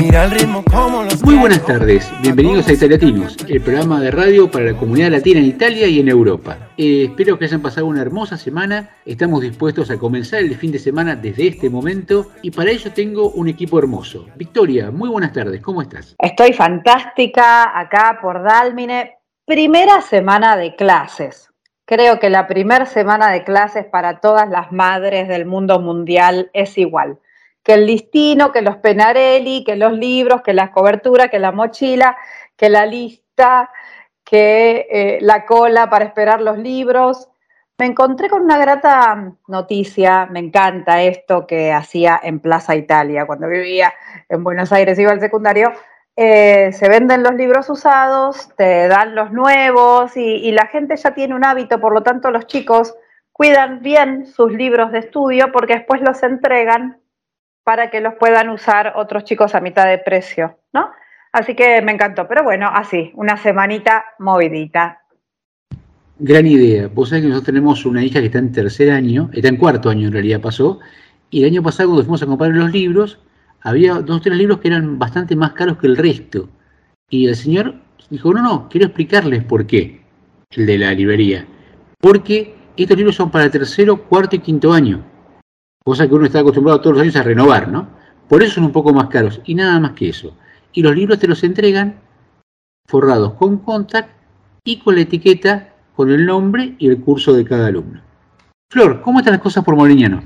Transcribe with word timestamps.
Mira 0.00 0.24
el 0.24 0.30
ritmo 0.32 0.64
como 0.64 1.04
los 1.04 1.22
Muy 1.22 1.36
buenas 1.36 1.64
tardes, 1.64 2.10
bienvenidos 2.20 2.66
a 2.68 2.72
Italiatinos, 2.72 3.36
el 3.48 3.60
programa 3.60 4.00
de 4.00 4.10
radio 4.10 4.50
para 4.50 4.64
la 4.64 4.76
comunidad 4.76 5.10
latina 5.10 5.38
en 5.38 5.46
Italia 5.46 5.86
y 5.86 6.00
en 6.00 6.08
Europa. 6.08 6.56
Eh, 6.76 7.04
espero 7.10 7.38
que 7.38 7.44
hayan 7.44 7.62
pasado 7.62 7.86
una 7.86 8.02
hermosa 8.02 8.36
semana, 8.36 8.90
estamos 9.04 9.42
dispuestos 9.42 9.90
a 9.90 9.98
comenzar 9.98 10.40
el 10.40 10.56
fin 10.56 10.72
de 10.72 10.78
semana 10.78 11.14
desde 11.14 11.46
este 11.46 11.70
momento 11.70 12.32
y 12.42 12.50
para 12.50 12.70
ello 12.70 12.92
tengo 12.92 13.30
un 13.30 13.48
equipo 13.48 13.78
hermoso. 13.78 14.26
Victoria, 14.34 14.90
muy 14.90 15.08
buenas 15.08 15.32
tardes, 15.32 15.60
¿cómo 15.62 15.82
estás? 15.82 16.16
Estoy 16.18 16.52
fantástica 16.52 17.78
acá 17.78 18.18
por 18.20 18.42
Dalmine. 18.42 19.18
Primera 19.44 20.00
semana 20.00 20.56
de 20.56 20.74
clases. 20.74 21.50
Creo 21.84 22.18
que 22.18 22.30
la 22.30 22.46
primera 22.48 22.86
semana 22.86 23.30
de 23.30 23.44
clases 23.44 23.84
para 23.84 24.18
todas 24.18 24.48
las 24.48 24.72
madres 24.72 25.28
del 25.28 25.46
mundo 25.46 25.78
mundial 25.80 26.50
es 26.52 26.78
igual 26.78 27.18
que 27.64 27.74
el 27.74 27.86
listino, 27.86 28.52
que 28.52 28.62
los 28.62 28.76
penarelli, 28.76 29.64
que 29.64 29.74
los 29.74 29.92
libros, 29.92 30.42
que 30.42 30.52
las 30.52 30.70
coberturas, 30.70 31.30
que 31.30 31.38
la 31.38 31.50
mochila, 31.50 32.16
que 32.56 32.68
la 32.68 32.84
lista, 32.84 33.70
que 34.22 34.86
eh, 34.90 35.18
la 35.22 35.46
cola 35.46 35.88
para 35.88 36.04
esperar 36.04 36.42
los 36.42 36.58
libros. 36.58 37.28
Me 37.78 37.86
encontré 37.86 38.28
con 38.28 38.42
una 38.42 38.58
grata 38.58 39.32
noticia, 39.48 40.26
me 40.26 40.40
encanta 40.40 41.02
esto 41.02 41.46
que 41.46 41.72
hacía 41.72 42.20
en 42.22 42.38
Plaza 42.38 42.76
Italia, 42.76 43.26
cuando 43.26 43.48
vivía 43.48 43.92
en 44.28 44.44
Buenos 44.44 44.70
Aires, 44.72 44.98
iba 44.98 45.10
al 45.10 45.20
secundario, 45.20 45.72
eh, 46.16 46.70
se 46.72 46.88
venden 46.88 47.22
los 47.24 47.34
libros 47.34 47.68
usados, 47.70 48.50
te 48.56 48.86
dan 48.86 49.16
los 49.16 49.32
nuevos 49.32 50.16
y 50.16 50.52
la 50.52 50.66
gente 50.66 50.96
ya 50.96 51.14
tiene 51.14 51.34
un 51.34 51.44
hábito, 51.44 51.80
por 51.80 51.92
lo 51.92 52.02
tanto 52.02 52.30
los 52.30 52.46
chicos 52.46 52.94
cuidan 53.32 53.82
bien 53.82 54.26
sus 54.26 54.52
libros 54.52 54.92
de 54.92 55.00
estudio 55.00 55.50
porque 55.50 55.74
después 55.74 56.00
los 56.02 56.22
entregan 56.22 57.00
para 57.64 57.90
que 57.90 58.00
los 58.00 58.14
puedan 58.14 58.50
usar 58.50 58.92
otros 58.96 59.24
chicos 59.24 59.54
a 59.54 59.60
mitad 59.60 59.86
de 59.86 59.98
precio, 59.98 60.58
¿no? 60.72 60.90
Así 61.32 61.56
que 61.56 61.82
me 61.82 61.92
encantó, 61.92 62.28
pero 62.28 62.44
bueno, 62.44 62.70
así, 62.72 63.10
una 63.14 63.36
semanita 63.36 64.04
movidita. 64.20 65.00
Gran 66.18 66.46
idea. 66.46 66.88
Vos 66.94 67.08
sabés 67.08 67.22
que 67.22 67.28
nosotros 67.28 67.46
tenemos 67.46 67.84
una 67.86 68.04
hija 68.04 68.20
que 68.20 68.26
está 68.26 68.38
en 68.38 68.52
tercer 68.52 68.90
año, 68.90 69.30
está 69.32 69.48
en 69.48 69.56
cuarto 69.56 69.90
año 69.90 70.06
en 70.06 70.12
realidad 70.12 70.40
pasó, 70.40 70.78
y 71.30 71.40
el 71.40 71.50
año 71.50 71.62
pasado 71.62 71.88
cuando 71.88 72.04
fuimos 72.04 72.22
a 72.22 72.26
comprar 72.26 72.52
los 72.52 72.70
libros, 72.70 73.18
había 73.62 73.94
dos 73.94 74.18
o 74.18 74.20
tres 74.20 74.36
libros 74.36 74.60
que 74.60 74.68
eran 74.68 74.98
bastante 74.98 75.34
más 75.34 75.54
caros 75.54 75.78
que 75.78 75.88
el 75.88 75.96
resto. 75.96 76.48
Y 77.10 77.26
el 77.26 77.34
señor 77.34 77.74
dijo, 78.10 78.32
no, 78.32 78.42
no, 78.42 78.68
quiero 78.68 78.86
explicarles 78.86 79.42
por 79.42 79.66
qué, 79.66 80.02
el 80.50 80.66
de 80.66 80.78
la 80.78 80.92
librería. 80.92 81.46
Porque 81.98 82.54
estos 82.76 82.96
libros 82.96 83.16
son 83.16 83.30
para 83.30 83.50
tercero, 83.50 84.04
cuarto 84.04 84.36
y 84.36 84.40
quinto 84.40 84.72
año 84.72 85.13
cosa 85.86 86.08
que 86.08 86.14
uno 86.14 86.24
está 86.24 86.40
acostumbrado 86.40 86.80
todos 86.80 86.96
los 86.96 87.02
años 87.02 87.16
a 87.16 87.22
renovar, 87.22 87.68
¿no? 87.68 87.86
Por 88.26 88.42
eso 88.42 88.54
son 88.54 88.64
un 88.64 88.72
poco 88.72 88.94
más 88.94 89.08
caros 89.08 89.42
y 89.44 89.54
nada 89.54 89.78
más 89.78 89.92
que 89.92 90.08
eso. 90.08 90.34
Y 90.72 90.82
los 90.82 90.96
libros 90.96 91.18
te 91.18 91.28
los 91.28 91.44
entregan 91.44 92.00
forrados 92.88 93.34
con 93.34 93.58
contact 93.58 94.08
y 94.64 94.78
con 94.78 94.94
la 94.94 95.02
etiqueta 95.02 95.74
con 95.94 96.10
el 96.10 96.24
nombre 96.24 96.74
y 96.78 96.88
el 96.88 97.00
curso 97.02 97.34
de 97.34 97.44
cada 97.44 97.66
alumno. 97.66 98.00
Flor, 98.70 99.02
¿cómo 99.02 99.18
están 99.18 99.34
las 99.34 99.42
cosas 99.42 99.62
por 99.62 99.76
Moriñano? 99.76 100.24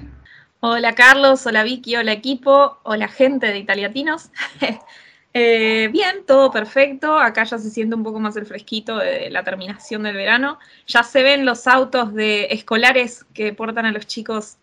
Hola 0.60 0.94
Carlos, 0.94 1.44
hola 1.44 1.64
Vicky, 1.64 1.96
hola 1.96 2.12
equipo, 2.12 2.78
hola 2.84 3.08
gente 3.08 3.48
de 3.48 3.58
Italiatinos. 3.58 4.30
eh, 5.34 5.88
bien, 5.92 6.18
todo 6.24 6.52
perfecto. 6.52 7.18
Acá 7.18 7.42
ya 7.42 7.58
se 7.58 7.70
siente 7.70 7.96
un 7.96 8.04
poco 8.04 8.20
más 8.20 8.36
el 8.36 8.46
fresquito 8.46 8.98
de 8.98 9.28
la 9.30 9.42
terminación 9.42 10.04
del 10.04 10.14
verano. 10.14 10.60
Ya 10.86 11.02
se 11.02 11.24
ven 11.24 11.44
los 11.44 11.66
autos 11.66 12.14
de 12.14 12.46
escolares 12.50 13.26
que 13.34 13.52
portan 13.52 13.86
a 13.86 13.92
los 13.92 14.06
chicos 14.06 14.58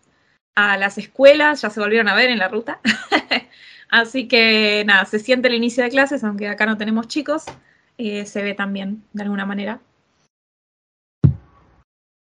a 0.56 0.76
las 0.76 0.98
escuelas, 0.98 1.62
ya 1.62 1.70
se 1.70 1.78
volvieron 1.78 2.08
a 2.08 2.14
ver 2.14 2.30
en 2.30 2.38
la 2.38 2.48
ruta. 2.48 2.80
Así 3.88 4.26
que 4.26 4.82
nada, 4.84 5.04
se 5.04 5.20
siente 5.20 5.46
el 5.48 5.54
inicio 5.54 5.84
de 5.84 5.90
clases, 5.90 6.24
aunque 6.24 6.48
acá 6.48 6.66
no 6.66 6.76
tenemos 6.76 7.06
chicos, 7.06 7.44
eh, 7.98 8.26
se 8.26 8.42
ve 8.42 8.54
también 8.54 9.04
de 9.12 9.22
alguna 9.22 9.46
manera. 9.46 9.80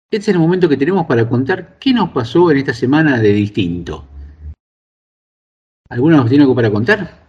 Este 0.09 0.17
es 0.17 0.27
el 0.29 0.39
momento 0.39 0.67
que 0.67 0.77
tenemos 0.77 1.05
para 1.05 1.27
contar 1.27 1.77
qué 1.79 1.93
nos 1.93 2.09
pasó 2.09 2.51
en 2.51 2.57
esta 2.57 2.73
semana 2.73 3.19
de 3.19 3.29
distinto. 3.29 4.05
¿Alguno 5.89 6.17
nos 6.17 6.29
tiene 6.29 6.43
algo 6.43 6.55
para 6.55 6.71
contar? 6.71 7.27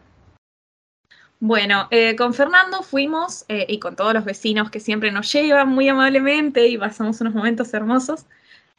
Bueno, 1.40 1.86
eh, 1.90 2.16
con 2.16 2.34
Fernando 2.34 2.82
fuimos 2.82 3.44
eh, 3.48 3.66
y 3.68 3.78
con 3.78 3.94
todos 3.94 4.14
los 4.14 4.24
vecinos 4.24 4.70
que 4.70 4.80
siempre 4.80 5.12
nos 5.12 5.32
llevan 5.32 5.68
muy 5.68 5.88
amablemente 5.88 6.66
y 6.66 6.78
pasamos 6.78 7.20
unos 7.20 7.34
momentos 7.34 7.72
hermosos. 7.74 8.26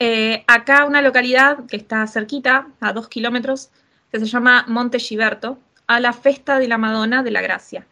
Eh, 0.02 0.46
acá 0.48 0.86
una 0.86 1.02
localidad 1.02 1.66
que 1.66 1.76
está 1.76 2.08
cerquita, 2.08 2.70
a 2.80 2.94
dos 2.94 3.10
kilómetros, 3.10 3.70
que 4.12 4.20
se 4.20 4.26
llama 4.26 4.64
Monte 4.68 4.98
Giberto, 4.98 5.60
a 5.88 6.00
la 6.00 6.14
Festa 6.14 6.58
de 6.58 6.70
la 6.70 6.78
Madonna 6.78 7.22
de 7.22 7.32
la 7.32 7.42
Gracia. 7.42 7.86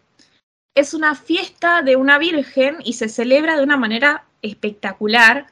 Es 0.74 0.94
una 0.94 1.16
fiesta 1.16 1.82
de 1.82 1.98
una 1.98 2.18
virgen 2.18 2.78
y 2.84 2.94
se 2.94 3.10
celebra 3.10 3.58
de 3.58 3.64
una 3.64 3.76
manera 3.76 4.26
espectacular. 4.42 5.48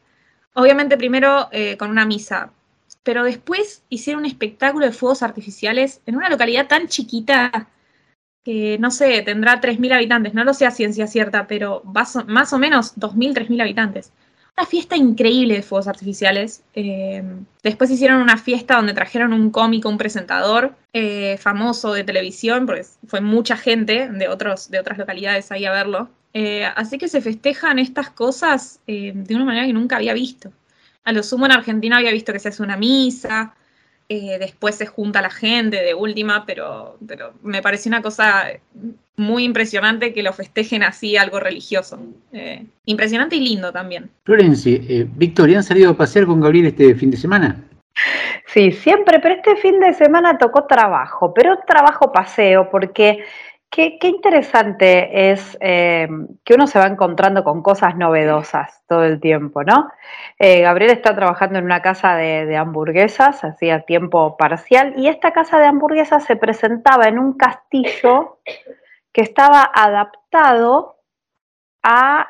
Obviamente 0.53 0.97
primero 0.97 1.49
eh, 1.51 1.75
con 1.75 1.89
una 1.89 2.05
misa, 2.05 2.53
pero 3.03 3.23
después 3.25 3.83
hicieron 3.89 4.21
un 4.21 4.27
espectáculo 4.27 4.85
de 4.85 4.93
fuegos 4.93 5.23
artificiales 5.23 6.01
en 6.05 6.15
una 6.15 6.29
localidad 6.29 6.67
tan 6.67 6.87
chiquita 6.87 7.67
que 8.43 8.77
no 8.79 8.91
sé, 8.91 9.23
tendrá 9.23 9.59
3.000 9.59 9.93
habitantes, 9.95 10.33
no 10.35 10.43
lo 10.43 10.53
sé 10.53 10.67
a 10.67 10.71
ciencia 10.71 11.07
cierta, 11.07 11.47
pero 11.47 11.81
más 11.83 12.53
o 12.53 12.59
menos 12.59 12.95
2.000, 12.95 13.33
3.000 13.33 13.61
habitantes 13.61 14.13
una 14.57 14.65
fiesta 14.65 14.95
increíble 14.95 15.55
de 15.55 15.61
fuegos 15.63 15.87
artificiales. 15.87 16.63
Eh, 16.73 17.23
después 17.61 17.91
hicieron 17.91 18.21
una 18.21 18.37
fiesta 18.37 18.77
donde 18.77 18.93
trajeron 18.93 19.33
un 19.33 19.51
cómico, 19.51 19.89
un 19.89 19.97
presentador 19.97 20.75
eh, 20.93 21.37
famoso 21.37 21.93
de 21.93 22.03
televisión, 22.03 22.65
porque 22.65 22.85
fue 23.07 23.21
mucha 23.21 23.57
gente 23.57 24.09
de, 24.09 24.27
otros, 24.29 24.71
de 24.71 24.79
otras 24.79 24.97
localidades 24.97 25.51
ahí 25.51 25.65
a 25.65 25.71
verlo. 25.71 26.09
Eh, 26.33 26.65
así 26.75 26.97
que 26.97 27.07
se 27.07 27.21
festejan 27.21 27.79
estas 27.79 28.09
cosas 28.09 28.79
de 28.87 29.25
una 29.29 29.45
manera 29.45 29.65
que 29.65 29.73
nunca 29.73 29.97
había 29.97 30.13
visto. 30.13 30.51
A 31.03 31.11
lo 31.11 31.23
sumo 31.23 31.45
en 31.45 31.51
Argentina 31.51 31.97
había 31.97 32.11
visto 32.11 32.33
que 32.33 32.39
se 32.39 32.49
hace 32.49 32.63
una 32.63 32.77
misa, 32.77 33.53
después 34.07 34.75
se 34.75 34.85
junta 34.85 35.21
la 35.21 35.29
gente 35.29 35.81
de 35.81 35.93
última, 35.93 36.45
pero, 36.45 36.97
pero 37.07 37.33
me 37.41 37.61
pareció 37.61 37.89
una 37.89 38.01
cosa 38.01 38.47
muy 39.17 39.43
impresionante 39.43 40.13
que 40.13 40.23
lo 40.23 40.33
festejen 40.33 40.83
así, 40.83 41.17
algo 41.17 41.39
religioso. 41.39 41.99
Eh, 42.33 42.65
impresionante 42.85 43.35
y 43.35 43.39
lindo 43.39 43.71
también. 43.71 44.09
Florencia, 44.23 44.73
eh, 44.73 45.07
Victoria, 45.15 45.57
¿han 45.57 45.63
salido 45.63 45.91
a 45.91 45.97
pasear 45.97 46.25
con 46.25 46.41
Gabriel 46.41 46.67
este 46.67 46.95
fin 46.95 47.11
de 47.11 47.17
semana? 47.17 47.63
Sí, 48.47 48.71
siempre, 48.71 49.19
pero 49.19 49.35
este 49.35 49.55
fin 49.57 49.79
de 49.79 49.93
semana 49.93 50.37
tocó 50.37 50.65
trabajo, 50.65 51.33
pero 51.33 51.57
trabajo 51.65 52.11
paseo, 52.11 52.69
porque 52.69 53.23
qué, 53.75 54.07
interesante 54.07 55.31
es 55.31 55.57
eh, 55.59 56.07
que 56.43 56.53
uno 56.53 56.65
se 56.65 56.79
va 56.79 56.85
encontrando 56.87 57.43
con 57.43 57.61
cosas 57.61 57.97
novedosas 57.97 58.81
todo 58.87 59.03
el 59.03 59.19
tiempo, 59.19 59.63
¿no? 59.63 59.89
Gabriel 60.39 60.91
está 60.91 61.15
trabajando 61.15 61.59
en 61.59 61.65
una 61.65 61.81
casa 61.81 62.15
de, 62.15 62.45
de 62.45 62.57
hamburguesas, 62.57 63.43
hacía 63.43 63.81
tiempo 63.81 64.37
parcial, 64.37 64.93
y 64.97 65.07
esta 65.07 65.31
casa 65.31 65.59
de 65.59 65.65
hamburguesas 65.65 66.23
se 66.25 66.35
presentaba 66.35 67.07
en 67.07 67.19
un 67.19 67.33
castillo 67.33 68.39
que 69.13 69.21
estaba 69.21 69.71
adaptado 69.73 70.97
a 71.83 72.27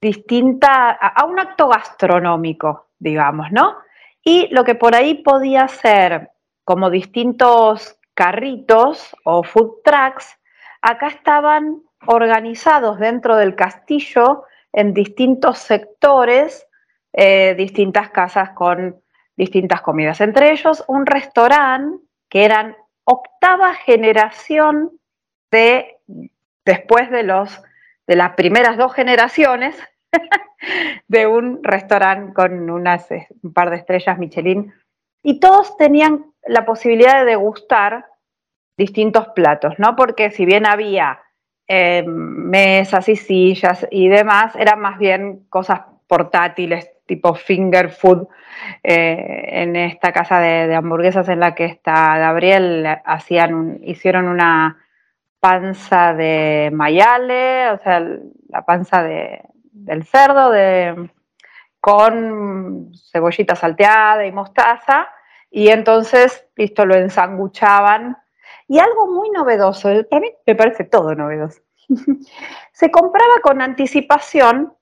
distinta, 0.00 0.90
a 0.90 1.24
un 1.24 1.38
acto 1.38 1.68
gastronómico, 1.68 2.88
digamos, 2.98 3.52
¿no? 3.52 3.76
Y 4.22 4.48
lo 4.54 4.64
que 4.64 4.74
por 4.74 4.94
ahí 4.94 5.22
podía 5.22 5.68
ser 5.68 6.30
como 6.64 6.90
distintos 6.90 7.98
carritos 8.14 9.16
o 9.24 9.42
food 9.42 9.82
trucks, 9.84 10.38
acá 10.82 11.08
estaban 11.08 11.82
organizados 12.06 12.98
dentro 12.98 13.36
del 13.36 13.54
castillo 13.54 14.44
en 14.72 14.94
distintos 14.94 15.58
sectores, 15.58 16.66
eh, 17.12 17.54
distintas 17.56 18.10
casas 18.10 18.50
con 18.50 19.00
distintas 19.36 19.82
comidas. 19.82 20.20
Entre 20.20 20.52
ellos, 20.52 20.84
un 20.86 21.06
restaurante 21.06 21.98
que 22.28 22.44
eran 22.44 22.76
octava 23.04 23.74
generación 23.74 24.92
de 25.50 25.98
después 26.64 27.10
de 27.10 27.22
los 27.24 27.62
de 28.06 28.16
las 28.16 28.34
primeras 28.34 28.76
dos 28.76 28.92
generaciones 28.92 29.76
de 31.08 31.26
un 31.26 31.62
restaurante 31.62 32.34
con 32.34 32.68
unas, 32.68 33.06
un 33.42 33.52
par 33.52 33.70
de 33.70 33.76
estrellas 33.76 34.18
Michelin 34.18 34.72
y 35.22 35.38
todos 35.38 35.76
tenían 35.76 36.26
la 36.44 36.64
posibilidad 36.64 37.20
de 37.20 37.26
degustar 37.26 38.06
distintos 38.80 39.28
platos, 39.28 39.74
¿no? 39.78 39.94
Porque 39.94 40.30
si 40.30 40.46
bien 40.46 40.66
había 40.66 41.20
eh, 41.68 42.02
mesas 42.06 43.10
y 43.10 43.16
sillas 43.16 43.86
y 43.90 44.08
demás, 44.08 44.56
eran 44.56 44.80
más 44.80 44.98
bien 44.98 45.44
cosas 45.50 45.82
portátiles, 46.08 46.90
tipo 47.04 47.34
finger 47.34 47.90
food. 47.90 48.26
Eh, 48.82 49.48
en 49.62 49.76
esta 49.76 50.12
casa 50.12 50.40
de, 50.40 50.74
hamburguesas 50.74 51.28
en 51.28 51.40
la 51.40 51.54
que 51.54 51.66
está 51.66 52.16
Gabriel, 52.16 52.86
hacían 53.04 53.80
hicieron 53.82 54.28
una 54.28 54.78
panza 55.40 56.14
de 56.14 56.70
mayale, 56.72 57.70
o 57.72 57.78
sea, 57.82 58.00
la 58.48 58.64
panza 58.64 59.02
del 59.02 60.04
cerdo 60.04 60.50
de, 60.50 61.10
con 61.80 62.92
cebollita 63.12 63.54
salteada 63.54 64.24
y 64.24 64.32
mostaza, 64.32 65.08
y 65.50 65.68
entonces, 65.68 66.46
listo, 66.56 66.86
lo 66.86 66.94
ensanguchaban. 66.94 68.16
Y 68.70 68.78
algo 68.78 69.08
muy 69.08 69.30
novedoso, 69.30 69.88
para 70.08 70.20
mí 70.20 70.32
me 70.46 70.54
parece 70.54 70.84
todo 70.84 71.12
novedoso, 71.16 71.60
se 72.72 72.92
compraba 72.92 73.40
con 73.42 73.60
anticipación 73.60 74.72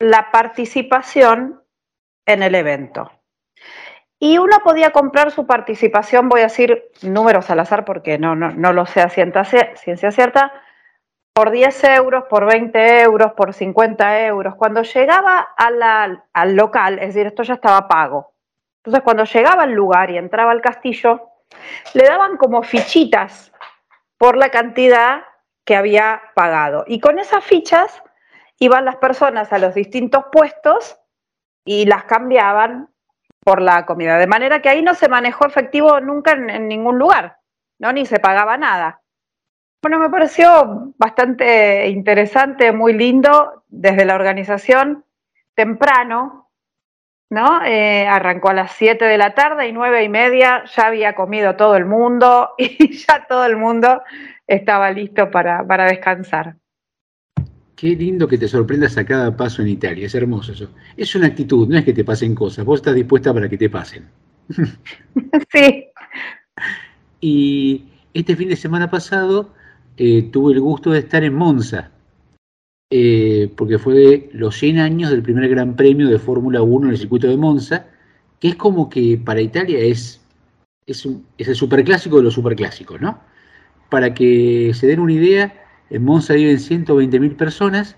la 0.00 0.32
participación 0.32 1.62
en 2.26 2.42
el 2.42 2.56
evento. 2.56 3.08
Y 4.18 4.38
uno 4.38 4.58
podía 4.64 4.90
comprar 4.90 5.30
su 5.30 5.46
participación, 5.46 6.28
voy 6.28 6.40
a 6.40 6.48
decir 6.48 6.90
números 7.02 7.48
al 7.50 7.60
azar 7.60 7.84
porque 7.84 8.18
no, 8.18 8.34
no, 8.34 8.50
no 8.50 8.72
lo 8.72 8.84
sé 8.84 9.00
a 9.00 9.08
ciencia 9.08 10.10
cierta, 10.10 10.52
por 11.32 11.52
10 11.52 11.84
euros, 11.84 12.24
por 12.28 12.46
20 12.46 13.02
euros, 13.02 13.34
por 13.34 13.54
50 13.54 14.26
euros. 14.26 14.56
Cuando 14.56 14.82
llegaba 14.82 15.50
al 15.56 16.56
local, 16.56 16.98
es 16.98 17.14
decir, 17.14 17.28
esto 17.28 17.44
ya 17.44 17.54
estaba 17.54 17.86
pago. 17.86 18.34
Entonces, 18.78 19.04
cuando 19.04 19.22
llegaba 19.22 19.62
al 19.62 19.72
lugar 19.72 20.10
y 20.10 20.18
entraba 20.18 20.50
al 20.50 20.60
castillo, 20.60 21.29
le 21.94 22.04
daban 22.04 22.36
como 22.36 22.62
fichitas 22.62 23.52
por 24.18 24.36
la 24.36 24.50
cantidad 24.50 25.24
que 25.64 25.76
había 25.76 26.22
pagado. 26.34 26.84
Y 26.86 27.00
con 27.00 27.18
esas 27.18 27.44
fichas 27.44 28.02
iban 28.58 28.84
las 28.84 28.96
personas 28.96 29.52
a 29.52 29.58
los 29.58 29.74
distintos 29.74 30.24
puestos 30.30 30.98
y 31.64 31.86
las 31.86 32.04
cambiaban 32.04 32.88
por 33.44 33.62
la 33.62 33.86
comida. 33.86 34.18
De 34.18 34.26
manera 34.26 34.60
que 34.60 34.68
ahí 34.68 34.82
no 34.82 34.94
se 34.94 35.08
manejó 35.08 35.46
efectivo 35.46 36.00
nunca 36.00 36.32
en, 36.32 36.68
ningún 36.68 36.98
lugar, 36.98 37.38
¿no? 37.78 37.92
Ni 37.92 38.04
se 38.06 38.20
pagaba 38.20 38.56
nada. 38.56 39.00
Bueno, 39.82 39.98
me 39.98 40.10
pareció 40.10 40.92
bastante 40.98 41.88
interesante, 41.88 42.72
muy 42.72 42.92
lindo 42.92 43.64
desde 43.68 44.04
la 44.04 44.14
organización, 44.14 45.06
temprano, 45.54 46.49
¿no? 47.30 47.64
Eh, 47.64 48.06
arrancó 48.06 48.50
a 48.50 48.54
las 48.54 48.72
7 48.72 49.04
de 49.04 49.16
la 49.16 49.34
tarde 49.34 49.68
y 49.68 49.72
nueve 49.72 50.02
y 50.02 50.08
media 50.08 50.64
ya 50.76 50.88
había 50.88 51.14
comido 51.14 51.56
todo 51.56 51.76
el 51.76 51.86
mundo 51.86 52.50
y 52.58 52.92
ya 52.92 53.26
todo 53.28 53.46
el 53.46 53.56
mundo 53.56 54.02
estaba 54.46 54.90
listo 54.90 55.30
para, 55.30 55.66
para 55.66 55.86
descansar. 55.86 56.56
Qué 57.76 57.96
lindo 57.96 58.28
que 58.28 58.36
te 58.36 58.46
sorprendas 58.46 58.98
a 58.98 59.06
cada 59.06 59.34
paso 59.34 59.62
en 59.62 59.68
Italia, 59.68 60.06
es 60.06 60.14
hermoso 60.14 60.52
eso. 60.52 60.68
Es 60.96 61.14
una 61.14 61.28
actitud, 61.28 61.66
no 61.66 61.78
es 61.78 61.84
que 61.84 61.94
te 61.94 62.04
pasen 62.04 62.34
cosas, 62.34 62.64
vos 62.64 62.80
estás 62.80 62.94
dispuesta 62.94 63.32
para 63.32 63.48
que 63.48 63.56
te 63.56 63.70
pasen. 63.70 64.06
Sí. 65.52 65.86
Y 67.20 67.84
este 68.12 68.36
fin 68.36 68.48
de 68.48 68.56
semana 68.56 68.90
pasado 68.90 69.54
eh, 69.96 70.28
tuve 70.30 70.52
el 70.54 70.60
gusto 70.60 70.90
de 70.90 71.00
estar 71.00 71.22
en 71.24 71.34
Monza, 71.34 71.90
eh, 72.92 73.52
porque 73.56 73.78
fue 73.78 74.28
los 74.32 74.56
100 74.56 74.78
años 74.80 75.10
del 75.10 75.22
primer 75.22 75.48
Gran 75.48 75.76
Premio 75.76 76.08
de 76.08 76.18
Fórmula 76.18 76.60
1 76.62 76.86
en 76.86 76.92
el 76.92 76.98
circuito 76.98 77.28
de 77.28 77.36
Monza, 77.36 77.86
que 78.40 78.48
es 78.48 78.56
como 78.56 78.90
que 78.90 79.16
para 79.24 79.40
Italia 79.40 79.78
es, 79.78 80.20
es, 80.86 81.06
el 81.38 81.54
superclásico 81.54 82.16
de 82.16 82.24
los 82.24 82.34
superclásicos, 82.34 83.00
¿no? 83.00 83.20
Para 83.90 84.12
que 84.12 84.72
se 84.74 84.88
den 84.88 84.98
una 84.98 85.12
idea, 85.12 85.54
en 85.88 86.04
Monza 86.04 86.34
viven 86.34 86.58
120.000 86.58 87.36
personas 87.36 87.96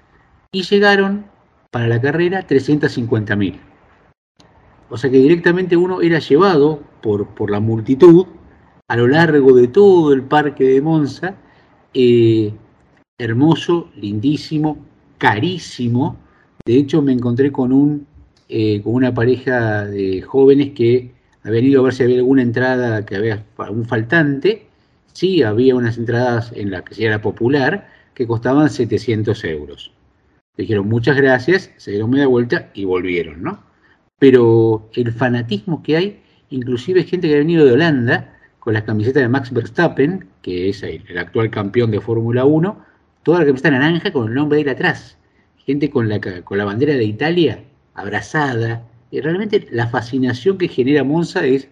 y 0.52 0.62
llegaron 0.62 1.24
para 1.70 1.88
la 1.88 2.00
carrera 2.00 2.46
350.000. 2.46 3.58
O 4.90 4.98
sea 4.98 5.10
que 5.10 5.16
directamente 5.16 5.74
uno 5.74 6.02
era 6.02 6.18
llevado 6.18 6.82
por, 7.00 7.28
por, 7.28 7.50
la 7.50 7.60
multitud 7.60 8.26
a 8.88 8.96
lo 8.96 9.08
largo 9.08 9.54
de 9.54 9.68
todo 9.68 10.12
el 10.12 10.22
parque 10.22 10.64
de 10.64 10.82
Monza, 10.82 11.34
eh, 11.94 12.52
hermoso, 13.22 13.90
lindísimo, 13.96 14.78
carísimo. 15.18 16.16
De 16.64 16.76
hecho, 16.76 17.02
me 17.02 17.12
encontré 17.12 17.52
con, 17.52 17.72
un, 17.72 18.06
eh, 18.48 18.80
con 18.82 18.94
una 18.94 19.14
pareja 19.14 19.84
de 19.84 20.22
jóvenes 20.22 20.72
que 20.72 21.12
habían 21.44 21.64
ido 21.64 21.80
a 21.80 21.84
ver 21.84 21.94
si 21.94 22.02
había 22.02 22.18
alguna 22.18 22.42
entrada, 22.42 23.04
que 23.04 23.16
había 23.16 23.44
algún 23.58 23.84
faltante, 23.84 24.66
Sí, 25.12 25.42
había 25.42 25.74
unas 25.74 25.98
entradas 25.98 26.52
en 26.54 26.70
la 26.70 26.82
que 26.82 27.04
era 27.04 27.20
popular 27.20 27.88
que 28.14 28.26
costaban 28.26 28.70
700 28.70 29.44
euros. 29.44 29.92
Dijeron 30.56 30.88
muchas 30.88 31.16
gracias, 31.16 31.70
se 31.76 31.92
dieron 31.92 32.10
media 32.10 32.26
vuelta 32.26 32.70
y 32.74 32.84
volvieron, 32.84 33.42
¿no? 33.42 33.62
Pero 34.18 34.90
el 34.94 35.12
fanatismo 35.12 35.82
que 35.82 35.96
hay, 35.96 36.22
inclusive 36.50 37.04
gente 37.04 37.28
que 37.28 37.34
ha 37.34 37.38
venido 37.38 37.64
de 37.64 37.72
Holanda 37.72 38.38
con 38.58 38.74
las 38.74 38.84
camisetas 38.84 39.22
de 39.22 39.28
Max 39.28 39.52
Verstappen, 39.52 40.28
que 40.40 40.68
es 40.68 40.82
el, 40.82 41.18
actual 41.18 41.50
campeón 41.50 41.90
de 41.90 42.00
Fórmula 42.00 42.44
1, 42.44 42.84
toda 43.22 43.40
la 43.40 43.46
camiseta 43.46 43.70
naranja 43.70 44.12
con 44.12 44.28
el 44.28 44.34
nombre 44.34 44.56
de 44.56 44.62
él 44.62 44.68
atrás. 44.68 45.18
Gente 45.56 45.90
con 45.90 46.08
la, 46.08 46.20
con 46.20 46.58
la 46.58 46.64
bandera 46.64 46.94
de 46.94 47.04
Italia 47.04 47.62
abrazada. 47.94 48.86
Y 49.10 49.20
realmente 49.20 49.66
la 49.70 49.88
fascinación 49.88 50.58
que 50.58 50.68
genera 50.68 51.04
Monza 51.04 51.44
es 51.44 51.68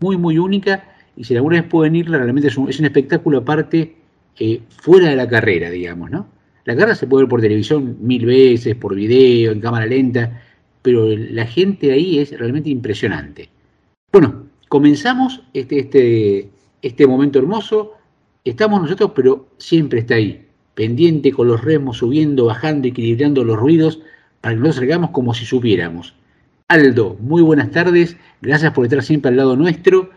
muy, 0.00 0.16
muy 0.16 0.38
única 0.38 0.84
y 1.16 1.24
si 1.24 1.36
alguna 1.36 1.60
vez 1.60 1.68
pueden 1.68 1.96
ir, 1.96 2.08
realmente 2.08 2.48
es 2.48 2.56
un, 2.56 2.70
espectáculo 2.70 3.38
aparte 3.38 3.96
eh, 4.38 4.62
fuera 4.68 5.10
de 5.10 5.16
la 5.16 5.28
carrera, 5.28 5.70
digamos, 5.70 6.10
¿no? 6.10 6.26
La 6.64 6.74
carrera 6.74 6.94
se 6.94 7.06
puede 7.06 7.24
ver 7.24 7.28
por 7.28 7.40
televisión 7.40 7.96
mil 8.00 8.26
veces, 8.26 8.74
por 8.74 8.94
video, 8.94 9.52
en 9.52 9.60
cámara 9.60 9.86
lenta, 9.86 10.42
pero 10.82 11.08
la 11.08 11.46
gente 11.46 11.92
ahí 11.92 12.18
es 12.18 12.38
realmente 12.38 12.70
impresionante. 12.70 13.48
Bueno, 14.12 14.46
comenzamos 14.68 15.42
este, 15.52 15.80
este, 15.80 16.50
este 16.80 17.06
momento 17.06 17.38
hermoso. 17.38 17.92
Estamos 18.44 18.80
nosotros, 18.80 19.12
pero 19.14 19.48
siempre 19.58 20.00
está 20.00 20.14
ahí, 20.14 20.46
pendiente 20.74 21.32
con 21.32 21.48
los 21.48 21.62
remos, 21.62 21.98
subiendo, 21.98 22.46
bajando, 22.46 22.88
equilibrando 22.88 23.44
los 23.44 23.58
ruidos, 23.58 24.00
para 24.40 24.54
que 24.54 24.60
nos 24.60 24.76
salgamos 24.76 25.10
como 25.10 25.34
si 25.34 25.44
supiéramos. 25.44 26.14
Aldo, 26.68 27.16
muy 27.20 27.42
buenas 27.42 27.70
tardes, 27.70 28.16
gracias 28.40 28.72
por 28.72 28.84
estar 28.84 29.02
siempre 29.02 29.30
al 29.30 29.36
lado 29.36 29.56
nuestro 29.56 30.10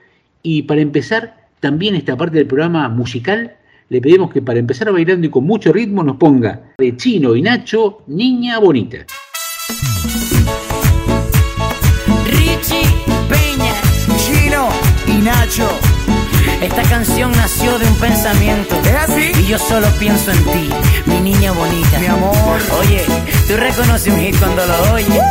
y 0.44 0.64
para 0.64 0.82
empezar, 0.82 1.48
también 1.60 1.96
esta 1.96 2.16
parte 2.16 2.38
del 2.38 2.48
programa 2.48 2.88
musical, 2.90 3.56
le 3.90 4.02
pedimos 4.02 4.32
que 4.32 4.42
para 4.42 4.60
empezar 4.60 4.92
bailando 4.92 5.28
y 5.28 5.30
con 5.30 5.46
mucho 5.46 5.74
ritmo 5.74 6.04
nos 6.04 6.18
ponga 6.18 6.74
de 6.78 6.96
Chino 6.96 7.36
y 7.36 7.42
Nacho, 7.42 8.04
Niña 8.08 8.60
Bonita. 8.60 9.06
Esta 16.76 16.90
canción 16.90 17.32
nació 17.34 17.78
de 17.78 17.88
un 17.88 17.96
pensamiento. 17.98 18.76
¿Es 18.84 18.96
así? 18.96 19.32
Y 19.40 19.46
yo 19.46 19.60
solo 19.60 19.88
pienso 20.00 20.32
en 20.32 20.44
ti, 20.46 20.70
mi 21.06 21.22
niña 21.22 21.52
bonita. 21.52 22.00
Mi 22.00 22.08
amor. 22.08 22.60
Oye, 22.80 23.06
tú 23.48 23.56
reconoces 23.58 24.12
un 24.12 24.20
hit 24.20 24.36
cuando 24.40 24.66
lo 24.66 24.94
oyes. 24.94 25.22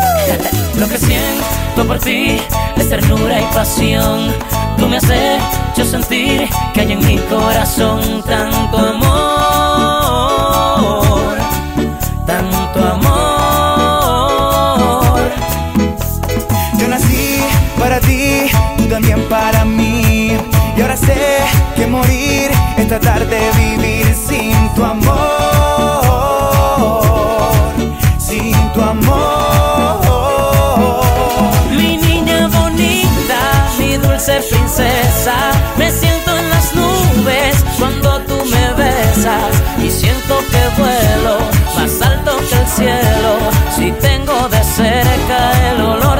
lo 0.76 0.88
que 0.88 0.98
siento 0.98 1.84
por 1.84 1.98
ti 1.98 2.40
es 2.76 2.88
ternura 2.88 3.40
y 3.40 3.44
pasión 3.54 4.32
Tú 4.76 4.88
me 4.88 4.96
has 4.98 5.10
hecho 5.10 5.84
sentir 5.84 6.48
que 6.74 6.80
hay 6.80 6.92
en 6.92 7.04
mi 7.06 7.18
corazón 7.18 8.22
tanto 8.22 8.78
amor, 8.78 8.98
tanto 12.26 12.84
amor. 12.84 14.22
Yo 16.78 16.88
nací 16.88 17.40
para 17.78 17.98
ti, 18.00 18.50
tú 18.76 18.86
también 18.86 19.20
para 19.28 19.64
mí. 19.64 19.81
Que 21.74 21.86
morir 21.86 22.50
es 22.76 22.86
tratar 22.86 23.26
de 23.26 23.40
vivir 23.56 24.14
sin 24.14 24.52
tu 24.74 24.84
amor, 24.84 26.12
sin 28.18 28.52
tu 28.74 28.82
amor. 28.82 29.32
Me 35.76 35.90
siento 35.90 36.36
en 36.36 36.50
las 36.50 36.74
nubes 36.74 37.64
cuando 37.78 38.20
tú 38.20 38.34
me 38.44 38.72
besas 38.74 39.52
y 39.82 39.90
siento 39.90 40.38
que 40.50 40.80
vuelo 40.80 41.38
más 41.74 42.02
alto 42.02 42.36
que 42.48 42.54
el 42.54 42.66
cielo. 42.66 43.38
Si 43.74 43.90
tengo 43.92 44.48
de 44.48 44.62
cerca 44.62 45.70
el 45.70 45.80
olor 45.80 46.11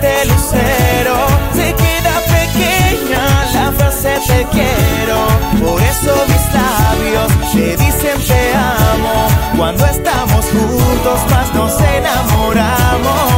de 0.00 0.24
lucero. 0.26 1.16
Se 1.54 1.74
queda 1.74 2.14
pequeña 2.36 3.22
la 3.54 3.72
frase 3.72 4.20
te 4.26 4.46
quiero. 4.50 5.18
Por 5.64 5.80
eso 5.82 6.12
mis 6.28 6.44
labios 6.54 7.52
te 7.52 7.76
dicen 7.76 8.18
te 8.26 8.54
amo. 8.54 9.28
Cuando 9.56 9.84
estamos 9.86 10.44
juntos 10.46 11.20
más 11.30 11.54
nos 11.54 11.80
enamoramos. 11.80 13.37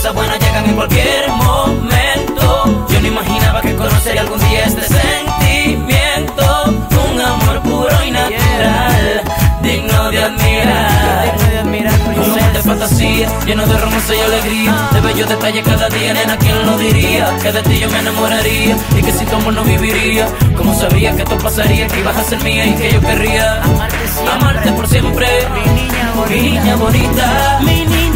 cosas 0.00 0.14
buenas 0.14 0.38
llegan 0.38 0.64
en 0.64 0.76
cualquier 0.76 1.28
momento. 1.28 2.86
Yo 2.88 3.00
no 3.02 3.06
imaginaba 3.06 3.60
que 3.60 3.76
conocería 3.76 4.22
algún 4.22 4.38
día 4.48 4.64
este 4.64 4.82
sentimiento. 4.82 6.64
Un 7.12 7.20
amor 7.20 7.60
puro 7.60 8.04
y 8.06 8.10
natural, 8.10 9.22
digno 9.62 10.10
de 10.10 10.22
admirar. 10.22 11.38
Un 12.16 12.22
hombre 12.22 12.50
de 12.54 12.62
fantasía, 12.62 13.28
lleno 13.44 13.66
de 13.66 13.76
romance 13.76 14.16
y 14.16 14.20
alegría. 14.20 14.72
Ah. 14.74 14.90
De 14.94 15.00
bellos 15.02 15.28
detalles 15.28 15.64
cada 15.64 15.88
día, 15.90 16.14
nena, 16.14 16.38
¿quién 16.38 16.64
lo 16.64 16.78
diría? 16.78 17.36
Que 17.42 17.52
de 17.52 17.62
ti 17.62 17.78
yo 17.80 17.90
me 17.90 17.98
enamoraría 17.98 18.76
y 18.96 19.02
que 19.02 19.12
sin 19.12 19.26
tu 19.26 19.36
amor 19.36 19.52
no 19.52 19.64
viviría. 19.64 20.26
¿Cómo 20.56 20.74
sabía 20.80 21.14
que 21.14 21.22
esto 21.24 21.36
pasaría, 21.36 21.86
que 21.88 22.00
ibas 22.00 22.16
a 22.16 22.24
ser 22.24 22.42
mía 22.42 22.64
y 22.64 22.74
que 22.74 22.92
yo 22.92 23.00
querría 23.02 23.62
amarte, 23.62 23.98
siempre. 24.08 24.72
por 24.72 24.88
siempre. 24.88 25.26
Mi 25.52 25.82
niña 25.82 26.12
bonita, 26.16 27.58
mi 27.60 27.74
niña 27.74 27.80
bonita 27.84 28.09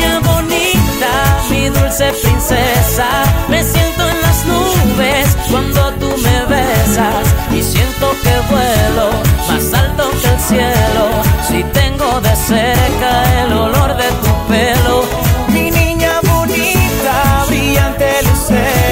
mi 1.51 1.69
dulce 1.69 2.13
princesa. 2.23 3.07
Me 3.49 3.63
siento 3.63 4.09
en 4.09 4.21
las 4.23 4.45
nubes 4.47 5.37
cuando 5.51 5.93
tú 5.95 6.09
me 6.09 6.45
besas 6.47 7.27
y 7.53 7.63
siento 7.63 8.11
que 8.23 8.35
vuelo 8.51 9.11
más 9.49 9.75
alto 9.75 10.11
que 10.21 10.29
el 10.29 10.41
cielo. 10.41 11.05
Si 11.47 11.63
tengo 11.73 12.21
de 12.21 12.37
cerca 12.37 13.43
el 13.45 13.53
olor 13.53 13.97
de 13.97 14.09
tu 14.23 14.33
pelo. 14.49 15.05
Mi 15.49 15.71
niña 15.71 16.21
bonita, 16.23 17.45
brillante 17.47 18.07
lucero, 18.23 18.84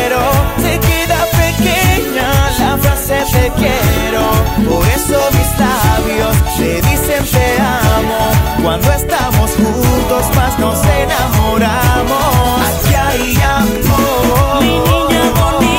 te 3.33 3.51
quiero. 3.57 4.25
Por 4.69 4.87
eso 4.89 5.19
mis 5.33 5.51
labios 5.59 6.37
te 6.57 6.71
dicen 6.89 7.25
te 7.25 7.47
amo. 7.61 8.21
Cuando 8.63 8.93
estamos 8.93 9.51
juntos 9.53 10.37
más 10.37 10.59
nos 10.59 10.79
enamoramos. 10.85 12.61
Aquí 12.69 12.95
hay 12.95 13.37
amor. 13.43 14.63
Mi 14.63 14.75
niña 14.79 15.25
bonita, 15.41 15.72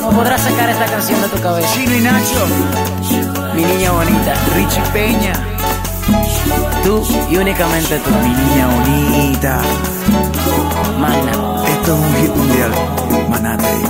no 0.00 0.10
podrás 0.10 0.40
sacar 0.42 0.68
esta 0.70 0.86
canción 0.86 1.20
de 1.22 1.28
tu 1.28 1.40
cabeza. 1.40 1.68
Chino 1.74 1.94
y 1.94 2.00
Nacho, 2.00 2.46
Mi 3.54 3.64
niña 3.64 3.92
bonita, 3.92 4.34
Richie 4.54 4.82
Peña, 4.92 5.32
tú 6.82 7.02
y 7.30 7.36
únicamente 7.36 7.98
tú. 7.98 8.10
mi 8.10 8.28
niña 8.34 8.68
bonita. 8.68 9.60
Magna. 10.98 11.32
Esto 11.66 11.94
es 11.94 12.00
un 12.00 12.14
hit 12.16 12.36
mundial. 12.36 12.72
Maná 13.28 13.56
te 13.56 13.66
digo. 13.76 13.88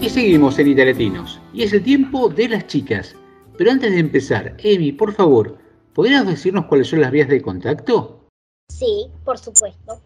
Y 0.00 0.08
seguimos 0.08 0.58
en 0.58 0.68
Italiatinos. 0.68 1.40
Y 1.54 1.62
es 1.62 1.72
el 1.72 1.82
tiempo 1.82 2.28
de 2.28 2.48
las 2.48 2.66
chicas. 2.66 3.14
Pero 3.62 3.70
antes 3.70 3.92
de 3.92 4.00
empezar, 4.00 4.56
Emi, 4.58 4.90
por 4.90 5.12
favor, 5.12 5.56
¿podrías 5.94 6.26
decirnos 6.26 6.66
cuáles 6.66 6.88
son 6.88 7.00
las 7.00 7.12
vías 7.12 7.28
de 7.28 7.40
contacto? 7.40 8.26
Sí, 8.68 9.08
por 9.24 9.38
supuesto. 9.38 10.00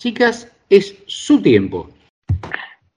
Chicas, 0.05 0.47
es 0.69 0.95
su 1.07 1.41
tiempo. 1.41 1.89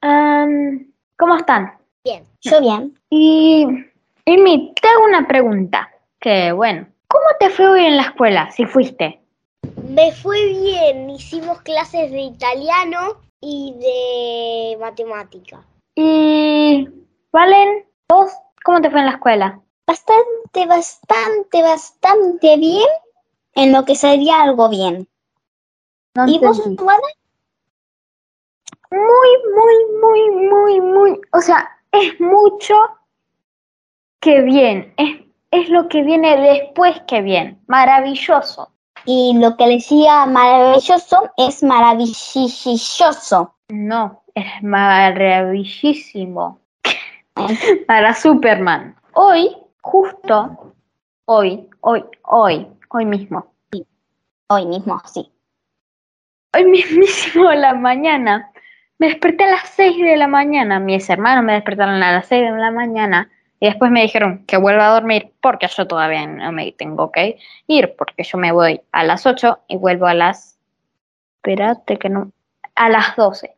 ¿Cómo 0.01 1.37
están? 1.37 1.77
Bien, 2.03 2.25
yo 2.41 2.59
bien. 2.59 2.99
Y, 3.09 3.65
Amy, 4.25 4.73
te 4.81 4.89
hago 4.89 5.05
una 5.05 5.25
pregunta. 5.25 5.89
Que 6.19 6.51
bueno, 6.51 6.85
¿cómo 7.07 7.23
te 7.39 7.49
fue 7.49 7.65
hoy 7.69 7.85
en 7.85 7.95
la 7.95 8.03
escuela, 8.03 8.51
si 8.51 8.65
fuiste? 8.65 9.21
Me 9.89 10.11
fue 10.11 10.47
bien, 10.47 11.09
hicimos 11.09 11.61
clases 11.61 12.11
de 12.11 12.23
italiano 12.23 13.21
y 13.39 13.73
de 13.79 14.77
matemática. 14.77 15.61
Y, 15.95 16.89
Valen, 17.31 17.85
¿vos 18.09 18.33
cómo 18.65 18.81
te 18.81 18.89
fue 18.89 18.99
en 18.99 19.05
la 19.05 19.13
escuela? 19.13 19.61
Bastante, 19.87 20.65
bastante, 20.65 21.61
bastante 21.61 22.57
bien 22.57 22.89
en 23.55 23.71
lo 23.71 23.85
que 23.85 23.95
sería 23.95 24.41
algo 24.41 24.67
bien. 24.67 25.07
No 26.17 26.27
¿Y 26.27 26.39
vos, 26.39 26.57
entendí. 26.57 26.83
Wanda? 26.83 27.07
Muy, 28.89 29.29
muy, 29.53 29.75
muy, 30.01 30.31
muy, 30.49 30.81
muy, 30.81 31.21
o 31.31 31.41
sea, 31.41 31.69
es 31.91 32.19
mucho 32.19 32.73
que 34.19 34.41
bien, 34.41 34.95
es, 34.97 35.19
es 35.51 35.69
lo 35.69 35.87
que 35.87 36.01
viene 36.01 36.35
después 36.37 36.99
que 37.07 37.21
bien, 37.21 37.61
maravilloso. 37.67 38.71
Y 39.05 39.37
lo 39.37 39.55
que 39.57 39.67
le 39.67 39.73
decía 39.75 40.25
maravilloso 40.25 41.29
es 41.37 41.61
maravilloso. 41.61 43.53
No, 43.69 44.23
es 44.33 44.63
maravillísimo. 44.63 46.61
Para 47.87 48.15
Superman. 48.15 48.95
Hoy, 49.13 49.55
justo, 49.81 50.73
hoy, 51.25 51.69
hoy, 51.81 52.03
hoy, 52.23 52.67
hoy 52.89 53.05
mismo, 53.05 53.53
Hoy 54.49 54.65
mismo, 54.65 54.99
sí. 55.05 55.31
Hoy 56.57 56.65
mismísimo 56.65 57.49
a 57.49 57.55
la 57.55 57.75
mañana, 57.75 58.51
me 58.97 59.07
desperté 59.07 59.43
a 59.43 59.51
las 59.51 59.69
6 59.69 59.97
de 60.01 60.17
la 60.17 60.27
mañana. 60.27 60.79
Mis 60.79 61.07
hermanos 61.09 61.43
me 61.43 61.53
despertaron 61.53 62.01
a 62.01 62.11
las 62.11 62.27
6 62.27 62.51
de 62.51 62.57
la 62.57 62.71
mañana 62.71 63.29
y 63.59 63.67
después 63.67 63.91
me 63.91 64.01
dijeron 64.01 64.43
que 64.47 64.57
vuelva 64.57 64.87
a 64.87 64.93
dormir 64.93 65.31
porque 65.39 65.67
yo 65.67 65.85
todavía 65.87 66.25
no 66.25 66.51
me 66.51 66.71
tengo 66.71 67.11
que 67.11 67.37
ir, 67.67 67.95
porque 67.95 68.23
yo 68.23 68.37
me 68.39 68.51
voy 68.51 68.81
a 68.91 69.03
las 69.03 69.25
8 69.25 69.59
y 69.67 69.77
vuelvo 69.77 70.07
a 70.07 70.13
las... 70.15 70.57
Espérate 71.37 71.97
que 71.97 72.09
no... 72.09 72.31
A 72.73 72.89
las 72.89 73.15
12. 73.15 73.55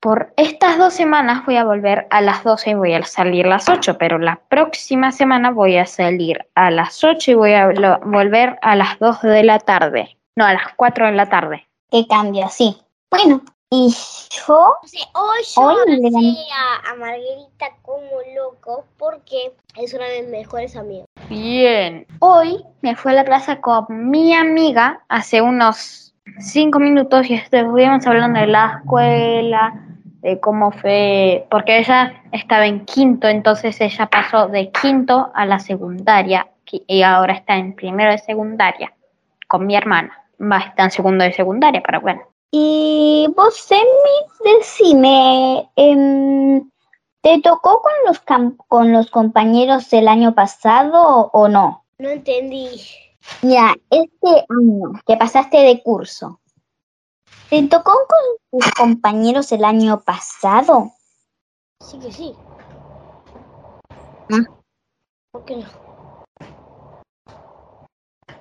Por 0.00 0.34
estas 0.36 0.78
dos 0.78 0.94
semanas 0.94 1.46
voy 1.46 1.56
a 1.56 1.64
volver 1.64 2.06
a 2.10 2.20
las 2.20 2.44
12 2.44 2.70
y 2.70 2.74
voy 2.74 2.92
a 2.92 3.02
salir 3.04 3.46
a 3.46 3.50
las 3.50 3.68
8, 3.68 3.96
pero 3.98 4.18
la 4.18 4.40
próxima 4.48 5.12
semana 5.12 5.50
voy 5.50 5.76
a 5.76 5.86
salir 5.86 6.44
a 6.54 6.70
las 6.70 7.02
8 7.02 7.30
y 7.30 7.34
voy 7.34 7.54
a 7.54 7.68
volver 8.02 8.58
a 8.62 8.76
las 8.76 8.98
2 8.98 9.22
de 9.22 9.44
la 9.44 9.58
tarde. 9.60 10.18
No, 10.36 10.44
a 10.44 10.52
las 10.52 10.74
4 10.76 11.06
de 11.06 11.12
la 11.12 11.28
tarde. 11.28 11.66
Que 11.90 12.06
cambia, 12.06 12.48
sí. 12.48 12.76
Bueno, 13.10 13.42
y 13.70 13.88
yo, 14.30 14.74
sé, 14.84 14.98
hoy 15.14 15.42
yo 15.54 15.62
Hoy 15.62 15.74
le 15.74 15.94
abracé 15.94 16.10
gané. 16.10 16.46
a, 16.52 16.90
a 16.90 16.94
Margarita 16.96 17.66
como 17.82 18.06
loco 18.36 18.84
porque 18.98 19.52
es 19.76 19.94
una 19.94 20.04
de 20.06 20.22
mis 20.22 20.30
mejores 20.30 20.76
amigas. 20.76 21.06
Bien. 21.28 22.06
Hoy 22.20 22.64
me 22.82 22.94
fui 22.94 23.12
a 23.12 23.16
la 23.16 23.24
plaza 23.24 23.60
con 23.60 23.86
mi 24.10 24.34
amiga 24.34 25.02
hace 25.08 25.40
unos 25.42 26.14
5 26.38 26.78
minutos 26.78 27.28
y 27.28 27.34
estuvimos 27.34 28.06
hablando 28.06 28.40
de 28.40 28.46
la 28.46 28.80
escuela, 28.80 29.74
de 30.20 30.40
cómo 30.40 30.70
fue, 30.72 31.46
porque 31.50 31.78
ella 31.78 32.22
estaba 32.32 32.66
en 32.66 32.84
quinto, 32.86 33.28
entonces 33.28 33.80
ella 33.80 34.06
pasó 34.06 34.48
de 34.48 34.70
quinto 34.70 35.30
a 35.34 35.44
la 35.46 35.58
secundaria 35.58 36.48
y 36.70 37.02
ahora 37.02 37.34
está 37.34 37.56
en 37.56 37.74
primero 37.74 38.10
de 38.10 38.18
secundaria 38.18 38.92
con 39.48 39.66
mi 39.66 39.76
hermana. 39.76 40.23
Va, 40.50 40.58
está 40.58 40.84
en 40.84 40.90
segundo 40.90 41.24
de 41.24 41.32
secundaria, 41.32 41.82
pero 41.84 42.00
bueno. 42.00 42.22
y 42.50 43.26
vos, 43.36 43.68
Emi, 43.70 44.58
decime, 44.58 45.70
em, 45.74 46.70
¿te 47.20 47.40
tocó 47.40 47.82
con 47.82 47.92
los, 48.06 48.20
con 48.68 48.92
los 48.92 49.10
compañeros 49.10 49.92
el 49.92 50.06
año 50.06 50.34
pasado 50.34 51.30
o 51.32 51.48
no? 51.48 51.84
No 51.98 52.10
entendí. 52.10 52.68
Mira, 53.42 53.74
este 53.90 54.46
año 54.48 54.92
que 55.06 55.16
pasaste 55.16 55.58
de 55.58 55.82
curso, 55.82 56.40
¿te 57.50 57.62
tocó 57.64 57.92
con 57.92 58.60
tus 58.60 58.70
compañeros 58.72 59.50
el 59.52 59.64
año 59.64 60.00
pasado? 60.02 60.92
Sí 61.80 61.98
que 61.98 62.12
sí. 62.12 62.34
Ah. 64.30 64.44
¿Por 65.32 65.44
qué 65.44 65.56
no? 65.56 65.93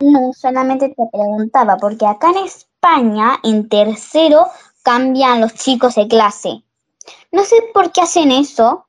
No, 0.04 0.34
solamente 0.34 0.90
te 0.90 1.08
preguntaba, 1.10 1.78
porque 1.78 2.06
acá 2.06 2.32
en 2.32 2.40
España, 2.40 3.40
en 3.42 3.70
tercero, 3.70 4.48
cambian 4.84 5.40
los 5.40 5.54
chicos 5.54 5.96
de 5.96 6.10
clase. 6.10 6.62
No 7.32 7.46
sé 7.46 7.56
por 7.74 7.94
qué 7.94 8.02
hacen 8.02 8.34
eso, 8.34 8.86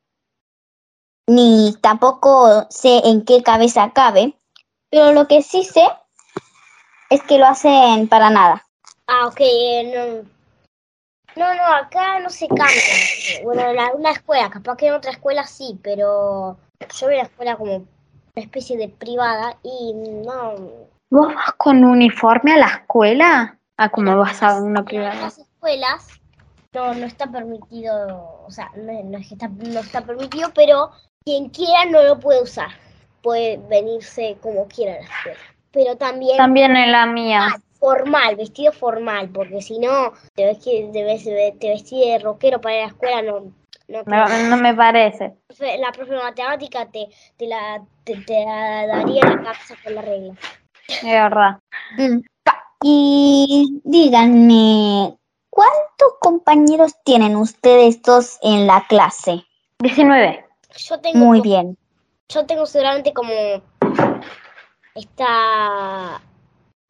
ni 1.29 1.73
tampoco 1.81 2.67
sé 2.69 3.01
en 3.05 3.25
qué 3.25 3.45
cabeza 3.45 3.93
cabe, 3.93 4.37
pero 4.91 5.13
lo 5.13 5.29
que 5.29 5.43
sí 5.43 5.63
sé 5.63 5.85
es 7.11 7.23
que 7.23 7.39
lo 7.39 7.47
hacen 7.47 8.09
para 8.09 8.29
nada. 8.31 8.67
Ah, 9.07 9.29
ok, 9.29 9.39
eh, 9.39 10.25
no. 10.27 10.35
No, 11.37 11.55
no, 11.55 11.65
acá 11.65 12.19
no 12.19 12.29
se 12.29 12.49
cambia. 12.49 13.45
Bueno, 13.45 13.63
en 13.69 13.79
alguna 13.79 14.11
escuela, 14.11 14.51
capaz 14.51 14.77
que 14.77 14.89
en 14.89 14.95
otra 14.95 15.13
escuela 15.13 15.47
sí, 15.47 15.79
pero 15.81 16.57
yo 16.81 17.07
voy 17.07 17.17
la 17.17 17.23
escuela 17.23 17.57
como 17.57 17.77
una 17.77 17.87
especie 18.35 18.77
de 18.77 18.89
privada 18.89 19.57
y 19.63 19.93
no. 19.95 20.94
¿Vos 21.15 21.33
vas 21.33 21.53
con 21.53 21.85
uniforme 21.85 22.55
a 22.55 22.57
la 22.57 22.67
escuela? 22.67 23.57
Ah, 23.77 23.89
como 23.89 24.19
vas 24.19 24.43
a 24.43 24.61
una 24.61 24.81
En 24.81 24.85
privada. 24.85 25.15
las 25.15 25.39
escuelas 25.39 26.09
no, 26.73 26.93
no 26.93 27.07
está 27.07 27.31
permitido, 27.31 28.43
o 28.45 28.51
sea, 28.51 28.69
no, 28.75 29.01
no 29.05 29.19
está, 29.19 29.47
no 29.47 29.79
está 29.79 30.01
permitido, 30.01 30.51
pero 30.57 30.91
quien 31.25 31.51
quiera 31.51 31.85
no 31.85 32.03
lo 32.03 32.19
puede 32.19 32.43
usar. 32.43 32.67
Puede 33.23 33.59
venirse 33.69 34.39
como 34.43 34.67
quiera 34.67 34.95
a 34.95 34.97
la 34.97 35.03
escuela. 35.05 35.39
Pero 35.71 35.97
también 35.97 36.37
También 36.37 36.77
en 36.77 36.91
la 36.91 37.07
mía. 37.07 37.47
ah, 37.53 37.61
formal, 37.79 38.35
vestido 38.35 38.73
formal, 38.73 39.29
porque 39.29 39.63
si 39.63 39.79
no, 39.79 40.15
te 40.35 40.47
ves 40.47 40.59
que 40.65 40.91
te, 40.93 41.05
ves, 41.05 41.23
te 41.23 41.69
vestís 41.69 42.07
de 42.07 42.19
rockero 42.19 42.61
para 42.61 42.75
ir 42.75 42.81
a 42.81 42.87
la 42.87 42.89
escuela, 42.93 43.23
no, 43.23 43.41
no, 43.87 44.03
No, 44.05 44.49
no 44.51 44.57
me 44.57 44.75
parece. 44.75 45.37
la 45.79 45.93
profe 45.93 46.13
de 46.15 46.21
matemática 46.21 46.87
te, 46.87 47.07
te 47.37 47.47
la 47.47 47.85
te, 48.03 48.17
te 48.17 48.45
la 48.45 48.87
daría 48.89 49.21
en 49.23 49.31
la 49.31 49.43
cabeza 49.45 49.77
con 49.85 49.95
la 49.95 50.03
regla. 50.03 50.35
Es 50.89 51.03
verdad. 51.03 51.59
Y 52.83 53.81
díganme, 53.85 55.17
¿cuántos 55.51 56.13
compañeros 56.21 56.93
tienen 57.05 57.37
ustedes 57.37 58.03
dos 58.03 58.39
en 58.43 58.67
la 58.67 58.87
clase? 58.87 59.45
19. 59.81 60.45
Yo 60.77 61.01
tengo 61.01 61.19
Muy 61.19 61.39
como- 61.39 61.43
bien. 61.51 61.79
yo 62.29 62.47
tengo 62.47 62.67
seguramente 62.67 63.13
como 63.13 63.31
esta 64.95 66.21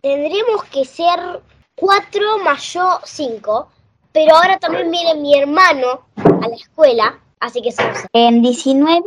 tendremos 0.01 0.65
que 0.65 0.85
ser 0.85 1.43
cuatro 1.77 2.39
más 2.39 2.63
yo 2.73 3.01
cinco 3.05 3.69
pero 4.13 4.37
ahora 4.37 4.59
también 4.59 4.91
viene 4.91 5.15
mi 5.17 5.37
hermano 5.37 6.07
a 6.17 6.49
la 6.49 6.55
escuela 6.55 7.21
así 7.41 7.61
que 7.63 7.73
somos. 7.73 7.99
En 8.13 8.43
19 8.43 9.01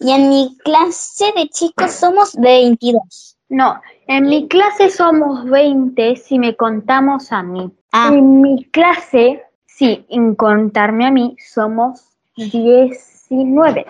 y 0.00 0.12
en 0.12 0.28
mi 0.28 0.56
clase 0.64 1.32
de 1.36 1.48
chicos 1.48 1.92
somos 1.92 2.34
22. 2.36 3.36
No, 3.50 3.80
en 4.06 4.26
mi 4.26 4.46
clase 4.46 4.90
somos 4.90 5.44
20 5.44 6.16
si 6.16 6.38
me 6.38 6.56
contamos 6.56 7.32
a 7.32 7.42
mí. 7.42 7.70
Ah, 7.92 8.10
En 8.12 8.40
mi 8.40 8.64
clase, 8.66 9.44
sí, 9.66 10.06
en 10.08 10.36
contarme 10.36 11.06
a 11.06 11.10
mí, 11.10 11.36
somos 11.44 12.00
19. 12.36 13.86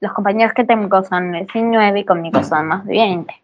Los 0.00 0.12
compañeros 0.12 0.52
que 0.54 0.64
tengo 0.64 1.02
son 1.02 1.32
19 1.32 2.00
y 2.00 2.04
conmigo 2.04 2.44
son 2.44 2.68
más 2.68 2.84
de 2.84 2.92
20. 2.92 3.34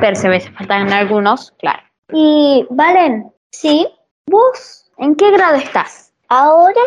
Pero 0.00 0.18
a 0.18 0.28
veces 0.28 0.50
faltan 0.58 0.92
algunos, 0.92 1.52
claro. 1.52 1.82
Y, 2.12 2.66
Valen, 2.70 3.32
sí. 3.50 3.86
¿vos 4.26 4.90
en 4.98 5.14
qué 5.14 5.30
grado 5.30 5.56
estás? 5.56 6.12
Ahora 6.28 6.80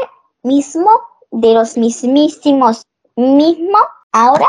mismo, 0.43 0.89
de 1.31 1.53
los 1.53 1.77
mismísimos 1.77 2.85
mismo, 3.15 3.77
ahora 4.11 4.47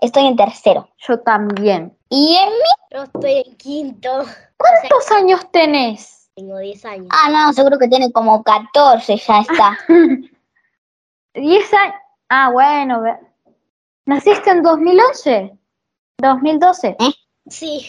estoy 0.00 0.26
en 0.26 0.36
tercero. 0.36 0.88
Yo 1.06 1.20
también. 1.20 1.96
Y 2.08 2.36
en 2.36 2.48
mi... 2.50 2.96
yo 2.96 3.02
estoy 3.04 3.42
en 3.46 3.56
quinto 3.56 4.24
¿Cuántos 4.56 5.10
años 5.12 5.50
tenés? 5.52 6.30
tengo 6.34 6.56
10 6.58 6.84
años 6.84 7.08
Ah, 7.10 7.28
no, 7.30 7.52
seguro 7.52 7.78
que 7.78 7.88
tiene 7.88 8.10
como 8.12 8.42
14, 8.42 9.16
ya 9.16 9.40
está. 9.40 9.78
10 11.34 11.74
años. 11.74 11.94
Ah, 12.28 12.50
bueno. 12.50 13.02
¿Naciste 14.06 14.50
en 14.50 14.62
2011? 14.62 15.58
¿2012? 16.22 16.96
sí 17.48 17.86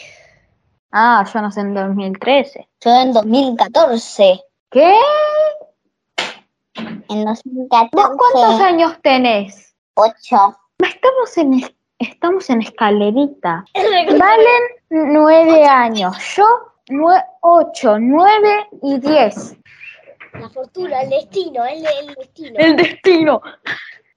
Ah, 0.92 1.24
yo 1.32 1.42
nací 1.42 1.60
en 1.60 1.74
2013. 1.76 2.68
Yo 2.82 2.92
en 2.92 3.14
2014. 3.14 4.42
¿Qué? 4.72 4.96
En 7.10 7.26
2014. 7.26 7.90
¿Vos 7.94 8.10
cuántos 8.18 8.60
años 8.62 8.94
tenés? 9.04 9.76
8. 9.96 10.58
Estamos 10.80 11.38
en, 11.38 11.54
es- 11.56 11.72
estamos 12.00 12.50
en 12.50 12.62
escalerita. 12.62 13.66
Valen 13.74 14.64
nueve 14.90 15.66
años. 15.66 16.16
Yo, 16.36 16.46
nue- 16.90 17.24
ocho, 17.42 17.98
nueve 18.00 18.68
y 18.82 18.98
diez. 19.00 19.56
la 20.34 20.50
fortuna 20.50 21.02
el 21.02 21.10
destino 21.10 21.66
el, 21.66 21.86
el 21.86 22.16
destino 22.16 22.60
El 22.60 22.76
destino. 22.76 23.42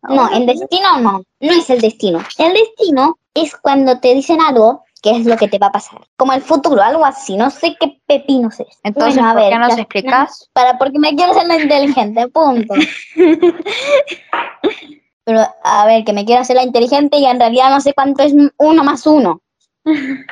No, 0.08 0.28
el 0.32 0.46
destino 0.46 0.98
no. 1.00 1.22
No 1.40 1.52
es 1.52 1.70
el 1.70 1.80
destino. 1.80 2.20
El 2.38 2.54
destino 2.54 3.18
es 3.34 3.54
cuando 3.56 3.98
te 4.00 4.14
dicen 4.14 4.40
algo 4.40 4.84
que 5.00 5.10
es 5.16 5.26
lo 5.26 5.36
que 5.36 5.48
te 5.48 5.58
va 5.58 5.66
a 5.68 5.72
pasar. 5.72 6.00
Como 6.16 6.32
el 6.32 6.42
futuro, 6.42 6.80
algo 6.82 7.04
así. 7.04 7.36
No 7.36 7.50
sé 7.50 7.76
qué 7.80 8.00
pepinos 8.06 8.58
es. 8.60 8.78
Entonces, 8.84 9.14
Bueno, 9.16 9.30
a 9.30 9.32
¿por 9.34 9.42
ver. 9.42 9.52
qué 9.52 9.58
nos 9.58 9.78
explicas? 9.78 10.50
Para, 10.52 10.78
porque 10.78 10.98
me 10.98 11.14
quiero 11.16 11.34
ser 11.34 11.46
la 11.46 11.56
inteligente, 11.60 12.28
punto. 12.28 12.74
Pero, 15.24 15.40
a 15.62 15.86
ver, 15.86 16.04
que 16.04 16.12
me 16.12 16.24
quiero 16.24 16.42
hacer 16.42 16.56
la 16.56 16.64
inteligente 16.64 17.16
y 17.18 17.26
en 17.26 17.38
realidad 17.38 17.70
no 17.70 17.80
sé 17.80 17.94
cuánto 17.94 18.22
es 18.22 18.34
uno 18.58 18.84
más 18.84 19.06
uno. 19.06 19.40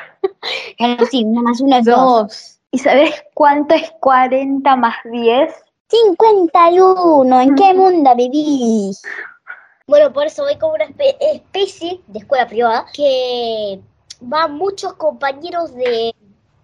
Bueno, 0.79 1.05
sí, 1.09 1.23
uno 1.25 1.41
más 1.41 1.59
uno 1.61 1.77
es 1.77 1.85
dos. 1.85 1.97
Dos. 1.97 2.59
¿Y 2.71 2.77
sabes 2.77 3.23
cuánto 3.33 3.73
es 3.75 3.91
40 3.99 4.75
más 4.75 4.95
10? 5.11 5.51
51. 5.87 7.41
¿En 7.41 7.55
qué 7.55 7.73
mundo 7.73 8.15
vivís? 8.15 9.01
Bueno, 9.87 10.13
por 10.13 10.27
eso 10.27 10.43
voy 10.43 10.57
como 10.57 10.73
una 10.73 10.85
espe- 10.85 11.17
especie 11.19 12.01
de 12.07 12.19
escuela 12.19 12.47
privada 12.47 12.85
que 12.93 13.81
van 14.21 14.53
muchos 14.53 14.93
compañeros 14.93 15.73
de 15.73 16.13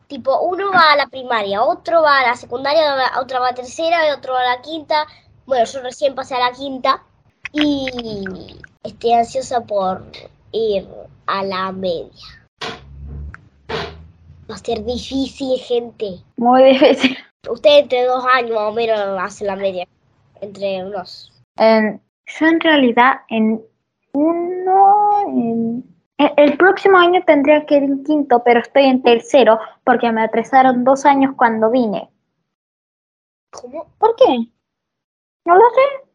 tipo, 0.08 0.40
uno 0.42 0.72
va 0.72 0.94
a 0.94 0.96
la 0.96 1.08
primaria, 1.08 1.64
otro 1.64 2.02
va 2.04 2.20
a 2.20 2.28
la 2.28 2.36
secundaria, 2.36 2.96
otro 3.20 3.40
va 3.42 3.48
a 3.48 3.52
la 3.52 3.56
tercera, 3.56 4.08
y 4.08 4.12
otro 4.12 4.34
va 4.34 4.42
a 4.42 4.56
la 4.56 4.62
quinta. 4.62 5.06
Bueno, 5.46 5.66
yo 5.66 5.82
recién 5.82 6.16
pasé 6.16 6.36
a 6.36 6.40
la 6.40 6.52
quinta 6.52 7.04
y 7.54 8.60
estoy 8.84 9.12
ansiosa 9.14 9.62
por 9.66 10.04
ir 10.52 10.88
a 11.26 11.44
la 11.44 11.72
media. 11.72 12.12
Va 14.50 14.56
a 14.56 14.58
ser 14.58 14.84
difícil, 14.86 15.60
gente. 15.60 16.24
Muy 16.38 16.64
difícil. 16.64 17.18
Usted 17.50 17.80
entre 17.80 18.06
dos 18.06 18.24
años 18.34 18.52
más 18.52 18.70
o 18.70 18.74
menos 18.74 19.00
hace 19.20 19.46
la 19.46 19.56
media. 19.56 19.88
Entre 20.42 20.84
unos 20.84 21.32
En- 21.58 22.02
yo 22.26 22.46
en 22.46 22.60
realidad 22.60 23.22
en 23.30 23.62
uno... 24.14 25.22
en- 25.28 25.98
el 26.18 26.58
próximo 26.58 26.98
año 26.98 27.22
tendría 27.26 27.66
que 27.66 27.76
ir 27.78 27.84
en 27.84 28.04
quinto, 28.04 28.44
pero 28.44 28.60
estoy 28.60 28.84
en 28.86 29.04
tercero 29.04 29.60
porque 29.84 30.12
me 30.12 30.24
atrasaron 30.24 30.84
dos 30.84 31.06
años 31.06 31.36
cuando 31.38 31.70
vine. 31.70 32.10
¿Cómo? 33.52 33.86
¿Por 34.00 34.16
qué? 34.16 34.26
No 35.46 35.56
lo 35.56 35.64
sé. 35.70 36.07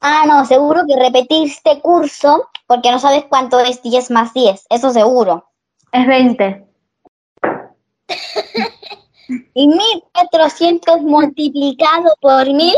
Ah, 0.00 0.24
no, 0.26 0.44
seguro 0.44 0.82
que 0.86 0.96
repetiste 0.96 1.80
curso 1.80 2.50
porque 2.66 2.90
no 2.90 2.98
sabes 2.98 3.24
cuánto 3.28 3.58
es 3.60 3.82
10 3.82 4.10
más 4.10 4.34
10. 4.34 4.66
Eso 4.70 4.90
seguro. 4.90 5.48
Es 5.92 6.06
20. 6.06 6.66
¿Y 9.54 9.68
1400 9.68 11.02
multiplicado 11.02 12.14
por 12.20 12.46
1000? 12.46 12.74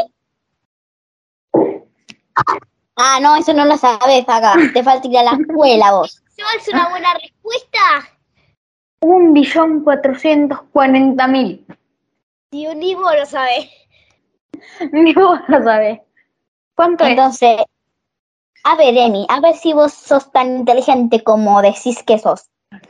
Ah, 2.97 3.19
no, 3.21 3.37
eso 3.37 3.53
no 3.53 3.65
lo 3.65 3.77
sabes 3.77 4.25
acá. 4.29 4.55
Te 4.73 4.83
falta 4.83 5.09
ir 5.09 5.19
a 5.19 5.25
la 5.25 5.33
escuela 5.33 5.93
vos. 5.93 6.23
¿Eso 6.37 6.47
es 6.57 6.69
una 6.69 6.89
buena 6.89 7.15
respuesta? 7.15 7.79
Un 9.01 9.33
billón 9.33 9.85
cuatrocientos 9.85 10.61
cuarenta 10.73 11.27
mil. 11.27 11.65
Un 12.53 12.81
lo 12.81 13.27
sabe. 13.27 13.71
Ni 14.93 15.13
vos 15.15 15.41
lo 15.49 15.63
sabés. 15.63 16.01
¿Cuánto 16.79 17.03
es? 17.03 17.11
Entonces, 17.11 17.59
a 18.63 18.77
ver, 18.77 18.97
Emi, 18.97 19.27
a 19.29 19.41
ver 19.41 19.57
si 19.57 19.73
vos 19.73 19.93
sos 19.93 20.31
tan 20.31 20.59
inteligente 20.59 21.25
como 21.25 21.61
decís 21.61 22.05
que 22.05 22.21
sos. 22.21 22.49
1000 22.71 22.81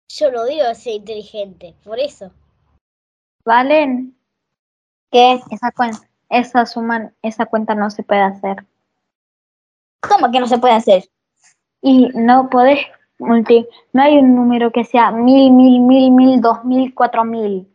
Yo 0.08 0.32
no 0.32 0.44
digo 0.44 0.74
ser 0.74 0.94
inteligente, 0.94 1.76
por 1.84 2.00
eso. 2.00 2.32
Valen. 3.44 4.18
¿Qué? 5.12 5.40
Esa 5.52 5.70
cuenta, 5.70 6.00
esa 6.30 6.66
suma, 6.66 7.12
esa 7.22 7.46
cuenta 7.46 7.76
no 7.76 7.90
se 7.90 8.02
puede 8.02 8.22
hacer. 8.22 8.66
¿Cómo 10.00 10.32
que 10.32 10.40
no 10.40 10.48
se 10.48 10.58
puede 10.58 10.74
hacer? 10.74 11.08
Y 11.80 12.08
no 12.08 12.50
podés 12.50 12.80
multi, 13.18 13.66
no 13.92 14.02
hay 14.02 14.18
un 14.18 14.34
número 14.34 14.70
que 14.70 14.84
sea 14.84 15.10
mil, 15.10 15.52
mil, 15.52 15.80
mil, 15.80 16.10
mil, 16.10 16.40
dos 16.40 16.64
mil, 16.64 16.94
cuatro 16.94 17.24
mil. 17.24 17.68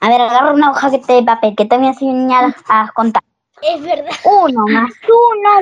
A 0.00 0.08
ver, 0.08 0.20
agarra 0.20 0.52
una 0.52 0.70
hoja 0.70 0.90
de 0.90 1.22
papel 1.24 1.56
que 1.56 1.64
te 1.64 1.76
voy 1.76 1.86
a 1.86 1.90
enseñar 1.90 2.54
a 2.68 2.90
contar. 2.94 3.22
Es 3.62 3.82
verdad. 3.82 4.10
1 4.24 4.66
más 4.66 4.92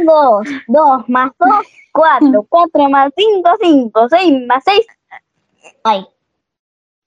1, 0.05 0.13
2. 0.13 0.49
2 0.67 1.09
más 1.09 1.31
2, 1.39 1.51
4. 1.93 2.47
4 2.49 2.89
más 2.89 3.13
5, 3.17 3.51
5. 3.61 4.09
6 4.09 4.47
más 4.47 4.65
6. 4.65 4.87
Ay. 5.85 6.07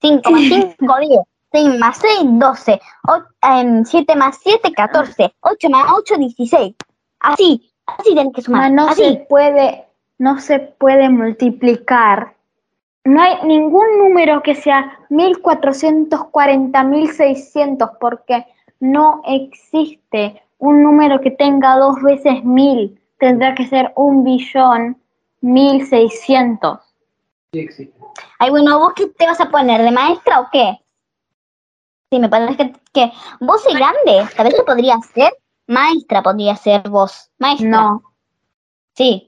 5 0.02 0.32
más 0.32 0.42
5, 0.42 0.96
10. 1.00 1.20
6 1.52 1.80
más 1.80 1.98
6, 1.98 2.20
12. 2.24 2.82
7 3.86 4.16
más 4.16 4.40
7, 4.42 4.72
14. 4.74 5.36
8 5.42 5.70
más 5.70 5.92
8, 5.92 6.16
16. 6.18 6.76
Así. 7.20 7.74
Así 7.86 8.14
tienes 8.14 8.34
que 8.34 8.42
sumar. 8.42 8.64
Ah, 8.64 8.70
no 8.70 8.94
se 8.94 9.08
Así. 9.08 9.20
puede, 9.30 9.87
no 10.18 10.40
se 10.40 10.60
puede 10.60 11.10
multiplicar. 11.10 12.36
No 13.04 13.22
hay 13.22 13.38
ningún 13.44 13.86
número 14.00 14.44
que 14.44 14.56
sea 14.56 15.00
1440, 15.10 16.84
1600, 16.84 17.90
porque 18.00 18.46
no 18.80 19.22
existe 19.26 20.42
un 20.58 20.84
número 20.84 21.22
que 21.22 21.32
tenga 21.32 21.78
dos 21.78 22.02
veces 22.02 22.44
mil. 22.44 23.00
Tendrá 23.20 23.56
que 23.56 23.68
ser 23.68 23.94
un 23.96 24.24
billón 24.24 25.02
mil 25.42 25.86
seiscientos. 25.86 26.80
Sí 27.54 27.60
existe. 27.60 27.98
Ay, 28.40 28.50
bueno, 28.50 28.80
¿vos 28.80 28.94
qué 28.96 29.08
te 29.08 29.26
vas 29.26 29.40
a 29.40 29.50
poner? 29.50 29.82
¿De 29.82 29.92
maestra 29.92 30.42
o 30.42 30.48
qué? 30.52 30.80
Sí, 32.12 32.20
me 32.20 32.30
parece 32.30 32.56
que, 32.58 32.74
que 32.94 33.12
vos 33.40 33.62
sois 33.64 33.76
grande. 33.76 34.28
Tal 34.36 34.46
vez 34.46 34.56
que 34.56 34.64
podría 34.64 34.98
ser 35.14 35.32
maestra, 35.68 36.22
podría 36.22 36.56
ser 36.56 36.90
vos. 36.90 37.32
Maestra. 37.38 37.70
No, 37.70 38.04
Sí, 38.98 39.27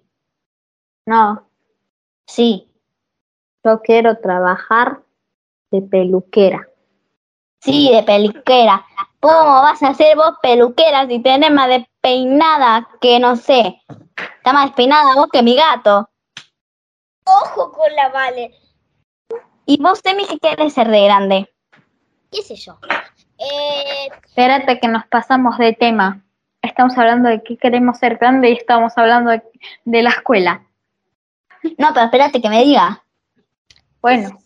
no, 1.10 1.50
sí, 2.28 2.70
yo 3.64 3.82
quiero 3.82 4.20
trabajar 4.20 5.02
de 5.72 5.82
peluquera. 5.82 6.68
sí, 7.60 7.92
de 7.92 8.04
peluquera. 8.04 8.86
¿Cómo 9.20 9.62
vas 9.64 9.82
a 9.84 9.94
ser 9.96 10.16
vos 10.16 10.36
peluquera 10.42 11.08
si 11.08 11.20
tenés 11.20 11.52
más 11.52 11.68
despeinada 11.68 12.88
que 13.02 13.20
no 13.20 13.36
sé? 13.36 13.82
Está 14.38 14.54
más 14.54 14.68
despeinada 14.68 15.16
vos 15.16 15.28
que 15.32 15.42
mi 15.42 15.56
gato. 15.56 16.08
Ojo 17.26 17.72
con 17.72 17.94
la 17.96 18.10
Vale. 18.10 18.54
¿Y 19.66 19.82
vos, 19.82 20.02
Temi, 20.02 20.26
qué 20.26 20.40
querés 20.40 20.74
ser 20.74 20.90
de 20.90 21.04
grande? 21.06 21.54
¿Qué 22.32 22.44
sé 22.44 22.56
yo? 22.56 22.78
Eh, 23.40 24.10
Espérate 24.26 24.80
que 24.80 24.88
nos 24.88 25.06
pasamos 25.08 25.58
de 25.58 25.74
tema. 25.74 26.24
Estamos 26.62 26.98
hablando 26.98 27.30
de 27.30 27.44
qué 27.44 27.58
queremos 27.58 27.98
ser 27.98 28.18
grande 28.18 28.52
y 28.52 28.54
estamos 28.54 28.94
hablando 28.96 29.32
de, 29.32 29.42
de 29.86 30.02
la 30.04 30.12
escuela. 30.12 30.69
No, 31.78 31.94
pero 31.94 32.06
espérate 32.06 32.42
que 32.42 32.50
me 32.50 32.64
diga. 32.64 33.04
Bueno. 34.02 34.40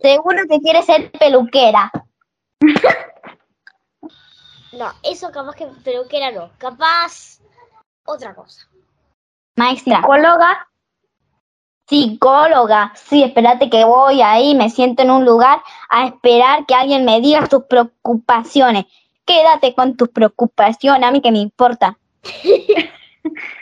Seguro 0.00 0.42
que 0.48 0.60
quieres 0.60 0.86
ser 0.86 1.10
peluquera. 1.12 1.90
No, 4.72 4.92
eso 5.02 5.30
capaz 5.32 5.54
que 5.54 5.66
peluquera 5.84 6.30
no. 6.30 6.50
Capaz 6.58 7.40
otra 8.04 8.34
cosa. 8.34 8.68
Maestra. 9.56 9.96
psicóloga, 9.96 10.66
Psicóloga. 11.88 12.92
Sí, 12.94 13.22
espérate 13.24 13.68
que 13.68 13.84
voy 13.84 14.22
ahí, 14.22 14.54
me 14.54 14.70
siento 14.70 15.02
en 15.02 15.10
un 15.10 15.24
lugar 15.24 15.60
a 15.88 16.06
esperar 16.06 16.64
que 16.66 16.74
alguien 16.74 17.04
me 17.04 17.20
diga 17.20 17.46
sus 17.46 17.64
preocupaciones. 17.64 18.84
Quédate 19.24 19.74
con 19.74 19.96
tus 19.96 20.08
preocupaciones, 20.08 21.08
a 21.08 21.10
mí 21.10 21.20
que 21.20 21.32
me 21.32 21.40
importa. 21.40 21.98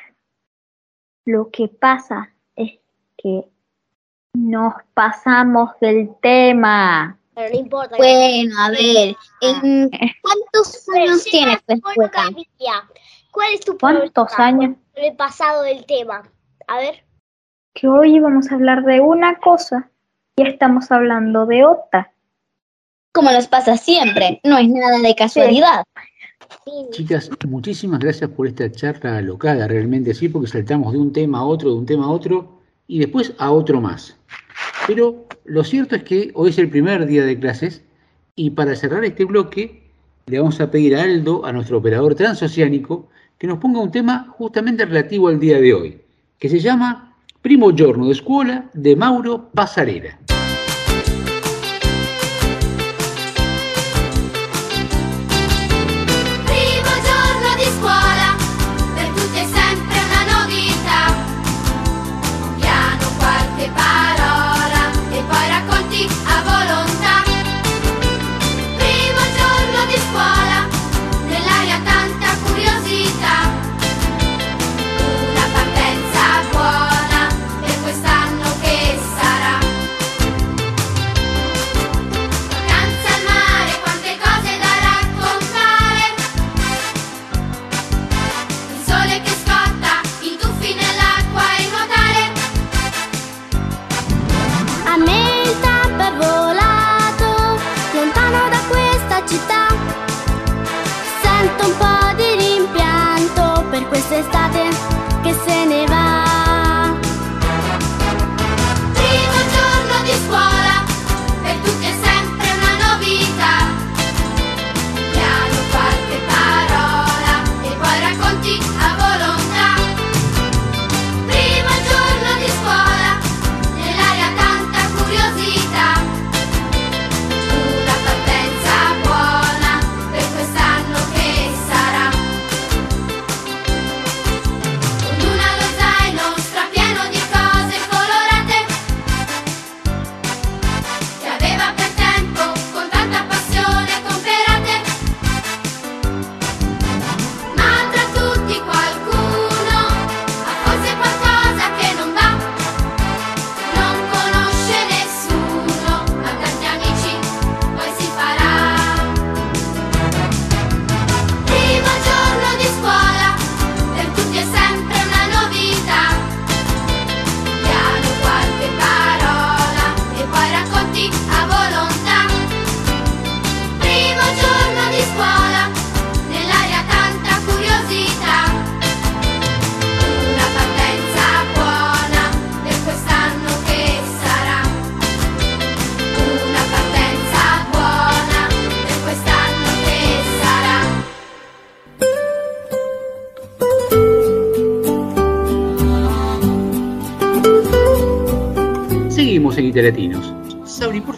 lo 1.28 1.50
que 1.50 1.68
pasa 1.68 2.32
es 2.56 2.78
que 3.18 3.44
nos 4.32 4.72
pasamos 4.94 5.78
del 5.78 6.08
tema. 6.22 7.18
Pero 7.34 7.50
no 7.52 7.60
importa. 7.60 7.96
Bueno, 7.98 8.54
a 8.58 8.70
ver, 8.70 9.14
¿en 9.42 9.90
¿cuántos 10.22 10.88
años 10.88 11.24
tienes 11.24 11.62
mía, 11.68 12.88
¿Cuál 13.30 13.52
es 13.52 13.60
tu 13.60 13.76
¿Cuántos 13.76 14.38
años? 14.38 14.76
con 14.94 15.04
el 15.04 15.16
pasado 15.16 15.64
del 15.64 15.84
tema? 15.84 16.22
A 16.66 16.78
ver. 16.78 17.04
Que 17.74 17.86
hoy 17.86 18.18
vamos 18.20 18.50
a 18.50 18.54
hablar 18.54 18.82
de 18.84 19.00
una 19.00 19.38
cosa 19.38 19.90
y 20.36 20.48
estamos 20.48 20.90
hablando 20.90 21.44
de 21.44 21.66
otra. 21.66 22.10
Como 23.12 23.30
nos 23.32 23.48
pasa 23.48 23.76
siempre, 23.76 24.40
no 24.44 24.56
es 24.56 24.68
nada 24.70 24.98
de 24.98 25.14
casualidad. 25.14 25.84
sí, 25.94 26.02
Chicas, 26.90 27.30
muchísimas 27.46 28.00
gracias 28.00 28.30
por 28.30 28.46
esta 28.46 28.70
charla 28.70 29.18
alocada, 29.18 29.68
realmente 29.68 30.14
sí, 30.14 30.28
porque 30.28 30.48
saltamos 30.48 30.92
de 30.92 30.98
un 30.98 31.12
tema 31.12 31.38
a 31.38 31.44
otro, 31.44 31.70
de 31.70 31.76
un 31.76 31.86
tema 31.86 32.06
a 32.06 32.10
otro 32.10 32.60
y 32.86 32.98
después 32.98 33.34
a 33.38 33.50
otro 33.50 33.80
más. 33.80 34.16
Pero 34.86 35.26
lo 35.44 35.64
cierto 35.64 35.96
es 35.96 36.02
que 36.02 36.30
hoy 36.34 36.50
es 36.50 36.58
el 36.58 36.70
primer 36.70 37.06
día 37.06 37.24
de 37.24 37.38
clases 37.38 37.82
y 38.34 38.50
para 38.50 38.74
cerrar 38.76 39.04
este 39.04 39.24
bloque 39.24 39.90
le 40.26 40.38
vamos 40.38 40.60
a 40.60 40.70
pedir 40.70 40.96
a 40.96 41.02
Aldo, 41.02 41.44
a 41.44 41.52
nuestro 41.52 41.78
operador 41.78 42.14
transoceánico, 42.14 43.08
que 43.38 43.46
nos 43.46 43.58
ponga 43.58 43.80
un 43.80 43.90
tema 43.90 44.34
justamente 44.36 44.84
relativo 44.84 45.28
al 45.28 45.40
día 45.40 45.60
de 45.60 45.74
hoy, 45.74 46.00
que 46.38 46.48
se 46.48 46.60
llama 46.60 47.16
Primo 47.40 47.74
giorno 47.74 48.08
de 48.08 48.14
scuola 48.14 48.70
de 48.74 48.96
Mauro 48.96 49.50
Pasarela. 49.54 50.18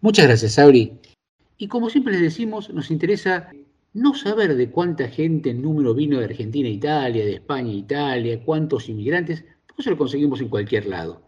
Muchas 0.00 0.26
gracias, 0.26 0.52
Sabri. 0.54 0.92
Y 1.58 1.68
como 1.68 1.90
siempre 1.90 2.14
les 2.14 2.22
decimos, 2.22 2.70
nos 2.70 2.90
interesa 2.90 3.50
no 3.94 4.14
saber 4.14 4.56
de 4.56 4.70
cuánta 4.70 5.08
gente 5.08 5.50
en 5.50 5.62
número 5.62 5.94
vino 5.94 6.18
de 6.18 6.24
Argentina 6.24 6.68
a 6.68 6.72
Italia, 6.72 7.24
de 7.24 7.34
España 7.34 7.70
a 7.70 7.74
Italia, 7.74 8.44
cuántos 8.44 8.88
inmigrantes, 8.88 9.44
porque 9.66 9.82
eso 9.82 9.90
lo 9.90 9.98
conseguimos 9.98 10.40
en 10.40 10.48
cualquier 10.48 10.86
lado. 10.86 11.22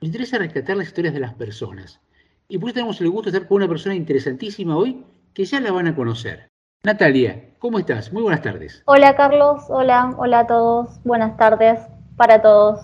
Nos 0.00 0.08
interesa 0.08 0.38
rescatar 0.38 0.76
las 0.76 0.88
historias 0.88 1.14
de 1.14 1.20
las 1.20 1.34
personas. 1.34 2.00
Y 2.48 2.58
por 2.58 2.68
eso 2.68 2.74
tenemos 2.74 3.00
el 3.00 3.10
gusto 3.10 3.30
de 3.30 3.36
estar 3.36 3.48
con 3.48 3.56
una 3.56 3.68
persona 3.68 3.94
interesantísima 3.94 4.76
hoy 4.76 5.04
que 5.32 5.44
ya 5.44 5.60
la 5.60 5.72
van 5.72 5.86
a 5.86 5.94
conocer. 5.94 6.48
Natalia, 6.82 7.54
¿cómo 7.58 7.78
estás? 7.78 8.12
Muy 8.12 8.22
buenas 8.22 8.42
tardes. 8.42 8.82
Hola 8.86 9.14
Carlos, 9.14 9.64
hola, 9.68 10.14
hola 10.18 10.40
a 10.40 10.46
todos, 10.46 11.02
buenas 11.04 11.36
tardes 11.36 11.78
para 12.16 12.42
todos. 12.42 12.80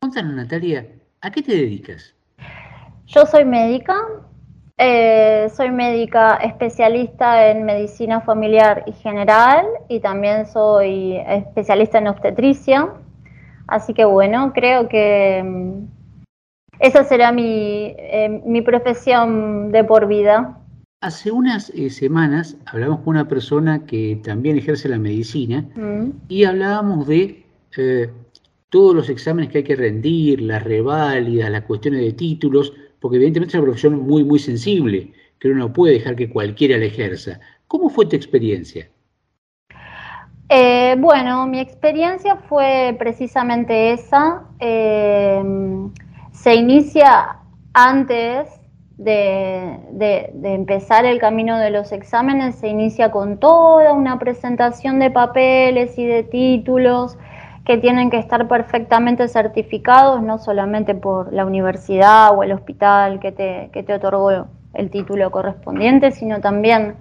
Cuéntanos, 0.00 0.34
Natalia, 0.34 0.88
¿a 1.20 1.30
qué 1.30 1.42
te 1.42 1.52
dedicas? 1.52 2.14
Yo 3.06 3.26
soy 3.26 3.44
médica, 3.44 3.94
eh, 4.84 5.48
soy 5.54 5.70
médica 5.70 6.34
especialista 6.36 7.48
en 7.50 7.64
medicina 7.64 8.20
familiar 8.20 8.82
y 8.86 8.92
general 8.92 9.64
y 9.88 10.00
también 10.00 10.46
soy 10.46 11.16
especialista 11.28 11.98
en 11.98 12.08
obstetricia. 12.08 12.88
Así 13.68 13.94
que 13.94 14.04
bueno, 14.04 14.52
creo 14.52 14.88
que 14.88 15.42
mm, 15.44 15.84
esa 16.80 17.04
será 17.04 17.30
mi, 17.30 17.94
eh, 17.96 18.42
mi 18.44 18.60
profesión 18.60 19.70
de 19.70 19.84
por 19.84 20.08
vida. 20.08 20.58
Hace 21.00 21.30
unas 21.30 21.70
eh, 21.70 21.88
semanas 21.90 22.56
hablamos 22.66 22.98
con 23.00 23.10
una 23.16 23.28
persona 23.28 23.86
que 23.86 24.20
también 24.24 24.58
ejerce 24.58 24.88
la 24.88 24.98
medicina 24.98 25.64
Mm. 25.76 26.10
y 26.28 26.44
hablábamos 26.44 27.06
de 27.06 27.44
eh, 27.76 28.10
todos 28.68 28.94
los 28.96 29.08
exámenes 29.08 29.50
que 29.50 29.58
hay 29.58 29.64
que 29.64 29.76
rendir, 29.76 30.40
las 30.40 30.64
reválidas, 30.64 31.50
las 31.50 31.62
cuestiones 31.62 32.00
de 32.00 32.12
títulos, 32.12 32.72
porque 33.02 33.16
evidentemente 33.16 33.50
es 33.50 33.54
una 33.56 33.64
profesión 33.64 34.00
muy, 34.06 34.24
muy 34.24 34.38
sensible, 34.38 35.12
que 35.38 35.48
uno 35.48 35.58
no 35.66 35.72
puede 35.72 35.94
dejar 35.94 36.16
que 36.16 36.30
cualquiera 36.30 36.78
la 36.78 36.86
ejerza. 36.86 37.40
¿Cómo 37.66 37.90
fue 37.90 38.06
tu 38.06 38.16
experiencia? 38.16 38.88
Eh, 40.48 40.96
bueno, 40.98 41.46
mi 41.46 41.60
experiencia 41.60 42.36
fue 42.36 42.94
precisamente 42.98 43.92
esa. 43.92 44.44
Eh, 44.60 45.42
se 46.30 46.54
inicia 46.54 47.38
antes 47.72 48.48
de- 48.98 50.30
de 50.34 50.54
empezar 50.54 51.04
el 51.04 51.18
camino 51.18 51.58
de 51.58 51.70
los 51.70 51.90
exámenes, 51.90 52.54
se 52.56 52.68
inicia 52.68 53.10
con 53.10 53.38
toda 53.40 53.94
una 53.94 54.18
presentación 54.18 55.00
de 55.00 55.10
papeles 55.10 55.98
y 55.98 56.06
de 56.06 56.22
títulos 56.22 57.18
que 57.64 57.78
tienen 57.78 58.10
que 58.10 58.18
estar 58.18 58.48
perfectamente 58.48 59.28
certificados, 59.28 60.22
no 60.22 60.38
solamente 60.38 60.94
por 60.94 61.32
la 61.32 61.44
universidad 61.44 62.36
o 62.36 62.42
el 62.42 62.52
hospital 62.52 63.20
que 63.20 63.32
te, 63.32 63.70
que 63.72 63.82
te 63.82 63.94
otorgó 63.94 64.48
el 64.74 64.90
título 64.90 65.30
correspondiente, 65.30 66.10
sino 66.10 66.40
también 66.40 66.96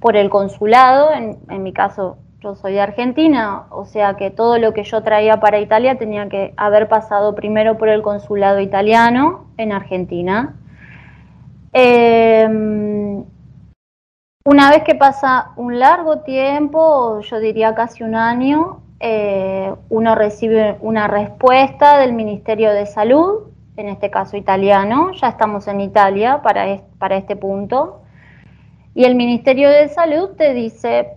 por 0.00 0.16
el 0.16 0.30
consulado. 0.30 1.12
En, 1.12 1.38
en 1.50 1.62
mi 1.62 1.72
caso, 1.72 2.16
yo 2.40 2.54
soy 2.54 2.74
de 2.74 2.80
Argentina, 2.80 3.64
o 3.70 3.84
sea 3.84 4.14
que 4.14 4.30
todo 4.30 4.58
lo 4.58 4.72
que 4.72 4.84
yo 4.84 5.02
traía 5.02 5.38
para 5.40 5.58
Italia 5.58 5.98
tenía 5.98 6.28
que 6.28 6.54
haber 6.56 6.88
pasado 6.88 7.34
primero 7.34 7.76
por 7.76 7.88
el 7.88 8.02
consulado 8.02 8.60
italiano 8.60 9.46
en 9.58 9.72
Argentina. 9.72 10.54
Eh, 11.72 12.48
una 14.46 14.70
vez 14.70 14.84
que 14.84 14.94
pasa 14.94 15.50
un 15.56 15.78
largo 15.78 16.20
tiempo, 16.20 17.20
yo 17.20 17.40
diría 17.40 17.74
casi 17.74 18.04
un 18.04 18.14
año, 18.14 18.80
eh, 19.00 19.72
uno 19.90 20.14
recibe 20.14 20.76
una 20.80 21.06
respuesta 21.08 21.98
del 21.98 22.12
Ministerio 22.12 22.72
de 22.72 22.86
Salud, 22.86 23.44
en 23.76 23.88
este 23.88 24.10
caso 24.10 24.36
italiano, 24.36 25.12
ya 25.12 25.28
estamos 25.28 25.68
en 25.68 25.80
Italia 25.80 26.40
para, 26.42 26.80
para 26.98 27.16
este 27.16 27.36
punto, 27.36 28.00
y 28.94 29.04
el 29.04 29.14
Ministerio 29.14 29.68
de 29.68 29.88
Salud 29.88 30.30
te 30.38 30.54
dice, 30.54 31.08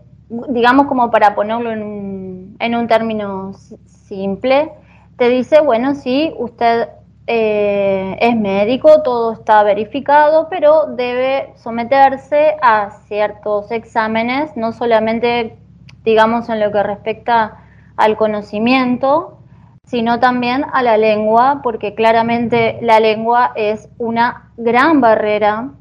digamos 0.50 0.88
como 0.88 1.10
para 1.10 1.34
ponerlo 1.36 1.72
en 1.72 2.76
un, 2.76 2.88
término 2.88 3.54
si- 3.54 3.78
simple, 3.88 4.72
te 5.18 5.30
dice, 5.30 5.62
bueno, 5.62 5.96
sí, 5.96 6.34
usted 6.38 6.90
eh, 7.28 8.18
es 8.20 8.36
médico, 8.36 9.02
todo 9.04 9.34
está 9.34 9.64
verificado, 9.64 10.48
pero 10.50 10.88
debe 10.88 11.54
someterse 11.56 12.58
a 12.62 12.90
ciertos 13.08 13.72
exámenes, 13.72 14.58
no 14.58 14.74
solamente, 14.74 15.56
digamos, 16.04 16.50
en 16.50 16.60
lo 16.60 16.72
que 16.72 16.84
respecta 16.84 17.60
al 18.00 18.16
conocimiento, 18.16 19.38
sino 19.86 20.20
también 20.20 20.66
a 20.72 20.82
la 20.84 20.98
lengua, 20.98 21.62
porque 21.64 21.96
claramente 21.96 22.80
la 22.82 23.00
lengua 23.00 23.52
es 23.56 23.90
una 23.98 24.52
gran 24.58 25.02
barrera, 25.02 25.72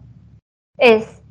es, 0.78 1.22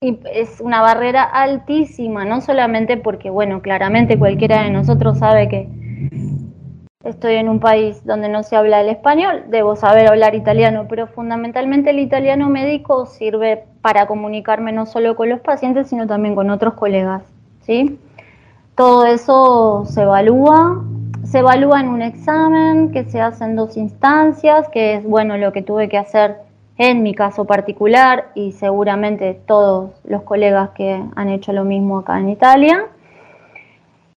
es 0.00 0.60
una 0.60 0.80
barrera 0.80 1.22
altísima, 1.22 2.24
no 2.24 2.40
solamente 2.40 2.96
porque, 2.96 3.30
bueno, 3.30 3.62
claramente 3.62 4.18
cualquiera 4.18 4.62
de 4.62 4.70
nosotros 4.70 5.18
sabe 5.18 5.48
que 5.48 5.68
estoy 7.04 7.34
en 7.34 7.48
un 7.48 7.60
país 7.60 8.04
donde 8.04 8.28
no 8.28 8.42
se 8.42 8.56
habla 8.56 8.80
el 8.80 8.88
español, 8.88 9.44
debo 9.48 9.76
saber 9.76 10.08
hablar 10.08 10.34
italiano, 10.34 10.86
pero 10.88 11.06
fundamentalmente 11.06 11.90
el 11.90 11.98
italiano 11.98 12.48
médico 12.48 13.06
sirve 13.06 13.64
para 13.82 14.06
comunicarme 14.06 14.72
no 14.72 14.86
solo 14.86 15.14
con 15.14 15.28
los 15.28 15.40
pacientes, 15.40 15.88
sino 15.88 16.06
también 16.06 16.34
con 16.34 16.50
otros 16.50 16.74
colegas, 16.74 17.22
¿sí? 17.60 17.98
Todo 18.74 19.04
eso 19.04 19.84
se 19.86 20.02
evalúa, 20.02 20.82
se 21.24 21.40
evalúa 21.40 21.80
en 21.80 21.88
un 21.88 22.02
examen 22.02 22.90
que 22.90 23.04
se 23.04 23.20
hace 23.20 23.44
en 23.44 23.56
dos 23.56 23.76
instancias, 23.76 24.68
que 24.70 24.94
es 24.94 25.04
bueno 25.04 25.36
lo 25.36 25.52
que 25.52 25.62
tuve 25.62 25.88
que 25.88 25.98
hacer 25.98 26.38
en 26.78 27.02
mi 27.02 27.14
caso 27.14 27.44
particular 27.44 28.30
y 28.34 28.52
seguramente 28.52 29.38
todos 29.46 29.90
los 30.04 30.22
colegas 30.22 30.70
que 30.70 31.04
han 31.14 31.28
hecho 31.28 31.52
lo 31.52 31.64
mismo 31.64 31.98
acá 31.98 32.18
en 32.18 32.30
Italia. 32.30 32.88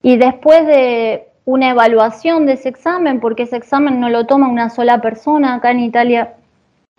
Y 0.02 0.16
después 0.16 0.66
de 0.66 1.28
una 1.44 1.70
evaluación 1.70 2.46
de 2.46 2.52
ese 2.52 2.68
examen, 2.68 3.20
porque 3.20 3.42
ese 3.42 3.56
examen 3.56 4.00
no 4.00 4.08
lo 4.08 4.26
toma 4.26 4.48
una 4.48 4.70
sola 4.70 5.00
persona, 5.00 5.54
acá 5.54 5.72
en 5.72 5.80
Italia 5.80 6.34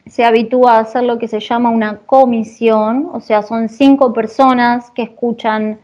se 0.05 0.23
habitúa 0.23 0.73
a 0.73 0.79
hacer 0.79 1.03
lo 1.03 1.17
que 1.17 1.27
se 1.27 1.39
llama 1.39 1.69
una 1.69 1.99
comisión, 2.05 3.09
o 3.11 3.21
sea, 3.21 3.41
son 3.41 3.69
cinco 3.69 4.13
personas 4.13 4.91
que 4.91 5.03
escuchan 5.03 5.79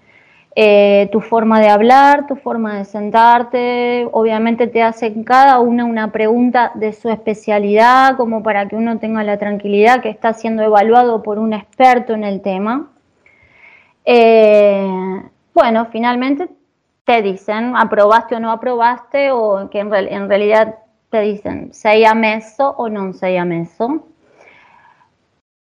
eh, 0.55 1.09
tu 1.11 1.21
forma 1.21 1.59
de 1.61 1.69
hablar, 1.69 2.27
tu 2.27 2.35
forma 2.35 2.77
de 2.77 2.85
sentarte, 2.85 4.07
obviamente 4.11 4.67
te 4.67 4.83
hacen 4.83 5.23
cada 5.23 5.59
una 5.59 5.85
una 5.85 6.11
pregunta 6.11 6.71
de 6.75 6.91
su 6.93 7.09
especialidad, 7.09 8.17
como 8.17 8.43
para 8.43 8.67
que 8.67 8.75
uno 8.75 8.99
tenga 8.99 9.23
la 9.23 9.37
tranquilidad 9.37 10.01
que 10.01 10.09
está 10.09 10.33
siendo 10.33 10.63
evaluado 10.63 11.23
por 11.23 11.39
un 11.39 11.53
experto 11.53 12.13
en 12.13 12.23
el 12.25 12.41
tema. 12.41 12.89
Eh, 14.05 15.21
bueno, 15.53 15.85
finalmente 15.91 16.49
te 17.05 17.21
dicen 17.21 17.75
aprobaste 17.75 18.35
o 18.35 18.39
no 18.39 18.51
aprobaste, 18.51 19.31
o 19.31 19.69
que 19.69 19.79
en, 19.79 19.91
real- 19.91 20.07
en 20.09 20.29
realidad 20.29 20.75
te 21.09 21.21
dicen 21.21 21.73
sei 21.73 22.05
ammesso 22.05 22.69
o 22.77 22.87
non 22.89 23.13
sei 23.13 23.37
ammesso. 23.37 24.10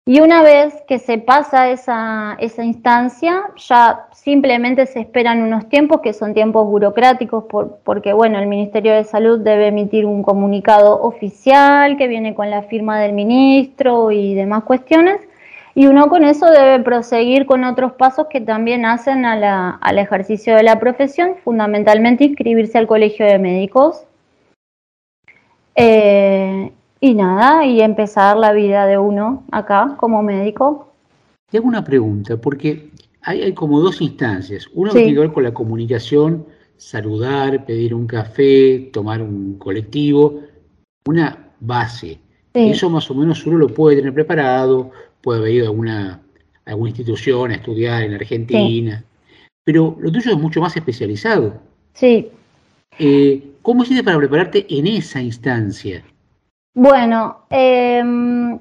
Y 0.07 0.19
una 0.19 0.43
vez 0.43 0.83
que 0.87 0.99
se 0.99 1.17
pasa 1.17 1.71
esa, 1.71 2.37
esa 2.39 2.63
instancia, 2.63 3.41
ya 3.55 4.05
simplemente 4.13 4.85
se 4.85 4.99
esperan 4.99 5.41
unos 5.41 5.67
tiempos 5.67 6.01
que 6.01 6.13
son 6.13 6.35
tiempos 6.35 6.67
burocráticos, 6.67 7.45
por- 7.45 7.79
porque 7.83 8.13
bueno, 8.13 8.37
el 8.37 8.45
Ministerio 8.45 8.93
de 8.93 9.03
Salud 9.03 9.39
debe 9.39 9.69
emitir 9.69 10.05
un 10.05 10.21
comunicado 10.21 11.01
oficial 11.01 11.97
que 11.97 12.07
viene 12.07 12.35
con 12.35 12.51
la 12.51 12.61
firma 12.61 12.99
del 12.99 13.13
ministro 13.13 14.11
y 14.11 14.35
demás 14.35 14.63
cuestiones, 14.63 15.19
y 15.73 15.87
uno 15.87 16.07
con 16.07 16.23
eso 16.23 16.51
debe 16.51 16.83
proseguir 16.83 17.47
con 17.47 17.63
otros 17.63 17.93
pasos 17.93 18.27
que 18.27 18.41
también 18.41 18.85
hacen 18.85 19.25
a 19.25 19.71
al 19.81 19.97
ejercicio 19.97 20.55
de 20.55 20.61
la 20.61 20.79
profesión, 20.79 21.35
fundamentalmente 21.43 22.25
inscribirse 22.25 22.77
al 22.77 22.85
colegio 22.85 23.25
de 23.25 23.39
médicos. 23.39 24.03
Eh, 25.75 26.71
y 27.05 27.13
nada, 27.13 27.65
y 27.65 27.81
empezar 27.81 28.35
la 28.37 28.51
vida 28.51 28.85
de 28.87 28.97
uno 28.97 29.43
acá 29.51 29.95
como 29.97 30.23
médico. 30.23 30.91
Te 31.49 31.57
hago 31.59 31.67
una 31.67 31.83
pregunta, 31.83 32.35
porque 32.37 32.89
hay, 33.21 33.43
hay 33.43 33.53
como 33.53 33.79
dos 33.79 34.01
instancias. 34.01 34.67
Una 34.73 34.91
Sí. 34.91 34.97
que 34.97 35.03
tiene 35.03 35.15
que 35.15 35.19
ver 35.21 35.33
con 35.33 35.43
la 35.43 35.53
comunicación, 35.53 36.45
saludar, 36.77 37.63
pedir 37.65 37.93
un 37.93 38.07
café, 38.07 38.89
tomar 38.91 39.21
un 39.21 39.57
colectivo, 39.59 40.41
una 41.07 41.49
base. 41.59 42.19
Sí. 42.53 42.69
Eso 42.71 42.89
más 42.89 43.09
o 43.11 43.15
menos 43.15 43.45
uno 43.45 43.57
lo 43.57 43.67
puede 43.67 43.97
tener 43.97 44.13
preparado, 44.13 44.91
puede 45.21 45.39
haber 45.39 45.51
ido 45.53 45.65
a 45.65 45.69
alguna, 45.69 46.21
a 46.65 46.69
alguna 46.71 46.89
institución 46.89 47.51
a 47.51 47.55
estudiar 47.55 48.03
en 48.03 48.13
Argentina, 48.15 49.03
pero 49.63 49.95
lo 49.99 50.11
tuyo 50.11 50.31
es 50.31 50.37
mucho 50.37 50.59
más 50.61 50.75
especializado. 50.75 51.53
Sí, 51.93 52.29
Eh, 52.97 53.51
¿Cómo 53.61 53.83
hiciste 53.83 54.03
para 54.03 54.17
prepararte 54.17 54.65
en 54.69 54.87
esa 54.87 55.21
instancia? 55.21 56.01
Bueno, 56.75 57.37
em, 57.49 58.59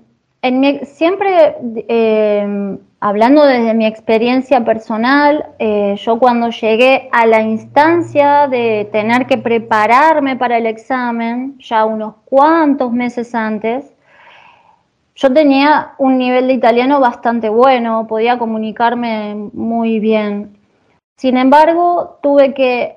siempre, 0.84 1.56
eh, 1.88 2.78
hablando 3.00 3.44
desde 3.44 3.74
mi 3.74 3.86
experiencia 3.86 4.64
personal, 4.64 5.46
eh, 5.58 5.96
yo 5.98 6.20
cuando 6.20 6.50
llegué 6.50 7.08
a 7.10 7.26
la 7.26 7.42
instancia 7.42 8.46
de 8.46 8.88
tener 8.92 9.26
que 9.26 9.36
prepararme 9.36 10.36
para 10.36 10.58
el 10.58 10.66
examen, 10.66 11.58
ya 11.58 11.84
unos 11.84 12.14
cuantos 12.24 12.92
meses 12.92 13.34
antes, 13.34 13.92
yo 15.16 15.32
tenía 15.32 15.94
un 15.98 16.16
nivel 16.16 16.46
de 16.46 16.54
italiano 16.54 17.00
bastante 17.00 17.48
bueno, 17.48 18.06
podía 18.06 18.38
comunicarme 18.38 19.34
muy 19.52 19.98
bien. 19.98 20.56
Sin 21.16 21.36
embargo, 21.36 22.20
tuve 22.22 22.54
que 22.54 22.96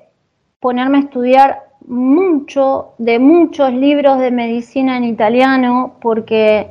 ponerme 0.60 0.98
a 0.98 1.00
estudiar 1.00 1.67
mucho, 1.88 2.92
de 2.98 3.18
muchos 3.18 3.72
libros 3.72 4.18
de 4.18 4.30
medicina 4.30 4.96
en 4.96 5.04
italiano, 5.04 5.96
porque 6.00 6.70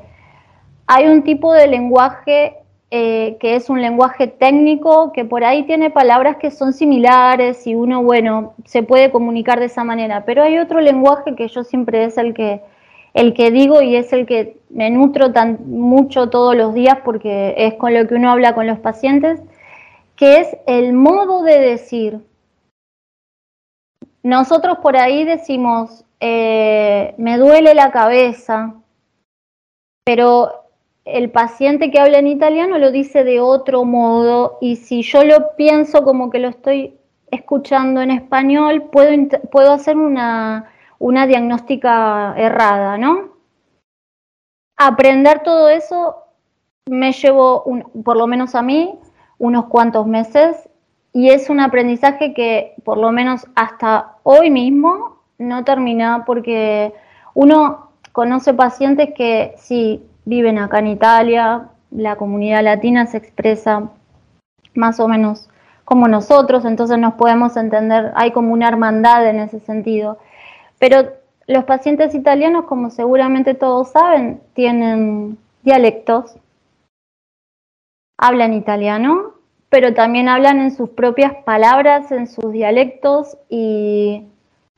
hay 0.86 1.08
un 1.08 1.24
tipo 1.24 1.54
de 1.54 1.68
lenguaje 1.68 2.58
eh, 2.90 3.36
que 3.42 3.56
es 3.56 3.70
un 3.70 3.82
lenguaje 3.82 4.28
técnico, 4.28 5.12
que 5.12 5.26
por 5.26 5.44
ahí 5.44 5.64
tiene 5.64 5.90
palabras 5.90 6.38
que 6.38 6.52
son 6.52 6.72
similares 6.72 7.68
y 7.68 7.76
uno, 7.76 8.02
bueno, 8.02 8.54
se 8.64 8.82
puede 8.82 9.12
comunicar 9.12 9.60
de 9.60 9.66
esa 9.66 9.84
manera, 9.84 10.24
pero 10.26 10.44
hay 10.44 10.58
otro 10.58 10.80
lenguaje 10.80 11.36
que 11.36 11.50
yo 11.50 11.66
siempre 11.66 12.06
es 12.06 12.18
el 12.18 12.34
que, 12.34 12.62
el 13.14 13.34
que 13.34 13.52
digo 13.52 13.82
y 13.82 13.98
es 13.98 14.14
el 14.14 14.26
que 14.26 14.58
me 14.70 14.90
nutro 14.90 15.34
tan 15.34 15.58
mucho 15.68 16.30
todos 16.30 16.56
los 16.56 16.74
días 16.74 17.00
porque 17.04 17.56
es 17.58 17.74
con 17.74 17.94
lo 17.94 18.08
que 18.08 18.16
uno 18.16 18.32
habla 18.32 18.56
con 18.56 18.68
los 18.68 18.80
pacientes, 18.80 19.42
que 20.16 20.40
es 20.40 20.56
el 20.66 20.94
modo 20.94 21.44
de 21.44 21.60
decir. 21.60 22.20
Nosotros 24.28 24.80
por 24.80 24.98
ahí 24.98 25.24
decimos, 25.24 26.04
eh, 26.20 27.16
me 27.18 27.38
duele 27.38 27.74
la 27.74 27.92
cabeza, 27.92 28.76
pero 30.04 30.66
el 31.06 31.32
paciente 31.32 31.92
que 31.92 32.00
habla 32.02 32.20
en 32.20 32.28
italiano 32.28 32.78
lo 32.78 32.92
dice 32.92 33.24
de 33.24 33.40
otro 33.40 33.86
modo 33.86 34.58
y 34.60 34.76
si 34.76 35.02
yo 35.02 35.24
lo 35.24 35.56
pienso 35.56 36.04
como 36.04 36.30
que 36.30 36.40
lo 36.40 36.50
estoy 36.50 36.98
escuchando 37.32 38.02
en 38.02 38.12
español, 38.12 38.90
puedo, 38.92 39.12
puedo 39.50 39.72
hacer 39.72 39.96
una, 39.96 40.74
una 41.00 41.26
diagnóstica 41.26 42.34
errada, 42.36 42.98
¿no? 42.98 43.30
Aprender 44.76 45.42
todo 45.42 45.70
eso 45.70 46.18
me 46.86 47.14
llevó, 47.14 47.64
por 48.04 48.18
lo 48.18 48.28
menos 48.28 48.56
a 48.56 48.62
mí, 48.62 49.00
unos 49.38 49.68
cuantos 49.68 50.06
meses 50.06 50.68
y 51.18 51.32
es 51.32 51.50
un 51.50 51.60
aprendizaje 51.60 52.36
que 52.36 52.76
por 52.84 53.00
lo 53.00 53.12
menos 53.12 53.48
hasta 53.56 54.18
hoy 54.22 54.52
mismo 54.52 55.18
no 55.40 55.64
termina 55.64 56.26
porque 56.26 56.94
uno 57.34 57.90
conoce 58.12 58.54
pacientes 58.54 59.16
que 59.16 59.56
sí 59.58 60.06
viven 60.26 60.60
acá 60.60 60.78
en 60.78 60.86
Italia, 60.86 61.70
la 61.90 62.18
comunidad 62.18 62.64
latina 62.64 63.08
se 63.08 63.18
expresa 63.18 63.90
más 64.76 65.00
o 65.00 65.08
menos 65.08 65.50
como 65.86 66.08
nosotros, 66.08 66.66
entonces 66.66 67.00
nos 67.00 67.16
podemos 67.16 67.58
entender, 67.58 68.12
hay 68.14 68.32
como 68.32 68.54
una 68.54 68.68
hermandad 68.68 69.28
en 69.28 69.40
ese 69.40 69.60
sentido. 69.60 70.20
Pero 70.78 71.14
los 71.48 71.64
pacientes 71.64 72.14
italianos, 72.14 72.66
como 72.66 72.92
seguramente 72.92 73.56
todos 73.56 73.90
saben, 73.90 74.40
tienen 74.54 75.40
dialectos, 75.64 76.36
hablan 78.20 78.54
italiano, 78.54 79.37
pero 79.70 79.94
también 79.94 80.30
hablan 80.30 80.60
en 80.60 80.72
sus 80.72 80.90
propias 80.90 81.34
palabras, 81.46 82.12
en 82.12 82.28
sus 82.28 82.52
dialectos 82.52 83.38
y 83.50 84.24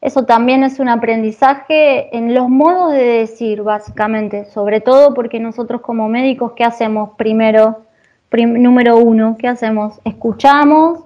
eso 0.01 0.25
también 0.25 0.63
es 0.63 0.79
un 0.79 0.89
aprendizaje 0.89 2.15
en 2.15 2.33
los 2.33 2.49
modos 2.49 2.93
de 2.93 3.03
decir, 3.03 3.63
básicamente, 3.63 4.45
sobre 4.45 4.79
todo 4.81 5.13
porque 5.13 5.39
nosotros 5.39 5.81
como 5.81 6.07
médicos, 6.07 6.53
¿qué 6.55 6.63
hacemos 6.63 7.11
primero? 7.17 7.81
Prim- 8.29 8.61
número 8.61 8.97
uno, 8.97 9.35
¿qué 9.37 9.47
hacemos? 9.47 9.99
Escuchamos 10.05 11.05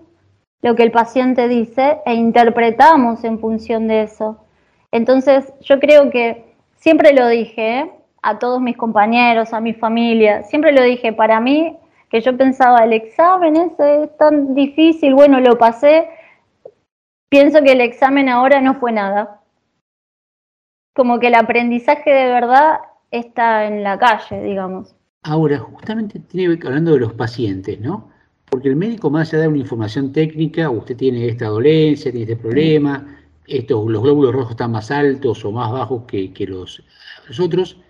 lo 0.61 0.75
que 0.75 0.83
el 0.83 0.91
paciente 0.91 1.47
dice 1.47 1.97
e 2.05 2.13
interpretamos 2.13 3.23
en 3.23 3.39
función 3.39 3.87
de 3.87 4.03
eso. 4.03 4.37
Entonces, 4.91 5.51
yo 5.61 5.79
creo 5.79 6.09
que 6.09 6.45
siempre 6.75 7.13
lo 7.13 7.27
dije 7.27 7.79
¿eh? 7.79 7.91
a 8.21 8.37
todos 8.39 8.61
mis 8.61 8.77
compañeros, 8.77 9.53
a 9.53 9.59
mi 9.59 9.73
familia, 9.73 10.43
siempre 10.43 10.71
lo 10.71 10.83
dije, 10.83 11.13
para 11.13 11.39
mí, 11.39 11.75
que 12.13 12.21
yo 12.21 12.37
pensaba, 12.37 12.83
el 12.83 12.93
examen 12.93 13.55
es 13.55 14.17
tan 14.17 14.53
difícil, 14.53 15.15
bueno, 15.15 15.39
lo 15.39 15.57
pasé, 15.57 16.09
pienso 17.27 17.63
que 17.63 17.71
el 17.71 17.81
examen 17.81 18.29
ahora 18.29 18.61
no 18.61 18.75
fue 18.75 18.91
nada. 18.91 19.41
Como 20.95 21.19
que 21.19 21.29
el 21.29 21.33
aprendizaje 21.33 22.11
de 22.13 22.25
verdad 22.25 22.81
está 23.09 23.65
en 23.65 23.81
la 23.81 23.97
calle, 23.97 24.43
digamos. 24.43 24.95
Ahora, 25.23 25.57
justamente 25.57 26.19
tiene 26.19 26.59
que 26.59 26.67
hablando 26.67 26.91
de 26.91 26.99
los 26.99 27.13
pacientes, 27.13 27.81
¿no? 27.81 28.11
Porque 28.45 28.69
el 28.69 28.75
médico, 28.75 29.09
más 29.09 29.33
allá 29.33 29.41
de 29.41 29.47
una 29.47 29.57
información 29.57 30.11
técnica, 30.11 30.69
usted 30.69 30.95
tiene 30.95 31.27
esta 31.27 31.47
dolencia, 31.47 32.11
tiene 32.11 32.31
este 32.31 32.35
problema, 32.39 33.23
estos, 33.47 33.89
los 33.89 34.03
glóbulos 34.03 34.35
rojos 34.35 34.51
están 34.51 34.71
más 34.71 34.91
altos 34.91 35.43
o 35.43 35.51
más 35.51 35.71
bajos 35.71 36.03
que, 36.05 36.31
que 36.31 36.45
los, 36.45 36.83
los 37.27 37.39
otros. 37.39 37.81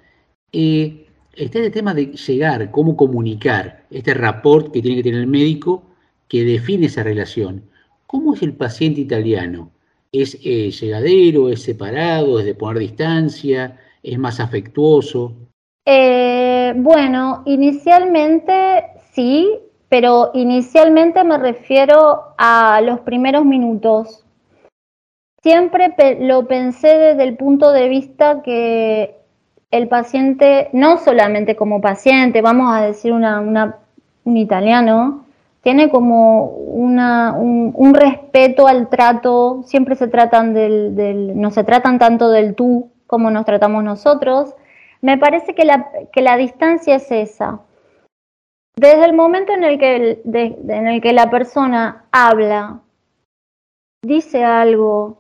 eh, 0.53 1.09
está 1.36 1.60
el 1.60 1.72
tema 1.72 1.93
de 1.93 2.08
llegar, 2.08 2.72
cómo 2.72 2.96
comunicar, 2.96 3.86
este 3.89 4.13
rapport 4.13 4.72
que 4.72 4.82
tiene 4.82 4.98
que 4.98 5.04
tener 5.04 5.22
el 5.22 5.28
médico 5.28 5.84
que 6.28 6.43
define 6.43 6.88
esa 6.88 7.04
relación. 7.04 7.63
¿Cómo 8.08 8.34
es 8.34 8.41
el 8.41 8.54
paciente 8.54 9.02
italiano? 9.02 9.72
¿Es 10.12 10.38
eh, 10.43 10.69
llegadero, 10.72 11.50
es 11.50 11.63
separado, 11.63 12.39
es 12.39 12.46
de 12.46 12.56
poner 12.56 12.80
distancia, 12.80 13.80
es 14.04 14.19
más 14.19 14.39
afectuoso? 14.39 15.34
Eh, 15.86 16.74
bueno, 16.76 17.41
inicialmente 17.46 18.84
sí, 19.13 19.50
pero 19.89 20.32
inicialmente 20.34 21.24
me 21.24 21.38
refiero 21.38 22.36
a 22.38 22.82
los 22.82 23.00
primeros 23.02 23.46
minutos. 23.46 24.24
Siempre 25.41 25.93
lo 26.22 26.48
pensé 26.48 26.88
desde 26.98 27.24
el 27.24 27.36
punto 27.36 27.72
de 27.72 27.89
vista 27.89 28.41
que 28.43 29.22
el 29.73 29.88
paciente, 29.88 30.69
no 30.71 30.97
solamente 30.99 31.55
como 31.55 31.81
paciente, 31.81 32.43
vamos 32.43 32.75
a 32.75 32.81
decir 32.81 33.12
un 33.12 34.38
italiano, 34.38 35.25
tiene 35.62 35.89
como 35.89 36.45
una, 36.45 37.33
un, 37.33 37.93
respeto 37.95 38.67
al 38.67 38.88
trato, 38.88 39.63
siempre 39.65 39.95
se 39.95 40.07
tratan 40.07 40.53
del, 40.53 40.95
del- 40.95 41.41
no 41.41 41.49
se 41.49 41.63
tratan 41.63 41.97
tanto 41.97 42.29
del 42.29 42.53
tú 42.53 42.91
como 43.07 43.31
nos 43.31 43.45
tratamos 43.45 43.83
nosotros. 43.83 44.53
Me 45.01 45.17
parece 45.17 45.55
que 45.55 45.65
la, 45.65 45.89
que 46.12 46.21
la 46.21 46.38
distancia 46.38 46.95
es 46.95 47.12
esa. 47.12 47.62
Desde 48.75 49.05
el 49.05 49.13
momento 49.13 49.53
en 49.53 49.63
el 49.63 49.79
que, 49.79 50.21
en 50.23 50.88
el 50.88 51.01
que 51.01 51.13
la 51.13 51.31
persona 51.31 52.05
habla, 52.12 52.79
dice 54.03 54.43
algo, 54.43 55.17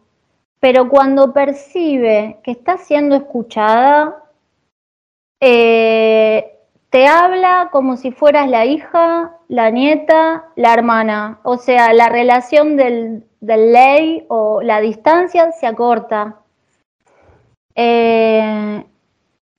pero 0.59 0.89
cuando 0.89 1.33
percibe 1.33 2.37
que 2.43 2.51
está 2.51 2.77
siendo 2.77 3.15
escuchada, 3.15 4.22
eh, 5.45 6.57
te 6.89 7.05
habla 7.05 7.67
como 7.71 7.97
si 7.97 8.11
fueras 8.11 8.49
la 8.49 8.65
hija, 8.65 9.35
la 9.49 9.69
nieta, 9.71 10.45
la 10.55 10.73
hermana. 10.73 11.39
O 11.43 11.57
sea, 11.57 11.91
la 11.91 12.07
relación 12.07 12.77
del, 12.77 13.25
ley 13.41 14.25
o 14.29 14.61
la 14.61 14.79
distancia 14.79 15.51
se 15.51 15.67
acorta. 15.67 16.37
Eh, 17.75 18.85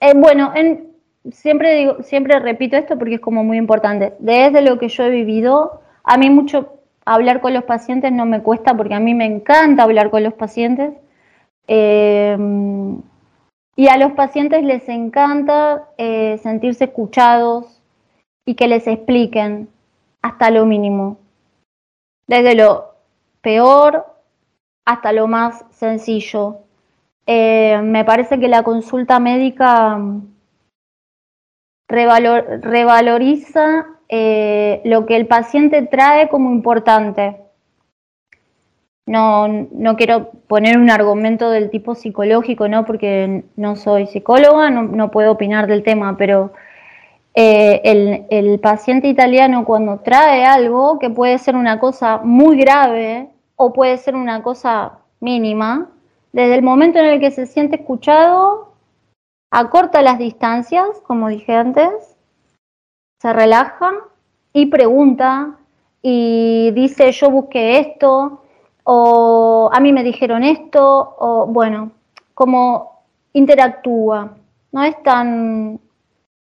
eh, 0.01 0.12
bueno, 0.16 0.53
en- 0.55 0.95
siempre 1.30 1.74
digo, 1.74 2.03
siempre 2.03 2.39
repito 2.39 2.76
esto 2.78 2.99
porque 2.99 3.16
es 3.16 3.20
como 3.20 3.45
muy 3.45 3.59
importante. 3.59 4.14
Desde 4.20 4.62
lo 4.62 4.78
que 4.78 4.89
yo 4.89 5.05
he 5.05 5.11
vivido, 5.11 5.82
a 6.03 6.16
mí 6.16 6.30
mucho 6.30 6.78
hablar 7.05 7.43
con 7.43 7.53
los 7.53 7.64
pacientes 7.64 8.11
no 8.11 8.24
me 8.24 8.43
cuesta 8.43 8.74
porque 8.74 8.95
a 8.95 9.01
mí 9.01 9.12
me 9.14 9.26
encanta 9.26 9.82
hablar 9.82 10.09
con 10.11 10.22
los 10.22 10.32
pacientes. 10.32 10.95
Y 13.77 13.89
a 13.89 13.97
los 13.97 14.12
pacientes 14.12 14.62
les 14.62 14.89
encanta 14.89 15.89
eh, 15.99 16.39
sentirse 16.39 16.85
escuchados 16.85 17.81
y 18.47 18.55
que 18.55 18.68
les 18.68 18.87
expliquen 18.87 19.68
hasta 20.22 20.51
lo 20.51 20.64
mínimo, 20.66 21.18
desde 22.27 22.55
lo 22.55 22.95
peor 23.41 24.07
hasta 24.87 25.12
lo 25.12 25.27
más 25.27 25.64
sencillo. 25.70 26.59
Eh, 27.27 27.81
me 27.83 28.05
parece 28.05 28.39
que 28.39 28.49
la 28.49 28.62
consulta 28.62 29.18
médica 29.18 29.97
mm, 29.97 30.35
revalor- 31.89 32.61
revaloriza 32.61 33.87
eh, 34.09 34.83
lo 34.85 35.07
que 35.07 35.16
el 35.16 35.27
paciente 35.27 35.83
trae 35.83 36.29
como 36.29 36.51
importante. 36.51 37.44
No, 39.07 39.49
no 39.49 39.97
quiero 39.97 40.31
poner 40.47 40.79
un 40.79 40.91
argumento 40.91 41.51
del 41.51 41.71
tipo 41.71 41.95
psicológico, 41.95 42.69
¿no? 42.69 42.87
Porque 42.87 43.45
no 43.57 43.77
soy 43.77 44.07
psicóloga, 44.07 44.71
no, 44.71 45.11
puedo 45.11 45.33
opinar 45.33 45.67
del 45.67 45.83
tema, 45.83 46.17
pero 46.17 46.53
eh, 47.35 47.83
el, 47.85 48.25
el 48.31 48.61
paciente 48.61 49.09
italiano 49.09 49.65
cuando 49.65 49.99
trae 49.99 50.47
algo 50.47 50.99
que 50.99 51.11
puede 51.11 51.39
ser 51.39 51.55
una 51.55 51.79
cosa 51.79 52.19
muy 52.25 52.57
grave 52.57 53.29
o 53.57 53.73
puede 53.73 53.99
ser 53.99 54.15
una 54.15 54.43
cosa 54.43 54.99
mínima, 55.21 55.91
desde 56.33 56.57
el 56.57 56.63
momento 56.63 56.99
en 56.99 57.07
el 57.07 57.21
que 57.21 57.31
se 57.31 57.47
siente 57.47 57.77
escuchado, 57.77 58.75
acorta 59.51 60.03
las 60.03 60.19
distancias, 60.19 60.87
como 61.07 61.29
dije 61.29 61.55
antes, 61.55 62.17
se 63.21 63.33
relaja 63.33 63.93
y 64.53 64.67
pregunta 64.67 65.57
y 66.03 66.71
dice 66.73 67.13
yo 67.13 67.31
busqué 67.31 67.79
esto 67.79 68.44
o 68.85 69.70
a 69.72 69.80
mí 69.80 69.93
me 69.93 70.05
dijeron 70.05 70.45
esto 70.45 71.16
o 71.18 71.47
bueno, 71.47 71.93
como 72.35 73.05
interactúa, 73.32 74.37
no 74.72 74.85
es 74.85 75.03
tan 75.03 75.80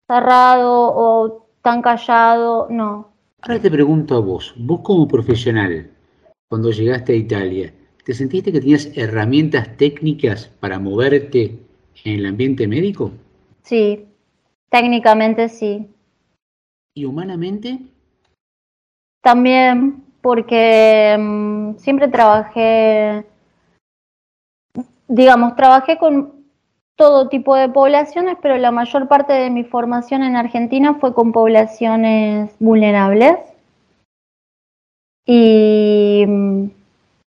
cerrado 0.06 0.92
o 0.94 1.46
tan 1.62 1.82
callado, 1.82 2.66
no. 2.70 3.12
Ahora 3.42 3.60
te 3.60 3.70
pregunto 3.70 4.16
a 4.16 4.20
vos, 4.20 4.54
vos 4.56 4.80
como 4.82 5.06
profesional, 5.08 5.90
cuando 6.48 6.70
llegaste 6.70 7.12
a 7.12 7.16
Italia, 7.16 7.72
¿te 8.04 8.14
sentiste 8.14 8.52
que 8.52 8.60
tenías 8.60 8.90
herramientas 8.96 9.76
técnicas 9.76 10.48
para 10.60 10.78
moverte 10.78 11.58
en 12.04 12.18
el 12.18 12.26
ambiente 12.26 12.66
médico? 12.66 13.12
Sí, 13.62 14.06
técnicamente 14.70 15.48
sí. 15.48 15.88
¿Y 16.94 17.04
humanamente? 17.04 17.78
También 19.22 20.04
porque 20.22 21.16
mm, 21.18 21.74
siempre 21.78 22.08
trabajé, 22.08 23.26
digamos, 25.08 25.56
trabajé 25.56 25.98
con 25.98 26.42
todo 26.96 27.28
tipo 27.28 27.56
de 27.56 27.68
poblaciones, 27.68 28.36
pero 28.40 28.56
la 28.56 28.70
mayor 28.70 29.08
parte 29.08 29.32
de 29.32 29.50
mi 29.50 29.64
formación 29.64 30.22
en 30.22 30.36
Argentina 30.36 30.94
fue 30.94 31.12
con 31.12 31.32
poblaciones 31.32 32.54
vulnerables. 32.60 33.38
Y 35.26 36.24
mm, 36.26 36.70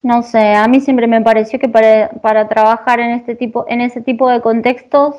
no 0.04 0.24
sé, 0.24 0.54
a 0.54 0.68
mí 0.68 0.80
siempre 0.80 1.08
me 1.08 1.22
pareció 1.22 1.60
que 1.60 1.70
para, 1.70 2.10
para 2.22 2.48
trabajar 2.48 3.00
en 3.00 3.12
este 3.12 3.36
tipo, 3.36 3.66
en 3.68 3.82
ese 3.82 4.02
tipo 4.02 4.30
de 4.30 4.42
contextos, 4.42 5.16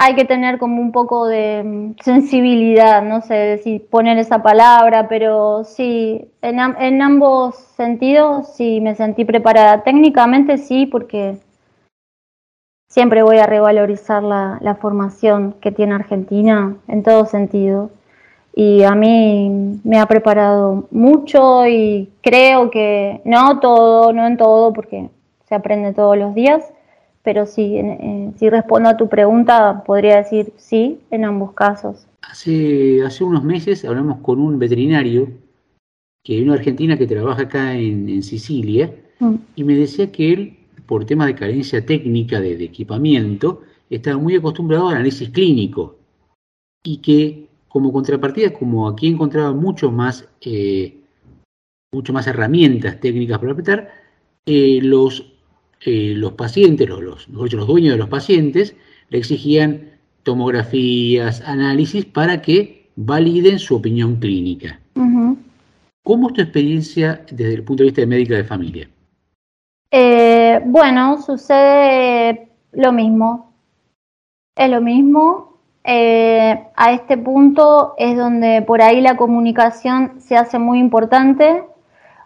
hay 0.00 0.14
que 0.14 0.24
tener 0.24 0.58
como 0.58 0.80
un 0.80 0.92
poco 0.92 1.26
de 1.26 1.62
mm, 1.64 1.96
sensibilidad, 2.02 3.02
no 3.02 3.20
sé 3.20 3.58
si 3.58 3.80
poner 3.80 4.16
esa 4.18 4.42
palabra, 4.42 5.08
pero 5.08 5.64
sí, 5.64 6.30
en, 6.40 6.60
en 6.60 7.02
ambos 7.02 7.56
sentidos 7.76 8.54
sí 8.54 8.80
me 8.80 8.94
sentí 8.94 9.24
preparada. 9.24 9.82
Técnicamente 9.82 10.56
sí, 10.56 10.86
porque 10.86 11.38
siempre 12.88 13.22
voy 13.24 13.38
a 13.38 13.46
revalorizar 13.46 14.22
la, 14.22 14.58
la 14.60 14.76
formación 14.76 15.56
que 15.60 15.72
tiene 15.72 15.96
Argentina 15.96 16.76
en 16.86 17.02
todo 17.02 17.26
sentido. 17.26 17.90
Y 18.54 18.84
a 18.84 18.94
mí 18.94 19.80
me 19.84 19.98
ha 19.98 20.06
preparado 20.06 20.86
mucho 20.90 21.66
y 21.66 22.10
creo 22.22 22.70
que 22.70 23.20
no 23.24 23.58
todo, 23.60 24.12
no 24.12 24.26
en 24.26 24.36
todo, 24.36 24.72
porque 24.72 25.10
se 25.48 25.54
aprende 25.54 25.92
todos 25.92 26.16
los 26.16 26.34
días, 26.34 26.62
pero 27.28 27.44
en- 27.58 28.34
si 28.38 28.48
respondo 28.48 28.88
a 28.88 28.96
tu 28.96 29.06
pregunta, 29.06 29.82
podría 29.84 30.16
decir 30.16 30.50
sí 30.56 30.98
en 31.10 31.26
ambos 31.26 31.52
casos. 31.52 32.06
Hace, 32.22 33.02
hace 33.04 33.22
unos 33.22 33.44
meses 33.44 33.84
hablamos 33.84 34.20
con 34.20 34.40
un 34.40 34.58
veterinario 34.58 35.28
que 36.24 36.36
vino 36.36 36.52
a 36.54 36.56
Argentina 36.56 36.96
que 36.96 37.06
trabaja 37.06 37.42
acá 37.42 37.74
en, 37.74 38.08
en 38.08 38.22
Sicilia 38.22 38.90
Mm. 39.20 39.34
y 39.56 39.64
me 39.64 39.74
decía 39.74 40.10
que 40.10 40.32
él, 40.32 40.56
por 40.86 41.04
temas 41.04 41.26
de 41.26 41.34
carencia 41.34 41.84
técnica 41.84 42.40
de, 42.40 42.56
de 42.56 42.64
equipamiento, 42.64 43.60
estaba 43.90 44.16
muy 44.16 44.36
acostumbrado 44.36 44.88
al 44.88 44.94
análisis 44.94 45.28
clínico 45.28 45.96
y 46.82 46.96
que 46.98 47.48
como 47.68 47.92
contrapartida, 47.92 48.54
como 48.54 48.88
aquí 48.88 49.08
encontraba 49.08 49.52
mucho 49.52 49.90
más, 49.90 50.26
eh, 50.40 50.96
mucho 51.92 52.12
más 52.14 52.26
herramientas 52.26 52.98
técnicas 53.00 53.38
para 53.38 53.52
apretar, 53.52 53.90
eh, 54.46 54.78
los, 54.82 55.32
eh, 55.84 56.12
los 56.16 56.32
pacientes, 56.32 56.88
los, 56.88 57.28
los, 57.28 57.52
los 57.52 57.66
dueños 57.66 57.92
de 57.92 57.98
los 57.98 58.08
pacientes, 58.08 58.74
le 59.10 59.18
exigían 59.18 59.90
tomografías, 60.22 61.40
análisis 61.42 62.04
para 62.04 62.42
que 62.42 62.88
validen 62.96 63.58
su 63.58 63.76
opinión 63.76 64.16
clínica. 64.16 64.80
¿Cómo 66.02 66.28
es 66.28 66.34
tu 66.34 66.40
experiencia 66.40 67.24
desde 67.30 67.54
el 67.54 67.64
punto 67.64 67.82
de 67.82 67.88
vista 67.88 68.00
de 68.00 68.06
médica 68.06 68.34
de 68.34 68.44
familia? 68.44 68.88
Eh, 69.90 70.60
bueno, 70.64 71.20
sucede 71.22 72.48
lo 72.72 72.92
mismo. 72.92 73.52
Es 74.56 74.70
lo 74.70 74.80
mismo. 74.80 75.58
Eh, 75.84 76.66
a 76.74 76.92
este 76.92 77.16
punto 77.16 77.94
es 77.98 78.16
donde 78.16 78.62
por 78.62 78.82
ahí 78.82 79.00
la 79.00 79.16
comunicación 79.16 80.20
se 80.20 80.36
hace 80.36 80.58
muy 80.58 80.78
importante, 80.78 81.62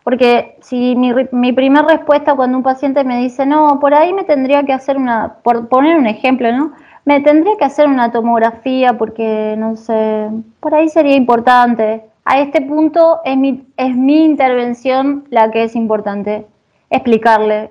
porque 0.05 0.57
si 0.61 0.97
mi, 0.97 1.13
mi 1.31 1.53
primera 1.53 1.87
respuesta 1.87 2.35
cuando 2.35 2.57
un 2.57 2.65
paciente 2.65 3.05
me 3.05 3.21
dice, 3.21 3.47
no, 3.47 3.79
por 3.81 3.95
ahí 3.95 4.13
me 4.13 4.25
tendría 4.25 4.65
que 4.65 4.73
hacer 4.73 4.97
una, 4.97 5.35
por 5.43 5.69
poner 5.69 5.97
un 5.97 6.07
ejemplo, 6.07 6.51
¿no? 6.53 6.73
Me 7.05 7.21
tendría 7.21 7.57
que 7.57 7.65
hacer 7.65 7.87
una 7.87 8.13
tomografía 8.13 8.97
porque, 8.99 9.55
no 9.59 9.77
sé, 9.77 10.29
por 10.61 10.75
ahí 10.75 10.89
sería 10.89 11.17
importante. 11.17 12.03
A 12.25 12.41
este 12.41 12.61
punto 12.61 13.21
es 13.25 13.37
mi, 13.37 13.65
es 13.77 13.97
mi 13.97 14.25
intervención 14.25 15.25
la 15.31 15.51
que 15.51 15.65
es 15.65 15.75
importante 15.75 16.47
explicarle 16.91 17.71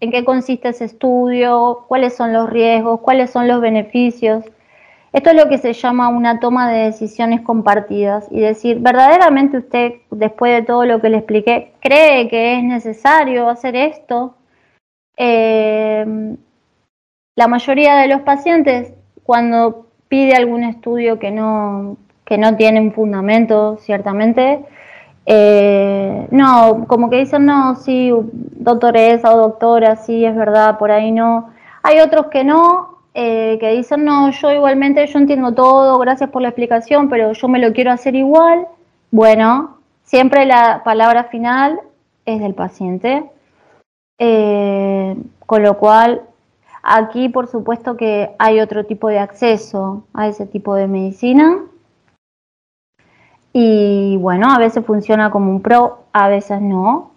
en 0.00 0.10
qué 0.10 0.24
consiste 0.24 0.70
ese 0.70 0.86
estudio, 0.86 1.84
cuáles 1.88 2.16
son 2.16 2.32
los 2.32 2.50
riesgos, 2.50 3.00
cuáles 3.00 3.30
son 3.30 3.46
los 3.48 3.60
beneficios. 3.60 4.44
Esto 5.12 5.30
es 5.30 5.36
lo 5.36 5.48
que 5.48 5.58
se 5.58 5.74
llama 5.74 6.08
una 6.08 6.40
toma 6.40 6.70
de 6.70 6.84
decisiones 6.84 7.42
compartidas 7.42 8.26
y 8.30 8.40
decir, 8.40 8.78
verdaderamente 8.80 9.58
usted, 9.58 9.92
después 10.10 10.54
de 10.54 10.62
todo 10.62 10.86
lo 10.86 11.02
que 11.02 11.10
le 11.10 11.18
expliqué, 11.18 11.74
cree 11.80 12.28
que 12.28 12.56
es 12.56 12.64
necesario 12.64 13.48
hacer 13.50 13.76
esto. 13.76 14.34
Eh, 15.18 16.36
la 17.36 17.46
mayoría 17.46 17.96
de 17.96 18.08
los 18.08 18.22
pacientes, 18.22 18.94
cuando 19.22 19.86
pide 20.08 20.34
algún 20.34 20.64
estudio 20.64 21.18
que 21.18 21.30
no, 21.30 21.98
que 22.24 22.38
no 22.38 22.56
tiene 22.56 22.80
un 22.80 22.92
fundamento, 22.92 23.76
ciertamente, 23.80 24.64
eh, 25.26 26.26
no, 26.30 26.86
como 26.86 27.10
que 27.10 27.18
dicen, 27.18 27.46
no, 27.46 27.76
sí, 27.76 28.10
doctoresa 28.12 29.34
o 29.34 29.38
doctora, 29.38 29.96
sí, 29.96 30.24
es 30.24 30.34
verdad, 30.34 30.78
por 30.78 30.90
ahí 30.90 31.12
no. 31.12 31.50
Hay 31.82 32.00
otros 32.00 32.26
que 32.26 32.44
no, 32.44 32.91
eh, 33.14 33.58
que 33.60 33.72
dicen, 33.72 34.04
no, 34.04 34.30
yo 34.30 34.50
igualmente, 34.50 35.06
yo 35.06 35.18
entiendo 35.18 35.52
todo, 35.52 35.98
gracias 35.98 36.30
por 36.30 36.42
la 36.42 36.48
explicación, 36.48 37.08
pero 37.08 37.32
yo 37.32 37.48
me 37.48 37.58
lo 37.58 37.72
quiero 37.72 37.90
hacer 37.90 38.14
igual. 38.14 38.66
Bueno, 39.10 39.78
siempre 40.04 40.46
la 40.46 40.82
palabra 40.84 41.24
final 41.24 41.80
es 42.24 42.40
del 42.40 42.54
paciente. 42.54 43.24
Eh, 44.18 45.16
con 45.46 45.62
lo 45.62 45.78
cual, 45.78 46.22
aquí 46.82 47.28
por 47.28 47.48
supuesto 47.48 47.96
que 47.96 48.34
hay 48.38 48.60
otro 48.60 48.86
tipo 48.86 49.08
de 49.08 49.18
acceso 49.18 50.04
a 50.14 50.28
ese 50.28 50.46
tipo 50.46 50.74
de 50.74 50.88
medicina. 50.88 51.58
Y 53.52 54.16
bueno, 54.18 54.50
a 54.50 54.58
veces 54.58 54.84
funciona 54.86 55.30
como 55.30 55.50
un 55.50 55.60
pro, 55.60 56.04
a 56.12 56.28
veces 56.28 56.62
no. 56.62 57.10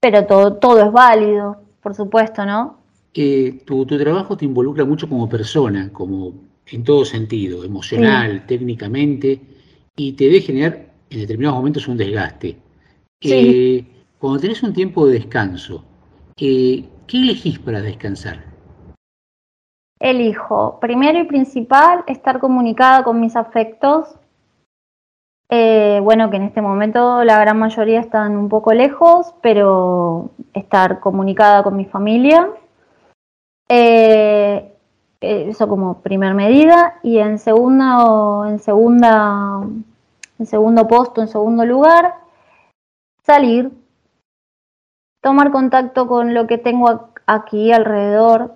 Pero 0.00 0.26
todo, 0.26 0.56
todo 0.56 0.84
es 0.84 0.92
válido, 0.92 1.56
por 1.82 1.94
supuesto, 1.94 2.44
¿no? 2.44 2.76
Eh, 3.18 3.62
tu, 3.64 3.86
tu 3.86 3.98
trabajo 3.98 4.36
te 4.36 4.44
involucra 4.44 4.84
mucho 4.84 5.08
como 5.08 5.26
persona, 5.28 5.90
como 5.90 6.34
en 6.66 6.84
todo 6.84 7.04
sentido, 7.04 7.64
emocional, 7.64 8.44
técnicamente, 8.46 9.40
y 9.96 10.12
te 10.12 10.24
debe 10.24 10.40
generar 10.40 10.92
en 11.08 11.20
determinados 11.20 11.56
momentos 11.56 11.88
un 11.88 11.96
desgaste. 11.96 12.58
Sí. 13.22 13.32
Eh, 13.32 13.84
cuando 14.18 14.40
tenés 14.40 14.62
un 14.62 14.74
tiempo 14.74 15.06
de 15.06 15.14
descanso, 15.14 15.84
eh, 16.38 16.84
¿qué 17.06 17.16
elegís 17.18 17.58
para 17.58 17.80
descansar? 17.80 18.44
Elijo, 19.98 20.78
primero 20.78 21.18
y 21.18 21.24
principal, 21.24 22.04
estar 22.06 22.38
comunicada 22.38 23.02
con 23.02 23.18
mis 23.18 23.34
afectos. 23.34 24.14
Eh, 25.48 26.00
bueno, 26.02 26.28
que 26.28 26.36
en 26.36 26.42
este 26.42 26.60
momento 26.60 27.24
la 27.24 27.38
gran 27.40 27.58
mayoría 27.58 28.00
están 28.00 28.36
un 28.36 28.48
poco 28.48 28.74
lejos, 28.74 29.34
pero 29.40 30.32
estar 30.52 31.00
comunicada 31.00 31.62
con 31.62 31.76
mi 31.76 31.86
familia. 31.86 32.50
Eh, 33.68 34.72
eso 35.20 35.68
como 35.68 36.02
primer 36.02 36.34
medida. 36.34 36.98
Y 37.02 37.18
en 37.18 37.38
segunda, 37.38 38.48
en 38.48 38.58
segunda, 38.58 39.60
en 40.38 40.46
segundo 40.46 40.86
puesto, 40.88 41.20
en 41.20 41.28
segundo 41.28 41.64
lugar, 41.64 42.14
salir, 43.22 43.72
tomar 45.22 45.50
contacto 45.50 46.06
con 46.06 46.34
lo 46.34 46.46
que 46.46 46.58
tengo 46.58 47.10
aquí 47.26 47.72
alrededor, 47.72 48.54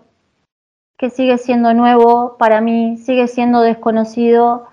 que 0.97 1.11
sigue 1.11 1.39
siendo 1.39 1.75
nuevo 1.75 2.37
para 2.39 2.61
mí, 2.61 2.99
sigue 2.99 3.27
siendo 3.27 3.61
desconocido 3.63 4.67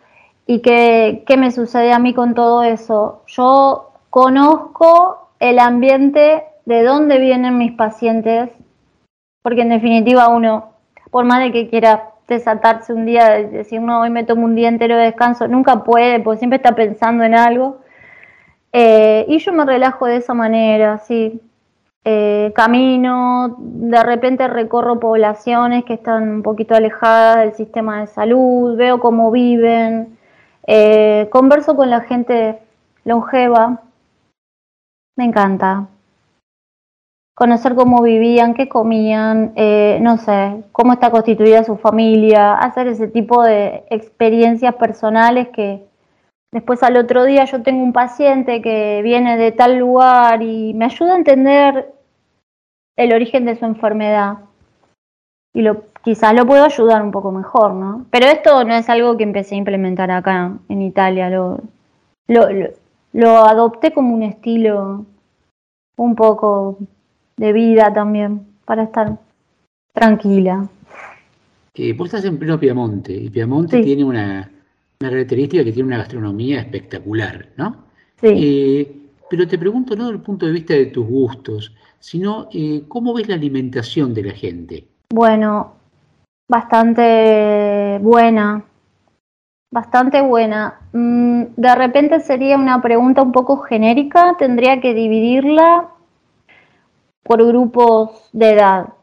y 0.46 0.62
que, 0.62 1.24
qué 1.26 1.38
me 1.38 1.52
sucede 1.52 1.94
a 1.94 2.00
mí 2.00 2.14
con 2.14 2.36
todo 2.36 2.64
eso. 2.64 3.24
Yo 3.28 3.92
conozco 4.10 5.30
el 5.40 5.58
ambiente 5.58 6.44
de 6.66 6.84
dónde 6.84 7.20
vienen 7.20 7.58
mis 7.58 7.72
pacientes, 7.72 8.50
porque 9.48 9.62
en 9.62 9.70
definitiva 9.70 10.28
uno, 10.28 10.74
por 11.10 11.24
más 11.24 11.40
de 11.40 11.54
que 11.54 11.70
quiera 11.70 12.10
desatarse 12.28 12.92
un 12.92 13.06
día, 13.06 13.30
de 13.30 13.48
decir, 13.48 13.80
no, 13.80 14.02
hoy 14.02 14.10
me 14.10 14.26
tomo 14.26 14.44
un 14.44 14.56
día 14.56 14.68
entero 14.68 14.98
de 14.98 15.04
descanso, 15.04 15.48
nunca 15.48 15.86
puede, 15.86 16.20
porque 16.20 16.40
siempre 16.40 16.58
está 16.58 16.76
pensando 16.76 17.24
en 17.24 17.34
algo. 17.34 17.78
Eh, 18.74 19.24
y 19.30 19.38
yo 19.38 19.54
me 19.54 19.64
relajo 19.64 20.06
de 20.06 20.18
esa 20.18 20.34
manera, 20.34 20.98
sí. 20.98 21.40
Eh, 22.04 22.52
camino, 22.56 23.56
de 23.58 24.04
repente 24.04 24.50
recorro 24.50 25.00
poblaciones 25.00 25.86
que 25.86 25.94
están 25.94 26.30
un 26.30 26.44
poquito 26.44 26.76
alejadas 26.76 27.38
del 27.38 27.54
sistema 27.54 28.02
de 28.02 28.08
salud, 28.08 28.76
veo 28.76 29.00
cómo 29.00 29.32
viven, 29.32 30.18
Eh, 30.68 31.30
converso 31.32 31.78
con 31.78 31.90
la 31.90 32.02
gente 32.02 32.60
longeva, 33.06 33.82
me 35.16 35.24
encanta. 35.24 35.88
Conocer 37.38 37.76
cómo 37.76 38.02
vivían, 38.02 38.56
qué 38.56 38.68
comían, 38.68 39.54
eh, 39.56 40.00
no 40.02 40.18
sé, 40.18 40.64
cómo 40.72 40.94
está 40.94 41.12
constituida 41.12 41.64
su 41.64 41.78
familia, 41.78 42.56
hacer 42.56 42.88
ese 42.88 43.08
tipo 43.08 43.44
de 43.44 43.84
experiencias 43.92 44.74
personales 44.74 45.50
que 45.50 45.86
después 46.52 46.82
al 46.82 46.98
otro 46.98 47.26
día 47.26 47.46
yo 47.46 47.62
tengo 47.62 47.84
un 47.84 47.94
paciente 47.94 48.60
que 48.64 49.04
viene 49.04 49.38
de 49.38 49.52
tal 49.52 49.78
lugar 49.78 50.42
y 50.42 50.74
me 50.74 50.86
ayuda 50.86 51.14
a 51.14 51.18
entender 51.18 51.94
el 52.96 53.14
origen 53.14 53.46
de 53.46 53.56
su 53.56 53.66
enfermedad 53.66 54.38
y 55.54 55.62
lo, 55.62 55.84
quizás 56.04 56.34
lo 56.34 56.48
puedo 56.48 56.64
ayudar 56.64 57.04
un 57.04 57.12
poco 57.12 57.32
mejor, 57.32 57.76
¿no? 57.76 58.08
Pero 58.10 58.26
esto 58.26 58.64
no 58.64 58.74
es 58.74 58.90
algo 58.90 59.16
que 59.16 59.24
empecé 59.24 59.54
a 59.54 59.60
implementar 59.60 60.10
acá 60.10 60.58
en 60.70 60.82
Italia, 60.82 61.30
lo, 61.30 61.60
lo, 62.28 62.50
lo, 62.52 62.70
lo 63.14 63.30
adopté 63.46 63.94
como 63.94 64.16
un 64.16 64.24
estilo 64.24 65.06
un 65.98 66.16
poco 66.16 66.80
de 67.38 67.54
vida 67.54 67.94
también, 67.94 68.46
para 68.66 68.84
estar 68.84 69.18
tranquila. 69.94 70.68
Eh, 71.76 71.94
vos 71.94 72.08
estás 72.08 72.26
en 72.26 72.38
pleno 72.38 72.60
Piamonte, 72.60 73.14
y 73.14 73.30
Piamonte 73.30 73.78
Sí. 73.78 73.84
tiene 73.84 74.04
una, 74.04 74.50
una 75.00 75.10
característica 75.10 75.64
que 75.64 75.72
tiene 75.72 75.88
una 75.88 76.00
gastronomía 76.00 76.60
espectacular, 76.60 77.50
¿no? 77.56 77.78
Sí. 78.20 78.28
Eh, 78.30 78.96
pero 79.30 79.48
te 79.48 79.58
pregunto 79.58 79.96
no 79.96 80.06
desde 80.06 80.18
el 80.18 80.24
punto 80.24 80.46
de 80.48 80.52
vista 80.54 80.74
de 80.74 80.88
tus 80.88 81.06
gustos, 81.06 81.76
sino 82.00 82.48
eh, 82.52 82.84
cómo 82.88 83.14
ves 83.14 83.28
la 83.28 83.36
alimentación 83.36 84.14
de 84.14 84.24
la 84.24 84.32
gente. 84.32 84.88
Bueno, 85.14 85.74
bastante 86.50 88.00
buena, 88.02 88.64
bastante 89.72 90.22
buena. 90.22 90.80
Mm, 90.94 91.44
de 91.56 91.76
repente 91.76 92.20
sería 92.22 92.58
una 92.58 92.82
pregunta 92.82 93.22
un 93.22 93.32
poco 93.32 93.58
genérica, 93.58 94.36
tendría 94.40 94.82
que 94.82 94.94
dividirla 94.94 95.90
por 97.28 97.46
grupos 97.46 98.30
de 98.32 98.52
edad. 98.54 98.94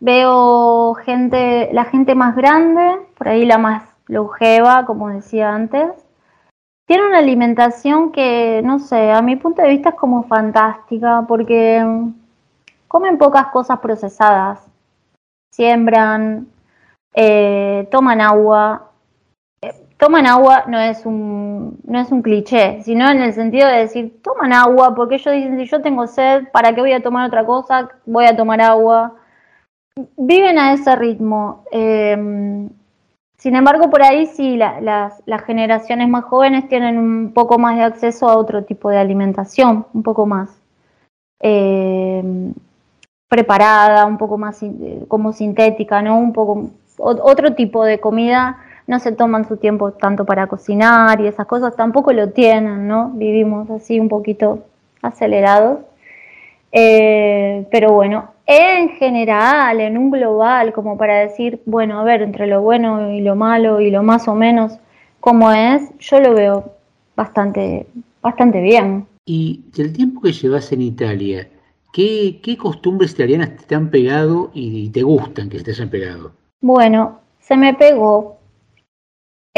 Veo 0.00 0.94
gente, 0.94 1.70
la 1.72 1.84
gente 1.84 2.14
más 2.14 2.34
grande, 2.34 2.98
por 3.16 3.28
ahí 3.28 3.46
la 3.46 3.58
más 3.58 3.84
longeva, 4.06 4.84
como 4.84 5.08
decía 5.10 5.54
antes. 5.54 5.92
Tiene 6.86 7.06
una 7.06 7.18
alimentación 7.18 8.10
que, 8.10 8.62
no 8.64 8.78
sé, 8.80 9.12
a 9.12 9.22
mi 9.22 9.36
punto 9.36 9.62
de 9.62 9.68
vista 9.68 9.90
es 9.90 9.94
como 9.94 10.24
fantástica, 10.24 11.24
porque 11.28 11.84
comen 12.88 13.18
pocas 13.18 13.48
cosas 13.48 13.78
procesadas. 13.78 14.66
Siembran, 15.52 16.48
eh, 17.14 17.88
toman 17.90 18.20
agua. 18.20 18.87
Toman 19.98 20.26
agua 20.26 20.64
no 20.68 20.78
es 20.78 21.04
un 21.04 21.78
no 21.84 21.98
es 22.00 22.10
un 22.12 22.22
cliché, 22.22 22.82
sino 22.84 23.10
en 23.10 23.20
el 23.20 23.32
sentido 23.32 23.66
de 23.68 23.78
decir, 23.78 24.20
toman 24.22 24.52
agua, 24.52 24.94
porque 24.94 25.16
ellos 25.16 25.34
dicen, 25.34 25.58
si 25.58 25.66
yo 25.66 25.82
tengo 25.82 26.06
sed, 26.06 26.44
¿para 26.52 26.72
qué 26.74 26.80
voy 26.80 26.92
a 26.92 27.02
tomar 27.02 27.26
otra 27.26 27.44
cosa? 27.44 27.88
Voy 28.06 28.26
a 28.26 28.36
tomar 28.36 28.60
agua. 28.60 29.14
Viven 30.16 30.58
a 30.58 30.72
ese 30.74 30.94
ritmo. 30.94 31.64
Eh, 31.72 32.68
sin 33.38 33.54
embargo, 33.56 33.90
por 33.90 34.02
ahí 34.02 34.26
sí, 34.26 34.56
la- 34.56 34.80
las, 34.80 35.22
las 35.26 35.42
generaciones 35.42 36.08
más 36.08 36.24
jóvenes 36.24 36.68
tienen 36.68 36.98
un 36.98 37.32
poco 37.32 37.58
más 37.58 37.76
de 37.76 37.82
acceso 37.84 38.28
a 38.28 38.36
otro 38.36 38.64
tipo 38.64 38.90
de 38.90 38.98
alimentación, 38.98 39.86
un 39.94 40.02
poco 40.02 40.26
más 40.26 40.50
eh, 41.40 42.22
preparada, 43.28 44.06
un 44.06 44.18
poco 44.18 44.38
más 44.38 44.60
como 45.08 45.32
sintética, 45.32 46.02
¿no? 46.02 46.18
Un 46.18 46.32
poco 46.32 46.70
otro 46.98 47.54
tipo 47.54 47.84
de 47.84 48.00
comida. 48.00 48.58
No 48.88 48.98
se 48.98 49.12
toman 49.12 49.46
su 49.46 49.58
tiempo 49.58 49.92
tanto 49.92 50.24
para 50.24 50.46
cocinar 50.46 51.20
y 51.20 51.26
esas 51.26 51.46
cosas 51.46 51.76
tampoco 51.76 52.12
lo 52.12 52.30
tienen, 52.30 52.88
¿no? 52.88 53.10
Vivimos 53.10 53.68
así 53.70 54.00
un 54.00 54.08
poquito 54.08 54.64
acelerados. 55.02 55.80
Eh, 56.72 57.66
pero 57.70 57.92
bueno, 57.92 58.30
en 58.46 58.88
general, 58.96 59.82
en 59.82 59.98
un 59.98 60.10
global, 60.10 60.72
como 60.72 60.96
para 60.96 61.18
decir, 61.18 61.60
bueno, 61.66 62.00
a 62.00 62.02
ver, 62.02 62.22
entre 62.22 62.46
lo 62.46 62.62
bueno 62.62 63.12
y 63.12 63.20
lo 63.20 63.36
malo 63.36 63.82
y 63.82 63.90
lo 63.90 64.02
más 64.02 64.26
o 64.26 64.34
menos, 64.34 64.78
como 65.20 65.52
es, 65.52 65.82
yo 65.98 66.18
lo 66.20 66.34
veo 66.34 66.72
bastante, 67.14 67.86
bastante 68.22 68.62
bien. 68.62 69.06
Y 69.26 69.64
del 69.76 69.92
tiempo 69.92 70.22
que 70.22 70.32
llevas 70.32 70.72
en 70.72 70.80
Italia, 70.80 71.46
¿qué, 71.92 72.40
qué 72.42 72.56
costumbres 72.56 73.12
italianas 73.12 73.50
te 73.66 73.74
han 73.74 73.90
pegado 73.90 74.50
y 74.54 74.88
te 74.88 75.02
gustan 75.02 75.50
que 75.50 75.60
te 75.60 75.72
hayan 75.72 75.90
pegado? 75.90 76.32
Bueno, 76.62 77.20
se 77.38 77.54
me 77.54 77.74
pegó 77.74 78.37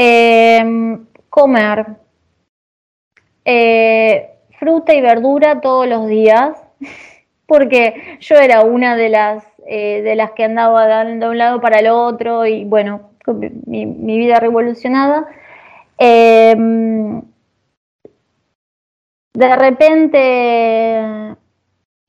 em, 0.03 1.05
comer 1.28 1.86
eh, 3.44 4.30
fruta 4.59 4.94
y 4.94 5.01
verdura 5.03 5.61
todos 5.61 5.86
los 5.86 6.07
días, 6.07 6.57
porque 7.46 8.18
yo 8.20 8.36
era 8.36 8.62
una 8.62 8.96
de 8.96 9.11
las 9.11 9.44
eh, 9.66 10.01
de 10.03 10.16
las 10.16 10.32
que 10.32 10.44
andaba 10.44 11.05
de 11.05 11.28
un 11.28 11.38
lado 11.38 11.61
para 11.61 11.80
el 11.80 11.88
otro 11.88 12.46
y 12.46 12.64
bueno, 12.64 13.11
mi 13.66 14.18
vida 14.18 14.40
revolucionada. 14.40 15.28
Em, 15.98 17.20
de 19.34 19.57
repente, 19.57 21.36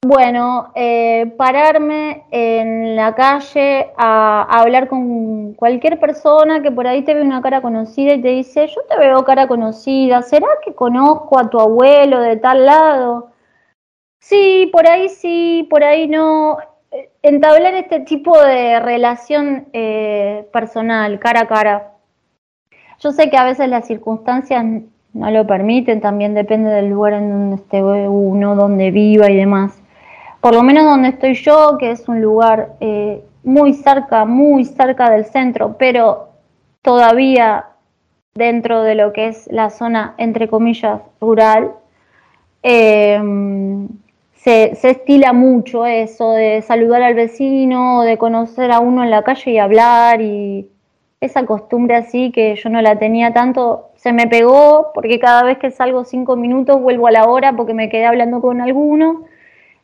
bueno, 0.03 0.71
eh, 0.73 1.31
pararme 1.37 2.23
en 2.31 2.95
la 2.95 3.13
calle 3.13 3.91
a, 3.97 4.41
hablar 4.59 4.87
con 4.87 5.53
cualquier 5.53 5.99
persona 5.99 6.61
que 6.63 6.71
por 6.71 6.87
ahí 6.87 7.03
te 7.03 7.13
ve 7.13 7.21
una 7.21 7.41
cara 7.41 7.61
conocida 7.61 8.13
y 8.15 8.21
te 8.21 8.29
dice, 8.29 8.67
yo 8.67 8.81
te 8.89 8.97
veo 8.97 9.23
cara 9.23 9.47
conocida, 9.47 10.23
¿será 10.23 10.47
que 10.65 10.73
conozco 10.73 11.37
a 11.37 11.49
tu 11.51 11.59
abuelo 11.59 12.19
de 12.19 12.37
tal 12.37 12.65
lado? 12.65 13.31
Sí, 14.19 14.69
por 14.73 14.87
ahí 14.87 15.09
sí, 15.09 15.67
por 15.69 15.83
ahí 15.83 16.07
no. 16.07 16.57
Eh, 16.91 17.11
Entablar 17.21 17.75
este 17.75 17.99
tipo 18.01 18.39
de 18.39 18.79
relación 18.79 19.67
eh, 19.73 20.47
personal, 20.51 21.19
cara 21.19 21.41
a 21.41 21.47
cara. 21.47 21.93
Yo 22.99 23.11
sé 23.11 23.29
que 23.29 23.37
a 23.37 23.45
veces 23.45 23.69
las 23.69 23.87
circunstancias 23.87 24.65
no 25.13 25.31
lo 25.31 25.45
permiten, 25.47 26.01
también 26.01 26.33
depende 26.33 26.69
del 26.71 26.89
lugar 26.89 27.13
en 27.13 27.29
donde 27.29 27.55
esté 27.57 27.83
uno, 27.83 28.55
donde 28.55 28.91
viva 28.91 29.29
y 29.29 29.37
demás. 29.37 29.80
Por 30.41 30.55
lo 30.55 30.63
menos 30.63 30.85
donde 30.85 31.09
estoy 31.09 31.35
yo, 31.35 31.77
que 31.79 31.91
es 31.91 32.09
un 32.09 32.21
lugar 32.21 32.73
eh, 32.79 33.23
muy 33.43 33.73
cerca, 33.73 34.25
muy 34.25 34.65
cerca 34.65 35.09
del 35.09 35.25
centro, 35.25 35.77
pero 35.77 36.29
todavía 36.81 37.65
dentro 38.33 38.81
de 38.81 38.95
lo 38.95 39.13
que 39.13 39.27
es 39.27 39.47
la 39.51 39.69
zona, 39.69 40.15
entre 40.17 40.47
comillas, 40.47 41.01
rural, 41.19 41.73
eh, 42.63 43.19
se, 44.35 44.75
se 44.75 44.89
estila 44.89 45.33
mucho 45.33 45.85
eso 45.85 46.31
de 46.31 46.63
saludar 46.63 47.03
al 47.03 47.13
vecino, 47.13 48.01
de 48.01 48.17
conocer 48.17 48.71
a 48.71 48.79
uno 48.79 49.03
en 49.03 49.11
la 49.11 49.23
calle 49.23 49.51
y 49.51 49.59
hablar 49.59 50.21
y 50.21 50.67
esa 51.19 51.45
costumbre 51.45 51.95
así 51.95 52.31
que 52.31 52.55
yo 52.55 52.69
no 52.71 52.81
la 52.81 52.97
tenía 52.97 53.31
tanto, 53.31 53.89
se 53.95 54.11
me 54.11 54.25
pegó 54.25 54.91
porque 54.95 55.19
cada 55.19 55.43
vez 55.43 55.59
que 55.59 55.69
salgo 55.69 56.03
cinco 56.03 56.35
minutos 56.35 56.81
vuelvo 56.81 57.05
a 57.05 57.11
la 57.11 57.25
hora 57.25 57.55
porque 57.55 57.75
me 57.75 57.89
quedé 57.89 58.05
hablando 58.07 58.41
con 58.41 58.59
alguno. 58.59 59.25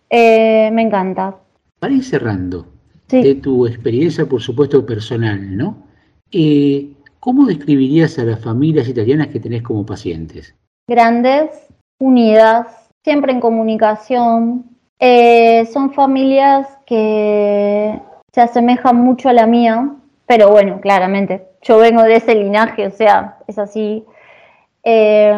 Eh, 0.10 0.70
me 0.72 0.82
encanta. 0.84 1.36
Para 1.80 1.94
ir 1.94 2.04
cerrando, 2.04 2.66
de 3.10 3.36
tu 3.36 3.66
experiencia, 3.68 4.26
por 4.26 4.42
supuesto, 4.42 4.86
personal, 4.86 5.56
¿no? 5.56 5.78
Eh, 6.32 6.94
¿Cómo 7.20 7.46
describirías 7.46 8.18
a 8.20 8.24
las 8.24 8.40
familias 8.40 8.88
italianas 8.88 9.28
que 9.28 9.40
tenés 9.40 9.62
como 9.62 9.86
pacientes? 9.86 10.56
Grandes, 10.88 11.52
unidas, 12.00 12.90
siempre 13.04 13.32
en 13.32 13.40
comunicación. 13.40 14.66
Eh, 15.00 15.66
son 15.66 15.94
familias 15.94 16.68
que 16.86 18.00
se 18.32 18.42
asemejan 18.42 18.98
mucho 18.98 19.30
a 19.30 19.34
la 19.34 19.46
mía, 19.46 19.96
pero 20.26 20.50
bueno, 20.50 20.80
claramente, 20.82 21.48
yo 21.62 21.78
vengo 21.78 22.04
de 22.04 22.16
ese 22.16 22.36
linaje, 22.36 22.88
o 22.88 22.92
sea, 22.92 23.38
es 23.48 23.58
así. 23.60 24.06
Eh, 24.84 25.38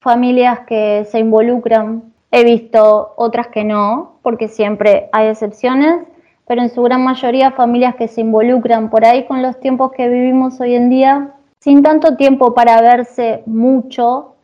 familias 0.00 0.60
que 0.66 1.06
se 1.10 1.18
involucran, 1.18 2.14
he 2.40 2.44
visto 2.44 3.14
otras 3.16 3.48
que 3.48 3.64
no, 3.64 4.18
porque 4.22 4.48
siempre 4.48 5.08
hay 5.12 5.28
excepciones, 5.28 6.00
pero 6.46 6.62
en 6.62 6.68
su 6.70 6.82
gran 6.82 7.02
mayoría 7.02 7.50
familias 7.52 7.96
que 7.96 8.08
se 8.08 8.20
involucran 8.20 8.90
por 8.90 9.04
ahí 9.04 9.24
con 9.26 9.42
los 9.42 9.58
tiempos 9.58 9.92
que 9.92 10.08
vivimos 10.08 10.60
hoy 10.60 10.74
en 10.74 10.90
día, 10.90 11.30
sin 11.60 11.82
tanto 11.82 12.16
tiempo 12.16 12.54
para 12.54 12.80
verse 12.80 13.42
mucho, 13.46 14.34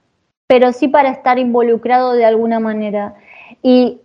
pero 0.46 0.72
sí 0.72 0.88
para 0.88 1.10
estar 1.10 1.38
involucrado 1.38 2.12
de 2.14 2.24
alguna 2.24 2.58
manera. 2.60 3.14
¿Y 3.62 4.00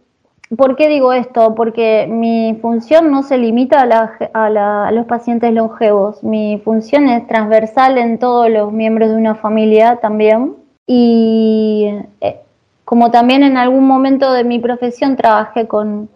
por 0.56 0.76
qué 0.76 0.88
digo 0.88 1.12
esto? 1.14 1.56
Porque 1.56 2.08
mi 2.10 2.58
función 2.62 3.10
no 3.12 3.24
se 3.24 3.38
limita 3.38 3.82
a, 3.82 3.86
la- 3.86 4.14
a 4.34 4.50
la- 4.50 4.88
a 4.88 4.92
los 4.92 5.06
pacientes 5.06 5.52
longevos, 5.54 6.24
mi 6.24 6.62
función 6.64 7.08
es 7.10 7.26
transversal 7.28 7.98
en 7.98 8.18
todos 8.20 8.50
los 8.50 8.72
miembros 8.72 9.10
de 9.10 9.16
una 9.16 9.36
familia 9.36 9.98
también. 9.98 10.56
Y 10.86 11.90
eh, 12.22 12.40
como 12.88 13.12
también 13.12 13.44
en 13.44 13.58
algún 13.58 13.86
momento 13.86 14.32
de 14.32 14.46
mi 14.46 14.60
profesión 14.60 15.18
trabajé 15.18 15.68
con, 15.68 16.10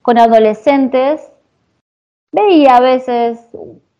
con 0.00 0.16
adolescentes, 0.16 1.20
veía 2.32 2.76
a 2.76 2.80
veces 2.80 3.46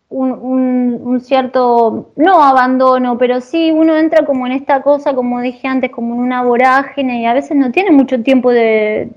un, 0.09 1.19
cierto, 1.21 2.13
no 2.15 2.41
abandono, 2.41 3.19
pero 3.19 3.41
sí 3.41 3.71
uno 3.71 3.95
entra 3.95 4.25
como 4.25 4.47
en 4.47 4.53
esta 4.53 4.81
cosa, 4.81 5.13
como 5.13 5.39
dije 5.39 5.67
antes, 5.67 5.91
como 5.91 6.15
en 6.15 6.21
una 6.21 6.41
vorágine 6.41 7.21
y 7.21 7.27
a 7.27 7.35
veces 7.35 7.55
no 7.57 7.71
tiene 7.71 7.91
mucho 7.91 8.23
tiempo 8.23 8.49
de, 8.49 9.11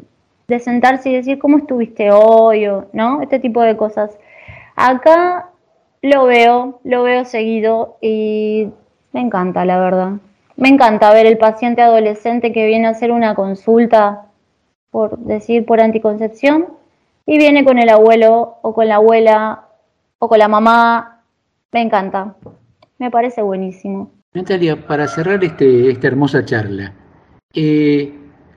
de 0.46 0.58
sentarse 0.58 1.08
y 1.08 1.14
decir 1.14 1.38
cómo 1.38 1.56
estuviste 1.56 2.10
hoy, 2.12 2.66
o, 2.66 2.88
¿no? 2.92 3.22
Este 3.22 3.38
tipo 3.38 3.62
de 3.62 3.74
cosas. 3.78 4.18
Acá 4.76 5.48
lo 6.02 6.26
veo, 6.26 6.80
lo 6.84 7.04
veo 7.04 7.24
seguido 7.24 7.96
y 8.02 8.68
me 9.12 9.22
encanta, 9.22 9.64
la 9.64 9.78
verdad. 9.78 10.12
Me 10.58 10.68
encanta 10.68 11.12
ver 11.12 11.24
el 11.26 11.38
paciente 11.38 11.82
adolescente 11.82 12.52
que 12.52 12.66
viene 12.66 12.88
a 12.88 12.90
hacer 12.90 13.12
una 13.12 13.36
consulta, 13.36 14.26
por 14.90 15.16
decir, 15.18 15.64
por 15.64 15.80
anticoncepción, 15.80 16.66
y 17.26 17.38
viene 17.38 17.64
con 17.64 17.78
el 17.78 17.88
abuelo 17.88 18.56
o 18.62 18.74
con 18.74 18.88
la 18.88 18.96
abuela 18.96 19.68
o 20.18 20.28
con 20.28 20.40
la 20.40 20.48
mamá. 20.48 21.22
Me 21.70 21.80
encanta. 21.80 22.34
Me 22.98 23.08
parece 23.08 23.40
buenísimo. 23.40 24.10
Natalia, 24.34 24.84
para 24.84 25.06
cerrar 25.06 25.44
este, 25.44 25.90
esta 25.92 26.08
hermosa 26.08 26.44
charla, 26.44 26.92
eh, 27.54 28.12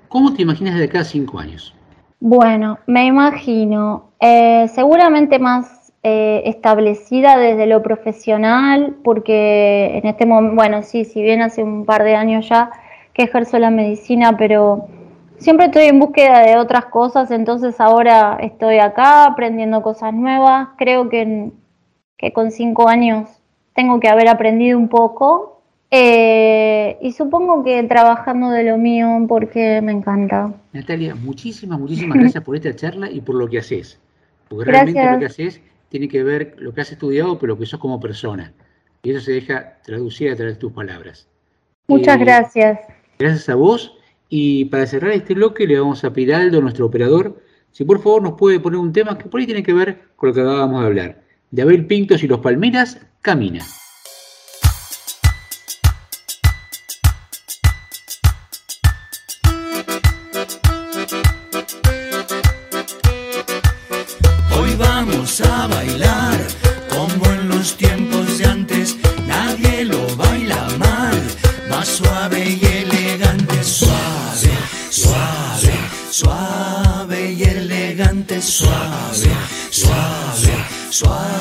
¿cómo 0.08 0.34
te 0.34 0.42
imaginas 0.42 0.80
de 0.80 0.86
acá 0.86 1.02
a 1.02 1.04
cinco 1.04 1.38
años? 1.38 1.76
Bueno, 2.20 2.80
me 2.88 3.06
imagino, 3.06 4.10
eh, 4.20 4.68
seguramente 4.74 5.38
más 5.38 5.81
eh, 6.04 6.42
establecida 6.46 7.38
desde 7.38 7.68
lo 7.68 7.84
profesional, 7.84 8.96
porque 9.04 9.98
en 9.98 10.08
este 10.08 10.26
momento, 10.26 10.56
bueno, 10.56 10.82
sí, 10.84 11.06
si 11.06 11.22
bien 11.22 11.42
hace 11.42 11.64
un 11.64 11.86
par 11.86 12.04
de 12.04 12.16
años 12.16 12.50
ya 12.50 12.72
que 13.14 13.24
ejerzo 13.24 13.60
la 13.60 13.70
medicina, 13.70 14.36
pero 14.38 14.88
siempre 15.38 15.68
estoy 15.68 15.86
en 15.86 16.00
búsqueda 16.00 16.40
de 16.40 16.58
otras 16.58 16.86
cosas, 16.86 17.30
entonces 17.32 17.80
ahora 17.80 18.38
estoy 18.42 18.80
acá 18.80 19.26
aprendiendo 19.26 19.82
cosas 19.82 20.14
nuevas. 20.14 20.70
Creo 20.78 21.10
que, 21.10 21.22
en- 21.22 21.54
que 22.18 22.32
con 22.34 22.52
cinco 22.52 22.88
años 22.88 23.30
tengo 23.74 24.00
que 24.00 24.08
haber 24.08 24.28
aprendido 24.28 24.78
un 24.78 24.88
poco 24.88 25.62
eh, 25.92 26.98
y 27.02 27.12
supongo 27.12 27.64
que 27.64 27.84
trabajando 27.84 28.50
de 28.50 28.64
lo 28.64 28.78
mío 28.78 29.08
porque 29.28 29.82
me 29.82 29.92
encanta. 29.92 30.52
Natalia, 30.72 31.16
muchísimas, 31.16 31.80
muchísimas 31.80 32.18
gracias 32.18 32.44
por 32.44 32.56
esta 32.56 32.74
charla 32.76 33.12
y 33.12 33.22
por 33.22 33.36
lo 33.36 33.48
que 33.48 33.60
haces. 33.60 34.00
Porque 34.48 34.66
realmente 34.72 35.12
lo 35.12 35.20
que 35.20 35.26
haces 35.26 35.62
tiene 35.92 36.08
que 36.08 36.24
ver 36.24 36.56
lo 36.58 36.74
que 36.74 36.82
has 36.82 36.92
estudiado, 36.92 37.38
pero 37.38 37.54
lo 37.54 37.60
que 37.60 37.66
sos 37.66 37.80
como 37.80 38.00
persona. 38.00 38.54
Y 39.04 39.12
eso 39.12 39.20
se 39.20 39.34
deja 39.34 39.82
traducir 39.84 40.32
a 40.32 40.36
través 40.38 40.56
de 40.56 40.60
tus 40.60 40.72
palabras. 40.72 41.28
Muchas 41.88 42.16
Eh, 42.16 42.20
gracias. 42.20 42.80
Gracias 43.20 43.50
a 43.50 43.56
vos. 43.56 43.98
Y 44.30 44.66
para 44.66 44.88
cerrar 44.88 45.12
este 45.12 45.34
bloque 45.34 45.68
le 45.68 45.78
vamos 45.78 46.06
a 46.06 46.14
pedir 46.14 46.34
a 46.34 46.38
Aldo, 46.38 46.62
nuestro 46.62 46.86
operador, 46.86 47.42
si 47.72 47.84
por 47.84 48.02
favor 48.02 48.24
nos 48.24 48.34
puede 48.34 48.62
poner 48.62 48.80
un 48.80 48.94
tema 48.94 49.18
que 49.18 49.26
por 49.26 49.42
ahí 49.42 49.46
tiene 49.46 49.64
que 49.64 49.74
ver 49.74 50.00
con 50.16 50.30
lo 50.30 50.34
que 50.34 50.42
acabamos 50.42 50.80
de 50.80 50.88
hablar. 50.88 51.22
De 51.52 51.62
Abel 51.62 51.86
Pintos 51.86 52.24
y 52.24 52.28
los 52.28 52.40
Palmeras, 52.40 53.06
Camina. 53.22 53.62
Vamos 65.06 65.42
a 65.42 65.68
bailar 65.68 66.38
como 66.90 67.26
en 67.34 67.50
los 67.50 67.76
tiempos 67.76 68.38
de 68.38 68.46
antes. 68.46 68.98
Nadie 69.28 69.86
lo 69.86 70.16
baila 70.16 70.68
mal, 70.78 71.20
más 71.70 71.88
suave 71.88 72.60
y 72.62 72.66
elegante. 72.66 73.64
Suave, 73.64 74.54
suave, 74.90 75.74
suave 76.12 77.32
y 77.32 77.44
elegante. 77.44 78.42
Suave, 78.42 79.32
suave, 79.72 80.56
suave 80.90 81.41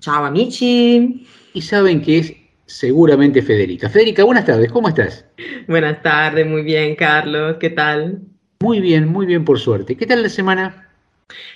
Ciao, 0.00 0.24
amici. 0.24 1.26
Y 1.54 1.62
saben 1.62 2.02
que 2.02 2.18
es 2.18 2.34
seguramente 2.66 3.42
Federica. 3.42 3.88
Federica, 3.88 4.24
buenas 4.24 4.44
tardes, 4.44 4.70
¿cómo 4.70 4.88
estás? 4.88 5.24
Buenas 5.66 6.02
tardes, 6.02 6.46
muy 6.46 6.62
bien, 6.62 6.94
Carlos. 6.94 7.56
¿Qué 7.58 7.70
tal? 7.70 8.20
Muy 8.60 8.80
bien, 8.80 9.08
muy 9.08 9.26
bien, 9.26 9.44
por 9.44 9.58
suerte. 9.58 9.96
¿Qué 9.96 10.06
tal 10.06 10.22
la 10.22 10.28
semana? 10.28 10.88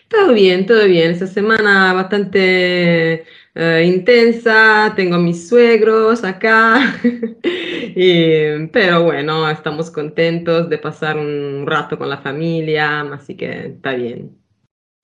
Todo 0.09 0.35
bien, 0.35 0.67
todo 0.67 0.87
bien. 0.87 1.13
Esta 1.13 1.27
semana 1.27 1.93
bastante 1.93 3.25
eh, 3.55 3.85
intensa. 3.87 4.93
Tengo 4.95 5.17
a 5.17 5.19
mis 5.19 5.49
suegros 5.49 6.25
acá. 6.25 6.97
Y- 7.97 8.67
pero 8.69 9.05
bueno, 9.05 9.49
estamos 9.51 9.91
contentos 9.91 10.69
de 10.69 10.79
pasar 10.79 11.19
un 11.19 11.67
rato 11.67 11.99
con 11.99 12.09
la 12.09 12.19
familia, 12.19 13.01
así 13.13 13.37
que 13.37 13.67
está 13.67 13.93
bien. 13.95 14.39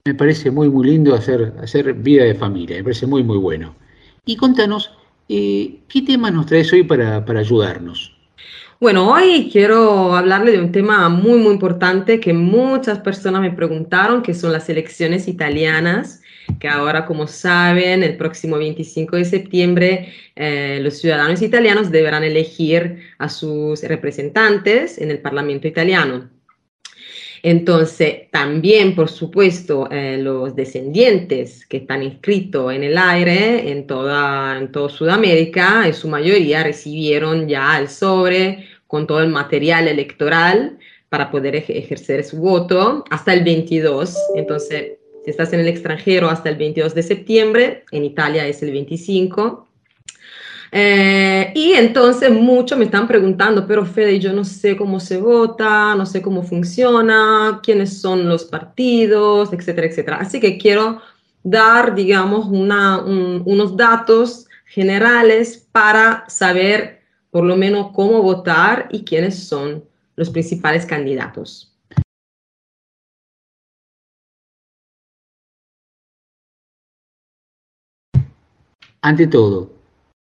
Me 0.07 0.14
parece 0.14 0.51
muy, 0.51 0.70
muy 0.70 0.86
lindo 0.89 1.14
hacer, 1.14 1.53
hacer 1.62 1.93
vida 1.95 2.24
de 2.24 2.34
familia, 2.34 2.76
me 2.76 2.84
parece 2.84 3.07
muy, 3.07 3.22
muy 3.22 3.39
bueno. 3.39 3.74
Y 4.24 4.36
contanos, 4.36 4.91
eh, 5.28 5.80
¿qué 5.89 6.03
temas 6.03 6.32
nos 6.32 6.47
traes 6.47 6.72
hoy 6.72 6.82
para, 6.82 7.24
para 7.24 7.41
ayudarnos? 7.41 8.16
Bueno, 8.80 9.11
hoy 9.11 9.49
quiero 9.53 10.14
hablarle 10.14 10.53
de 10.53 10.61
un 10.61 10.72
tema 10.72 11.09
muy, 11.09 11.39
muy 11.39 11.53
importante 11.53 12.20
que 12.20 12.32
muchas 12.32 13.01
personas 13.01 13.41
me 13.43 13.51
preguntaron, 13.51 14.22
que 14.22 14.34
son 14.34 14.53
las 14.53 14.68
elecciones 14.68 15.26
italianas, 15.28 16.22
que 16.59 16.68
ahora, 16.68 17.07
como 17.07 17.26
saben, 17.26 18.03
el 18.03 18.16
próximo 18.16 18.59
25 18.59 19.16
de 19.16 19.24
septiembre 19.24 20.12
eh, 20.36 20.78
los 20.82 20.99
ciudadanos 20.99 21.42
italianos 21.42 21.90
deberán 21.90 22.24
elegir 22.24 22.99
a 23.18 23.28
sus 23.28 23.82
representantes 23.82 24.99
en 24.99 25.11
el 25.11 25.18
Parlamento 25.20 25.66
italiano. 25.68 26.30
Entonces, 27.42 28.30
también, 28.32 28.96
por 28.96 29.09
supuesto, 29.09 29.88
eh, 29.92 30.18
los 30.20 30.57
descendientes 30.57 31.64
que 31.66 31.78
están 31.78 32.03
inscritos 32.03 32.72
en 32.72 32.82
el 32.82 32.99
aire 32.99 33.70
en 33.70 33.86
toda, 33.86 34.59
en 34.59 34.72
toda 34.72 34.88
Sudamérica, 34.88 35.86
en 35.86 35.94
su 35.94 36.09
mayoría 36.09 36.64
recibieron 36.64 37.49
ya 37.49 37.78
el 37.78 37.88
sobre 37.88 38.66
con 38.88 39.07
todo 39.07 39.20
el 39.22 39.28
material 39.28 39.86
electoral 39.86 40.78
para 41.09 41.30
poder 41.30 41.55
ej- 41.55 41.70
ejercer 41.76 42.24
su 42.24 42.38
voto 42.38 43.05
hasta 43.09 43.32
el 43.32 43.44
22. 43.44 44.16
Entonces, 44.34 44.97
si 45.29 45.31
estás 45.33 45.53
en 45.53 45.61
el 45.61 45.68
extranjero 45.68 46.31
hasta 46.31 46.49
el 46.49 46.57
22 46.57 46.95
de 46.95 47.03
septiembre, 47.03 47.85
en 47.91 48.03
Italia 48.03 48.47
es 48.47 48.62
el 48.62 48.70
25. 48.72 49.68
Eh, 50.72 51.53
y 51.55 51.72
entonces 51.72 52.31
muchos 52.31 52.79
me 52.79 52.87
están 52.87 53.07
preguntando, 53.07 53.66
pero 53.66 53.85
Fede, 53.85 54.18
yo 54.18 54.33
no 54.33 54.43
sé 54.45 54.74
cómo 54.74 55.01
se 55.01 55.18
vota, 55.18 55.95
no 55.95 56.07
sé 56.07 56.22
cómo 56.22 56.43
funciona, 56.45 57.61
quiénes 57.62 58.01
son 58.01 58.26
los 58.26 58.45
partidos, 58.47 59.53
etcétera, 59.53 59.87
etcétera. 59.87 60.16
Así 60.16 60.41
que 60.41 60.57
quiero 60.57 61.03
dar, 61.43 61.95
digamos, 61.95 62.47
una- 62.49 63.03
un- 63.05 63.43
unos 63.45 63.76
datos 63.76 64.47
generales 64.64 65.68
para 65.72 66.24
saber 66.29 67.03
por 67.31 67.45
lo 67.45 67.55
menos 67.57 67.91
cómo 67.93 68.22
votar 68.22 68.89
y 68.91 69.05
quiénes 69.05 69.47
son 69.47 69.85
los 70.16 70.31
principales 70.31 70.87
candidatos. 70.87 71.74
Ante 79.01 79.28
todo, 79.28 79.70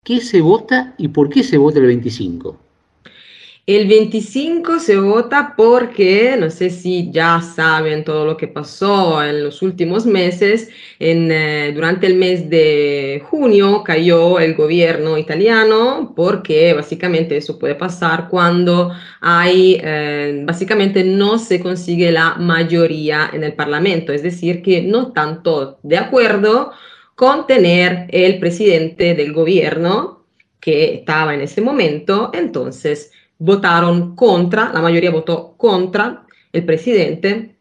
¿qué 0.04 0.22
se 0.22 0.40
vota 0.40 0.94
y 0.98 1.10
por 1.10 1.30
qué 1.30 1.44
se 1.44 1.58
vota 1.58 1.80
el 1.80 1.88
25? 1.88 2.58
El 3.68 3.88
25 3.88 4.80
se 4.80 4.98
vota 4.98 5.54
porque, 5.56 6.36
no 6.40 6.50
sé 6.50 6.70
si 6.70 7.12
ya 7.12 7.42
saben 7.42 8.04
todo 8.04 8.26
lo 8.26 8.36
que 8.36 8.48
pasó 8.48 9.24
en 9.24 9.44
los 9.44 9.62
últimos 9.62 10.06
meses, 10.06 10.70
en, 11.00 11.32
eh, 11.32 11.72
durante 11.74 12.08
el 12.08 12.16
mes 12.16 12.50
de 12.50 13.22
junio 13.30 13.84
cayó 13.84 14.40
el 14.40 14.56
gobierno 14.56 15.18
italiano 15.18 16.14
porque 16.16 16.74
básicamente 16.74 17.38
eso 17.38 17.60
puede 17.60 17.76
pasar 17.76 18.30
cuando 18.30 18.94
hay, 19.20 19.80
eh, 19.84 20.42
básicamente 20.44 21.04
no 21.04 21.38
se 21.38 21.60
consigue 21.60 22.12
la 22.12 22.36
mayoría 22.36 23.30
en 23.32 23.44
el 23.44 23.54
Parlamento, 23.54 24.12
es 24.12 24.24
decir, 24.24 24.64
que 24.64 24.82
no 24.82 25.14
todos 25.44 25.76
de 25.84 25.98
acuerdo 25.98 26.72
con 27.16 27.48
tener 27.48 28.08
el 28.10 28.40
presidente 28.40 29.14
del 29.16 29.34
gobierno 29.34 30.26
que 30.60 30.96
estaba 30.96 31.34
en 31.34 31.42
ese 31.42 31.62
momento, 31.62 32.32
entonces 32.34 33.12
votaron 33.40 34.16
contra, 34.16 34.72
la 34.72 34.82
mayoría 34.82 35.12
votó 35.12 35.56
contra 35.58 36.26
el 36.54 36.66
presidente 36.66 37.56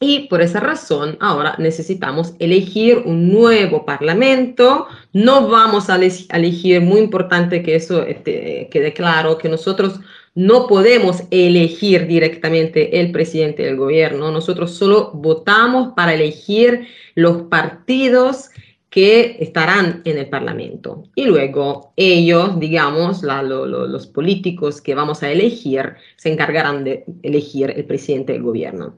y 0.00 0.28
por 0.28 0.42
esa 0.42 0.60
razón 0.60 1.16
ahora 1.20 1.56
necesitamos 1.58 2.34
elegir 2.38 3.02
un 3.06 3.32
nuevo 3.32 3.86
parlamento. 3.86 4.86
No 5.12 5.48
vamos 5.48 5.88
a 5.88 5.96
elegir, 5.96 6.80
muy 6.82 7.00
importante 7.00 7.62
que 7.62 7.76
eso 7.76 8.02
este, 8.02 8.68
quede 8.70 8.92
claro, 8.92 9.38
que 9.38 9.48
nosotros 9.48 10.00
no 10.34 10.66
podemos 10.66 11.22
elegir 11.30 12.06
directamente 12.06 13.00
el 13.00 13.12
presidente 13.12 13.62
del 13.62 13.76
gobierno. 13.76 14.30
Nosotros 14.30 14.74
solo 14.74 15.10
votamos 15.14 15.94
para 15.94 16.12
elegir 16.12 16.86
los 17.14 17.42
partidos 17.42 18.50
que 18.94 19.38
estarán 19.40 20.02
en 20.04 20.18
el 20.18 20.28
Parlamento. 20.28 21.02
Y 21.16 21.24
luego 21.24 21.92
ellos, 21.96 22.60
digamos, 22.60 23.24
los 23.24 24.06
políticos 24.06 24.80
que 24.80 24.94
vamos 24.94 25.24
a 25.24 25.32
elegir, 25.32 25.94
se 26.14 26.32
encargarán 26.32 26.84
de 26.84 27.04
elegir 27.24 27.74
el 27.76 27.86
presidente 27.86 28.34
del 28.34 28.44
gobierno. 28.44 28.96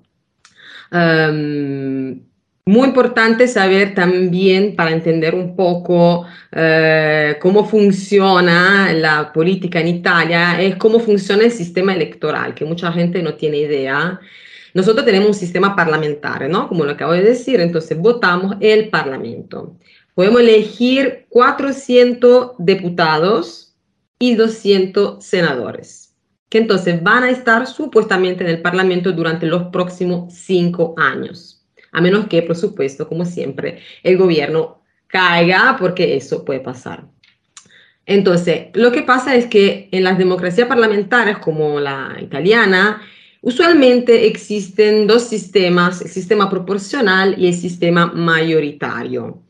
Um, 0.92 2.20
muy 2.66 2.88
importante 2.88 3.48
saber 3.48 3.94
también 3.94 4.76
para 4.76 4.90
entender 4.90 5.34
un 5.34 5.56
poco 5.56 6.26
eh, 6.52 7.38
cómo 7.40 7.64
funciona 7.64 8.92
la 8.92 9.32
política 9.32 9.80
en 9.80 9.88
Italia, 9.88 10.60
es 10.60 10.76
cómo 10.76 11.00
funciona 11.00 11.44
el 11.44 11.52
sistema 11.52 11.94
electoral, 11.94 12.54
que 12.54 12.66
mucha 12.66 12.92
gente 12.92 13.22
no 13.22 13.32
tiene 13.32 13.60
idea. 13.60 14.20
Nosotros 14.74 15.06
tenemos 15.06 15.28
un 15.28 15.34
sistema 15.34 15.74
parlamentario, 15.74 16.50
¿no? 16.50 16.68
Como 16.68 16.84
lo 16.84 16.92
acabo 16.92 17.12
de 17.12 17.22
decir, 17.22 17.60
entonces 17.62 17.96
votamos 17.96 18.56
el 18.60 18.90
Parlamento. 18.90 19.78
Podemos 20.16 20.40
elegir 20.40 21.26
400 21.28 22.52
diputados 22.58 23.76
y 24.18 24.34
200 24.34 25.22
senadores, 25.22 26.14
que 26.48 26.56
entonces 26.56 27.02
van 27.02 27.24
a 27.24 27.28
estar 27.28 27.66
supuestamente 27.66 28.42
en 28.42 28.48
el 28.48 28.62
Parlamento 28.62 29.12
durante 29.12 29.44
los 29.44 29.64
próximos 29.64 30.32
cinco 30.32 30.94
años, 30.96 31.66
a 31.92 32.00
menos 32.00 32.28
que, 32.28 32.40
por 32.40 32.56
supuesto, 32.56 33.06
como 33.06 33.26
siempre, 33.26 33.80
el 34.02 34.16
gobierno 34.16 34.80
caiga, 35.06 35.76
porque 35.78 36.16
eso 36.16 36.46
puede 36.46 36.60
pasar. 36.60 37.04
Entonces, 38.06 38.68
lo 38.72 38.92
que 38.92 39.02
pasa 39.02 39.34
es 39.34 39.44
que 39.44 39.90
en 39.92 40.02
las 40.02 40.16
democracias 40.16 40.66
parlamentarias 40.66 41.40
como 41.40 41.78
la 41.78 42.16
italiana, 42.22 43.02
usualmente 43.42 44.26
existen 44.26 45.06
dos 45.06 45.24
sistemas, 45.24 46.00
el 46.00 46.08
sistema 46.08 46.48
proporcional 46.48 47.34
y 47.36 47.48
el 47.48 47.54
sistema 47.54 48.06
mayoritario. 48.06 49.42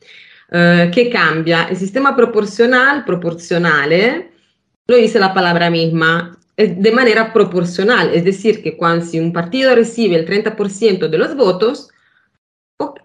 Eh, 0.51 0.91
¿Qué 0.95 1.11
cambia? 1.11 1.65
El 1.65 1.77
sistema 1.77 2.15
proporcional, 2.15 3.05
proporcionale, 3.05 4.31
lo 4.87 4.97
dice 4.97 5.19
la 5.19 5.35
palabra 5.35 5.71
misma, 5.71 6.39
de 6.57 6.93
manera 6.93 7.33
proporcional, 7.33 8.15
es 8.15 8.25
decir, 8.25 8.63
que 8.63 8.77
cuando 8.77 9.05
si 9.05 9.19
un 9.21 9.33
partido 9.33 9.75
recibe 9.75 10.17
el 10.17 10.25
30% 10.25 11.09
de 11.09 11.19
los 11.19 11.37
votos, 11.37 11.91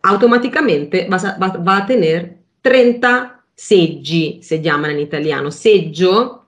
automáticamente 0.03 1.07
vas 1.09 1.25
a- 1.25 1.37
va, 1.37 1.47
va 1.49 1.77
a 1.77 1.85
tener 1.85 2.37
30 2.61 3.43
seggi, 3.55 4.39
se 4.41 4.61
llaman 4.61 4.91
en 4.91 4.99
italiano. 4.99 5.51
Seggio 5.51 6.45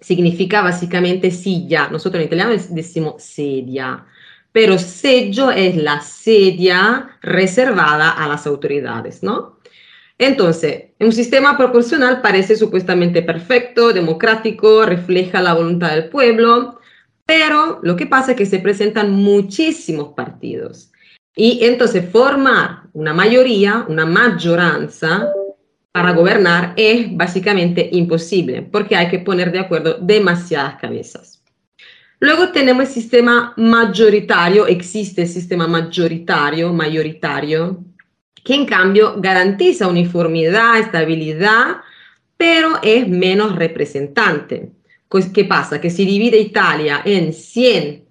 significa 0.00 0.62
básicamente 0.62 1.30
silla, 1.30 1.88
nosotros 1.88 2.20
en 2.20 2.26
italiano 2.26 2.52
dec- 2.52 2.68
decimos 2.70 3.22
sedia, 3.22 4.04
pero 4.52 4.78
seggio 4.78 5.50
es 5.50 5.76
la 5.76 6.00
sedia 6.00 7.18
reservada 7.22 8.10
a 8.10 8.26
las 8.28 8.46
autoridades, 8.46 9.22
¿no? 9.22 9.55
Entonces, 10.18 10.92
un 10.98 11.12
sistema 11.12 11.58
proporcional 11.58 12.22
parece 12.22 12.56
supuestamente 12.56 13.22
perfecto, 13.22 13.92
democrático, 13.92 14.86
refleja 14.86 15.42
la 15.42 15.54
voluntad 15.54 15.90
del 15.90 16.08
pueblo, 16.08 16.80
pero 17.26 17.80
lo 17.82 17.96
que 17.96 18.06
pasa 18.06 18.32
es 18.32 18.36
que 18.38 18.46
se 18.46 18.60
presentan 18.60 19.10
muchísimos 19.10 20.14
partidos. 20.14 20.90
Y 21.34 21.64
entonces 21.64 22.08
formar 22.10 22.84
una 22.94 23.12
mayoría, 23.12 23.84
una 23.88 24.06
mayoranza 24.06 25.30
para 25.92 26.12
gobernar 26.12 26.72
es 26.76 27.14
básicamente 27.14 27.88
imposible 27.92 28.62
porque 28.62 28.96
hay 28.96 29.08
que 29.08 29.18
poner 29.18 29.52
de 29.52 29.58
acuerdo 29.58 29.98
demasiadas 30.00 30.76
cabezas. 30.76 31.42
Luego 32.20 32.52
tenemos 32.52 32.84
el 32.84 32.94
sistema 32.94 33.52
mayoritario, 33.58 34.66
existe 34.66 35.22
el 35.22 35.28
sistema 35.28 35.66
mayoritario, 35.66 36.72
mayoritario, 36.72 37.84
que 38.46 38.54
en 38.54 38.64
cambio 38.64 39.14
garantiza 39.18 39.88
uniformidad, 39.88 40.78
estabilidad, 40.78 41.78
pero 42.36 42.78
es 42.82 43.08
menos 43.08 43.56
representante. 43.56 44.70
Cos- 45.08 45.32
¿Qué 45.32 45.44
pasa? 45.44 45.80
Que 45.80 45.90
si 45.90 46.04
divide 46.04 46.38
Italia 46.38 47.02
en 47.04 47.32
100, 47.32 48.04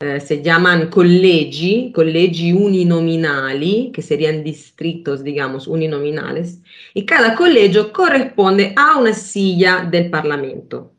eh, 0.00 0.20
se 0.20 0.42
llaman 0.42 0.88
collegi, 0.88 1.92
collegi 1.94 2.52
uninominali, 2.52 3.90
que 3.94 4.00
serían 4.00 4.42
distritos, 4.42 5.22
digamos, 5.22 5.66
uninominales, 5.66 6.60
y 6.94 7.04
cada 7.04 7.34
colegio 7.34 7.92
corresponde 7.92 8.72
a 8.76 8.96
una 8.96 9.12
silla 9.12 9.86
del 9.90 10.08
Parlamento. 10.08 10.94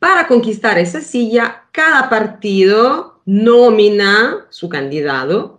Para 0.00 0.26
conquistar 0.26 0.78
esa 0.78 1.00
silla, 1.00 1.64
cada 1.70 2.10
partido 2.10 3.22
nomina 3.24 4.46
su 4.50 4.68
candidato. 4.68 5.55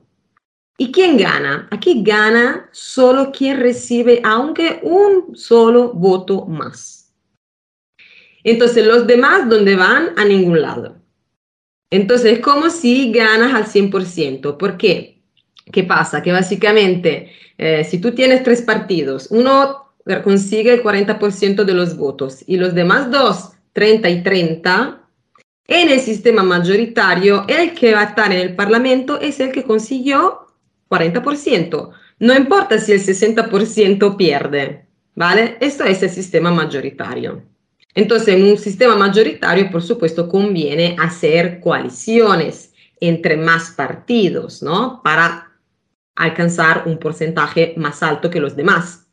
¿Y 0.80 0.92
quién 0.92 1.18
gana? 1.18 1.68
Aquí 1.72 2.04
gana 2.04 2.70
solo 2.72 3.32
quien 3.32 3.60
recibe 3.60 4.22
aunque 4.24 4.80
un 4.84 5.36
solo 5.36 5.92
voto 5.94 6.46
más. 6.46 7.12
Entonces, 8.44 8.86
los 8.86 9.08
demás, 9.08 9.50
¿dónde 9.50 9.76
van? 9.76 10.12
A 10.18 10.24
ningún 10.24 10.62
lado. 10.62 10.96
Entonces, 11.90 12.34
es 12.34 12.40
como 12.40 12.70
si 12.70 13.12
ganas 13.12 13.54
al 13.56 13.66
100%. 13.66 14.58
¿Por 14.58 14.78
qué? 14.78 15.22
¿Qué 15.72 15.84
pasa? 15.84 16.22
Que 16.22 16.32
básicamente, 16.32 17.32
eh, 17.58 17.84
si 17.84 18.00
tú 18.00 18.14
tienes 18.14 18.44
tres 18.44 18.62
partidos, 18.62 19.28
uno 19.32 19.94
consigue 20.24 20.74
el 20.74 20.84
40% 20.84 21.66
de 21.66 21.74
los 21.74 21.98
votos 21.98 22.44
y 22.48 22.56
los 22.56 22.74
demás 22.74 23.12
dos, 23.12 23.52
30 23.74 24.10
y 24.10 24.24
30, 24.24 25.02
en 25.68 25.90
el 25.90 26.00
sistema 26.00 26.44
mayoritario, 26.44 27.46
el 27.50 27.74
que 27.74 27.94
va 27.94 28.02
a 28.02 28.06
estar 28.06 28.32
en 28.32 28.40
el 28.40 28.56
Parlamento 28.56 29.20
es 29.20 29.42
el 29.42 29.52
que 29.52 29.64
consiguió 29.64 30.47
40%. 30.90 31.92
No 32.20 32.36
importa 32.36 32.80
si 32.80 32.94
el 32.94 33.02
60% 33.02 34.18
pierde, 34.18 34.86
¿vale? 35.16 35.58
Esto 35.60 35.84
es 35.84 36.02
el 36.04 36.10
sistema 36.10 36.52
mayoritario. 36.52 37.44
Entonces, 37.94 38.36
en 38.36 38.44
un 38.44 38.58
sistema 38.58 38.96
mayoritario, 38.96 39.72
por 39.72 39.82
supuesto, 39.82 40.30
conviene 40.30 40.96
hacer 41.00 41.60
coaliciones 41.60 42.74
entre 43.00 43.38
más 43.38 43.72
partidos, 43.72 44.62
¿no? 44.62 45.02
Para 45.04 45.52
alcanzar 46.16 46.84
un 46.86 46.98
porcentaje 46.98 47.74
más 47.78 48.04
alto 48.04 48.30
que 48.30 48.40
los 48.40 48.56
demás. 48.56 49.08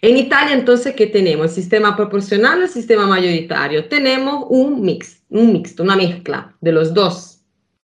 En 0.00 0.16
Italia, 0.16 0.54
entonces, 0.54 0.94
¿qué 0.94 1.06
tenemos? 1.06 1.46
¿El 1.46 1.52
sistema 1.52 1.96
proporcional 1.96 2.60
o 2.60 2.62
el 2.62 2.68
sistema 2.68 3.06
mayoritario? 3.06 3.88
Tenemos 3.88 4.46
un 4.48 4.82
mix, 4.82 5.22
un 5.28 5.52
mixto, 5.52 5.82
una 5.82 5.94
mezcla 5.94 6.56
de 6.60 6.72
los 6.72 6.92
dos. 6.92 7.42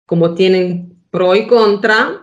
Como 0.06 0.34
tienen 0.34 0.98
pro 1.12 1.34
y 1.36 1.48
contra, 1.48 2.23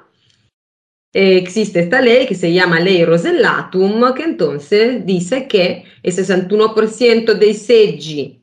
eh, 1.13 1.39
existe 1.39 1.81
esta 1.81 2.01
ley 2.01 2.27
que 2.27 2.37
se 2.37 2.53
llama 2.53 2.79
ley 2.79 3.05
Rosellatum, 3.05 4.15
que 4.15 4.23
entonces 4.23 5.05
dice 5.05 5.49
que 5.49 5.85
el 6.03 6.13
61% 6.13 7.35
dei 7.35 7.55
seggi 7.55 8.41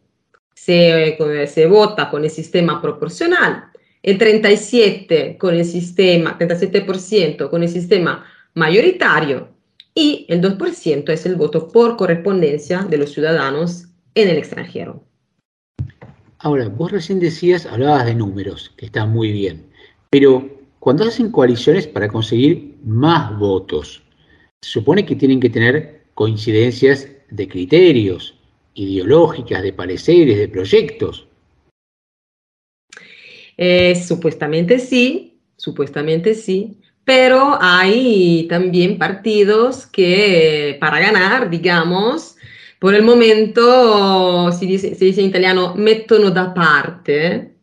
se, 0.53 1.15
eh, 1.17 1.47
se 1.47 1.65
vota 1.65 2.09
con 2.09 2.25
el 2.25 2.29
sistema 2.29 2.81
proporcional, 2.81 3.71
el 4.03 4.17
37% 4.17 5.37
con 5.37 5.55
el 5.55 5.63
sistema, 5.63 6.37
37% 6.37 7.49
con 7.49 7.63
el 7.63 7.69
sistema 7.69 8.25
mayoritario. 8.53 9.49
Y 9.95 10.25
el 10.29 10.41
2% 10.41 11.09
es 11.09 11.25
el 11.25 11.35
voto 11.35 11.69
por 11.69 11.97
correspondencia 11.97 12.83
de 12.83 12.97
los 12.97 13.13
ciudadanos 13.13 13.85
en 14.13 14.29
el 14.29 14.37
extranjero. 14.37 15.03
Ahora, 16.39 16.67
vos 16.67 16.91
recién 16.91 17.19
decías, 17.19 17.65
hablabas 17.65 18.05
de 18.05 18.13
números, 18.13 18.71
que 18.77 18.85
está 18.85 19.07
muy 19.07 19.31
bien, 19.31 19.65
pero 20.11 20.56
cuando 20.87 21.03
hacen 21.03 21.31
coaliciones 21.31 21.85
para 21.85 22.07
conseguir 22.07 22.77
más 22.85 23.37
votos, 23.37 24.01
se 24.61 24.71
supone 24.71 25.05
que 25.05 25.17
tienen 25.17 25.41
que 25.41 25.49
tener 25.49 26.05
coincidencias 26.13 27.09
de 27.29 27.45
criterios, 27.49 28.39
ideológicas, 28.73 29.63
de 29.63 29.73
pareceres, 29.73 30.37
de 30.37 30.47
proyectos. 30.47 31.27
Eh, 33.57 34.01
supuestamente 34.01 34.79
sí, 34.79 35.41
supuestamente 35.57 36.33
sí, 36.33 36.79
pero 37.03 37.57
hay 37.59 38.47
también 38.47 38.97
partidos 38.97 39.87
que 39.87 40.77
para 40.79 41.01
ganar, 41.01 41.49
digamos, 41.49 42.37
por 42.79 42.95
el 42.95 43.03
momento, 43.03 44.53
si 44.53 44.65
dice, 44.65 44.95
se 44.95 45.03
dice 45.03 45.19
en 45.19 45.27
italiano, 45.27 45.75
mettono 45.75 46.31
da 46.31 46.53
parte, 46.53 47.56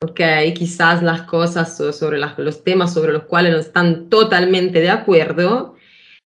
ok, 0.00 0.20
quizás 0.54 1.02
las 1.02 1.22
cosas 1.22 1.76
so- 1.76 1.92
sobre 1.92 2.18
las- 2.18 2.38
los 2.38 2.62
temas 2.62 2.92
sobre 2.94 3.12
los 3.12 3.24
cuales 3.24 3.52
no 3.52 3.58
están 3.58 4.08
totalmente 4.08 4.80
de 4.80 4.90
acuerdo, 4.90 5.74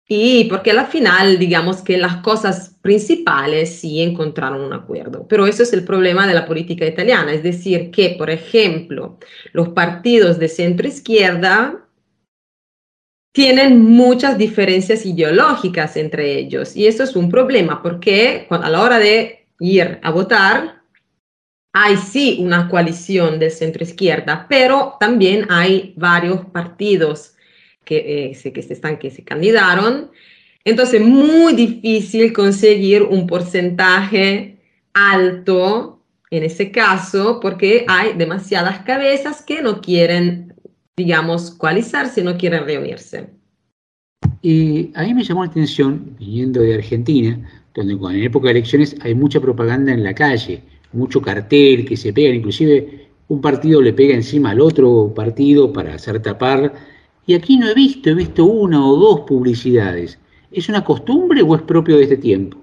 y 0.06 0.44
porque 0.44 0.70
al 0.72 0.86
final, 0.86 1.38
digamos 1.38 1.80
que 1.82 1.96
las 1.96 2.16
cosas 2.16 2.76
principales 2.82 3.80
sí 3.80 4.02
encontraron 4.02 4.60
un 4.60 4.72
acuerdo. 4.74 5.26
Pero 5.28 5.46
eso 5.46 5.62
es 5.62 5.72
el 5.72 5.84
problema 5.84 6.26
de 6.26 6.34
la 6.34 6.44
política 6.46 6.86
italiana, 6.86 7.32
es 7.32 7.42
decir, 7.42 7.90
que, 7.90 8.10
por 8.18 8.28
ejemplo, 8.28 9.18
los 9.54 9.70
partidos 9.70 10.38
de 10.38 10.48
centro 10.48 10.86
izquierda 10.86 11.86
tienen 13.32 13.80
muchas 13.82 14.36
diferencias 14.36 15.06
ideológicas 15.06 15.96
entre 15.96 16.38
ellos. 16.38 16.76
Y 16.76 16.86
eso 16.86 17.02
es 17.02 17.16
un 17.16 17.30
problema 17.30 17.82
porque 17.82 18.46
a 18.50 18.70
la 18.70 18.82
hora 18.82 18.98
de 18.98 19.46
ir 19.58 19.98
a 20.02 20.10
votar 20.10 20.73
hay 21.76 21.96
sí 21.96 22.38
una 22.40 22.68
coalición 22.68 23.40
de 23.40 23.50
centro 23.50 23.82
izquierda, 23.82 24.46
pero 24.48 24.94
también 25.00 25.46
hay 25.50 25.92
varios 25.96 26.44
partidos 26.46 27.34
que, 27.84 28.30
eh, 28.30 28.52
que, 28.52 28.62
se 28.62 28.72
están, 28.72 28.96
que 28.96 29.10
se 29.10 29.24
candidaron. 29.24 30.12
Entonces, 30.64 31.00
muy 31.02 31.52
difícil 31.52 32.32
conseguir 32.32 33.02
un 33.02 33.26
porcentaje 33.26 34.58
alto 34.94 36.00
en 36.30 36.44
ese 36.44 36.70
caso 36.70 37.40
porque 37.40 37.84
hay 37.88 38.12
demasiadas 38.16 38.78
cabezas 38.84 39.42
que 39.42 39.60
no 39.60 39.80
quieren, 39.80 40.54
digamos, 40.96 41.50
coalizarse, 41.50 42.22
no 42.22 42.38
quieren 42.38 42.64
reunirse. 42.64 43.30
Y 44.42 44.92
a 44.94 45.02
mí 45.02 45.12
me 45.12 45.24
llamó 45.24 45.44
la 45.44 45.50
atención, 45.50 46.14
viniendo 46.20 46.60
de 46.60 46.74
Argentina, 46.74 47.36
donde 47.74 47.94
en 47.94 48.22
época 48.22 48.46
de 48.46 48.52
elecciones 48.52 48.94
hay 49.00 49.16
mucha 49.16 49.40
propaganda 49.40 49.92
en 49.92 50.04
la 50.04 50.14
calle, 50.14 50.62
mucho 50.94 51.20
cartel 51.20 51.84
que 51.84 51.96
se 51.96 52.12
pegan, 52.12 52.36
inclusive 52.36 53.08
un 53.28 53.40
partido 53.40 53.80
le 53.80 53.92
pega 53.92 54.14
encima 54.14 54.50
al 54.50 54.60
otro 54.60 55.12
partido 55.14 55.72
para 55.72 55.94
hacer 55.94 56.20
tapar. 56.20 56.72
Y 57.26 57.34
aquí 57.34 57.56
no 57.56 57.68
he 57.68 57.74
visto, 57.74 58.10
he 58.10 58.14
visto 58.14 58.44
una 58.44 58.86
o 58.86 58.96
dos 58.96 59.20
publicidades. 59.20 60.18
¿Es 60.52 60.68
una 60.68 60.84
costumbre 60.84 61.42
o 61.42 61.54
es 61.56 61.62
propio 61.62 61.96
de 61.96 62.04
este 62.04 62.16
tiempo? 62.16 62.58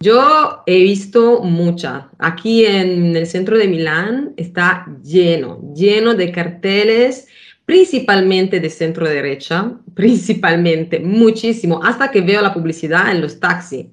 Yo 0.00 0.62
he 0.66 0.82
visto 0.82 1.42
mucha. 1.42 2.10
Aquí 2.18 2.64
en 2.64 3.16
el 3.16 3.26
centro 3.26 3.56
de 3.56 3.68
Milán 3.68 4.34
está 4.36 4.86
lleno, 5.02 5.60
lleno 5.74 6.14
de 6.14 6.32
carteles, 6.32 7.28
principalmente 7.64 8.58
de 8.60 8.68
centro 8.68 9.08
derecha, 9.08 9.78
principalmente, 9.94 11.00
muchísimo, 11.00 11.80
hasta 11.82 12.10
que 12.10 12.20
veo 12.20 12.42
la 12.42 12.52
publicidad 12.52 13.12
en 13.12 13.20
los 13.20 13.38
taxis. 13.38 13.86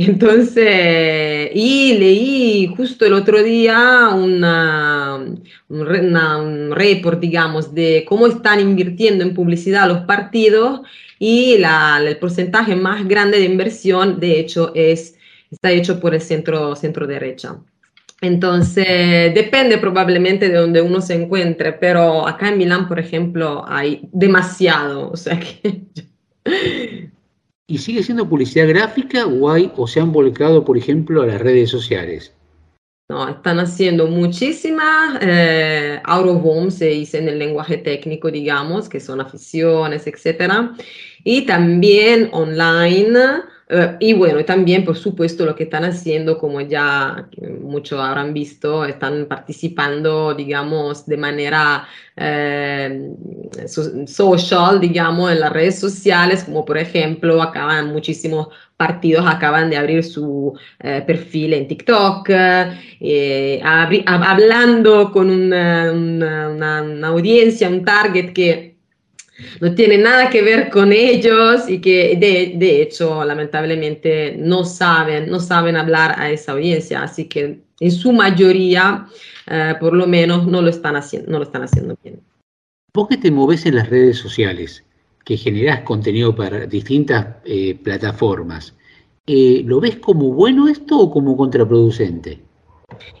Entonces, 0.00 1.50
y 1.54 1.94
leí 1.98 2.72
justo 2.76 3.04
el 3.04 3.14
otro 3.14 3.42
día 3.42 4.10
una, 4.14 5.18
una- 5.68 6.38
un 6.38 6.70
report, 6.70 7.18
digamos, 7.20 7.74
de 7.74 8.04
cómo 8.08 8.28
están 8.28 8.60
invirtiendo 8.60 9.24
en 9.24 9.34
publicidad 9.34 9.88
los 9.88 10.00
partidos 10.04 10.82
y 11.18 11.58
la- 11.58 12.00
el 12.06 12.16
porcentaje 12.18 12.76
más 12.76 13.08
grande 13.08 13.38
de 13.38 13.44
inversión, 13.46 14.20
de 14.20 14.38
hecho, 14.38 14.70
es, 14.74 15.16
está 15.50 15.72
hecho 15.72 15.98
por 15.98 16.14
el 16.14 16.20
centro, 16.20 16.76
centro 16.76 17.06
derecha. 17.06 17.56
Entonces, 18.20 18.86
depende 19.34 19.78
probablemente 19.78 20.48
de 20.48 20.56
donde 20.58 20.80
uno 20.82 21.00
se 21.00 21.14
encuentre, 21.14 21.72
pero 21.72 22.26
acá 22.28 22.48
en 22.50 22.58
Milán, 22.58 22.86
por 22.88 22.98
ejemplo, 23.00 23.64
hay 23.66 24.02
demasiado, 24.12 25.10
o 25.10 25.16
sea 25.16 25.38
que 25.40 25.82
¿Y 27.70 27.76
sigue 27.76 28.02
siendo 28.02 28.26
publicidad 28.26 28.66
gráfica 28.66 29.26
o, 29.26 29.50
hay, 29.50 29.70
o 29.76 29.86
se 29.86 30.00
han 30.00 30.10
volcado, 30.10 30.64
por 30.64 30.78
ejemplo, 30.78 31.20
a 31.20 31.26
las 31.26 31.38
redes 31.38 31.68
sociales? 31.68 32.34
No, 33.10 33.28
están 33.28 33.60
haciendo 33.60 34.06
muchísimas 34.06 35.18
eh, 35.20 36.00
out 36.04 36.26
of 36.26 36.42
home, 36.42 36.70
se 36.70 36.86
dice 36.86 37.18
en 37.18 37.28
el 37.28 37.38
lenguaje 37.38 37.76
técnico, 37.76 38.30
digamos, 38.30 38.88
que 38.88 39.00
son 39.00 39.20
aficiones, 39.20 40.06
etcétera. 40.06 40.74
Y 41.24 41.44
también 41.44 42.30
online, 42.32 43.18
Eh, 43.70 43.96
y 44.00 44.12
bueno, 44.14 44.44
también 44.44 44.84
por 44.84 44.96
supuesto 44.96 45.44
lo 45.44 45.54
que 45.54 45.64
están 45.64 45.84
haciendo, 45.84 46.38
como 46.38 46.60
ya 46.62 47.28
muchos 47.60 48.00
habrán 48.00 48.32
visto, 48.32 48.84
están 48.84 49.26
participando, 49.26 50.34
digamos, 50.34 51.04
de 51.06 51.16
manera 51.18 51.86
eh, 52.16 53.10
so- 53.66 54.06
social, 54.06 54.80
digamos, 54.80 55.30
en 55.32 55.40
las 55.40 55.52
redes 55.52 55.78
sociales, 55.78 56.44
como 56.44 56.64
por 56.64 56.78
ejemplo, 56.78 57.42
acaban 57.42 57.92
muchísimos 57.92 58.48
partidos 58.76 59.26
acaban 59.26 59.70
de 59.70 59.76
abrir 59.76 60.04
su 60.04 60.56
eh, 60.78 61.02
perfil 61.04 61.52
en 61.52 61.66
TikTok, 61.66 62.28
eh, 62.30 63.60
hablando 63.64 65.10
con 65.10 65.28
una 65.30 67.08
audiencia, 67.08 67.68
un 67.68 67.84
target 67.84 68.32
que 68.32 68.67
no 69.60 69.74
tiene 69.74 69.98
nada 69.98 70.30
que 70.30 70.42
ver 70.42 70.70
con 70.70 70.92
ellos 70.92 71.68
y 71.68 71.80
que 71.80 72.16
de, 72.18 72.54
de 72.56 72.82
hecho 72.82 73.24
lamentablemente 73.24 74.36
no 74.38 74.64
saben, 74.64 75.30
no 75.30 75.40
saben 75.40 75.76
hablar 75.76 76.14
a 76.18 76.30
esa 76.30 76.52
audiencia, 76.52 77.02
así 77.02 77.26
que 77.26 77.60
en 77.80 77.90
su 77.90 78.12
mayoría 78.12 79.06
eh, 79.46 79.74
por 79.78 79.94
lo 79.94 80.06
menos 80.06 80.46
no 80.46 80.62
lo 80.62 80.68
están 80.68 80.96
haciendo, 80.96 81.30
no 81.30 81.38
lo 81.38 81.44
están 81.44 81.62
haciendo 81.62 81.96
bien. 82.02 82.20
Vos 82.92 83.08
que 83.08 83.16
te 83.16 83.30
moves 83.30 83.66
en 83.66 83.76
las 83.76 83.88
redes 83.88 84.18
sociales, 84.18 84.84
que 85.24 85.36
generás 85.36 85.80
contenido 85.82 86.34
para 86.34 86.66
distintas 86.66 87.36
eh, 87.44 87.78
plataformas, 87.82 88.74
eh, 89.26 89.62
¿lo 89.64 89.80
ves 89.80 89.96
como 89.96 90.32
bueno 90.32 90.68
esto 90.68 90.98
o 90.98 91.10
como 91.10 91.36
contraproducente? 91.36 92.40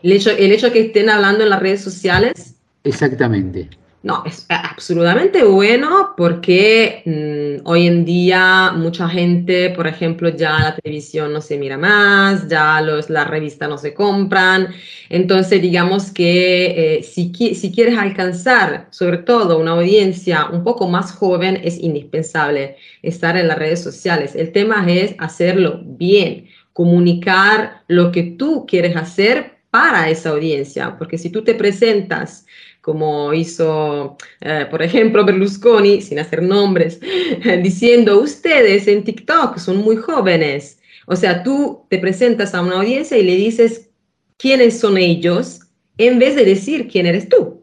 El 0.02 0.12
hecho, 0.12 0.30
el 0.30 0.50
hecho 0.50 0.72
que 0.72 0.86
estén 0.86 1.10
hablando 1.10 1.44
en 1.44 1.50
las 1.50 1.60
redes 1.60 1.82
sociales 1.82 2.54
Exactamente. 2.84 3.68
No, 4.08 4.22
es 4.24 4.46
absolutamente 4.48 5.44
bueno 5.44 6.14
porque 6.16 7.02
mm, 7.04 7.68
hoy 7.68 7.86
en 7.86 8.06
día 8.06 8.72
mucha 8.74 9.06
gente, 9.06 9.68
por 9.68 9.86
ejemplo, 9.86 10.30
ya 10.30 10.58
la 10.60 10.76
televisión 10.76 11.30
no 11.30 11.42
se 11.42 11.58
mira 11.58 11.76
más, 11.76 12.48
ya 12.48 12.80
los, 12.80 13.10
las 13.10 13.28
revistas 13.28 13.68
no 13.68 13.76
se 13.76 13.92
compran. 13.92 14.68
Entonces, 15.10 15.60
digamos 15.60 16.10
que 16.10 16.96
eh, 16.96 17.02
si, 17.02 17.34
si 17.54 17.70
quieres 17.70 17.98
alcanzar 17.98 18.88
sobre 18.92 19.18
todo 19.18 19.58
una 19.58 19.72
audiencia 19.72 20.46
un 20.46 20.64
poco 20.64 20.88
más 20.88 21.12
joven, 21.12 21.60
es 21.62 21.78
indispensable 21.78 22.76
estar 23.02 23.36
en 23.36 23.46
las 23.46 23.58
redes 23.58 23.82
sociales. 23.82 24.34
El 24.34 24.52
tema 24.52 24.86
es 24.90 25.16
hacerlo 25.18 25.82
bien, 25.84 26.48
comunicar 26.72 27.82
lo 27.88 28.10
que 28.10 28.22
tú 28.22 28.64
quieres 28.66 28.96
hacer 28.96 29.58
para 29.70 30.08
esa 30.08 30.30
audiencia, 30.30 30.96
porque 30.96 31.18
si 31.18 31.28
tú 31.28 31.44
te 31.44 31.54
presentas 31.54 32.46
como 32.88 33.34
hizo, 33.34 34.16
eh, 34.40 34.66
por 34.70 34.80
ejemplo, 34.80 35.22
Berlusconi, 35.22 36.00
sin 36.00 36.20
hacer 36.20 36.42
nombres, 36.42 36.98
diciendo, 37.62 38.18
ustedes 38.18 38.88
en 38.88 39.04
TikTok 39.04 39.58
son 39.58 39.76
muy 39.76 39.96
jóvenes. 39.96 40.80
O 41.06 41.14
sea, 41.14 41.42
tú 41.42 41.84
te 41.90 41.98
presentas 41.98 42.54
a 42.54 42.62
una 42.62 42.76
audiencia 42.76 43.18
y 43.18 43.24
le 43.24 43.36
dices 43.36 43.90
quiénes 44.38 44.80
son 44.80 44.96
ellos 44.96 45.60
en 45.98 46.18
vez 46.18 46.34
de 46.34 46.46
decir 46.46 46.88
quién 46.88 47.04
eres 47.04 47.28
tú 47.28 47.62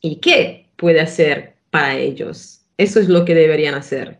y 0.00 0.16
qué 0.16 0.70
puede 0.74 0.98
hacer 0.98 1.54
para 1.70 1.96
ellos. 1.96 2.62
Eso 2.78 2.98
es 2.98 3.08
lo 3.08 3.24
que 3.24 3.36
deberían 3.36 3.76
hacer. 3.76 4.18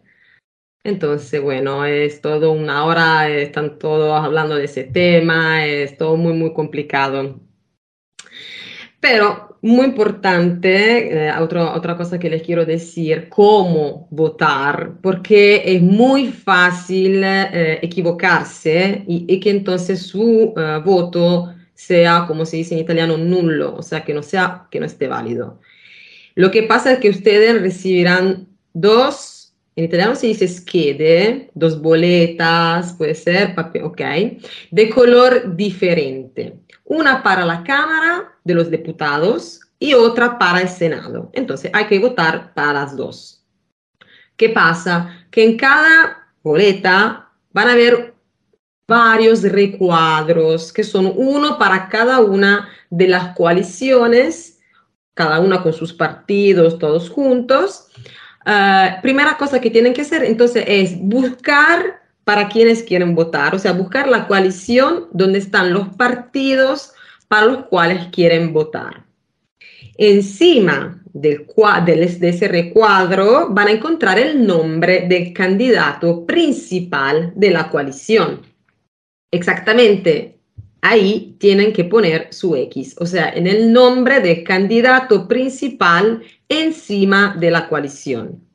Entonces, 0.84 1.42
bueno, 1.42 1.84
es 1.84 2.20
todo 2.20 2.52
una 2.52 2.84
hora, 2.84 3.28
están 3.28 3.80
todos 3.80 4.24
hablando 4.24 4.54
de 4.54 4.66
ese 4.66 4.84
tema, 4.84 5.66
es 5.66 5.96
todo 5.96 6.16
muy, 6.16 6.32
muy 6.32 6.52
complicado. 6.52 7.40
Pero 9.00 9.58
muy 9.62 9.86
importante, 9.86 11.26
eh, 11.28 11.32
otra 11.38 11.96
cosa 11.96 12.18
que 12.18 12.30
les 12.30 12.42
quiero 12.42 12.64
decir, 12.64 13.28
cómo 13.28 14.06
votar, 14.10 14.92
porque 15.02 15.62
es 15.64 15.82
muy 15.82 16.28
fácil 16.28 17.22
eh, 17.24 17.78
equivocarse 17.82 19.04
y, 19.06 19.24
y 19.28 19.40
que 19.40 19.50
entonces 19.50 20.02
su 20.02 20.54
eh, 20.56 20.80
voto 20.84 21.52
sea, 21.74 22.24
como 22.26 22.46
se 22.46 22.58
dice 22.58 22.74
en 22.74 22.80
italiano, 22.80 23.16
nulo, 23.18 23.74
o 23.76 23.82
sea, 23.82 24.04
que 24.04 24.14
no 24.14 24.22
sea, 24.22 24.66
que 24.70 24.80
no 24.80 24.86
esté 24.86 25.08
válido. 25.08 25.60
Lo 26.34 26.50
que 26.50 26.62
pasa 26.62 26.92
es 26.92 26.98
que 26.98 27.10
ustedes 27.10 27.60
recibirán 27.60 28.46
dos, 28.72 29.54
en 29.74 29.84
italiano 29.84 30.14
se 30.14 30.28
dice 30.28 30.48
schede, 30.48 31.50
dos 31.54 31.80
boletas, 31.80 32.92
puede 32.94 33.14
ser, 33.14 33.54
papel, 33.54 33.82
ok, 33.84 34.00
de 34.70 34.90
color 34.90 35.56
diferente. 35.56 36.54
Una 36.86 37.22
para 37.22 37.44
la 37.44 37.62
Cámara 37.62 38.38
de 38.44 38.54
los 38.54 38.70
Diputados 38.70 39.60
y 39.78 39.94
otra 39.94 40.38
para 40.38 40.60
el 40.60 40.68
Senado. 40.68 41.30
Entonces 41.32 41.70
hay 41.74 41.86
que 41.86 41.98
votar 41.98 42.54
para 42.54 42.72
las 42.72 42.96
dos. 42.96 43.44
¿Qué 44.36 44.50
pasa? 44.50 45.26
Que 45.30 45.44
en 45.44 45.56
cada 45.56 46.28
boleta 46.42 47.30
van 47.52 47.68
a 47.68 47.72
haber 47.72 48.14
varios 48.86 49.42
recuadros 49.42 50.72
que 50.72 50.84
son 50.84 51.12
uno 51.16 51.58
para 51.58 51.88
cada 51.88 52.20
una 52.20 52.68
de 52.88 53.08
las 53.08 53.34
coaliciones, 53.34 54.60
cada 55.14 55.40
una 55.40 55.62
con 55.62 55.72
sus 55.72 55.92
partidos, 55.92 56.78
todos 56.78 57.10
juntos. 57.10 57.88
Ah, 58.44 59.00
primera 59.02 59.36
cosa 59.36 59.60
que 59.60 59.70
tienen 59.70 59.92
que 59.92 60.02
hacer 60.02 60.22
entonces 60.22 60.64
es 60.68 60.96
buscar 61.00 62.05
para 62.26 62.48
quienes 62.48 62.82
quieren 62.82 63.14
votar, 63.14 63.54
o 63.54 63.58
sea, 63.60 63.70
buscar 63.70 64.08
la 64.08 64.26
coalición 64.26 65.06
donde 65.12 65.38
están 65.38 65.72
los 65.72 65.90
partidos 65.90 66.92
para 67.28 67.46
los 67.46 67.66
cuales 67.66 68.08
quieren 68.10 68.52
votar. 68.52 69.04
Encima 69.96 71.00
del, 71.12 71.46
de 71.86 72.28
ese 72.28 72.48
recuadro 72.48 73.50
van 73.50 73.68
a 73.68 73.70
encontrar 73.70 74.18
el 74.18 74.44
nombre 74.44 75.06
del 75.08 75.32
candidato 75.32 76.26
principal 76.26 77.32
de 77.36 77.52
la 77.52 77.70
coalición. 77.70 78.40
Exactamente, 79.30 80.40
ahí 80.80 81.36
tienen 81.38 81.72
que 81.72 81.84
poner 81.84 82.34
su 82.34 82.56
X, 82.56 82.96
o 82.98 83.06
sea, 83.06 83.28
en 83.28 83.46
el 83.46 83.72
nombre 83.72 84.18
del 84.18 84.42
candidato 84.42 85.28
principal 85.28 86.24
encima 86.48 87.36
de 87.38 87.52
la 87.52 87.68
coalición. 87.68 88.45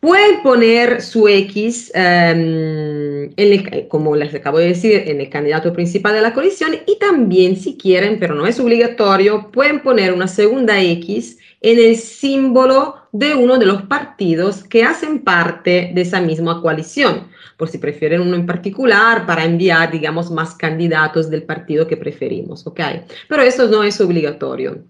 Pueden 0.00 0.42
poner 0.42 1.02
su 1.02 1.28
X, 1.28 1.92
em, 1.94 3.24
en 3.24 3.32
el- 3.36 3.88
como 3.88 4.16
les 4.16 4.34
acabo 4.34 4.58
de 4.58 4.68
decir, 4.68 5.02
en 5.06 5.20
el 5.20 5.28
candidato 5.28 5.74
principal 5.74 6.14
de 6.14 6.22
la 6.22 6.32
coalición 6.32 6.72
y 6.86 6.98
también 6.98 7.56
si 7.56 7.76
quieren, 7.76 8.18
pero 8.18 8.34
no 8.34 8.46
es 8.46 8.58
obligatorio, 8.58 9.50
pueden 9.50 9.80
poner 9.82 10.14
una 10.14 10.26
segunda 10.26 10.80
X 10.80 11.38
en 11.60 11.78
el 11.78 11.96
símbolo 11.96 12.96
de 13.12 13.34
uno 13.34 13.58
de 13.58 13.66
los 13.66 13.82
partidos 13.82 14.64
que 14.64 14.84
hacen 14.84 15.18
parte 15.18 15.90
de 15.94 16.00
esa 16.00 16.20
misma 16.22 16.62
coalición, 16.62 17.28
por 17.58 17.68
si 17.68 17.76
prefieren 17.76 18.22
uno 18.22 18.36
en 18.36 18.46
particular 18.46 19.26
para 19.26 19.44
enviar, 19.44 19.90
digamos, 19.90 20.30
más 20.30 20.54
candidatos 20.54 21.28
del 21.28 21.42
partido 21.42 21.86
que 21.86 21.98
preferimos, 21.98 22.66
¿ok? 22.66 22.80
Pero 23.28 23.42
eso 23.42 23.68
no 23.68 23.84
es 23.84 24.00
obligatorio. 24.00 24.82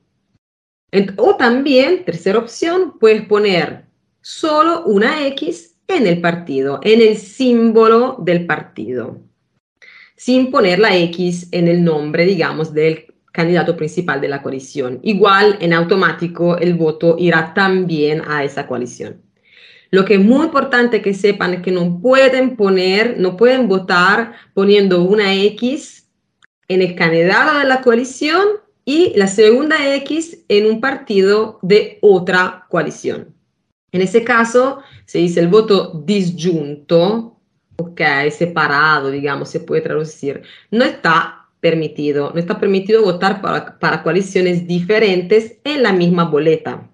O 1.17 1.35
también, 1.35 2.05
tercera 2.05 2.39
opción, 2.39 2.99
puedes 3.01 3.23
poner 3.23 3.90
solo 4.21 4.85
una 4.85 5.27
X 5.29 5.77
en 5.89 6.07
el 6.07 6.21
partido, 6.21 6.81
en 6.83 7.01
el 7.01 7.17
símbolo 7.17 8.17
del 8.21 8.47
partido, 8.47 9.19
sin 10.17 10.51
poner 10.51 10.79
la 10.79 10.97
X 10.97 11.49
en 11.53 11.69
el 11.69 11.83
nombre, 11.83 12.25
digamos, 12.27 12.73
del 12.73 13.07
candidato 13.33 13.77
principal 13.77 14.21
de 14.21 14.29
la 14.29 14.43
coalición. 14.43 15.01
Igual, 15.03 15.57
en 15.61 15.73
automático, 15.73 16.59
el 16.59 16.75
voto 16.75 17.17
irá 17.19 17.55
también 17.55 18.23
a 18.27 18.45
esa 18.45 18.67
coalición. 18.67 19.23
Lo 19.91 20.05
que 20.05 20.15
es 20.15 20.21
muy 20.21 20.45
importante 20.45 21.03
que 21.03 21.15
sepan 21.15 21.55
es 21.55 21.63
que 21.63 21.73
no 21.73 22.01
pueden 22.01 22.57
poner, 22.57 23.19
no 23.19 23.37
pueden 23.37 23.67
votar 23.67 24.35
poniendo 24.55 25.03
una 25.03 25.35
X 25.35 26.09
en 26.69 26.83
el 26.83 26.95
candidato 26.95 27.59
de 27.59 27.65
la 27.65 27.81
coalición 27.81 28.47
y 28.85 29.13
la 29.17 29.27
segunda 29.27 29.95
X 29.97 30.45
en 30.49 30.67
un 30.67 30.81
partido 30.81 31.59
de 31.63 31.99
otra 32.03 32.67
coalición. 32.69 33.35
En 33.93 34.03
ese 34.03 34.25
caso, 34.25 34.83
se 35.05 35.19
dice 35.19 35.41
el 35.41 35.49
voto 35.49 36.03
disjunto, 36.05 37.41
ok, 37.77 38.01
separado, 38.31 39.11
digamos, 39.11 39.49
se 39.49 39.61
puede 39.61 39.83
traducir. 39.83 40.43
No 40.71 40.85
está 40.85 41.49
permitido, 41.61 42.31
no 42.33 42.41
está 42.41 42.59
permitido 42.59 43.03
votar 43.03 43.41
para, 43.41 43.79
para 43.79 44.03
coaliciones 44.03 44.67
diferentes 44.67 45.59
en 45.65 45.83
la 45.83 45.93
misma 45.93 46.25
boleta. 46.25 46.91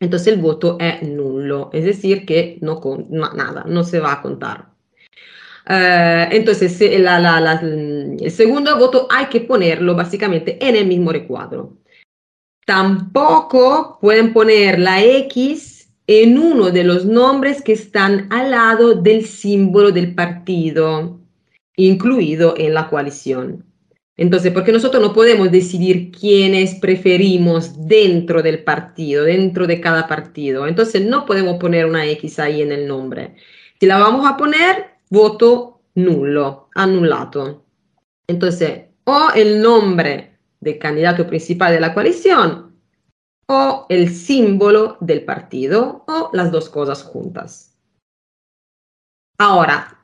Entonces 0.00 0.34
el 0.34 0.40
voto 0.40 0.76
es 0.80 1.02
nulo, 1.02 1.70
es 1.72 1.84
decir, 1.84 2.26
que 2.26 2.58
no, 2.60 2.80
con, 2.80 3.06
nada, 3.10 3.64
no 3.66 3.84
se 3.84 4.00
va 4.00 4.12
a 4.12 4.22
contar. 4.22 4.74
Eh, 5.66 6.28
entonces, 6.32 6.78
el 6.80 8.30
segundo 8.30 8.76
voto 8.78 9.08
hay 9.10 9.26
que 9.26 9.40
ponerlo 9.40 9.94
básicamente 9.94 10.58
en 10.66 10.76
el 10.76 10.86
mismo 10.86 11.10
recuadro. 11.10 11.78
Tampoco 12.66 13.98
pueden 14.00 14.32
poner 14.32 14.78
la 14.78 15.02
X 15.02 15.73
en 16.06 16.38
uno 16.38 16.70
de 16.70 16.84
los 16.84 17.04
nombres 17.04 17.62
que 17.62 17.72
están 17.72 18.28
al 18.30 18.50
lado 18.50 18.94
del 18.94 19.24
símbolo 19.24 19.90
del 19.90 20.14
partido, 20.14 21.20
incluido 21.76 22.54
en 22.56 22.74
la 22.74 22.88
coalición. 22.88 23.64
Entonces, 24.16 24.52
porque 24.52 24.70
nosotros 24.70 25.02
no 25.02 25.12
podemos 25.12 25.50
decidir 25.50 26.12
quiénes 26.12 26.76
preferimos 26.76 27.88
dentro 27.88 28.42
del 28.42 28.62
partido, 28.62 29.24
dentro 29.24 29.66
de 29.66 29.80
cada 29.80 30.06
partido. 30.06 30.68
Entonces, 30.68 31.04
no 31.04 31.26
podemos 31.26 31.58
poner 31.58 31.86
una 31.86 32.06
X 32.06 32.38
ahí 32.38 32.62
en 32.62 32.70
el 32.70 32.86
nombre. 32.86 33.34
Si 33.80 33.86
la 33.86 33.98
vamos 33.98 34.24
a 34.26 34.36
poner, 34.36 34.98
voto 35.10 35.80
nulo, 35.96 36.68
anulato. 36.74 37.64
Entonces, 38.28 38.82
o 39.04 39.28
el 39.34 39.60
nombre 39.60 40.38
del 40.60 40.78
candidato 40.78 41.26
principal 41.26 41.72
de 41.72 41.80
la 41.80 41.92
coalición 41.92 42.73
o 43.46 43.86
el 43.88 44.14
símbolo 44.14 44.96
del 45.00 45.24
partido 45.24 46.04
o 46.06 46.30
las 46.32 46.50
dos 46.50 46.68
cosas 46.68 47.02
juntas. 47.02 47.74
Ahora, 49.38 49.98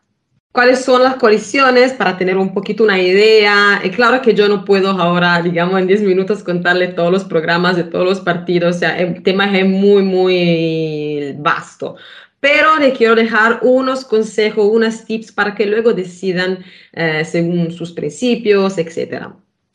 ¿cuáles 0.52 0.84
son 0.84 1.02
las 1.02 1.16
coaliciones? 1.16 1.92
Para 1.92 2.18
tener 2.18 2.36
un 2.36 2.52
poquito 2.52 2.84
una 2.84 3.00
idea. 3.00 3.80
Es 3.82 3.94
claro 3.94 4.20
que 4.20 4.34
yo 4.34 4.48
no 4.48 4.64
puedo 4.64 4.90
ahora, 4.90 5.40
digamos, 5.40 5.80
en 5.80 5.86
10 5.86 6.02
minutos 6.02 6.42
contarle 6.42 6.88
todos 6.88 7.12
los 7.12 7.24
programas 7.24 7.76
de 7.76 7.84
todos 7.84 8.04
los 8.04 8.20
partidos. 8.20 8.76
O 8.76 8.78
sea, 8.78 8.98
el 8.98 9.22
tema 9.22 9.56
es 9.56 9.66
muy, 9.66 10.02
muy 10.02 11.36
vasto. 11.38 11.96
Pero 12.40 12.78
le 12.78 12.92
quiero 12.92 13.14
dejar 13.14 13.60
unos 13.62 14.04
consejos, 14.04 14.66
unos 14.70 15.04
tips 15.04 15.30
para 15.30 15.54
que 15.54 15.66
luego 15.66 15.92
decidan 15.92 16.64
eh, 16.92 17.24
según 17.24 17.70
sus 17.70 17.92
principios, 17.92 18.78
etc. 18.78 19.28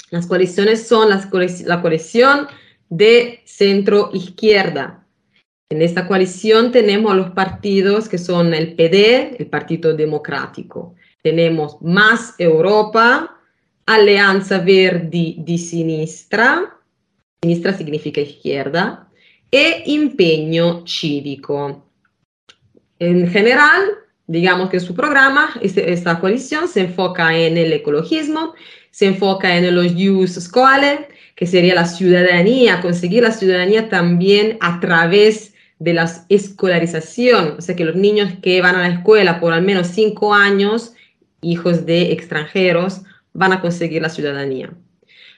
Las 0.09 0.25
coaliciones 0.27 0.87
son 0.87 1.09
la 1.09 1.81
coalición 1.81 2.47
de 2.89 3.41
centro 3.45 4.09
izquierda. 4.13 5.05
En 5.69 5.81
esta 5.81 6.07
coalición 6.07 6.71
tenemos 6.71 7.15
los 7.15 7.31
partidos 7.31 8.07
que 8.07 8.17
son 8.17 8.53
el 8.53 8.75
PD, 8.75 9.35
el 9.39 9.47
Partido 9.47 9.93
Democrático. 9.93 10.95
Tenemos 11.23 11.81
Más 11.81 12.35
Europa, 12.37 13.35
Alianza 13.87 14.59
Verdi 14.59 15.37
di 15.39 15.57
Sinistra, 15.57 16.79
sinistra 17.41 17.73
significa 17.73 18.21
izquierda, 18.21 19.09
e 19.51 19.83
Impegno 19.87 20.85
Cívico. 20.85 21.89
En 22.99 23.27
general, 23.29 23.89
digamos 24.27 24.69
que 24.69 24.79
su 24.79 24.95
programa, 24.95 25.49
este, 25.61 25.91
esta 25.91 26.19
coalición 26.19 26.67
se 26.67 26.81
enfoca 26.81 27.37
en 27.37 27.57
el 27.57 27.73
ecologismo, 27.73 28.53
se 28.91 29.07
enfoca 29.07 29.55
en 29.55 29.75
los 29.75 29.93
Jus 29.93 30.35
Scholae, 30.35 31.07
que 31.35 31.45
sería 31.45 31.75
la 31.75 31.85
ciudadanía, 31.85 32.81
conseguir 32.81 33.23
la 33.23 33.31
ciudadanía 33.31 33.89
también 33.89 34.57
a 34.61 34.79
través 34.79 35.53
de 35.79 35.93
la 35.93 36.09
escolarización, 36.29 37.55
o 37.57 37.61
sea, 37.61 37.75
que 37.75 37.83
los 37.83 37.95
niños 37.95 38.31
que 38.41 38.61
van 38.61 38.75
a 38.75 38.87
la 38.87 38.95
escuela 38.95 39.41
por 39.41 39.53
al 39.53 39.61
menos 39.61 39.87
cinco 39.87 40.33
años, 40.33 40.93
hijos 41.41 41.85
de 41.85 42.13
extranjeros, 42.13 43.01
van 43.33 43.51
a 43.51 43.59
conseguir 43.59 44.01
la 44.01 44.09
ciudadanía. 44.09 44.73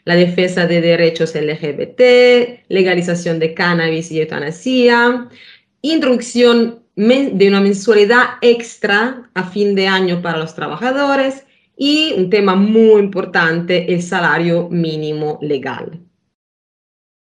La 0.06 0.16
defensa 0.16 0.68
de 0.68 0.80
derechos 0.80 1.34
LGBT, 1.36 2.70
legalización 2.70 3.40
de 3.40 3.56
cannabis 3.56 4.12
y 4.12 4.22
eutanasia, 4.22 5.28
introducción 5.82 6.84
de 6.96 7.48
una 7.48 7.60
mensualidad 7.60 8.24
extra 8.42 9.30
a 9.34 9.44
fin 9.50 9.76
de 9.76 9.88
año 9.88 10.22
para 10.22 10.38
los 10.38 10.56
trabajadores 10.56 11.47
y 11.78 12.14
un 12.18 12.30
tema 12.30 12.56
muy 12.56 13.00
importante, 13.00 13.94
el 13.94 14.02
salario 14.02 14.68
mínimo 14.70 15.38
legal. 15.42 16.02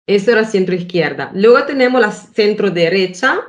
Eso 0.07 0.31
era 0.31 0.45
centro 0.45 0.75
izquierda. 0.75 1.31
Luego 1.35 1.65
tenemos 1.67 2.01
la 2.01 2.11
centro 2.13 2.71
derecha, 2.71 3.41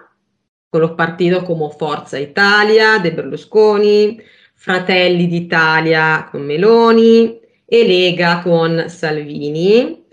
con 0.69 0.81
los 0.81 0.91
partidos 0.91 1.43
como 1.43 1.71
Forza 1.71 2.19
Italia 2.19 2.99
de 2.99 3.11
Berlusconi, 3.11 4.19
Fratelli 4.55 5.27
d'Italia 5.27 6.27
con 6.29 6.45
Meloni 6.45 7.39
e 7.65 7.83
Lega 7.85 8.43
con 8.43 8.89
Salvini. 8.89 10.05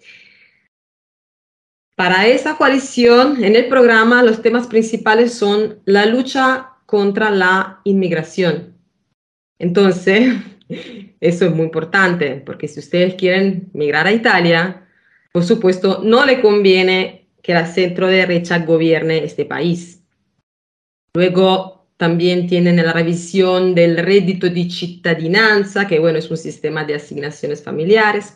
Para 1.96 2.26
esa 2.26 2.56
coalición, 2.56 3.42
en 3.42 3.56
el 3.56 3.68
programa 3.68 4.22
los 4.22 4.42
temas 4.42 4.66
principales 4.66 5.34
son 5.34 5.80
la 5.86 6.06
lucha 6.06 6.74
contra 6.86 7.30
la 7.30 7.80
inmigración. 7.84 8.76
Entonces, 9.58 10.36
eso 10.68 11.46
es 11.46 11.52
muy 11.52 11.66
importante, 11.66 12.42
porque 12.44 12.68
si 12.68 12.80
ustedes 12.80 13.14
quieren 13.14 13.68
migrar 13.72 14.06
a 14.06 14.12
Italia, 14.12 14.86
por 15.32 15.44
supuesto, 15.44 16.00
no 16.02 16.24
le 16.24 16.40
conviene 16.40 17.28
que 17.42 17.54
la 17.54 17.66
centro 17.66 18.08
derecha 18.08 18.58
gobierne 18.60 19.24
este 19.24 19.44
país. 19.44 20.02
Luego, 21.14 21.86
también 21.96 22.46
tienen 22.46 22.76
la 22.76 22.92
revisión 22.92 23.74
del 23.74 23.96
reddito 23.96 24.48
de 24.50 24.68
cittadinanza, 24.68 25.86
que 25.86 25.98
bueno, 25.98 26.18
es 26.18 26.30
un 26.30 26.36
sistema 26.36 26.84
de 26.84 26.94
asignaciones 26.94 27.62
familiares 27.62 28.34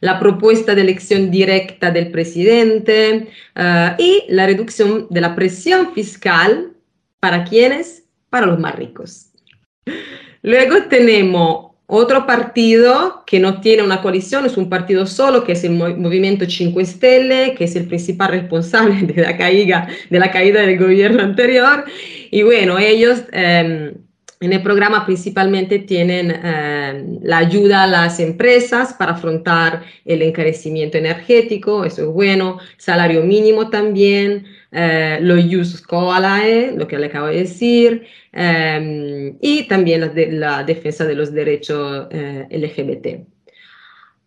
la 0.00 0.18
propuesta 0.18 0.74
de 0.74 0.82
elección 0.82 1.30
directa 1.30 1.90
del 1.90 2.10
presidente 2.10 3.28
eh, 3.54 3.96
y 3.98 4.24
la 4.28 4.46
reducción 4.46 5.06
de 5.10 5.20
la 5.20 5.34
presión 5.34 5.92
fiscal 5.94 6.72
para 7.20 7.44
quienes, 7.44 8.04
para 8.30 8.46
los 8.46 8.58
más 8.58 8.74
ricos. 8.74 9.30
Luego 10.46 10.84
tenemos 10.88 11.72
otro 11.86 12.24
partido 12.24 13.24
que 13.26 13.40
no 13.40 13.60
tiene 13.60 13.82
una 13.82 14.00
coalición, 14.00 14.46
es 14.46 14.56
un 14.56 14.68
partido 14.68 15.04
solo, 15.04 15.42
que 15.42 15.52
es 15.52 15.64
el 15.64 15.72
Movimiento 15.72 16.48
5 16.48 16.84
Stelle, 16.84 17.54
que 17.56 17.64
es 17.64 17.74
el 17.74 17.88
principal 17.88 18.30
responsable 18.30 19.02
de 19.12 19.22
la 19.22 19.36
caída, 19.36 19.88
de 20.08 20.18
la 20.20 20.30
caída 20.30 20.60
del 20.60 20.78
gobierno 20.78 21.20
anterior. 21.20 21.84
Y 22.30 22.44
bueno, 22.44 22.78
ellos... 22.78 23.24
Eh, 23.32 23.94
en 24.40 24.52
el 24.52 24.62
programa 24.62 25.06
principalmente 25.06 25.78
tienen 25.78 26.30
eh, 26.30 27.18
la 27.22 27.38
ayuda 27.38 27.84
a 27.84 27.86
las 27.86 28.20
empresas 28.20 28.92
para 28.92 29.12
afrontar 29.12 29.84
el 30.04 30.22
encarecimiento 30.22 30.98
energético, 30.98 31.84
eso 31.84 32.02
es 32.02 32.08
bueno, 32.08 32.58
salario 32.76 33.22
mínimo 33.22 33.70
también, 33.70 34.46
eh, 34.72 35.18
los 35.22 35.44
use 35.44 35.78
scolae, 35.78 36.72
lo 36.76 36.86
que 36.86 36.98
le 36.98 37.06
acabo 37.06 37.28
de 37.28 37.38
decir, 37.38 38.06
eh, 38.32 39.34
y 39.40 39.62
también 39.68 40.02
la, 40.02 40.12
la, 40.14 40.64
defensa 40.64 41.06
de 41.06 41.14
los 41.14 41.32
derechos 41.32 42.08
LGBT. 42.50 43.35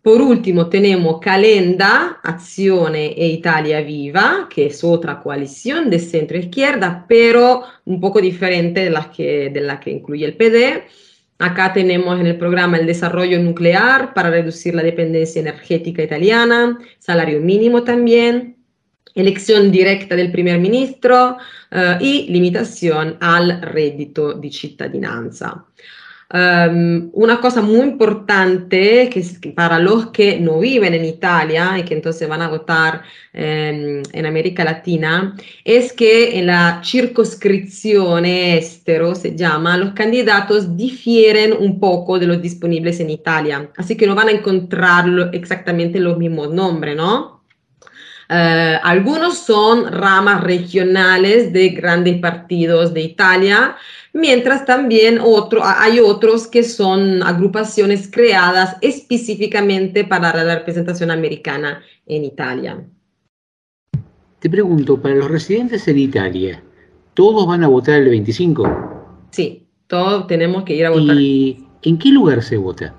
Por 0.01 0.21
último, 0.21 0.69
tenemos 0.69 1.19
Calenda, 1.19 2.19
Accione 2.23 3.07
e 3.17 3.27
Italia 3.27 3.81
Viva, 3.81 4.47
que 4.49 4.67
es 4.67 4.81
otra 4.83 5.19
coalición 5.19 5.89
de 5.89 5.99
centro-izquierda, 5.99 7.05
pero 7.07 7.63
un 7.85 7.99
poco 7.99 8.21
diferente 8.21 8.85
de 8.85 8.89
la, 8.89 9.11
que, 9.11 9.49
de 9.49 9.59
la 9.59 9.79
que 9.79 9.91
incluye 9.91 10.25
el 10.25 10.37
PD. 10.37 10.85
Acá 11.37 11.73
tenemos 11.73 12.19
en 12.19 12.27
el 12.27 12.37
programa 12.37 12.77
el 12.77 12.85
desarrollo 12.85 13.39
nuclear 13.39 14.13
para 14.13 14.29
reducir 14.29 14.73
la 14.73 14.83
dependencia 14.83 15.41
energética 15.41 16.01
italiana, 16.01 16.77
salario 16.99 17.41
mínimo 17.41 17.83
también, 17.83 18.57
elección 19.15 19.71
directa 19.71 20.15
del 20.15 20.31
primer 20.31 20.59
ministro 20.59 21.37
eh, 21.71 21.97
y 21.99 22.27
limitación 22.29 23.17
al 23.19 23.61
reddito 23.61 24.33
di 24.33 24.51
cittadinanza. 24.51 25.65
Um, 26.31 27.09
una 27.13 27.41
cosa 27.41 27.59
muy 27.59 27.79
importante 27.79 29.09
que, 29.09 29.51
para 29.55 29.79
los 29.79 30.11
que 30.11 30.39
no 30.39 30.59
viven 30.59 30.93
en 30.93 31.03
Italia 31.03 31.75
y 31.79 31.83
que 31.83 31.95
entonces 31.95 32.29
van 32.29 32.43
a 32.43 32.49
votar 32.49 33.01
um, 33.33 34.03
en 34.13 34.25
América 34.27 34.63
Latina 34.63 35.35
es 35.63 35.91
que 35.91 36.37
en 36.37 36.45
la 36.45 36.81
circunscripción 36.85 38.25
estero 38.25 39.15
se 39.15 39.35
llama, 39.35 39.75
los 39.77 39.93
candidatos 39.93 40.77
difieren 40.77 41.51
un 41.59 41.79
poco 41.79 42.19
de 42.19 42.27
los 42.27 42.39
disponibles 42.39 42.99
en 42.99 43.09
Italia, 43.09 43.71
así 43.75 43.97
que 43.97 44.05
no 44.05 44.13
van 44.13 44.27
a 44.27 44.31
encontrar 44.31 45.07
exactamente 45.33 45.99
los 45.99 46.19
mismos 46.19 46.53
nombres, 46.53 46.95
¿no? 46.95 47.38
Uh, 48.29 48.77
algunos 48.83 49.39
son 49.39 49.91
ramas 49.91 50.43
regionales 50.43 51.51
de 51.51 51.69
grandes 51.69 52.19
partidos 52.19 52.93
de 52.93 53.01
Italia, 53.01 53.75
mientras 54.13 54.67
también 54.67 55.19
otro, 55.19 55.63
hay 55.63 55.99
otros 55.99 56.45
que 56.45 56.61
son 56.61 57.23
agrupaciones 57.23 58.07
creadas 58.11 58.77
específicamente 58.81 60.03
para 60.03 60.43
la 60.43 60.55
representación 60.59 61.09
americana 61.09 61.81
en 62.05 62.23
Italia. 62.23 62.85
Te 64.37 64.47
pregunto, 64.47 65.01
para 65.01 65.15
los 65.15 65.31
residentes 65.31 65.87
en 65.87 65.97
Italia, 65.97 66.63
¿todos 67.15 67.47
van 67.47 67.63
a 67.63 67.67
votar 67.67 67.95
el 67.95 68.09
25? 68.09 69.27
Sí, 69.31 69.67
todos 69.87 70.27
tenemos 70.27 70.63
que 70.65 70.75
ir 70.75 70.85
a 70.85 70.91
votar. 70.91 71.17
¿Y 71.17 71.65
en 71.81 71.97
qué 71.97 72.09
lugar 72.09 72.43
se 72.43 72.57
vota? 72.57 72.93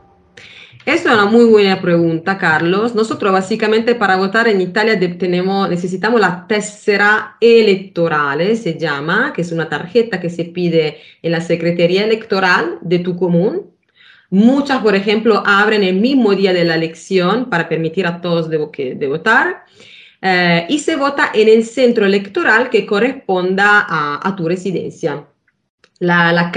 Esa 0.91 1.11
es 1.11 1.15
una 1.15 1.27
muy 1.27 1.45
buena 1.45 1.81
pregunta, 1.81 2.37
Carlos. 2.37 2.97
Nosotros 2.97 3.33
básicamente 3.33 3.95
para 3.95 4.17
votar 4.17 4.49
en 4.49 4.61
Italia 4.61 4.99
tenemos, 4.99 5.71
necesitamos 5.71 6.21
la 6.21 6.49
tessera 6.49 7.37
electoral, 7.41 8.57
se 8.57 8.77
llama, 8.77 9.33
que 9.33 9.43
es 9.43 9.53
una 9.53 9.69
tarjeta 9.69 10.19
que 10.19 10.31
se 10.31 10.47
pide 10.47 10.99
en 11.23 11.31
la 11.31 11.41
Secretaría 11.43 12.03
Electoral 12.03 12.79
de 12.81 12.99
tu 12.99 13.17
común. 13.17 13.71
Muchas, 14.31 14.83
por 14.83 14.97
ejemplo, 14.97 15.45
abren 15.47 15.85
el 15.85 15.95
mismo 15.95 16.35
día 16.35 16.53
de 16.53 16.65
la 16.65 16.75
elección 16.75 17.49
para 17.49 17.69
permitir 17.69 18.05
a 18.09 18.21
todos 18.21 18.51
de, 18.51 18.59
de 18.97 19.07
votar. 19.07 19.67
Eh, 20.21 20.67
y 20.69 20.81
se 20.81 20.97
vota 20.97 21.31
en 21.33 21.49
el 21.49 21.65
centro 21.65 22.05
electoral 22.05 22.69
que 22.69 22.85
corresponda 22.85 23.87
a 23.89 24.35
tu 24.35 24.49
residencia 24.49 25.25
la, 26.01 26.33
la, 26.33 26.51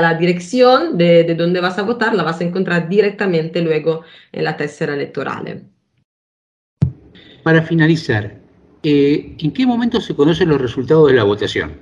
la, 0.00 0.14
dirección 0.14 0.98
de, 0.98 1.24
de, 1.24 1.34
donde 1.34 1.60
vas 1.60 1.78
a 1.78 1.82
votar 1.82 2.14
la 2.14 2.22
vas 2.22 2.40
a 2.40 2.44
encontrar 2.44 2.88
directamente 2.88 3.60
luego 3.60 4.02
en 4.32 4.44
la 4.44 4.56
tercera 4.56 4.94
electoral. 4.94 5.62
Para 7.42 7.62
finalizar, 7.62 8.40
eh, 8.82 9.36
¿en 9.38 9.52
qué 9.52 9.66
momento 9.66 10.00
se 10.00 10.14
conocen 10.14 10.48
los 10.48 10.60
resultados 10.60 11.08
de 11.08 11.14
la 11.14 11.24
votación? 11.24 11.72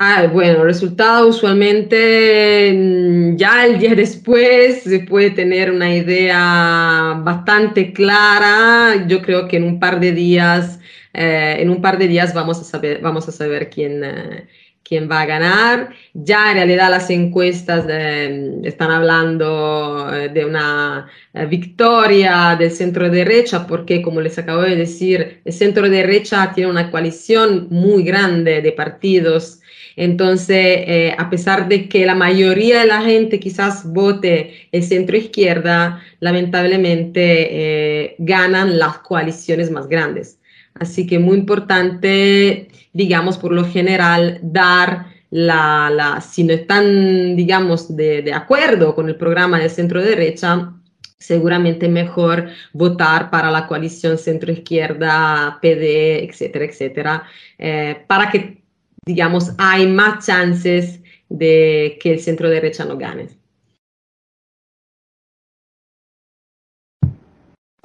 Ah, 0.00 0.26
bueno, 0.26 0.62
el 0.62 0.64
resultado 0.64 1.28
usualmente 1.28 2.72
mm, 2.74 3.36
ya 3.36 3.64
el 3.64 3.78
día 3.78 3.94
después 3.94 4.82
se 4.82 5.00
puede 5.00 5.30
tener 5.30 5.70
una 5.70 5.94
idea 5.94 7.20
bastante 7.24 7.92
clara. 7.92 9.06
Yo 9.06 9.22
creo 9.22 9.46
que 9.46 9.56
en 9.56 9.64
un 9.64 9.78
par 9.78 10.00
de 10.00 10.10
días, 10.12 10.80
eh, 11.12 11.56
en 11.60 11.70
un 11.70 11.80
par 11.80 11.98
de 11.98 12.08
días 12.08 12.34
vamos 12.34 12.60
a 12.60 12.64
saber, 12.64 13.00
vamos 13.02 13.28
a 13.28 13.32
saber 13.32 13.70
quién, 13.70 14.02
eh, 14.02 14.48
quién 14.84 15.10
va 15.10 15.22
a 15.22 15.26
ganar. 15.26 15.90
Ya 16.12 16.50
en 16.50 16.56
realidad 16.58 16.90
las 16.90 17.10
encuestas 17.10 17.86
eh, 17.88 18.60
están 18.64 18.90
hablando 18.90 20.10
eh, 20.14 20.28
de 20.28 20.44
una 20.44 21.08
eh, 21.32 21.46
victoria 21.46 22.54
del 22.58 22.70
centro 22.70 23.10
derecha 23.10 23.66
porque, 23.66 24.02
como 24.02 24.20
les 24.20 24.38
acabo 24.38 24.62
de 24.62 24.76
decir, 24.76 25.40
el 25.44 25.52
centro 25.52 25.88
derecha 25.88 26.52
tiene 26.54 26.70
una 26.70 26.90
coalición 26.90 27.68
muy 27.70 28.04
grande 28.04 28.60
de 28.62 28.72
partidos. 28.72 29.60
Entonces, 29.96 31.14
a 31.16 31.30
pesar 31.30 31.68
de 31.68 31.88
que 31.88 32.04
la 32.04 32.16
mayoría 32.16 32.80
de 32.80 32.86
la 32.86 33.00
gente 33.02 33.38
quizás 33.38 33.84
vote 33.86 34.68
el 34.72 34.82
centro 34.82 35.16
izquierda, 35.16 36.02
lamentablemente 36.18 38.16
ganan 38.18 38.76
las 38.80 38.98
coaliciones 38.98 39.70
más 39.70 39.86
grandes. 39.86 40.40
Así 40.74 41.06
que 41.06 41.18
muy 41.18 41.38
importante, 41.38 42.68
digamos, 42.92 43.38
por 43.38 43.52
lo 43.52 43.64
general, 43.64 44.40
dar 44.42 45.06
la, 45.30 45.90
la 45.90 46.20
si 46.20 46.44
no 46.44 46.52
están, 46.52 47.36
digamos, 47.36 47.96
de, 47.96 48.22
de 48.22 48.32
acuerdo 48.32 48.94
con 48.94 49.08
el 49.08 49.16
programa 49.16 49.58
del 49.58 49.70
centro 49.70 50.02
derecha, 50.02 50.74
seguramente 51.18 51.88
mejor 51.88 52.48
votar 52.72 53.30
para 53.30 53.50
la 53.50 53.66
coalición 53.66 54.18
centro-izquierda, 54.18 55.58
PD, 55.62 56.24
etcétera, 56.24 56.64
etcétera, 56.66 57.22
eh, 57.58 58.04
para 58.06 58.30
que, 58.30 58.62
digamos, 59.06 59.52
hay 59.56 59.86
más 59.86 60.26
chances 60.26 61.00
de 61.28 61.98
que 62.00 62.12
el 62.12 62.20
centro 62.20 62.50
derecha 62.50 62.84
no 62.84 62.98
gane. 62.98 63.28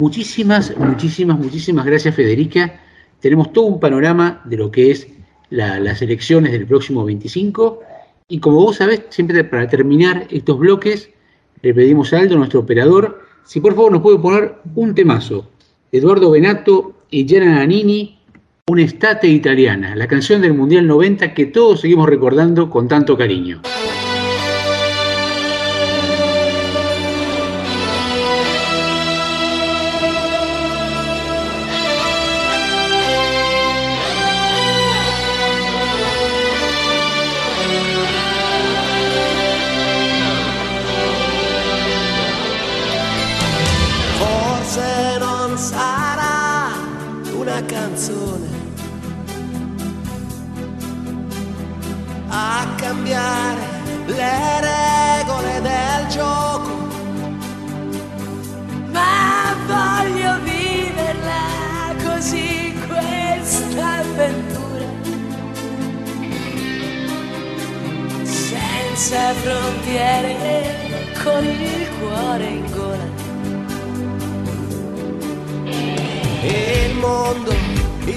Muchísimas, 0.00 0.74
muchísimas, 0.78 1.38
muchísimas 1.38 1.84
gracias, 1.84 2.14
Federica. 2.14 2.80
Tenemos 3.20 3.52
todo 3.52 3.66
un 3.66 3.78
panorama 3.78 4.40
de 4.46 4.56
lo 4.56 4.70
que 4.70 4.90
es 4.90 5.06
la- 5.50 5.78
las 5.78 6.00
elecciones 6.00 6.52
del 6.52 6.66
próximo 6.66 7.04
25. 7.04 7.80
Y 8.26 8.38
como 8.38 8.56
vos 8.56 8.76
sabés, 8.76 9.02
siempre 9.10 9.44
para 9.44 9.68
terminar 9.68 10.26
estos 10.30 10.58
bloques, 10.58 11.10
le 11.60 11.74
pedimos 11.74 12.14
a 12.14 12.20
Aldo, 12.20 12.36
nuestro 12.38 12.60
operador, 12.60 13.20
si 13.44 13.60
por 13.60 13.74
favor 13.74 13.92
nos 13.92 14.00
puede 14.00 14.18
poner 14.18 14.54
un 14.74 14.94
temazo. 14.94 15.50
Eduardo 15.92 16.30
Benato 16.30 16.94
y 17.10 17.26
Gianna 17.26 17.56
Nannini, 17.56 18.18
una 18.68 18.82
estate 18.82 19.26
italiana, 19.28 19.94
la 19.96 20.06
canción 20.06 20.40
del 20.40 20.54
Mundial 20.54 20.86
90 20.86 21.34
que 21.34 21.46
todos 21.46 21.80
seguimos 21.82 22.08
recordando 22.08 22.70
con 22.70 22.88
tanto 22.88 23.18
cariño. 23.18 23.60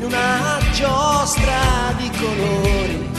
In 0.04 0.10
una 0.10 0.60
giostra 0.74 1.94
di 1.98 2.10
colori. 2.20 3.10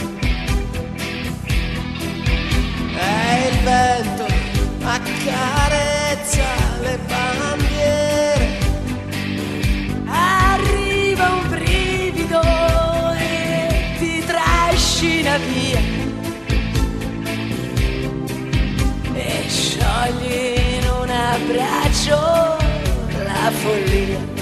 E 2.97 3.47
il 3.49 3.57
vento 3.63 4.25
accarezza 4.83 6.45
le 6.81 6.99
bandiere. 7.07 8.57
Arriva 10.05 11.29
un 11.31 11.49
brivido 11.49 12.41
e 13.17 13.95
ti 13.97 14.23
trascina 14.25 15.37
via. 15.37 15.81
E 19.13 19.43
sciogli 19.47 20.77
in 20.77 20.89
un 21.01 21.09
abbraccio 21.09 22.57
la 23.23 23.51
follia. 23.51 24.34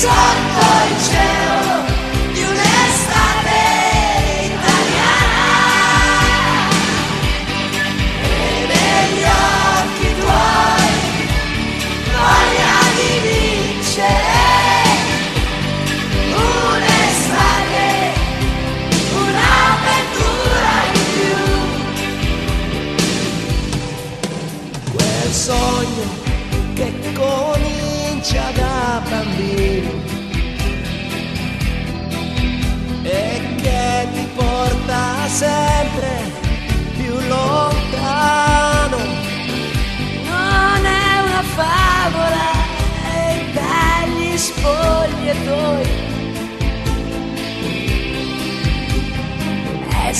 Sotto 0.00 0.66
il 0.88 1.02
cielo 1.02 1.39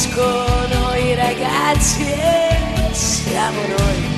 escono 0.01 0.94
i 0.94 1.14
ragazzi 1.14 2.05
e 2.05 2.89
siamo 2.94 3.60
noi. 3.66 4.10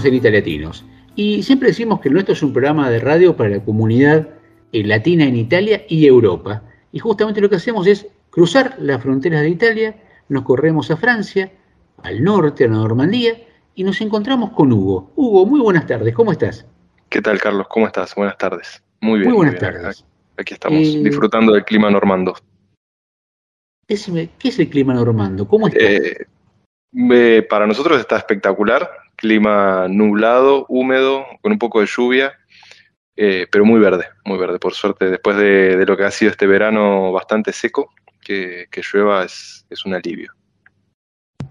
Seguimos 0.00 0.04
en 0.04 0.14
Italiatinos 0.14 0.84
y 1.14 1.42
siempre 1.42 1.68
decimos 1.68 2.00
que 2.00 2.08
el 2.08 2.14
nuestro 2.14 2.32
es 2.32 2.42
un 2.42 2.52
programa 2.52 2.88
de 2.90 3.00
radio 3.00 3.36
para 3.36 3.50
la 3.50 3.64
comunidad 3.64 4.28
eh, 4.72 4.84
latina 4.84 5.24
en 5.24 5.36
Italia 5.36 5.82
y 5.88 6.06
Europa. 6.06 6.62
Y 6.92 6.98
justamente 6.98 7.40
lo 7.40 7.50
que 7.50 7.56
hacemos 7.56 7.86
es 7.86 8.06
cruzar 8.30 8.76
las 8.78 9.02
fronteras 9.02 9.42
de 9.42 9.50
Italia, 9.50 9.96
nos 10.28 10.44
corremos 10.44 10.90
a 10.90 10.96
Francia, 10.96 11.52
al 12.02 12.22
norte, 12.22 12.64
a 12.64 12.68
la 12.68 12.74
Normandía, 12.74 13.34
y 13.74 13.84
nos 13.84 14.00
encontramos 14.00 14.50
con 14.50 14.72
Hugo. 14.72 15.12
Hugo, 15.16 15.46
muy 15.46 15.60
buenas 15.60 15.86
tardes, 15.86 16.14
¿cómo 16.14 16.32
estás? 16.32 16.66
¿Qué 17.08 17.20
tal, 17.20 17.38
Carlos? 17.40 17.66
¿Cómo 17.68 17.86
estás? 17.86 18.14
Buenas 18.14 18.38
tardes. 18.38 18.82
Muy 19.00 19.20
bien. 19.20 19.30
Muy 19.30 19.36
buenas 19.36 19.60
bien. 19.60 19.72
tardes. 19.72 20.04
Aquí 20.36 20.54
estamos, 20.54 20.78
Eh, 20.80 21.00
disfrutando 21.02 21.52
del 21.52 21.64
clima 21.64 21.90
normando. 21.90 22.34
Decime, 23.88 24.30
¿qué 24.38 24.48
es 24.48 24.58
el 24.60 24.68
clima 24.70 24.94
normando? 24.94 25.46
¿Cómo 25.46 25.68
está? 25.68 25.80
Eh, 25.80 26.26
eh, 27.12 27.46
para 27.48 27.66
nosotros 27.66 28.00
está 28.00 28.16
espectacular. 28.16 28.88
Clima 29.20 29.86
nublado, 29.88 30.64
húmedo, 30.68 31.26
con 31.42 31.52
un 31.52 31.58
poco 31.58 31.80
de 31.80 31.86
lluvia, 31.86 32.32
eh, 33.16 33.46
pero 33.52 33.66
muy 33.66 33.78
verde, 33.78 34.06
muy 34.24 34.38
verde. 34.38 34.58
Por 34.58 34.72
suerte, 34.72 35.10
después 35.10 35.36
de, 35.36 35.76
de 35.76 35.86
lo 35.86 35.96
que 35.96 36.04
ha 36.04 36.10
sido 36.10 36.30
este 36.30 36.46
verano 36.46 37.12
bastante 37.12 37.52
seco, 37.52 37.90
que, 38.20 38.66
que 38.70 38.82
llueva 38.82 39.24
es, 39.24 39.66
es 39.68 39.84
un 39.84 39.94
alivio. 39.94 40.32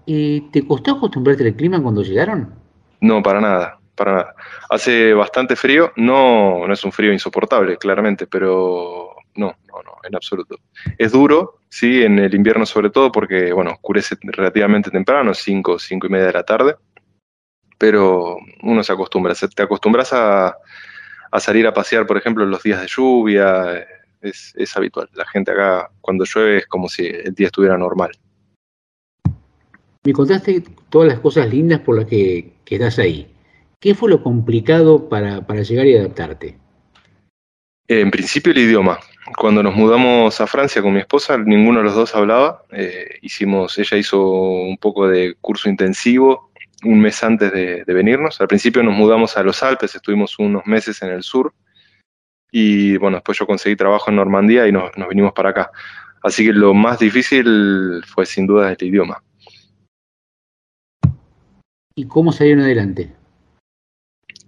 Eh, 0.06 0.42
¿Te 0.52 0.66
costó 0.66 0.92
acostumbrarte 0.92 1.46
al 1.46 1.54
clima 1.54 1.80
cuando 1.80 2.02
llegaron? 2.02 2.54
No, 3.00 3.22
para 3.22 3.40
nada, 3.40 3.78
para 3.94 4.12
nada. 4.12 4.34
Hace 4.68 5.14
bastante 5.14 5.56
frío, 5.56 5.92
no, 5.96 6.66
no 6.66 6.72
es 6.72 6.84
un 6.84 6.92
frío 6.92 7.12
insoportable, 7.12 7.76
claramente, 7.76 8.26
pero 8.26 9.14
no, 9.36 9.54
no, 9.68 9.82
no, 9.82 9.92
en 10.02 10.14
absoluto. 10.14 10.56
Es 10.98 11.12
duro, 11.12 11.60
sí, 11.68 12.02
en 12.02 12.18
el 12.18 12.34
invierno 12.34 12.66
sobre 12.66 12.90
todo, 12.90 13.12
porque, 13.12 13.52
bueno, 13.52 13.72
oscurece 13.72 14.16
relativamente 14.20 14.90
temprano, 14.90 15.34
5, 15.34 15.78
5 15.78 16.06
y 16.06 16.10
media 16.10 16.26
de 16.26 16.32
la 16.32 16.42
tarde, 16.42 16.76
pero 17.80 18.36
uno 18.62 18.84
se 18.84 18.92
acostumbra, 18.92 19.34
se- 19.34 19.48
te 19.48 19.62
acostumbras 19.62 20.12
a, 20.12 20.54
a 21.30 21.40
salir 21.40 21.66
a 21.66 21.72
pasear, 21.72 22.06
por 22.06 22.18
ejemplo, 22.18 22.44
en 22.44 22.50
los 22.50 22.62
días 22.62 22.78
de 22.78 22.86
lluvia, 22.86 23.78
eh, 23.78 23.86
es, 24.20 24.52
es 24.54 24.76
habitual. 24.76 25.08
La 25.14 25.24
gente 25.24 25.50
acá, 25.50 25.90
cuando 26.02 26.26
llueve, 26.26 26.58
es 26.58 26.66
como 26.66 26.90
si 26.90 27.06
el 27.06 27.34
día 27.34 27.46
estuviera 27.46 27.78
normal. 27.78 28.10
Me 30.04 30.12
contaste 30.12 30.62
todas 30.90 31.08
las 31.08 31.20
cosas 31.20 31.48
lindas 31.48 31.80
por 31.80 31.96
las 31.96 32.04
que, 32.04 32.52
que 32.66 32.74
estás 32.74 32.98
ahí. 32.98 33.32
¿Qué 33.80 33.94
fue 33.94 34.10
lo 34.10 34.22
complicado 34.22 35.08
para, 35.08 35.46
para 35.46 35.62
llegar 35.62 35.86
y 35.86 35.96
adaptarte? 35.96 36.58
En 37.88 38.10
principio 38.10 38.52
el 38.52 38.58
idioma. 38.58 39.00
Cuando 39.38 39.62
nos 39.62 39.74
mudamos 39.74 40.38
a 40.38 40.46
Francia 40.46 40.82
con 40.82 40.92
mi 40.92 41.00
esposa, 41.00 41.38
ninguno 41.38 41.78
de 41.78 41.84
los 41.84 41.94
dos 41.94 42.14
hablaba. 42.14 42.62
Eh, 42.72 43.18
hicimos, 43.22 43.78
ella 43.78 43.96
hizo 43.96 44.22
un 44.22 44.76
poco 44.76 45.08
de 45.08 45.34
curso 45.40 45.70
intensivo 45.70 46.49
un 46.84 47.00
mes 47.00 47.22
antes 47.22 47.52
de, 47.52 47.84
de 47.84 47.94
venirnos. 47.94 48.40
Al 48.40 48.48
principio 48.48 48.82
nos 48.82 48.94
mudamos 48.94 49.36
a 49.36 49.42
los 49.42 49.62
Alpes, 49.62 49.94
estuvimos 49.94 50.38
unos 50.38 50.66
meses 50.66 51.00
en 51.02 51.10
el 51.10 51.22
sur. 51.22 51.52
Y 52.52 52.96
bueno, 52.96 53.18
después 53.18 53.38
yo 53.38 53.46
conseguí 53.46 53.76
trabajo 53.76 54.10
en 54.10 54.16
Normandía 54.16 54.66
y 54.66 54.72
nos, 54.72 54.96
nos 54.96 55.08
vinimos 55.08 55.32
para 55.32 55.50
acá. 55.50 55.70
Así 56.22 56.44
que 56.44 56.52
lo 56.52 56.74
más 56.74 56.98
difícil 56.98 58.02
fue 58.06 58.26
sin 58.26 58.46
duda 58.46 58.72
el 58.72 58.82
idioma. 58.86 59.22
¿Y 61.94 62.06
cómo 62.06 62.32
salieron 62.32 62.64
adelante? 62.64 63.12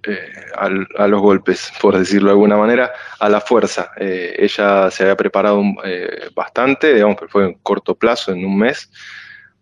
eh, 0.05 0.33
al- 0.57 0.89
a 0.99 1.07
los 1.07 1.21
golpes, 1.21 1.73
por 1.81 1.97
decirlo 1.97 2.29
de 2.29 2.33
alguna 2.33 2.57
manera, 2.57 2.91
a 3.21 3.29
la 3.29 3.41
fuerza. 3.41 3.93
Eh, 3.97 4.35
ella 4.39 4.91
se 4.91 5.05
había 5.05 5.17
preparado 5.17 5.63
eh, 5.85 6.29
bastante, 6.35 6.93
digamos, 6.95 7.17
pero 7.19 7.29
fue 7.31 7.45
en 7.47 7.55
corto 7.63 7.95
plazo, 7.95 8.33
en 8.33 8.45
un 8.45 8.59
mes, 8.59 8.91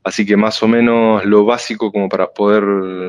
así 0.03 0.25
que 0.25 0.37
más 0.37 0.63
o 0.63 0.69
menos 0.69 1.25
lo 1.25 1.45
básico 1.45 1.93
como 1.93 2.09
para 2.09 2.29
poder 2.31 2.63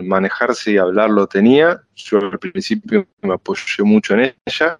manejarse 0.04 0.74
y 0.74 0.78
hablar 0.78 1.10
lo 1.10 1.28
tenía. 1.28 1.82
Yo 1.96 2.20
al 2.20 2.40
principio 2.40 3.08
me 3.22 3.34
apoyé 3.34 3.84
mucho 3.84 4.14
en 4.16 4.34
ella 4.46 4.80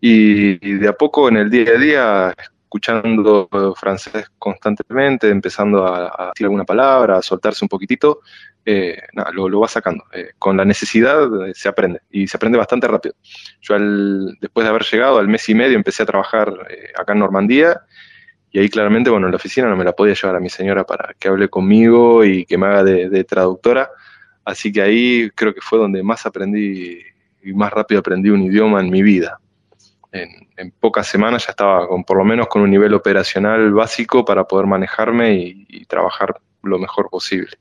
y, 0.00 0.56
de 0.76 0.88
a 0.88 0.92
poco 0.92 1.28
en 1.28 1.36
el 1.36 1.50
día 1.50 1.70
a 1.70 1.78
día, 1.78 2.34
escuchando 2.38 3.48
francés 3.76 4.26
constantemente, 4.38 5.28
empezando 5.28 5.86
a, 5.86 6.30
decir 6.34 6.46
alguna 6.46 6.64
palabra, 6.64 7.18
a 7.18 7.22
soltarse 7.22 7.64
un 7.64 7.68
poquitito, 7.68 8.20
eh, 8.66 8.98
nada, 9.12 9.30
lo, 9.32 9.48
lo 9.48 9.60
va 9.60 9.68
sacando. 9.68 10.04
Eh, 10.12 10.32
con 10.38 10.56
la 10.56 10.64
necesidad 10.64 11.46
eh, 11.46 11.52
se 11.54 11.68
aprende 11.68 12.00
y 12.10 12.26
se 12.26 12.36
aprende 12.36 12.58
bastante 12.58 12.88
rápido. 12.88 13.14
Yo 13.60 13.74
al- 13.74 14.36
después 14.40 14.64
de 14.64 14.70
haber 14.70 14.84
llegado 14.84 15.18
al 15.18 15.28
mes 15.28 15.48
y 15.48 15.54
medio 15.54 15.76
empecé 15.76 16.02
a 16.02 16.06
trabajar 16.06 16.52
eh, 16.68 16.92
acá 16.96 17.12
en 17.12 17.20
Normandía 17.20 17.80
y 18.54 18.60
ahí 18.60 18.68
claramente, 18.68 19.10
bueno, 19.10 19.26
en 19.26 19.32
la 19.32 19.36
oficina 19.36 19.68
no 19.68 19.76
me 19.76 19.82
la 19.82 19.94
podía 19.96 20.14
llevar 20.14 20.36
a 20.36 20.40
mi 20.40 20.48
señora 20.48 20.86
para 20.86 21.12
que 21.18 21.26
hable 21.26 21.48
conmigo 21.48 22.24
y 22.24 22.46
que 22.46 22.56
me 22.56 22.66
haga 22.66 22.84
de, 22.84 23.24
traductora. 23.24 23.90
Así 24.44 24.70
que 24.70 24.80
ahí 24.80 25.28
creo 25.34 25.52
que 25.52 25.60
fue 25.60 25.80
donde 25.80 26.04
más 26.04 26.24
aprendí 26.24 27.00
y 27.42 27.52
más 27.52 27.72
rápido 27.72 27.98
aprendí 27.98 28.30
un 28.30 28.42
idioma 28.42 28.80
en 28.80 28.90
mi 28.90 29.02
vida. 29.02 29.40
En, 30.12 30.70
pocas 30.78 31.08
semanas 31.08 31.46
ya 31.46 31.50
estaba 31.50 31.88
con, 31.88 32.04
por 32.04 32.16
lo 32.16 32.24
menos 32.24 32.46
con 32.46 32.62
un 32.62 32.70
nivel 32.70 32.94
operacional 32.94 33.72
básico 33.72 34.24
para 34.24 34.44
poder 34.44 34.68
manejarme 34.68 35.34
y 35.34 35.84
trabajar 35.86 36.40
lo 36.62 36.78
mejor 36.78 37.10
posible. 37.10 37.56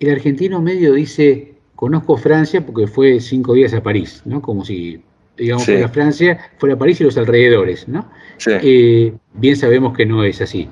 El 0.00 0.10
argentino 0.10 0.60
medio 0.60 0.92
dice, 0.92 1.54
conozco 1.74 2.18
Francia 2.18 2.60
porque 2.60 2.86
fue 2.86 3.18
cinco 3.20 3.54
días 3.54 3.72
a 3.72 3.82
París, 3.82 4.20
¿no? 4.26 4.42
Como 4.42 4.66
si, 4.66 5.02
digamos, 5.36 5.64
fuera 5.64 5.88
Francia, 5.88 6.38
fuera 6.58 6.76
París 6.76 7.00
y 7.00 7.04
los 7.04 7.16
alrededores, 7.16 7.88
¿no? 7.88 8.10
Sí. 8.38 8.52
Eh, 8.60 9.12
bien 9.34 9.56
sabemos 9.56 9.96
que 9.96 10.06
no 10.06 10.24
es 10.24 10.40
así. 10.40 10.68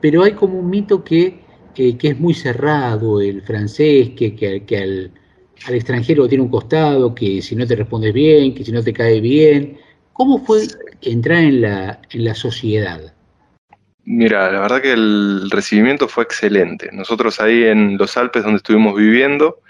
Pero 0.00 0.22
hay 0.22 0.32
como 0.32 0.58
un 0.58 0.68
mito 0.70 1.02
que, 1.04 1.40
eh, 1.76 1.96
que 1.96 2.08
es 2.08 2.18
muy 2.20 2.34
cerrado 2.34 3.20
el 3.20 3.42
francés, 3.42 4.10
que, 4.16 4.34
que- 4.34 4.64
que 4.64 4.76
al, 4.78 5.12
al 5.66 5.74
extranjero 5.74 6.28
tiene 6.28 6.44
un 6.44 6.50
costado, 6.50 7.14
que 7.14 7.40
si 7.42 7.54
no 7.56 7.66
te 7.66 7.76
respondes 7.76 8.12
bien, 8.12 8.54
que 8.54 8.64
si 8.64 8.72
no 8.72 8.82
te 8.82 8.92
cae 8.92 9.20
bien. 9.20 9.78
¿Cómo 10.12 10.38
fue 10.44 10.62
entrar 11.00 11.42
en 11.42 11.60
la, 11.62 12.00
en 12.10 12.24
la 12.24 12.34
sociedad? 12.34 13.14
Mira, 14.04 14.50
la 14.50 14.60
verdad 14.60 14.82
que 14.82 14.92
el 14.92 15.48
recibimiento 15.50 16.08
fue 16.08 16.24
excelente. 16.24 16.90
Nosotros 16.92 17.40
ahí 17.40 17.62
en 17.64 17.96
los 17.96 18.16
Alpes 18.16 18.42
donde 18.42 18.56
estuvimos 18.56 18.96
viviendo, 18.96 19.60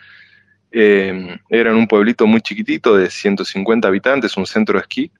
eh, 0.73 1.39
era 1.49 1.71
en 1.71 1.77
un 1.77 1.87
pueblito 1.87 2.27
muy 2.27 2.41
chiquitito 2.41 2.97
de 2.97 3.11
150 3.11 3.89
habitantes, 3.89 4.37
un 4.37 4.47
centro 4.47 4.79
de 4.79 4.83
esquí, 4.83 5.11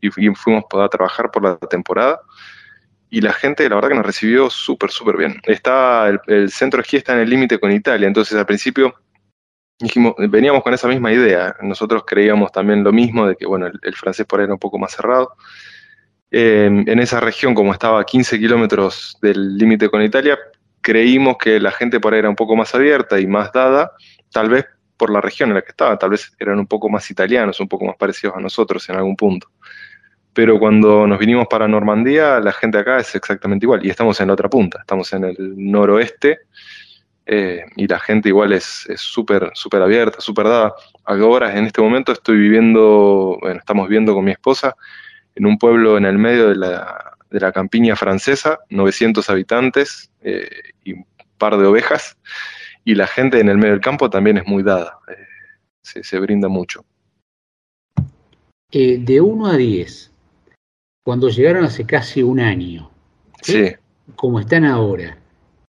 y, 0.00 0.10
fu- 0.10 0.20
y 0.20 0.34
fuimos 0.34 0.64
a 0.72 0.88
trabajar 0.88 1.30
por 1.30 1.42
la 1.44 1.56
temporada. 1.56 2.20
Y 3.10 3.20
la 3.22 3.32
gente, 3.32 3.68
la 3.68 3.76
verdad 3.76 3.88
que 3.90 3.94
nos 3.94 4.06
recibió 4.06 4.50
súper, 4.50 4.90
súper 4.90 5.16
bien. 5.16 5.40
Está, 5.44 6.08
el, 6.26 6.50
centro 6.50 6.78
de 6.78 6.82
esquí 6.82 6.96
está 6.98 7.14
en 7.14 7.20
el 7.20 7.30
límite 7.30 7.58
con 7.58 7.72
Italia, 7.72 8.06
entonces 8.06 8.36
al 8.38 8.44
principio 8.46 8.94
dijimos, 9.78 10.14
veníamos 10.28 10.62
con 10.62 10.74
esa 10.74 10.88
misma 10.88 11.12
idea. 11.12 11.56
Nosotros 11.62 12.02
creíamos 12.06 12.52
también 12.52 12.84
lo 12.84 12.92
mismo, 12.92 13.26
de 13.26 13.36
que 13.36 13.46
bueno, 13.46 13.66
el, 13.66 13.78
el 13.82 13.94
francés 13.94 14.26
por 14.26 14.40
ahí 14.40 14.44
era 14.44 14.52
un 14.52 14.58
poco 14.58 14.78
más 14.78 14.92
cerrado. 14.92 15.34
Eh, 16.30 16.66
en 16.66 16.98
esa 16.98 17.20
región, 17.20 17.54
como 17.54 17.72
estaba 17.72 18.00
a 18.00 18.04
15 18.04 18.38
kilómetros 18.38 19.16
del 19.22 19.56
límite 19.56 19.88
con 19.88 20.02
Italia, 20.02 20.38
creímos 20.82 21.38
que 21.38 21.58
la 21.58 21.70
gente 21.70 22.00
por 22.00 22.12
ahí 22.12 22.18
era 22.18 22.28
un 22.28 22.36
poco 22.36 22.54
más 22.56 22.74
abierta 22.74 23.18
y 23.18 23.26
más 23.26 23.50
dada, 23.52 23.92
tal 24.30 24.50
vez 24.50 24.66
por 24.98 25.10
la 25.10 25.20
región 25.20 25.48
en 25.50 25.54
la 25.54 25.62
que 25.62 25.70
estaba, 25.70 25.98
tal 25.98 26.10
vez 26.10 26.32
eran 26.38 26.58
un 26.58 26.66
poco 26.66 26.90
más 26.90 27.10
italianos, 27.10 27.60
un 27.60 27.68
poco 27.68 27.86
más 27.86 27.96
parecidos 27.96 28.36
a 28.36 28.40
nosotros 28.40 28.86
en 28.90 28.96
algún 28.96 29.16
punto. 29.16 29.50
Pero 30.34 30.58
cuando 30.58 31.06
nos 31.06 31.18
vinimos 31.18 31.46
para 31.48 31.66
Normandía, 31.66 32.40
la 32.40 32.52
gente 32.52 32.78
acá 32.78 32.98
es 32.98 33.14
exactamente 33.14 33.64
igual, 33.64 33.84
y 33.84 33.90
estamos 33.90 34.20
en 34.20 34.26
la 34.26 34.34
otra 34.34 34.50
punta, 34.50 34.80
estamos 34.80 35.12
en 35.12 35.24
el 35.24 35.36
noroeste, 35.56 36.40
eh, 37.30 37.64
y 37.76 37.86
la 37.86 37.98
gente 37.98 38.30
igual 38.30 38.52
es 38.52 38.88
súper, 38.96 39.50
súper 39.54 39.82
abierta, 39.82 40.20
súper 40.20 40.46
dada. 40.46 40.74
Ahora, 41.04 41.56
en 41.56 41.66
este 41.66 41.80
momento, 41.80 42.12
estoy 42.12 42.38
viviendo, 42.38 43.36
bueno, 43.40 43.58
estamos 43.58 43.86
viviendo 43.86 44.14
con 44.14 44.24
mi 44.24 44.30
esposa 44.30 44.74
en 45.34 45.46
un 45.46 45.58
pueblo 45.58 45.98
en 45.98 46.06
el 46.06 46.18
medio 46.18 46.48
de 46.48 46.56
la, 46.56 47.16
de 47.30 47.40
la 47.40 47.52
campiña 47.52 47.96
francesa, 47.96 48.60
900 48.70 49.28
habitantes 49.30 50.10
eh, 50.22 50.48
y 50.84 50.94
un 50.94 51.06
par 51.36 51.58
de 51.58 51.66
ovejas, 51.66 52.16
y 52.88 52.94
la 52.94 53.06
gente 53.06 53.38
en 53.38 53.50
el 53.50 53.58
medio 53.58 53.72
del 53.72 53.82
campo 53.82 54.08
también 54.08 54.38
es 54.38 54.46
muy 54.46 54.62
dada, 54.62 54.98
eh, 55.08 55.26
se, 55.82 56.02
se 56.02 56.18
brinda 56.18 56.48
mucho. 56.48 56.86
Eh, 58.72 58.96
de 58.98 59.20
1 59.20 59.46
a 59.46 59.58
10, 59.58 60.10
cuando 61.04 61.28
llegaron 61.28 61.64
hace 61.64 61.84
casi 61.84 62.22
un 62.22 62.40
año, 62.40 62.90
Sí, 63.42 63.74
como 64.16 64.40
están 64.40 64.64
ahora, 64.64 65.18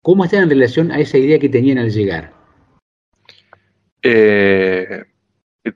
¿cómo 0.02 0.24
están 0.24 0.44
en 0.44 0.48
relación 0.48 0.90
a 0.90 1.00
esa 1.00 1.18
idea 1.18 1.38
que 1.38 1.50
tenían 1.50 1.76
al 1.76 1.90
llegar? 1.90 2.32
Eh, 4.02 5.04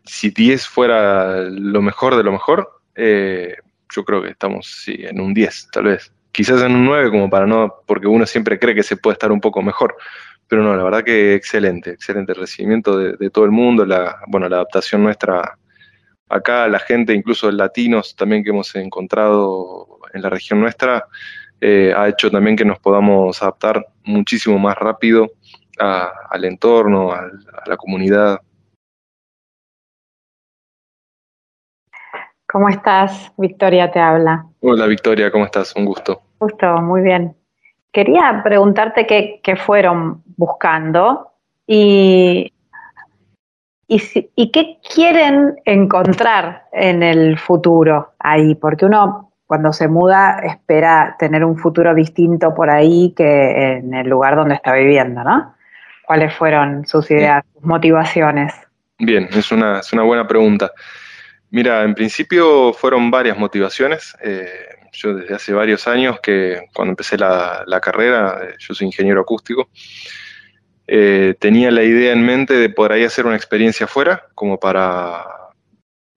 si 0.06 0.30
10 0.30 0.66
fuera 0.66 1.42
lo 1.42 1.82
mejor 1.82 2.16
de 2.16 2.22
lo 2.22 2.32
mejor, 2.32 2.80
eh, 2.94 3.56
yo 3.94 4.06
creo 4.06 4.22
que 4.22 4.30
estamos 4.30 4.82
sí, 4.82 4.96
en 5.00 5.20
un 5.20 5.34
10, 5.34 5.68
tal 5.70 5.84
vez. 5.84 6.10
Quizás 6.32 6.62
en 6.62 6.74
un 6.74 6.86
9, 6.86 7.10
como 7.10 7.28
para 7.28 7.46
no, 7.46 7.74
porque 7.84 8.06
uno 8.06 8.24
siempre 8.24 8.58
cree 8.58 8.74
que 8.74 8.82
se 8.82 8.96
puede 8.96 9.12
estar 9.12 9.30
un 9.30 9.40
poco 9.42 9.60
mejor. 9.60 9.96
Pero 10.48 10.62
no, 10.62 10.77
la 10.77 10.85
verdad 10.85 11.02
que 11.05 11.35
excelente, 11.35 11.90
excelente 11.90 12.32
recibimiento 12.35 12.97
de, 12.97 13.16
de 13.16 13.31
todo 13.31 13.44
el 13.44 13.51
mundo, 13.51 13.85
la, 13.85 14.20
bueno, 14.28 14.48
la 14.48 14.56
adaptación 14.56 15.02
nuestra 15.02 15.59
acá, 16.28 16.68
la 16.68 16.78
gente, 16.78 17.12
incluso 17.14 17.51
latinos 17.51 18.14
también 18.16 18.43
que 18.44 18.51
hemos 18.51 18.74
encontrado 18.77 19.98
en 20.12 20.23
la 20.23 20.31
región 20.31 20.60
nuestra, 20.60 21.06
eh, 21.60 21.93
ha 21.97 22.09
hecho 22.09 22.31
también 22.31 22.56
que 22.56 22.64
nos 22.64 22.78
podamos 22.78 23.43
adaptar 23.43 23.86
muchísimo 24.05 24.59
más 24.59 24.77
rápido 24.77 25.28
a- 25.78 26.12
al 26.31 26.44
entorno, 26.44 27.12
al- 27.12 27.44
a 27.64 27.68
la 27.68 27.77
comunidad. 27.77 28.40
¿Cómo 32.48 32.68
estás? 32.68 33.32
Victoria 33.36 33.90
te 33.90 33.98
habla. 34.01 34.47
Hola 34.60 34.86
Victoria, 34.86 35.31
¿cómo 35.31 35.44
estás? 35.44 35.74
Un 35.77 35.85
gusto. 35.85 36.23
Justo, 36.39 36.66
muy 36.82 37.02
bien. 37.02 37.35
Quería 37.97 38.43
preguntarte 38.44 39.06
qué, 39.06 39.40
qué 39.43 39.56
fueron 39.56 40.23
buscando 40.36 41.31
y, 41.66 42.52
y, 43.89 43.98
si- 44.01 44.31
y 44.36 44.51
qué 44.52 44.77
quieren 44.94 45.56
encontrar 45.64 46.64
en 46.73 47.02
el 47.02 47.39
futuro 47.39 48.12
ahí, 48.18 48.55
porque 48.55 48.85
uno 48.85 49.32
cuando 49.47 49.73
se 49.73 49.89
muda 49.89 50.40
espera 50.44 51.16
tener 51.18 51.43
un 51.43 51.56
futuro 51.56 51.94
distinto 51.94 52.55
por 52.55 52.68
ahí 52.68 53.14
que 53.16 53.77
en 53.78 53.94
el 53.94 54.06
lugar 54.10 54.36
donde 54.36 54.56
está 54.56 54.74
viviendo, 54.74 55.24
¿no? 55.24 55.55
¿Cuáles 56.05 56.35
fueron 56.35 56.86
sus 56.86 57.10
ideas, 57.10 57.44
sus 57.55 57.64
motivaciones? 57.64 58.52
Bien, 58.98 59.27
es 59.32 59.51
una, 59.51 59.78
es 59.78 59.90
una 59.94 60.02
buena 60.02 60.28
pregunta. 60.28 60.70
Mira, 61.51 61.82
en 61.82 61.94
principio 61.94 62.74
fueron 62.74 63.10
varias 63.10 63.39
motivaciones. 63.39 64.14
Eh, 64.23 64.51
yo 64.97 65.14
desde 65.14 65.35
hace 65.35 65.52
varios 65.52 65.86
años 65.86 66.20
que 66.20 66.62
cuando 66.74 66.93
empecé 66.93 67.18
la, 67.18 67.62
la 67.66 67.81
carrera, 67.81 68.40
eh, 68.43 68.55
yo 68.59 68.74
soy 68.74 68.86
ingeniero 68.86 69.20
acústico, 69.20 69.68
eh, 70.86 71.35
tenía 71.39 71.70
la 71.70 71.82
idea 71.82 72.12
en 72.12 72.24
mente 72.24 72.55
de 72.55 72.68
por 72.68 72.93
ahí 72.93 73.05
hacer 73.05 73.27
una 73.27 73.36
experiencia 73.36 73.85
afuera, 73.85 74.27
como 74.35 74.59
para 74.59 75.24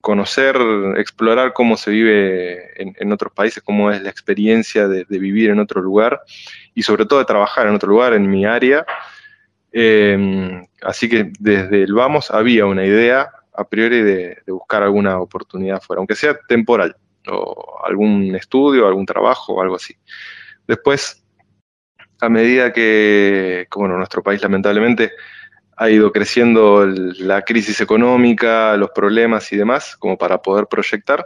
conocer, 0.01 0.55
explorar 0.97 1.51
cómo 1.53 1.75
se 1.75 1.91
vive 1.91 2.81
en, 2.81 2.95
en 2.97 3.11
otros 3.11 3.33
países, 3.33 3.61
cómo 3.61 3.91
es 3.91 4.01
la 4.01 4.09
experiencia 4.09 4.87
de, 4.87 5.05
de 5.09 5.19
vivir 5.19 5.49
en 5.49 5.59
otro 5.59 5.81
lugar 5.81 6.21
y 6.73 6.83
sobre 6.83 7.05
todo 7.05 7.19
de 7.19 7.25
trabajar 7.25 7.67
en 7.67 7.75
otro 7.75 7.89
lugar, 7.89 8.13
en 8.13 8.29
mi 8.29 8.45
área. 8.45 8.85
Eh, 9.71 10.61
así 10.81 11.09
que 11.09 11.31
desde 11.39 11.83
el 11.83 11.93
vamos 11.93 12.31
había 12.31 12.65
una 12.65 12.85
idea 12.85 13.29
a 13.53 13.67
priori 13.67 14.01
de, 14.01 14.37
de 14.45 14.51
buscar 14.51 14.83
alguna 14.83 15.19
oportunidad 15.19 15.81
fuera, 15.81 15.99
aunque 15.99 16.15
sea 16.15 16.39
temporal, 16.47 16.95
o 17.27 17.79
algún 17.85 18.35
estudio, 18.35 18.87
algún 18.87 19.05
trabajo 19.05 19.53
o 19.53 19.61
algo 19.61 19.75
así. 19.75 19.95
Después, 20.67 21.23
a 22.21 22.29
medida 22.29 22.73
que, 22.73 23.67
bueno, 23.75 23.97
nuestro 23.97 24.21
país 24.21 24.41
lamentablemente 24.41 25.13
ha 25.77 25.89
ido 25.89 26.11
creciendo 26.11 26.85
la 26.85 27.41
crisis 27.43 27.79
económica, 27.81 28.75
los 28.75 28.91
problemas 28.91 29.51
y 29.53 29.57
demás, 29.57 29.95
como 29.97 30.17
para 30.17 30.41
poder 30.41 30.67
proyectar, 30.67 31.25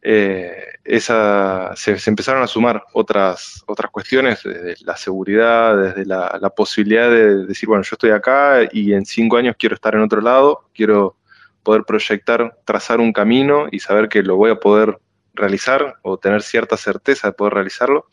eh, 0.00 0.54
se, 0.86 1.98
se 1.98 2.10
empezaron 2.10 2.42
a 2.42 2.46
sumar 2.46 2.82
otras, 2.94 3.62
otras 3.66 3.90
cuestiones, 3.90 4.42
desde 4.42 4.76
la 4.84 4.96
seguridad, 4.96 5.76
desde 5.76 6.06
la, 6.06 6.38
la 6.40 6.50
posibilidad 6.50 7.10
de 7.10 7.44
decir, 7.44 7.68
bueno, 7.68 7.82
yo 7.82 7.90
estoy 7.92 8.10
acá 8.10 8.60
y 8.72 8.94
en 8.94 9.04
cinco 9.04 9.36
años 9.36 9.56
quiero 9.58 9.74
estar 9.74 9.94
en 9.94 10.00
otro 10.00 10.22
lado, 10.22 10.70
quiero 10.74 11.16
poder 11.62 11.84
proyectar, 11.84 12.56
trazar 12.64 13.00
un 13.00 13.12
camino 13.12 13.66
y 13.70 13.80
saber 13.80 14.08
que 14.08 14.22
lo 14.22 14.36
voy 14.36 14.50
a 14.50 14.56
poder 14.56 14.98
realizar 15.34 15.96
o 16.02 16.18
tener 16.18 16.42
cierta 16.42 16.76
certeza 16.76 17.28
de 17.28 17.32
poder 17.34 17.54
realizarlo. 17.54 18.06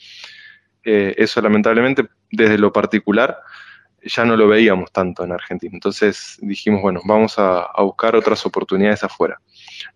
Eh, 0.83 1.15
eso 1.17 1.41
lamentablemente 1.41 2.07
desde 2.31 2.57
lo 2.57 2.71
particular 2.71 3.39
ya 4.05 4.23
no 4.23 4.37
lo 4.37 4.47
veíamos 4.47 4.91
tanto 4.91 5.23
en 5.23 5.31
Argentina. 5.31 5.71
Entonces 5.73 6.37
dijimos, 6.41 6.81
bueno, 6.81 7.01
vamos 7.05 7.35
a, 7.37 7.67
buscar 7.79 8.15
otras 8.15 8.45
oportunidades 8.45 9.03
afuera. 9.03 9.39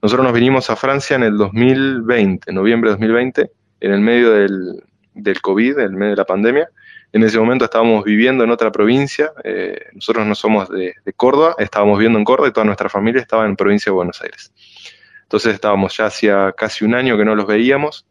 Nosotros 0.02 0.26
nos 0.26 0.34
vinimos 0.34 0.70
a 0.70 0.76
Francia 0.76 1.16
en 1.16 1.24
el 1.24 1.38
2020, 1.38 2.52
noviembre 2.52 2.90
de 2.90 2.94
2020, 2.94 3.52
en 3.82 3.92
el 3.92 4.02
medio 4.02 4.32
del, 4.32 4.84
del 5.14 5.42
COVID, 5.42 5.80
en 5.80 5.86
el 5.86 5.92
medio 5.92 6.12
de 6.12 6.18
la 6.18 6.26
pandemia. 6.26 6.70
En 7.12 7.24
ese 7.24 7.40
momento 7.40 7.66
estábamos 7.66 8.04
viviendo 8.04 8.44
en 8.44 8.52
otra 8.52 8.72
provincia. 8.72 9.32
eh, 9.44 9.88
nosotros 9.94 10.26
no 10.28 10.36
somos 10.36 10.70
de, 10.70 10.94
Córdoba, 11.16 11.56
estábamos 11.58 11.98
viviendo 11.98 12.20
en 12.20 12.26
Córdoba 12.26 12.50
y 12.50 12.54
toda 12.54 12.66
nuestra 12.66 12.90
familia 12.90 13.22
estaba 13.22 13.46
en 13.46 13.56
provincia 13.56 13.90
de 13.90 13.96
Buenos 13.96 14.22
Aires. 14.22 14.54
Entonces 15.24 15.56
estábamos 15.56 15.96
ya 15.98 16.06
hacía 16.06 16.54
casi 16.56 16.86
un 16.86 16.94
año 16.94 17.18
que 17.18 17.26
no 17.26 17.36
los 17.36 17.48
veíamos, 17.48 18.06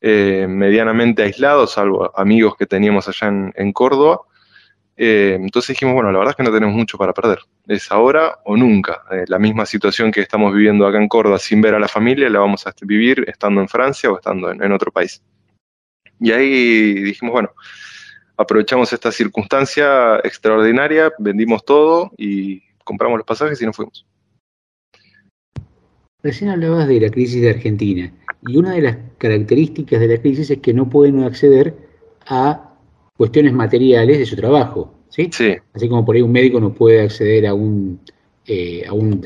eh, 0.00 0.46
medianamente 0.48 1.22
aislados, 1.22 1.72
salvo 1.72 2.12
amigos 2.18 2.56
que 2.56 2.66
teníamos 2.66 3.08
allá 3.08 3.28
en, 3.54 3.72
Córdoba. 3.72 4.20
Eh, 4.96 5.36
entonces 5.40 5.74
dijimos, 5.74 5.94
bueno, 5.94 6.12
la 6.12 6.18
verdad 6.18 6.32
es 6.32 6.36
que 6.36 6.42
no 6.42 6.52
tenemos 6.52 6.74
mucho 6.74 6.96
para 6.98 7.12
perder. 7.12 7.40
Es 7.66 7.90
ahora 7.90 8.38
o 8.44 8.56
nunca. 8.56 9.02
La 9.26 9.38
misma 9.38 9.66
situación 9.66 10.10
que 10.10 10.20
estamos 10.20 10.54
viviendo 10.54 10.86
acá 10.86 10.98
en 10.98 11.08
Córdoba 11.08 11.38
sin 11.38 11.60
ver 11.60 11.74
a 11.74 11.78
la 11.78 11.88
familia, 11.88 12.28
la 12.30 12.40
vamos 12.40 12.66
a 12.66 12.74
vivir 12.82 13.24
estando 13.26 13.60
en 13.60 13.68
Francia 13.68 14.10
o 14.10 14.16
estando 14.16 14.50
en, 14.50 14.62
en 14.62 14.72
otro 14.72 14.92
país. 14.92 15.22
Y 16.20 16.32
ahí 16.32 16.94
dijimos, 17.02 17.32
bueno, 17.32 17.50
aprovechamos 18.36 18.92
esta 18.92 19.12
circunstancia 19.12 20.16
extraordinaria, 20.24 21.12
vendimos 21.18 21.64
todo 21.64 22.10
y 22.16 22.62
compramos 22.84 23.18
los 23.18 23.26
pasajes 23.26 23.60
y 23.60 23.66
nos 23.66 23.76
fuimos. 23.76 24.06
Recién 26.22 26.50
hablabas 26.50 26.88
de 26.88 27.00
la 27.00 27.10
crisis 27.10 27.42
de 27.42 27.50
Argentina 27.50 28.12
y 28.46 28.56
una 28.56 28.72
de 28.72 28.82
las 28.82 28.96
características 29.18 30.00
de 30.00 30.08
la 30.08 30.18
crisis 30.18 30.50
es 30.50 30.58
que 30.58 30.72
no 30.72 30.88
pueden 30.88 31.22
acceder 31.22 31.74
a 32.26 32.74
cuestiones 33.16 33.52
materiales 33.52 34.18
de 34.18 34.26
su 34.26 34.36
trabajo, 34.36 34.94
¿sí? 35.08 35.28
Sí. 35.32 35.56
Así 35.74 35.88
como 35.88 36.04
por 36.04 36.16
ahí 36.16 36.22
un 36.22 36.32
médico 36.32 36.60
no 36.60 36.72
puede 36.72 37.02
acceder 37.02 37.46
a 37.46 37.54
un, 37.54 38.00
eh, 38.46 38.84
a 38.86 38.92
un 38.92 39.22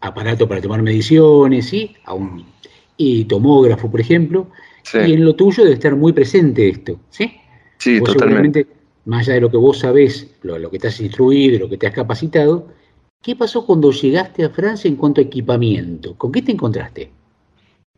aparato 0.00 0.48
para 0.48 0.60
tomar 0.60 0.80
mediciones, 0.82 1.66
¿sí? 1.66 1.96
A 2.04 2.14
un 2.14 2.46
y 2.96 3.24
tomógrafo, 3.24 3.90
por 3.90 4.00
ejemplo. 4.00 4.48
Sí. 4.82 4.98
Y 5.06 5.14
en 5.14 5.24
lo 5.24 5.34
tuyo 5.34 5.64
debe 5.64 5.74
estar 5.74 5.94
muy 5.96 6.12
presente 6.12 6.68
esto, 6.68 6.98
¿sí? 7.10 7.32
Sí, 7.78 8.00
Vos 8.00 8.12
totalmente. 8.12 8.66
más 9.04 9.26
allá 9.26 9.34
de 9.34 9.40
lo 9.40 9.50
que 9.50 9.56
vos 9.56 9.78
sabés, 9.78 10.28
lo, 10.42 10.58
lo 10.58 10.70
que 10.70 10.78
te 10.78 10.88
has 10.88 11.00
instruido, 11.00 11.58
lo 11.58 11.68
que 11.68 11.78
te 11.78 11.86
has 11.86 11.94
capacitado, 11.94 12.68
¿qué 13.22 13.36
pasó 13.36 13.64
cuando 13.64 13.90
llegaste 13.92 14.44
a 14.44 14.50
Francia 14.50 14.88
en 14.88 14.96
cuanto 14.96 15.20
a 15.20 15.24
equipamiento? 15.24 16.16
¿Con 16.16 16.32
qué 16.32 16.42
te 16.42 16.52
encontraste? 16.52 17.10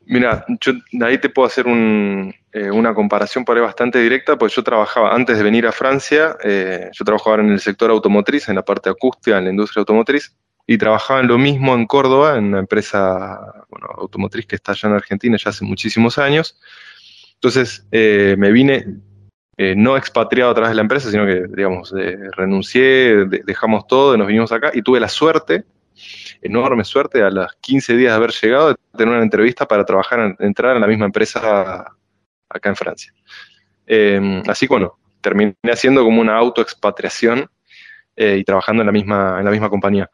Mira, 0.06 0.44
yo 0.60 0.72
ahí 1.02 1.18
te 1.18 1.28
puedo 1.28 1.46
hacer 1.46 1.66
un, 1.68 2.34
eh, 2.52 2.68
una 2.68 2.92
comparación 2.94 3.44
por 3.44 3.56
ahí 3.56 3.62
bastante 3.62 4.00
directa, 4.00 4.36
porque 4.36 4.54
yo 4.56 4.64
trabajaba, 4.64 5.14
antes 5.14 5.38
de 5.38 5.44
venir 5.44 5.66
a 5.68 5.72
Francia, 5.72 6.36
eh, 6.42 6.90
yo 6.92 7.04
trabajaba 7.04 7.36
en 7.40 7.50
el 7.50 7.60
sector 7.60 7.90
automotriz, 7.90 8.48
en 8.48 8.56
la 8.56 8.64
parte 8.64 8.90
acústica, 8.90 9.38
en 9.38 9.44
la 9.44 9.50
industria 9.50 9.80
automotriz, 9.80 10.34
y 10.66 10.76
trabajaba 10.78 11.20
en 11.20 11.28
lo 11.28 11.38
mismo 11.38 11.74
en 11.74 11.86
Córdoba, 11.86 12.36
en 12.36 12.46
una 12.46 12.58
empresa 12.58 13.40
bueno, 13.68 13.86
automotriz 13.98 14.46
que 14.46 14.56
está 14.56 14.72
allá 14.72 14.88
en 14.88 14.94
Argentina 14.96 15.36
ya 15.36 15.50
hace 15.50 15.64
muchísimos 15.64 16.18
años. 16.18 16.58
Entonces, 17.34 17.86
eh, 17.92 18.34
me 18.36 18.50
vine 18.50 18.86
eh, 19.56 19.74
no 19.76 19.96
expatriado 19.96 20.50
a 20.50 20.54
través 20.54 20.70
de 20.70 20.76
la 20.76 20.82
empresa, 20.82 21.10
sino 21.10 21.26
que, 21.26 21.44
digamos, 21.48 21.92
eh, 21.98 22.16
renuncié, 22.36 23.26
de- 23.26 23.42
dejamos 23.44 23.86
todo, 23.86 24.16
nos 24.16 24.26
vinimos 24.26 24.50
acá, 24.52 24.70
y 24.74 24.82
tuve 24.82 25.00
la 25.00 25.08
suerte 25.08 25.64
enorme 26.42 26.84
suerte 26.84 27.22
a 27.22 27.28
los 27.30 27.52
15 27.60 27.94
días 27.94 28.12
de 28.12 28.16
haber 28.16 28.30
llegado 28.30 28.68
de 28.70 28.76
tener 28.96 29.12
una 29.14 29.22
entrevista 29.22 29.66
para 29.68 29.84
trabajar, 29.84 30.20
en- 30.20 30.36
entrar 30.38 30.74
en 30.74 30.80
la 30.80 30.86
misma 30.86 31.04
empresa 31.06 31.92
acá 32.48 32.68
en 32.70 32.76
Francia. 32.76 33.12
Eh, 33.86 34.42
así 34.46 34.66
que 34.66 34.72
bueno, 34.74 34.98
terminé 35.20 35.54
haciendo 35.70 36.02
como 36.02 36.20
una 36.20 36.36
autoexpatriación 36.36 37.50
eh, 38.16 38.36
y 38.38 38.44
trabajando 38.44 38.82
en 38.82 38.86
la 38.86 38.92
misma, 38.92 39.36
en 39.38 39.44
la 39.44 39.50
misma 39.50 39.68
compañía. 39.68 40.10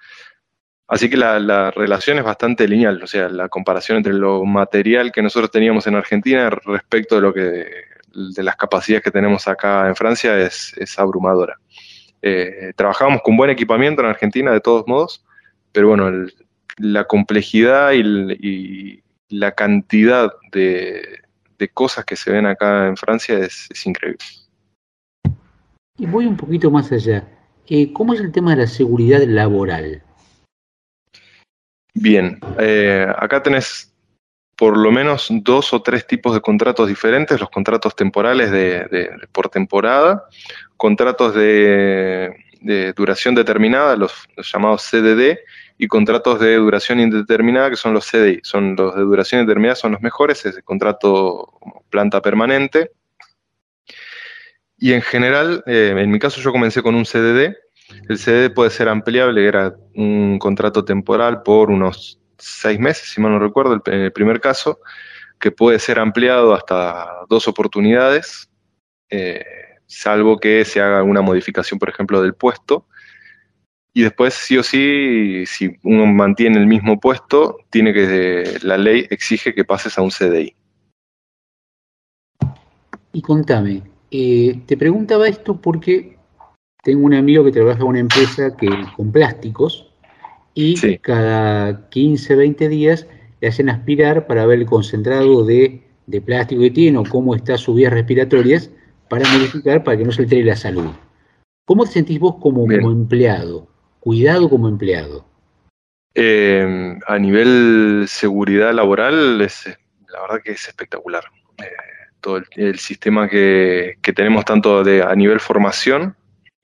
Así 0.88 1.08
que 1.10 1.16
la, 1.16 1.38
la 1.40 1.70
relación 1.70 2.18
es 2.18 2.24
bastante 2.24 2.66
lineal, 2.68 3.02
o 3.02 3.06
sea, 3.06 3.28
la 3.28 3.48
comparación 3.48 3.98
entre 3.98 4.12
lo 4.12 4.44
material 4.44 5.10
que 5.12 5.22
nosotros 5.22 5.50
teníamos 5.50 5.86
en 5.86 5.96
Argentina 5.96 6.48
respecto 6.50 7.16
de 7.16 7.20
lo 7.20 7.32
que 7.34 7.66
de 8.16 8.42
las 8.42 8.56
capacidades 8.56 9.04
que 9.04 9.10
tenemos 9.10 9.46
acá 9.46 9.86
en 9.88 9.94
Francia 9.96 10.38
es, 10.38 10.72
es 10.76 10.98
abrumadora. 10.98 11.56
Eh, 12.22 12.72
trabajábamos 12.76 13.20
con 13.22 13.36
buen 13.36 13.50
equipamiento 13.50 14.00
en 14.02 14.08
Argentina 14.08 14.50
de 14.52 14.60
todos 14.60 14.86
modos, 14.86 15.24
pero 15.72 15.88
bueno, 15.88 16.08
el- 16.08 16.34
la 16.78 17.04
complejidad 17.04 17.92
y, 17.92 18.00
el- 18.00 18.38
y 18.40 19.02
la 19.28 19.52
cantidad 19.52 20.30
de, 20.52 21.20
de 21.58 21.68
cosas 21.68 22.04
que 22.04 22.16
se 22.16 22.30
ven 22.30 22.46
acá 22.46 22.86
en 22.88 22.96
Francia 22.96 23.38
es, 23.38 23.66
es 23.70 23.86
increíble. 23.86 24.18
Y 25.98 26.06
voy 26.06 26.26
un 26.26 26.36
poquito 26.36 26.70
más 26.70 26.92
allá. 26.92 27.26
Eh, 27.66 27.92
¿Cómo 27.92 28.14
es 28.14 28.20
el 28.20 28.30
tema 28.32 28.50
de 28.54 28.62
la 28.62 28.66
seguridad 28.66 29.22
laboral? 29.22 30.02
Bien, 31.94 32.38
eh, 32.58 33.06
acá 33.18 33.42
tenés 33.42 33.92
por 34.56 34.76
lo 34.78 34.90
menos 34.90 35.28
dos 35.30 35.72
o 35.74 35.82
tres 35.82 36.06
tipos 36.06 36.32
de 36.34 36.40
contratos 36.40 36.88
diferentes, 36.88 37.38
los 37.38 37.50
contratos 37.50 37.94
temporales 37.94 38.50
de, 38.50 38.84
de- 38.88 39.10
por 39.30 39.48
temporada, 39.50 40.24
contratos 40.76 41.34
de, 41.34 42.34
duración 42.96 43.34
determinada, 43.34 43.94
los, 43.96 44.12
llamados 44.52 44.82
CDD, 44.90 45.38
y 45.78 45.88
contratos 45.88 46.40
de 46.40 46.56
duración 46.56 47.00
indeterminada, 47.00 47.68
que 47.68 47.76
son 47.76 47.92
los 47.92 48.10
CDI. 48.10 48.40
Son 48.42 48.74
los 48.76 48.94
de 48.96 49.02
duración 49.02 49.42
indeterminada, 49.42 49.76
son 49.76 49.92
los 49.92 50.00
mejores, 50.00 50.44
es 50.46 50.56
el 50.56 50.64
contrato 50.64 51.52
planta 51.90 52.22
permanente. 52.22 52.92
Y 54.78 54.94
en 54.94 55.02
general, 55.02 55.62
eh, 55.66 55.94
en 55.96 56.10
mi 56.10 56.18
caso 56.18 56.40
yo 56.40 56.50
comencé 56.50 56.82
con 56.82 56.94
un 56.94 57.04
CDD. 57.04 57.54
El 58.08 58.18
CDD 58.18 58.52
puede 58.54 58.70
ser 58.70 58.88
ampliable, 58.88 59.46
era 59.46 59.74
un 59.94 60.38
contrato 60.38 60.82
temporal 60.84 61.42
por 61.42 61.70
unos 61.70 62.18
seis 62.38 62.78
meses, 62.78 63.08
si 63.08 63.20
mal 63.20 63.32
no 63.32 63.38
recuerdo, 63.38 63.74
el, 63.74 63.82
en 63.86 64.00
el 64.00 64.12
primer 64.12 64.40
caso, 64.40 64.80
que 65.38 65.50
puede 65.50 65.78
ser 65.78 65.98
ampliado 65.98 66.54
hasta 66.54 67.24
dos 67.28 67.48
oportunidades, 67.48 68.50
eh, 69.10 69.44
salvo 69.86 70.38
que 70.38 70.64
se 70.64 70.80
haga 70.80 70.98
alguna 70.98 71.22
modificación, 71.22 71.78
por 71.78 71.88
ejemplo, 71.88 72.22
del 72.22 72.34
puesto. 72.34 72.86
Y 73.92 74.02
después, 74.02 74.34
sí 74.34 74.58
o 74.58 74.62
sí, 74.62 75.44
si 75.46 75.76
uno 75.82 76.06
mantiene 76.06 76.58
el 76.58 76.66
mismo 76.66 77.00
puesto, 77.00 77.58
tiene 77.70 77.94
que 77.94 78.58
la 78.62 78.76
ley 78.76 79.06
exige 79.08 79.54
que 79.54 79.64
pases 79.64 79.96
a 79.96 80.02
un 80.02 80.10
CDI. 80.10 80.54
Y 83.12 83.22
contame, 83.22 83.82
eh, 84.10 84.60
te 84.66 84.76
preguntaba 84.76 85.26
esto 85.26 85.58
porque 85.58 86.18
tengo 86.82 87.06
un 87.06 87.14
amigo 87.14 87.42
que 87.42 87.52
trabaja 87.52 87.80
en 87.80 87.86
una 87.86 87.98
empresa 88.00 88.54
que, 88.54 88.68
con 88.96 89.10
plásticos 89.10 89.85
y 90.56 90.96
cada 90.98 91.90
15, 91.90 92.34
20 92.34 92.68
días 92.70 93.06
le 93.42 93.48
hacen 93.48 93.68
aspirar 93.68 94.26
para 94.26 94.46
ver 94.46 94.60
el 94.60 94.66
concentrado 94.66 95.44
de, 95.44 95.82
de 96.06 96.20
plástico 96.22 96.62
que 96.62 96.70
tiene 96.70 96.96
o 96.96 97.04
cómo 97.04 97.34
está 97.34 97.58
sus 97.58 97.76
vías 97.76 97.92
respiratorias 97.92 98.70
para 99.10 99.30
modificar 99.30 99.84
para 99.84 99.98
que 99.98 100.04
no 100.04 100.12
se 100.12 100.22
altere 100.22 100.44
la 100.44 100.56
salud. 100.56 100.90
¿Cómo 101.66 101.84
te 101.84 101.92
sentís 101.92 102.18
vos 102.18 102.36
como, 102.40 102.62
como 102.62 102.90
empleado? 102.90 103.68
Cuidado 104.00 104.48
como 104.48 104.66
empleado. 104.66 105.26
Eh, 106.14 106.96
a 107.06 107.18
nivel 107.18 108.06
seguridad 108.08 108.72
laboral, 108.72 109.42
es, 109.42 109.66
la 110.08 110.22
verdad 110.22 110.40
que 110.42 110.52
es 110.52 110.66
espectacular. 110.66 111.24
Eh, 111.58 111.66
todo 112.22 112.38
el, 112.38 112.46
el 112.56 112.78
sistema 112.78 113.28
que, 113.28 113.98
que 114.00 114.14
tenemos 114.14 114.46
tanto 114.46 114.82
de, 114.82 115.02
a 115.02 115.14
nivel 115.14 115.38
formación, 115.38 116.16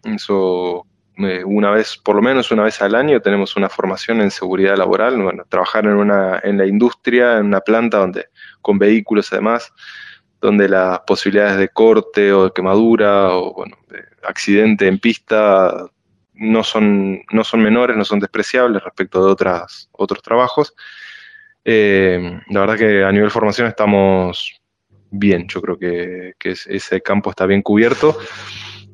eso 0.02 0.86
eh, 1.26 1.44
una 1.44 1.70
vez, 1.70 1.96
por 1.96 2.16
lo 2.16 2.22
menos 2.22 2.50
una 2.50 2.64
vez 2.64 2.80
al 2.82 2.94
año, 2.94 3.20
tenemos 3.20 3.56
una 3.56 3.68
formación 3.68 4.20
en 4.20 4.30
seguridad 4.30 4.76
laboral, 4.76 5.20
bueno, 5.20 5.44
trabajar 5.48 5.84
en, 5.86 5.92
una, 5.92 6.40
en 6.42 6.58
la 6.58 6.66
industria, 6.66 7.38
en 7.38 7.46
una 7.46 7.60
planta 7.60 7.98
donde, 7.98 8.26
con 8.60 8.78
vehículos 8.78 9.32
además, 9.32 9.72
donde 10.40 10.68
las 10.68 11.00
posibilidades 11.00 11.56
de 11.56 11.68
corte 11.68 12.32
o 12.32 12.44
de 12.44 12.52
quemadura 12.52 13.30
o 13.36 13.54
bueno, 13.54 13.76
de 13.88 14.02
accidente 14.26 14.86
en 14.88 14.98
pista 14.98 15.86
no 16.34 16.64
son, 16.64 17.20
no 17.30 17.44
son 17.44 17.62
menores, 17.62 17.96
no 17.96 18.04
son 18.04 18.18
despreciables 18.18 18.82
respecto 18.82 19.24
de 19.24 19.30
otras, 19.30 19.88
otros 19.92 20.20
trabajos. 20.22 20.74
Eh, 21.64 22.40
la 22.50 22.60
verdad 22.60 22.76
que 22.76 23.04
a 23.04 23.12
nivel 23.12 23.30
formación 23.30 23.68
estamos 23.68 24.60
bien, 25.10 25.46
yo 25.46 25.60
creo 25.60 25.78
que, 25.78 26.32
que 26.38 26.50
es- 26.52 26.66
ese 26.66 27.00
campo 27.00 27.30
está 27.30 27.46
bien 27.46 27.62
cubierto. 27.62 28.16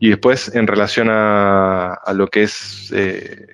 Y 0.01 0.11
después, 0.11 0.55
en 0.55 0.67
relación 0.67 1.09
a, 1.11 2.01
lo 2.15 2.29
que 2.29 2.45
es, 2.45 2.93
eh, 2.95 3.47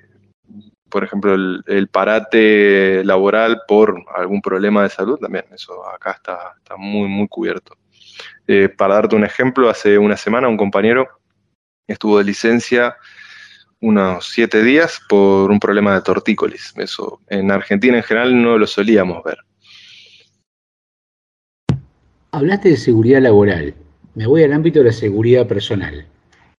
por 0.89 1.03
ejemplo, 1.03 1.33
el, 1.33 1.87
parate 1.87 3.03
laboral 3.03 3.61
por 3.67 4.03
algún 4.15 4.41
problema 4.41 4.83
de 4.83 4.89
salud, 4.89 5.17
también 5.19 5.45
eso 5.51 5.87
acá 5.87 6.11
está, 6.11 6.53
está 6.57 6.77
muy, 6.77 7.07
muy 7.07 7.27
cubierto. 7.27 7.75
Eh, 8.47 8.69
para 8.69 8.95
darte 8.95 9.15
un 9.15 9.25
ejemplo, 9.25 9.69
hace 9.69 9.97
una 9.97 10.17
semana 10.17 10.47
un 10.47 10.57
compañero 10.57 11.07
estuvo 11.87 12.17
de 12.17 12.23
licencia 12.23 12.95
unos 13.81 14.27
siete 14.29 14.63
días 14.63 15.01
por 15.09 15.51
un 15.51 15.59
problema 15.59 15.93
de 15.95 16.01
tortícolis. 16.01 16.73
Eso 16.77 17.21
en 17.27 17.51
Argentina 17.51 17.97
en 17.97 18.03
general 18.03 18.41
no 18.41 18.57
lo 18.57 18.67
solíamos 18.67 19.23
ver. 19.23 19.37
Hablaste 22.31 22.69
de 22.69 22.77
seguridad 22.77 23.21
laboral. 23.21 23.73
Me 24.13 24.27
voy 24.27 24.43
al 24.43 24.53
ámbito 24.53 24.79
de 24.79 24.85
la 24.85 24.91
seguridad 24.91 25.47
personal. 25.47 26.05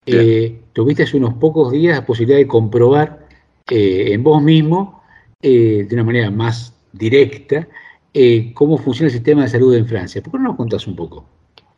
Eh, 0.05 0.61
tuviste 0.73 1.03
hace 1.03 1.17
unos 1.17 1.33
pocos 1.35 1.71
días 1.71 1.97
la 1.97 2.05
posibilidad 2.05 2.37
de 2.37 2.47
comprobar 2.47 3.27
eh, 3.69 4.09
en 4.11 4.23
vos 4.23 4.41
mismo, 4.41 5.03
eh, 5.41 5.85
de 5.87 5.95
una 5.95 6.03
manera 6.03 6.29
más 6.31 6.73
directa, 6.91 7.67
eh, 8.13 8.51
cómo 8.53 8.77
funciona 8.77 9.07
el 9.07 9.13
sistema 9.13 9.41
de 9.43 9.49
salud 9.49 9.75
en 9.75 9.87
Francia. 9.87 10.21
¿Por 10.21 10.33
qué 10.33 10.37
no 10.39 10.43
nos 10.45 10.55
contás 10.57 10.85
un 10.87 10.95
poco? 10.95 11.27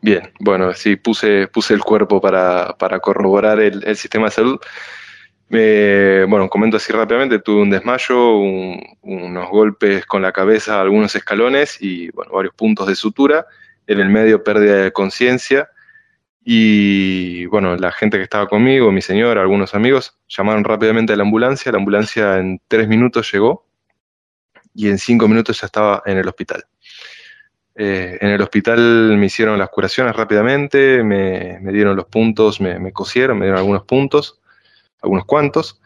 Bien, 0.00 0.22
bueno, 0.40 0.72
sí, 0.74 0.96
puse, 0.96 1.48
puse 1.48 1.74
el 1.74 1.80
cuerpo 1.80 2.20
para, 2.20 2.76
para 2.78 3.00
corroborar 3.00 3.58
el, 3.60 3.82
el 3.84 3.96
sistema 3.96 4.26
de 4.26 4.30
salud. 4.30 4.58
Eh, 5.50 6.26
bueno, 6.28 6.48
comento 6.48 6.76
así 6.76 6.92
rápidamente, 6.92 7.38
tuve 7.38 7.62
un 7.62 7.70
desmayo, 7.70 8.36
un- 8.36 8.80
unos 9.02 9.48
golpes 9.48 10.04
con 10.06 10.20
la 10.22 10.30
cabeza, 10.32 10.80
algunos 10.80 11.14
escalones 11.16 11.78
y 11.80 12.10
bueno, 12.10 12.32
varios 12.32 12.54
puntos 12.54 12.86
de 12.86 12.94
sutura. 12.94 13.46
En 13.86 14.00
el 14.00 14.10
medio 14.10 14.44
pérdida 14.44 14.82
de 14.82 14.92
conciencia. 14.92 15.70
Y 16.50 17.44
bueno, 17.44 17.76
la 17.76 17.92
gente 17.92 18.16
que 18.16 18.22
estaba 18.22 18.46
conmigo, 18.46 18.90
mi 18.90 19.02
señora, 19.02 19.42
algunos 19.42 19.74
amigos, 19.74 20.16
llamaron 20.28 20.64
rápidamente 20.64 21.12
a 21.12 21.16
la 21.16 21.22
ambulancia. 21.22 21.70
La 21.70 21.76
ambulancia 21.76 22.38
en 22.38 22.58
tres 22.68 22.88
minutos 22.88 23.30
llegó 23.30 23.66
y 24.74 24.88
en 24.88 24.96
cinco 24.96 25.28
minutos 25.28 25.60
ya 25.60 25.66
estaba 25.66 26.02
en 26.06 26.16
el 26.16 26.26
hospital. 26.26 26.64
Eh, 27.74 28.16
en 28.22 28.30
el 28.30 28.40
hospital 28.40 29.18
me 29.18 29.26
hicieron 29.26 29.58
las 29.58 29.68
curaciones 29.68 30.16
rápidamente, 30.16 31.02
me, 31.04 31.58
dieron 31.70 31.94
los 31.96 32.06
puntos, 32.06 32.62
me 32.62 32.94
cosieron, 32.94 33.38
me 33.38 33.44
dieron 33.44 33.58
algunos 33.58 33.82
puntos, 33.82 34.40
algunos 35.02 35.26
cuantos, 35.26 35.82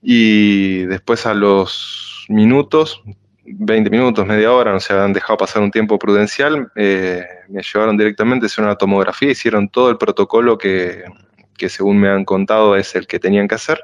y 0.00 0.84
después 0.84 1.26
a 1.26 1.34
los 1.34 2.24
minutos, 2.28 3.02
20 3.46 3.90
minutos, 3.90 4.26
media 4.26 4.52
hora, 4.52 4.72
no 4.72 4.80
se 4.80 4.92
habían 4.92 5.12
dejado 5.12 5.36
pasar 5.36 5.62
un 5.62 5.70
tiempo 5.70 5.98
prudencial, 5.98 6.70
eh, 6.76 7.24
me 7.48 7.62
llevaron 7.62 7.96
directamente, 7.96 8.46
hicieron 8.46 8.70
una 8.70 8.78
tomografía, 8.78 9.30
hicieron 9.30 9.68
todo 9.68 9.90
el 9.90 9.98
protocolo 9.98 10.56
que, 10.56 11.04
que 11.56 11.68
según 11.68 11.98
me 11.98 12.08
han 12.08 12.24
contado 12.24 12.76
es 12.76 12.94
el 12.94 13.06
que 13.06 13.18
tenían 13.18 13.46
que 13.46 13.56
hacer, 13.56 13.80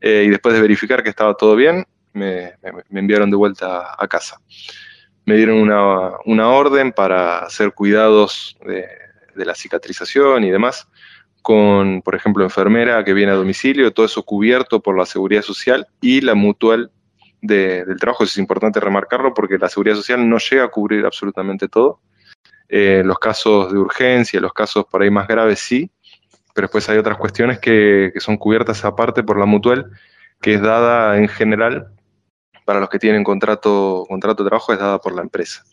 eh, 0.00 0.24
y 0.26 0.30
después 0.30 0.54
de 0.54 0.60
verificar 0.60 1.02
que 1.02 1.10
estaba 1.10 1.34
todo 1.34 1.56
bien, 1.56 1.86
me, 2.12 2.54
enviaron 2.90 3.30
de 3.30 3.36
vuelta 3.36 3.94
a 3.98 4.08
casa. 4.08 4.40
Me 5.24 5.36
dieron 5.36 5.58
una, 5.58 6.12
una 6.24 6.48
orden 6.48 6.92
para 6.92 7.40
hacer 7.40 7.72
cuidados 7.72 8.56
de, 8.64 8.86
de 9.34 9.44
la 9.44 9.54
cicatrización 9.54 10.44
y 10.44 10.50
demás, 10.50 10.88
con, 11.42 12.02
por 12.02 12.14
ejemplo, 12.14 12.44
enfermera 12.44 13.04
que 13.04 13.14
viene 13.14 13.32
a 13.32 13.36
domicilio, 13.36 13.92
todo 13.92 14.06
eso 14.06 14.22
cubierto 14.22 14.80
por 14.80 14.96
la 14.96 15.06
seguridad 15.06 15.42
social 15.42 15.86
y 16.00 16.20
la 16.20 16.34
mutual 16.34 16.90
de- 17.40 17.84
del 17.84 17.98
trabajo. 17.98 18.24
Eso 18.24 18.32
es 18.32 18.38
importante 18.38 18.80
remarcarlo 18.80 19.32
porque 19.34 19.58
la 19.58 19.68
seguridad 19.68 19.96
social 19.96 20.28
no 20.28 20.38
llega 20.38 20.64
a 20.64 20.68
cubrir 20.68 21.04
absolutamente 21.04 21.68
todo. 21.68 22.00
Eh, 22.68 23.02
los 23.04 23.18
casos 23.18 23.72
de 23.72 23.78
urgencia, 23.78 24.40
los 24.40 24.52
casos 24.52 24.84
por 24.84 25.02
ahí 25.02 25.10
más 25.10 25.26
graves 25.26 25.58
sí, 25.60 25.90
pero 26.54 26.66
después 26.66 26.88
hay 26.88 26.98
otras 26.98 27.16
cuestiones 27.16 27.58
que, 27.58 28.10
que 28.12 28.20
son 28.20 28.36
cubiertas 28.36 28.84
aparte 28.84 29.22
por 29.22 29.38
la 29.38 29.46
mutual, 29.46 29.90
que 30.40 30.54
es 30.54 30.60
dada 30.60 31.16
en 31.16 31.28
general 31.28 31.88
para 32.64 32.80
los 32.80 32.90
que 32.90 32.98
tienen 32.98 33.24
contrato, 33.24 34.04
contrato 34.08 34.44
de 34.44 34.50
trabajo, 34.50 34.72
es 34.74 34.78
dada 34.78 34.98
por 34.98 35.14
la 35.14 35.22
empresa. 35.22 35.64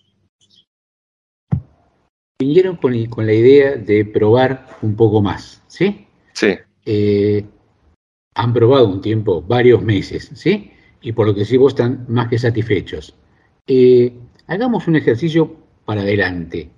Vinieron 2.39 2.77
con 2.77 3.25
la 3.25 3.33
idea 3.33 3.75
de 3.75 4.05
probar 4.05 4.65
un 4.81 4.95
poco 4.95 5.21
más, 5.21 5.61
¿sí? 5.67 6.07
Sí. 6.33 6.57
Eh, 6.85 7.45
han 8.35 8.53
probado 8.53 8.87
un 8.87 9.01
tiempo, 9.01 9.41
varios 9.41 9.81
meses, 9.81 10.31
¿sí? 10.35 10.71
Y 11.01 11.11
por 11.11 11.27
lo 11.27 11.35
que 11.35 11.45
sí 11.45 11.57
vos 11.57 11.73
están 11.73 12.05
más 12.07 12.27
que 12.27 12.39
satisfechos. 12.39 13.15
Eh, 13.67 14.13
hagamos 14.47 14.88
un 14.88 14.95
ejercicio 14.95 15.55
para 15.85 16.01
adelante. 16.01 16.69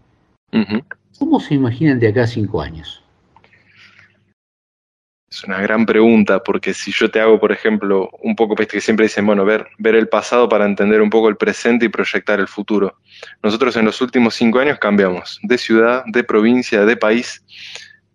¿Cómo 1.19 1.39
se 1.39 1.55
imaginan 1.55 1.99
de 1.99 2.09
acá 2.09 2.23
a 2.23 2.27
cinco 2.27 2.61
años? 2.61 3.03
Es 5.29 5.43
una 5.43 5.59
gran 5.61 5.85
pregunta, 5.85 6.41
porque 6.41 6.73
si 6.73 6.91
yo 6.91 7.11
te 7.11 7.19
hago, 7.19 7.37
por 7.39 7.51
ejemplo, 7.51 8.09
un 8.23 8.35
poco, 8.35 8.55
que 8.55 8.79
siempre 8.79 9.07
dicen, 9.07 9.25
bueno, 9.25 9.43
ver, 9.43 9.67
ver 9.77 9.95
el 9.95 10.07
pasado 10.07 10.47
para 10.47 10.65
entender 10.65 11.01
un 11.01 11.09
poco 11.09 11.27
el 11.27 11.35
presente 11.35 11.85
y 11.85 11.89
proyectar 11.89 12.39
el 12.39 12.47
futuro. 12.47 12.95
Nosotros 13.43 13.75
en 13.75 13.85
los 13.85 13.99
últimos 13.99 14.35
cinco 14.35 14.59
años 14.59 14.79
cambiamos 14.79 15.39
de 15.43 15.57
ciudad, 15.57 16.05
de 16.07 16.23
provincia, 16.23 16.85
de 16.85 16.95
país. 16.95 17.43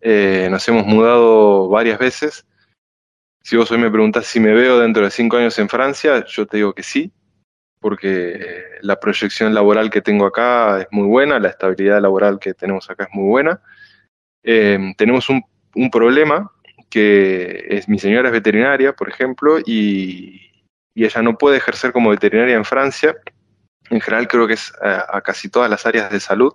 Eh, 0.00 0.48
nos 0.50 0.66
hemos 0.68 0.86
mudado 0.86 1.68
varias 1.68 1.98
veces. 1.98 2.46
Si 3.43 3.56
vos 3.56 3.70
hoy 3.70 3.78
me 3.78 3.90
preguntás 3.90 4.27
si 4.27 4.40
me 4.40 4.52
veo 4.55 4.78
dentro 4.78 5.05
de 5.05 5.10
cinco 5.10 5.36
años 5.36 5.59
en 5.59 5.69
Francia, 5.69 6.24
yo 6.27 6.47
te 6.47 6.59
digo 6.59 6.74
que 6.74 6.82
sí. 6.82 7.12
porque 7.81 8.09
eh, 8.36 8.64
la 8.82 9.01
proyección 9.01 9.52
laboral 9.52 9.90
que 9.90 10.01
tengo 10.01 10.24
acá 10.24 10.81
es 10.82 10.86
muy 10.93 11.06
buena, 11.06 11.40
la 11.40 11.48
estabilidad 11.48 12.01
laboral 12.01 12.39
que 12.39 12.55
tenemos 12.55 12.89
acá 12.89 13.05
es 13.05 13.10
muy 13.12 13.28
buena. 13.28 13.60
Eh, 14.44 14.94
tenemos 14.97 15.28
un, 15.28 15.43
un 15.74 15.90
problema 15.90 16.51
que 16.89 17.66
es 17.70 17.89
mi 17.89 17.98
señora 17.98 18.28
es 18.28 18.32
veterinaria, 18.32 18.93
por 18.93 19.09
ejemplo, 19.09 19.59
y, 19.59 20.52
y 20.94 21.05
ella 21.05 21.23
no 21.23 21.36
puede 21.36 21.56
ejercer 21.56 21.93
como 21.93 22.10
veterinaria 22.10 22.55
en 22.55 22.64
Francia. 22.64 23.16
En 23.90 24.01
general 24.01 24.28
creo 24.28 24.47
que 24.47 24.55
es 24.55 24.73
a, 24.81 25.20
casi 25.23 25.48
todas 25.48 25.69
las 25.69 25.85
áreas 25.85 26.10
de 26.12 26.20
salud. 26.20 26.52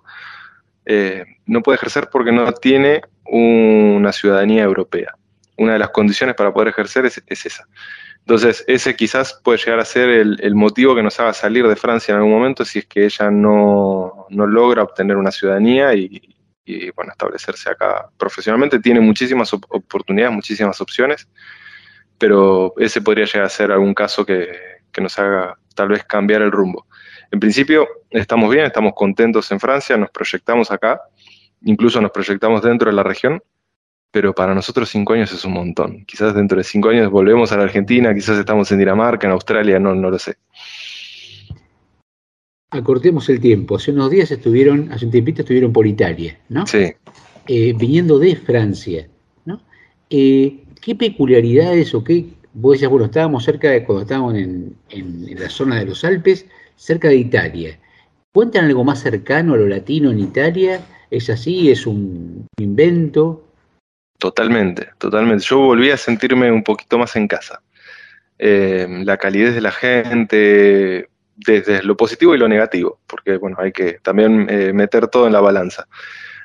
Eh, 0.86 1.24
no 1.44 1.60
puede 1.62 1.76
ejercer 1.76 2.08
porque 2.10 2.32
no 2.32 2.50
tiene 2.52 3.02
una 3.24 4.12
ciudadanía 4.12 4.62
europea. 4.62 5.17
Una 5.58 5.74
de 5.74 5.78
las 5.78 5.90
condiciones 5.90 6.34
para 6.34 6.52
poder 6.52 6.68
ejercer 6.68 7.06
es, 7.06 7.22
es 7.26 7.46
esa. 7.46 7.66
Entonces, 8.20 8.64
ese 8.66 8.94
quizás 8.94 9.40
puede 9.42 9.58
llegar 9.58 9.80
a 9.80 9.84
ser 9.84 10.08
el, 10.08 10.38
el, 10.42 10.54
motivo 10.54 10.94
que 10.94 11.02
nos 11.02 11.18
haga 11.18 11.32
salir 11.32 11.66
de 11.66 11.76
Francia 11.76 12.12
en 12.12 12.18
algún 12.18 12.32
momento 12.32 12.64
si 12.64 12.80
es 12.80 12.86
que 12.86 13.04
ella 13.04 13.30
no, 13.30 14.26
no 14.28 14.46
logra 14.46 14.82
obtener 14.82 15.16
una 15.16 15.30
ciudadanía 15.30 15.94
y, 15.94 16.36
y, 16.64 16.90
bueno, 16.90 17.12
establecerse 17.12 17.70
acá 17.70 18.10
profesionalmente. 18.16 18.80
Tiene 18.80 19.00
muchísimas 19.00 19.52
op 19.54 19.64
oportunidades, 19.68 20.34
muchísimas 20.34 20.80
opciones, 20.80 21.26
pero 22.18 22.74
ese 22.76 23.00
podría 23.00 23.24
llegar 23.24 23.44
a 23.44 23.48
ser 23.48 23.72
algún 23.72 23.94
caso 23.94 24.26
que, 24.26 24.48
que 24.92 25.00
nos 25.00 25.18
haga 25.18 25.58
tal 25.74 25.88
vez 25.88 26.04
cambiar 26.04 26.42
el 26.42 26.52
rumbo. 26.52 26.86
En 27.30 27.40
principio 27.40 27.86
estamos 28.10 28.50
bien, 28.50 28.66
estamos 28.66 28.92
contentos 28.94 29.50
en 29.52 29.60
Francia, 29.60 29.96
nos 29.96 30.10
proyectamos 30.10 30.70
acá, 30.70 31.00
incluso 31.62 32.00
nos 32.00 32.10
proyectamos 32.10 32.62
dentro 32.62 32.90
de 32.90 32.96
la 32.96 33.02
región, 33.02 33.42
pero 34.18 34.34
para 34.34 34.52
nosotros 34.52 34.88
cinco 34.88 35.12
años 35.12 35.30
es 35.30 35.44
un 35.44 35.52
montón. 35.52 36.04
Quizás 36.04 36.34
dentro 36.34 36.58
de 36.58 36.64
cinco 36.64 36.88
años 36.88 37.08
volvemos 37.08 37.52
a 37.52 37.56
la 37.56 37.62
Argentina, 37.62 38.12
quizás 38.12 38.36
estamos 38.36 38.68
en 38.72 38.80
Dinamarca, 38.80 39.28
en 39.28 39.32
Australia, 39.32 39.78
no, 39.78 39.94
no 39.94 40.10
lo 40.10 40.18
sé. 40.18 40.34
Acortemos 42.70 43.28
el 43.28 43.38
tiempo. 43.38 43.76
Hace 43.76 43.92
unos 43.92 44.10
días 44.10 44.28
estuvieron, 44.32 44.90
hace 44.90 45.04
un 45.04 45.12
tiempito 45.12 45.42
estuvieron 45.42 45.72
por 45.72 45.86
Italia, 45.86 46.36
¿no? 46.48 46.66
Sí. 46.66 46.92
Eh, 47.46 47.72
viniendo 47.78 48.18
de 48.18 48.34
Francia, 48.34 49.06
¿no? 49.44 49.60
Eh, 50.10 50.64
¿Qué 50.82 50.96
peculiaridades 50.96 51.94
o 51.94 52.02
qué, 52.02 52.24
vos 52.54 52.72
decías, 52.72 52.90
bueno, 52.90 53.06
estábamos 53.06 53.44
cerca 53.44 53.70
de, 53.70 53.84
cuando 53.84 54.02
estábamos 54.02 54.34
en, 54.34 54.74
en, 54.90 55.28
en 55.28 55.38
la 55.38 55.48
zona 55.48 55.78
de 55.78 55.84
los 55.84 56.02
Alpes, 56.02 56.44
cerca 56.74 57.06
de 57.06 57.18
Italia. 57.18 57.78
¿Cuentan 58.34 58.64
algo 58.64 58.82
más 58.82 59.00
cercano 59.00 59.54
a 59.54 59.58
lo 59.58 59.68
latino 59.68 60.10
en 60.10 60.18
Italia? 60.18 60.80
¿Es 61.08 61.30
así? 61.30 61.70
¿Es 61.70 61.86
un 61.86 62.48
invento? 62.58 63.44
Totalmente, 64.18 64.90
totalmente. 64.98 65.44
Yo 65.44 65.58
volví 65.58 65.90
a 65.90 65.96
sentirme 65.96 66.50
un 66.50 66.64
poquito 66.64 66.98
más 66.98 67.14
en 67.14 67.28
casa. 67.28 67.62
Eh, 68.38 68.86
la 69.04 69.16
calidez 69.16 69.54
de 69.54 69.60
la 69.60 69.70
gente, 69.70 71.08
desde 71.36 71.82
lo 71.84 71.96
positivo 71.96 72.34
y 72.34 72.38
lo 72.38 72.48
negativo, 72.48 73.00
porque 73.06 73.36
bueno, 73.36 73.56
hay 73.60 73.72
que 73.72 73.94
también 74.02 74.46
eh, 74.50 74.72
meter 74.72 75.06
todo 75.06 75.26
en 75.26 75.32
la 75.32 75.40
balanza. 75.40 75.86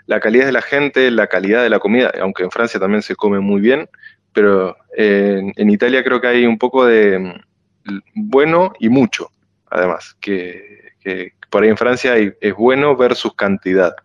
La 0.05 0.19
calidez 0.19 0.45
de 0.45 0.51
la 0.51 0.61
gente, 0.61 1.09
la 1.09 1.27
calidad 1.27 1.63
de 1.63 1.69
la 1.69 1.79
comida, 1.79 2.11
aunque 2.21 2.43
en 2.43 2.51
Francia 2.51 2.79
también 2.79 3.01
se 3.01 3.15
come 3.15 3.39
muy 3.39 3.59
bien, 3.59 3.89
pero 4.33 4.77
eh, 4.95 5.41
en, 5.55 5.69
Italia 5.69 6.03
creo 6.03 6.21
que 6.21 6.27
hay 6.27 6.45
un 6.45 6.57
poco 6.57 6.85
de 6.85 7.19
mm, 7.19 7.99
bueno 8.13 8.73
y 8.79 8.89
mucho, 8.89 9.31
además, 9.69 10.15
que, 10.19 10.93
por 11.49 11.63
ahí 11.63 11.69
en 11.69 11.77
Francia 11.77 12.15
es 12.17 12.53
bueno 12.53 12.95
versus 12.95 13.33
cantidad. 13.35 13.95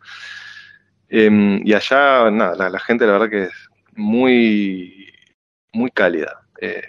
Eh, 1.09 1.61
y 1.65 1.73
allá, 1.73 2.31
nada, 2.31 2.55
la, 2.57 2.71
la, 2.71 2.81
gente 2.81 3.07
la 3.07 3.13
verdad 3.13 3.31
que 3.31 3.45
es 3.45 3.69
muy, 3.95 5.13
muy 5.73 5.91
cálida. 5.91 6.41
Eh, 6.61 6.83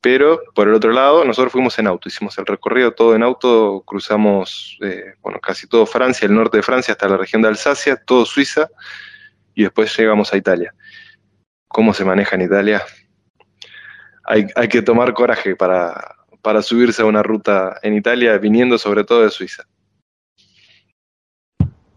pero 0.00 0.40
por 0.54 0.68
el 0.68 0.74
otro 0.74 0.92
lado, 0.92 1.24
nosotros 1.24 1.52
fuimos 1.52 1.78
en 1.78 1.86
auto, 1.86 2.08
hicimos 2.08 2.36
el 2.38 2.46
recorrido 2.46 2.92
todo 2.92 3.14
en 3.14 3.22
auto, 3.22 3.82
cruzamos, 3.86 4.78
eh, 4.80 5.14
bueno, 5.20 5.38
casi 5.40 5.66
todo 5.66 5.84
Francia, 5.84 6.26
el 6.26 6.34
norte 6.34 6.56
de 6.56 6.62
Francia 6.62 6.92
hasta 6.92 7.08
la 7.08 7.18
región 7.18 7.42
de 7.42 7.48
Alsacia, 7.48 7.96
todo 7.96 8.24
Suiza, 8.24 8.70
y 9.54 9.64
después 9.64 9.94
llegamos 9.96 10.32
a 10.32 10.38
Italia. 10.38 10.74
¿Cómo 11.68 11.92
se 11.92 12.04
maneja 12.04 12.36
en 12.36 12.42
Italia? 12.42 12.82
Hay, 14.24 14.46
hay 14.56 14.68
que 14.68 14.80
tomar 14.80 15.12
coraje 15.12 15.54
para, 15.54 16.16
para 16.40 16.62
subirse 16.62 17.02
a 17.02 17.06
una 17.06 17.22
ruta 17.22 17.78
en 17.82 17.94
Italia, 17.94 18.38
viniendo 18.38 18.78
sobre 18.78 19.04
todo 19.04 19.22
de 19.22 19.30
Suiza. 19.30 19.64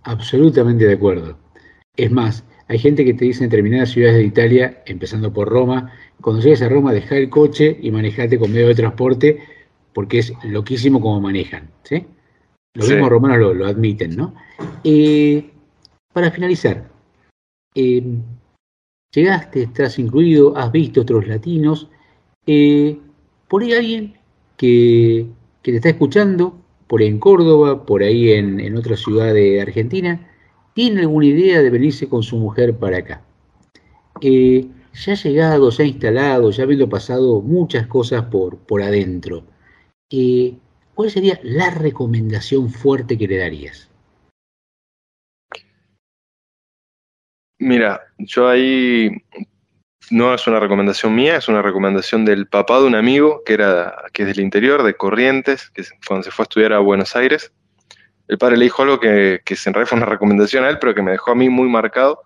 Absolutamente 0.04 0.86
de 0.86 0.94
acuerdo. 0.94 1.43
Es 1.96 2.12
más, 2.12 2.44
hay 2.68 2.80
gente 2.80 3.06
que 3.06 3.14
te 3.14 3.26
dice 3.26 3.44
en 3.44 3.50
determinadas 3.52 3.92
ciudades 3.92 4.18
de 4.18 4.24
Italia, 4.24 4.82
empezando 4.86 5.32
por 5.32 5.48
Roma, 5.48 5.94
cuando 6.22 6.42
llegues 6.42 6.62
a 6.64 6.70
Roma, 6.70 6.92
deja 6.92 7.18
el 7.18 7.30
coche 7.30 7.78
y 7.82 7.92
manejate 7.92 8.40
con 8.40 8.52
medio 8.52 8.68
de 8.68 8.76
transporte, 8.76 9.40
porque 9.94 10.20
es 10.20 10.34
loquísimo 10.44 11.00
como 11.00 11.22
manejan. 11.22 11.70
¿sí? 11.84 12.06
Los 12.74 12.88
sí. 12.88 12.94
mismos 12.94 13.10
romanos 13.10 13.38
lo, 13.38 13.54
lo 13.54 13.68
admiten, 13.68 14.16
¿no? 14.16 14.34
Eh, 14.84 15.52
para 16.12 16.32
finalizar, 16.32 16.90
eh, 17.76 18.04
llegaste, 19.14 19.64
estás 19.64 20.00
incluido, 20.00 20.58
has 20.58 20.72
visto 20.72 21.02
otros 21.02 21.28
latinos, 21.28 21.90
eh, 22.48 22.98
por 23.48 23.62
ahí 23.62 23.74
alguien 23.74 24.18
que, 24.58 25.28
que, 25.62 25.72
te 25.72 25.78
está 25.78 25.90
escuchando, 25.90 26.60
por 26.88 27.02
ahí 27.02 27.08
en 27.08 27.20
Córdoba, 27.20 27.86
por 27.86 28.02
ahí 28.02 28.32
en, 28.32 28.60
en 28.60 28.78
otra 28.78 28.98
ciudad 28.98 29.32
de 29.32 29.62
Argentina, 29.62 30.33
tiene 30.74 31.02
alguna 31.02 31.26
idea 31.26 31.62
de 31.62 31.70
venirse 31.70 32.08
con 32.10 32.24
su 32.24 32.38
mujer 32.38 32.76
para 32.78 32.98
acá. 32.98 33.22
Eh, 34.22 34.68
ya 34.94 35.14
ha 35.14 35.16
llegado, 35.16 35.72
se 35.72 35.84
ha 35.84 35.86
instalado, 35.86 36.52
ya 36.52 36.64
habiendo 36.64 36.90
pasado 36.90 37.42
muchas 37.42 37.88
cosas 37.88 38.26
por, 38.26 38.58
por 38.58 38.82
adentro. 38.82 39.44
Eh, 40.10 40.56
¿Cuál 40.94 41.10
sería 41.10 41.40
la 41.44 41.72
recomendación 41.72 42.70
fuerte 42.70 43.18
que 43.18 43.28
le 43.28 43.38
darías? 43.38 43.90
Mira, 47.58 48.02
yo 48.20 48.48
ahí 48.48 49.10
no 50.12 50.34
es 50.34 50.46
una 50.48 50.60
recomendación 50.60 51.16
mía, 51.16 51.38
es 51.38 51.48
una 51.48 51.62
recomendación 51.62 52.26
del 52.26 52.48
papá 52.48 52.80
de 52.80 52.88
un 52.88 52.96
amigo 52.96 53.42
que 53.46 53.54
era 53.54 54.04
que 54.12 54.24
es 54.24 54.28
del 54.28 54.42
interior, 54.42 54.84
de 54.84 54.96
Corrientes, 54.96 55.70
que 55.72 55.84
cuando 56.06 56.24
se 56.24 56.32
fue 56.32 56.44
a 56.44 56.46
estudiar 56.46 56.74
a 56.74 56.80
Buenos 56.80 57.16
Aires, 57.16 57.52
el 58.28 58.38
padre 58.38 58.58
le 58.58 58.66
dijo 58.66 58.84
algo 58.84 59.00
que, 59.00 59.42
que 59.44 59.54
en 59.54 59.74
realidad 59.74 59.90
fue 59.90 59.98
una 59.98 60.08
recomendación 60.08 60.64
a 60.64 60.70
él, 60.70 60.78
pero 60.80 60.96
que 60.96 61.02
me 61.02 61.12
dejó 61.12 61.32
a 61.32 61.36
mí 61.36 61.50
muy 61.50 61.68
marcado, 61.68 62.22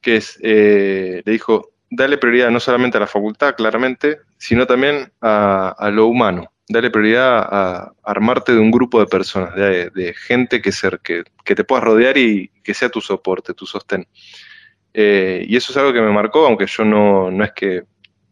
que 0.00 0.16
es, 0.16 0.38
eh, 0.42 1.22
le 1.24 1.32
dijo, 1.32 1.72
dale 1.90 2.18
prioridad 2.18 2.50
no 2.50 2.60
solamente 2.60 2.96
a 2.96 3.00
la 3.00 3.06
facultad, 3.06 3.54
claramente, 3.54 4.20
sino 4.36 4.66
también 4.66 5.12
a, 5.20 5.74
a 5.78 5.90
lo 5.90 6.06
humano. 6.06 6.52
Dale 6.68 6.90
prioridad 6.90 7.38
a, 7.38 7.92
armarte 8.04 8.52
de 8.52 8.58
un 8.58 8.70
grupo 8.70 9.00
de 9.00 9.06
personas, 9.06 9.54
de, 9.54 9.90
de 9.90 10.14
gente 10.14 10.60
que, 10.60 10.70
ser, 10.70 11.00
que, 11.02 11.24
que, 11.44 11.54
te 11.54 11.64
puedas 11.64 11.84
rodear 11.84 12.16
y 12.18 12.50
que 12.62 12.74
sea 12.74 12.90
tu 12.90 13.00
soporte, 13.00 13.54
tu 13.54 13.66
sostén. 13.66 14.06
Eh, 14.92 15.44
y 15.48 15.56
eso 15.56 15.72
es 15.72 15.78
algo 15.78 15.92
que 15.92 16.00
me 16.00 16.10
marcó, 16.12 16.46
aunque 16.46 16.66
yo 16.66 16.84
no, 16.84 17.30
no 17.30 17.44
es 17.44 17.52
que 17.52 17.84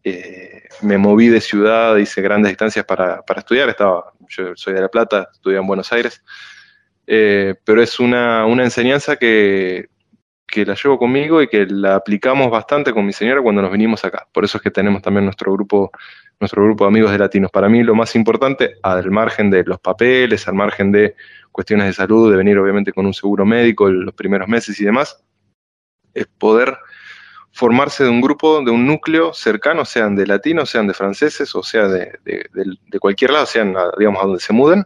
eh, 0.04 0.68
me 0.82 0.98
moví 0.98 1.28
de 1.28 1.40
ciudad, 1.40 1.96
hice 1.96 2.22
grandes 2.22 2.50
distancias 2.50 2.84
para, 2.84 3.22
para, 3.22 3.40
estudiar, 3.40 3.68
estaba, 3.68 4.12
yo 4.28 4.54
soy 4.54 4.74
de 4.74 4.80
La 4.80 4.88
Plata, 4.88 5.28
estudié 5.32 5.58
en 5.58 5.66
Buenos 5.66 5.92
Aires, 5.92 6.22
eh, 7.06 7.54
pero 7.64 7.82
es 7.82 8.00
una, 8.00 8.46
una 8.46 8.64
enseñanza 8.64 9.16
que, 9.16 9.88
que 10.46 10.64
la 10.64 10.74
llevo 10.74 10.98
conmigo 10.98 11.42
y 11.42 11.48
que 11.48 11.66
la 11.66 11.96
aplicamos 11.96 12.50
bastante 12.50 12.92
con 12.92 13.04
mi 13.04 13.12
señora 13.12 13.42
cuando 13.42 13.62
nos 13.62 13.72
vinimos 13.72 14.04
acá. 14.04 14.26
Por 14.32 14.44
eso 14.44 14.58
es 14.58 14.62
que 14.62 14.70
tenemos 14.70 15.02
también 15.02 15.24
nuestro 15.24 15.52
grupo, 15.52 15.90
nuestro 16.40 16.64
grupo 16.64 16.84
de 16.84 16.88
amigos 16.88 17.10
de 17.10 17.18
latinos. 17.18 17.50
Para 17.50 17.68
mí 17.68 17.82
lo 17.82 17.94
más 17.94 18.14
importante, 18.14 18.76
al 18.82 19.10
margen 19.10 19.50
de 19.50 19.64
los 19.64 19.80
papeles, 19.80 20.46
al 20.48 20.54
margen 20.54 20.92
de 20.92 21.14
cuestiones 21.52 21.86
de 21.86 21.92
salud, 21.92 22.30
de 22.30 22.36
venir 22.36 22.58
obviamente 22.58 22.92
con 22.92 23.06
un 23.06 23.14
seguro 23.14 23.44
médico 23.44 23.88
los 23.88 24.14
primeros 24.14 24.48
meses 24.48 24.78
y 24.80 24.84
demás, 24.84 25.22
es 26.14 26.26
poder 26.26 26.76
formarse 27.52 28.04
de 28.04 28.10
un 28.10 28.20
grupo, 28.20 28.62
de 28.62 28.70
un 28.70 28.86
núcleo 28.86 29.32
cercano, 29.32 29.84
sean 29.86 30.14
de 30.14 30.26
latinos, 30.26 30.68
sean 30.68 30.86
de 30.86 30.92
franceses, 30.92 31.54
o 31.54 31.62
sea 31.62 31.88
de, 31.88 32.18
de, 32.22 32.46
de, 32.52 32.76
de 32.86 32.98
cualquier 32.98 33.30
lado, 33.30 33.46
sean, 33.46 33.74
digamos, 33.98 34.22
a 34.22 34.26
donde 34.26 34.40
se 34.40 34.52
muden, 34.52 34.84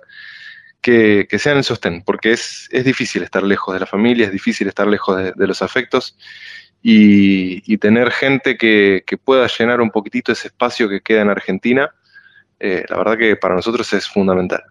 que, 0.81 1.27
sean 1.39 1.59
el 1.59 1.65
sostén, 1.65 2.03
porque 2.03 2.33
es, 2.33 2.69
es, 2.73 2.85
difícil 2.85 3.23
estar 3.23 3.43
lejos 3.43 3.75
de 3.75 3.81
la 3.81 3.87
familia, 3.87 4.27
es 4.27 4.33
difícil 4.33 4.69
estar 4.69 4.87
lejos 4.87 5.35
de, 5.37 5.47
los 5.47 5.63
afectos 5.63 6.17
y, 6.83 7.77
tener 7.79 8.11
gente 8.11 8.57
que, 8.57 9.05
que, 9.07 9.17
pueda 9.17 9.47
llenar 9.47 9.81
un 9.81 9.91
poquitito 9.91 10.33
ese 10.33 10.49
espacio 10.49 10.89
que 10.89 11.01
queda 11.01 11.23
en 11.23 11.31
Argentina, 11.31 11.91
eh, 12.59 12.85
la 12.89 12.99
verdad 12.99 13.17
que 13.17 13.37
para 13.37 13.55
nosotros 13.55 13.91
es 13.95 14.07
fundamental. 14.07 14.63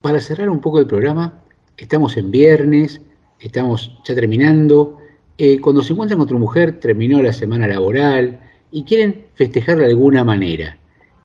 Para 0.00 0.20
cerrar 0.20 0.50
un 0.50 0.60
poco 0.60 0.80
el 0.80 0.86
programa, 0.86 1.42
estamos 1.76 2.16
en 2.16 2.30
viernes, 2.30 3.00
estamos 3.40 3.96
ya 4.04 4.14
terminando. 4.14 4.98
Eh, 5.38 5.60
cuando 5.60 5.82
se 5.82 5.92
encuentran 5.92 6.18
con 6.18 6.28
tu 6.28 6.38
mujer, 6.38 6.80
terminó 6.80 7.22
la 7.22 7.32
semana 7.32 7.68
laboral 7.68 8.40
y 8.72 8.84
quieren 8.84 9.26
festejar 9.34 9.78
de 9.78 9.86
alguna 9.86 10.24
manera. 10.24 10.76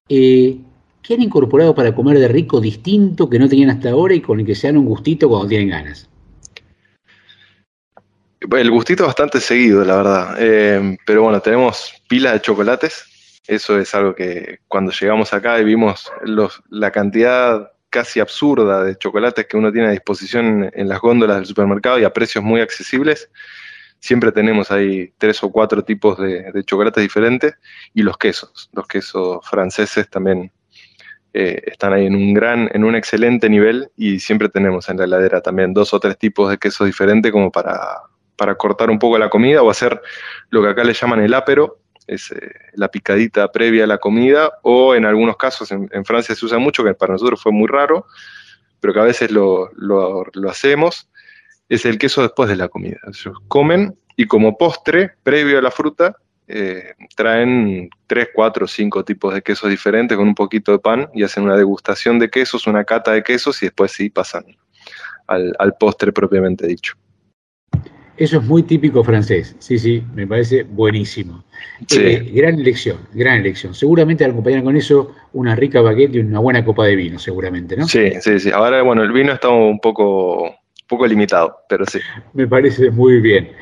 Eh, 0.10 0.60
¿Qué 1.02 1.16
han 1.16 1.22
incorporado 1.22 1.74
para 1.74 1.96
comer 1.96 2.20
de 2.20 2.28
rico 2.28 2.62
distinto 2.62 3.30
que 3.30 3.40
no 3.40 3.50
tenían 3.50 3.72
hasta 3.72 3.90
ahora 3.90 4.14
y 4.14 4.22
con 4.22 4.40
el 4.40 4.46
que 4.46 4.56
se 4.56 4.68
dan 4.68 4.78
un 4.78 4.86
gustito 4.86 5.28
cuando 5.28 5.48
tienen 5.48 5.70
ganas? 5.70 6.08
El 8.40 8.72
gustito 8.72 9.06
bastante 9.06 9.40
seguido, 9.40 9.84
la 9.84 9.96
verdad. 9.98 10.36
Eh, 10.40 10.98
pero 11.06 11.24
bueno, 11.24 11.42
tenemos 11.42 11.94
pilas 12.08 12.34
de 12.34 12.42
chocolates. 12.42 13.06
Eso 13.48 13.80
es 13.80 13.94
algo 13.96 14.14
que 14.14 14.60
cuando 14.68 14.92
llegamos 14.92 15.34
acá 15.34 15.60
y 15.60 15.64
vimos 15.64 16.12
la 16.70 16.92
cantidad 16.92 17.72
casi 17.90 18.20
absurda 18.20 18.84
de 18.84 18.98
chocolates 18.98 19.48
que 19.48 19.58
uno 19.58 19.72
tiene 19.72 19.88
a 19.88 19.92
disposición 19.92 20.70
en, 20.74 20.88
las 20.88 21.00
góndolas 21.02 21.38
del 21.38 21.46
supermercado 21.46 22.00
y 22.00 22.04
a 22.04 22.14
precios 22.14 22.44
muy 22.44 22.62
accesibles, 22.62 23.30
siempre 24.00 24.32
tenemos 24.32 24.72
ahí 24.72 25.14
tres 25.18 25.44
o 25.44 25.52
cuatro 25.52 25.84
tipos 25.84 26.18
de 26.18 26.64
chocolates 26.66 27.02
diferentes 27.02 27.56
y 27.94 28.04
los 28.04 28.18
quesos. 28.18 28.70
Los 28.72 28.88
quesos 28.88 29.40
franceses 29.48 30.10
también 30.10 30.52
eh, 31.34 31.62
están 31.66 31.94
ahí 31.94 32.06
en 32.08 32.16
un 32.16 32.34
gran, 32.34 32.70
en 32.74 32.84
un 32.84 32.96
excelente 32.96 33.50
nivel 33.50 33.90
y 33.96 34.20
siempre 34.20 34.50
tenemos 34.50 34.90
en 34.90 34.98
la 34.98 35.06
heladera 35.06 35.42
también 35.42 35.74
dos 35.74 35.94
o 35.94 36.00
tres 36.00 36.18
tipos 36.18 36.50
de 36.50 36.58
quesos 36.58 36.86
diferentes 36.88 37.32
como 37.32 37.52
para, 37.52 37.78
para 38.36 38.56
cortar 38.56 38.90
un 38.90 39.00
poco 39.00 39.18
la 39.18 39.30
comida 39.30 39.62
o 39.62 39.70
hacer 39.70 40.02
lo 40.50 40.62
que 40.62 40.70
acá 40.70 40.84
le 40.84 40.94
llaman 40.94 41.22
el 41.22 41.34
ápero, 41.34 41.78
es 42.08 42.32
eh, 42.32 42.52
la 42.74 42.90
picadita 42.90 43.52
previa 43.52 43.86
a 43.86 43.88
la 43.88 43.98
comida, 44.00 44.52
o 44.64 44.96
en 44.96 45.06
algunos 45.06 45.38
casos 45.38 45.72
en, 45.72 45.88
Francia 46.06 46.36
se 46.36 46.46
usa 46.46 46.58
mucho, 46.58 46.84
que 46.84 46.94
para 46.94 47.14
nosotros 47.14 47.42
fue 47.42 47.52
muy 47.52 47.68
raro, 47.68 48.06
pero 48.80 48.94
que 48.94 49.00
a 49.00 49.04
veces 49.04 49.32
lo, 49.32 49.70
lo- 49.76 50.26
lo 50.34 50.50
hacemos, 50.50 51.10
es 51.70 51.86
el 51.86 51.98
queso 51.98 52.22
después 52.24 52.50
de 52.50 52.58
la 52.58 52.68
comida. 52.68 52.98
Ellos 53.08 53.38
comen 53.48 53.96
y 54.18 54.26
como 54.26 54.58
postre, 54.58 55.12
previo 55.24 55.60
a 55.60 55.62
la 55.62 55.72
fruta, 55.72 56.18
eh, 56.54 56.94
traen 57.16 57.90
tres, 58.08 58.30
cuatro, 58.34 58.68
cinco 58.68 59.04
tipos 59.04 59.34
de 59.34 59.42
quesos 59.42 59.70
diferentes 59.70 60.18
con 60.18 60.28
un 60.28 60.36
poquito 60.36 60.72
de 60.72 60.80
pan 60.80 61.10
y 61.14 61.24
hacen 61.24 61.44
una 61.44 61.58
degustación 61.58 62.20
de 62.20 62.30
quesos, 62.30 62.68
una 62.68 62.84
cata 62.84 63.12
de 63.14 63.24
quesos 63.24 63.62
y 63.64 63.68
después 63.68 63.92
sí 63.92 64.10
pasan 64.10 64.44
al, 65.28 65.56
al 65.60 65.74
postre 65.76 66.12
propiamente 66.12 66.68
dicho. 66.68 66.94
Eso 68.18 68.38
es 68.38 68.44
muy 68.44 68.62
típico 68.62 69.04
francés. 69.04 69.56
Sí, 69.58 69.80
sí, 69.80 70.04
me 70.14 70.28
parece 70.28 70.62
buenísimo. 70.62 71.44
Sí. 71.88 72.02
Eh, 72.02 72.32
gran 72.34 72.60
elección, 72.60 72.98
gran 73.14 73.40
elección. 73.40 73.74
Seguramente 73.74 74.24
acompañan 74.24 74.64
con 74.64 74.76
eso 74.76 75.16
una 75.34 75.56
rica 75.56 75.82
baguette 75.82 76.16
y 76.16 76.20
una 76.20 76.40
buena 76.40 76.64
copa 76.64 76.86
de 76.86 76.96
vino, 76.96 77.18
seguramente, 77.18 77.76
¿no? 77.76 77.88
Sí, 77.88 78.12
sí, 78.20 78.40
sí. 78.40 78.52
Ahora, 78.52 78.84
bueno, 78.84 79.02
el 79.02 79.12
vino 79.12 79.34
está 79.34 79.50
un 79.50 79.80
poco, 79.80 80.44
un 80.44 80.88
poco 80.88 81.08
limitado, 81.08 81.56
pero 81.68 81.84
sí. 81.86 82.00
Me 82.34 82.46
parece 82.46 82.92
muy 82.92 83.22
bien. 83.22 83.54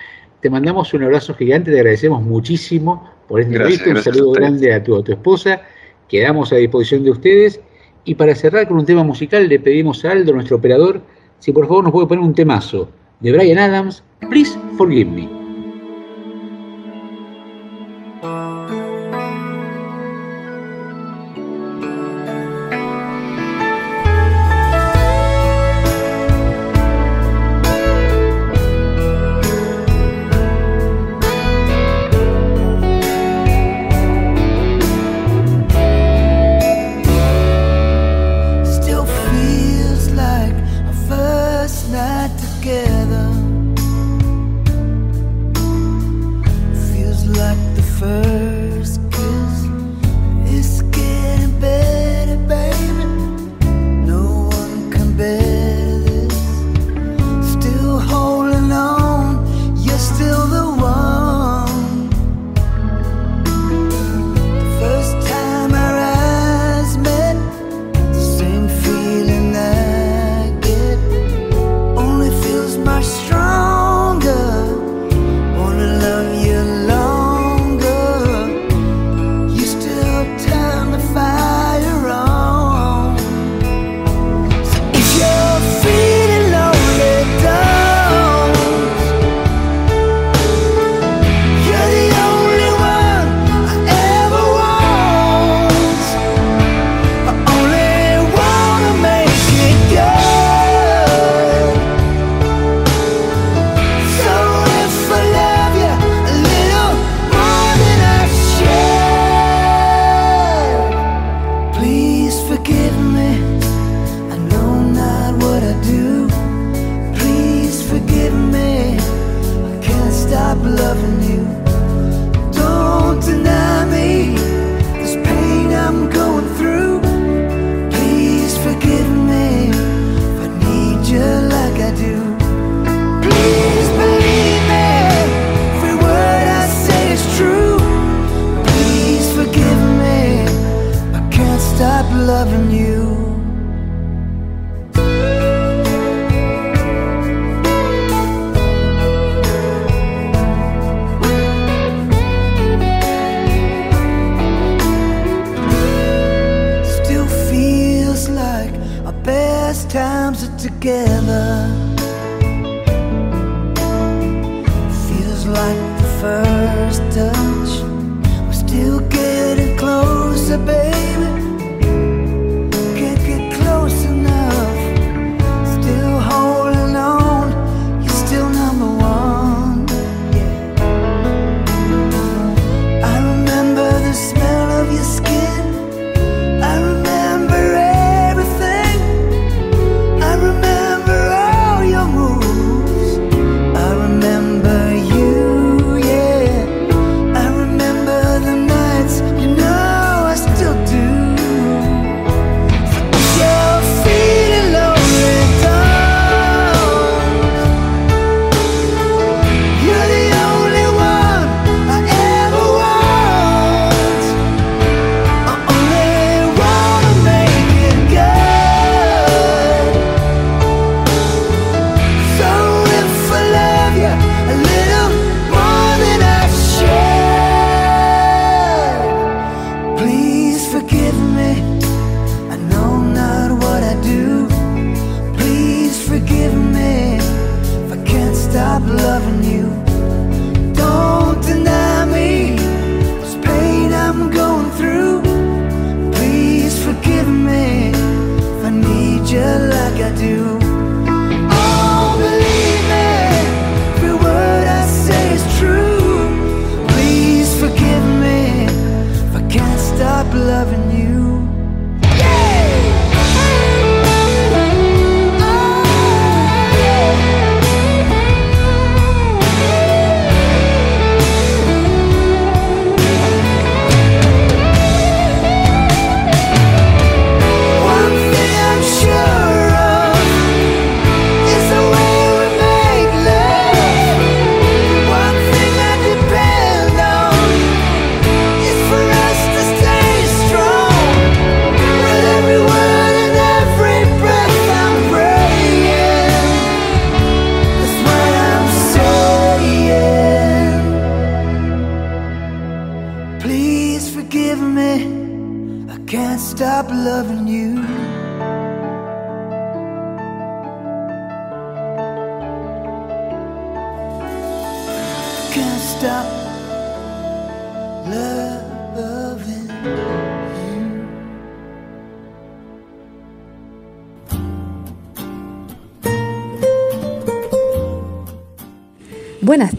Te 0.42 0.50
mandamos 0.50 0.94
un 0.94 1.04
abrazo 1.04 1.34
gigante, 1.34 1.72
te 1.72 1.78
agradecemos 1.78 2.22
muchísimo 2.22 3.10
por 3.28 3.42
esta 3.42 3.54
Gracias, 3.54 3.80
entrevista. 3.80 3.90
Un 3.90 3.94
gracias 3.94 4.16
saludo 4.16 4.32
grande 4.32 4.74
a 4.74 4.84
tu, 4.84 4.96
a 4.96 5.04
tu 5.04 5.12
esposa. 5.12 5.62
Quedamos 6.08 6.54
a 6.54 6.56
disposición 6.56 7.04
de 7.04 7.12
ustedes. 7.12 7.60
Y 8.06 8.16
para 8.16 8.34
cerrar 8.34 8.68
con 8.68 8.78
un 8.78 8.86
tema 8.86 9.04
musical, 9.04 9.48
le 9.48 9.60
pedimos 9.60 10.04
a 10.06 10.12
Aldo, 10.12 10.34
nuestro 10.34 10.58
operador, 10.58 11.02
si 11.40 11.52
por 11.52 11.68
favor 11.68 11.84
nos 11.84 11.94
puede 11.94 12.08
poner 12.08 12.24
un 12.24 12.34
temazo 12.34 12.90
de 13.20 13.32
Brian 13.32 13.60
Adams, 13.60 14.04
Please 14.30 14.58
Forgive 14.78 15.12
Me. 15.12 15.39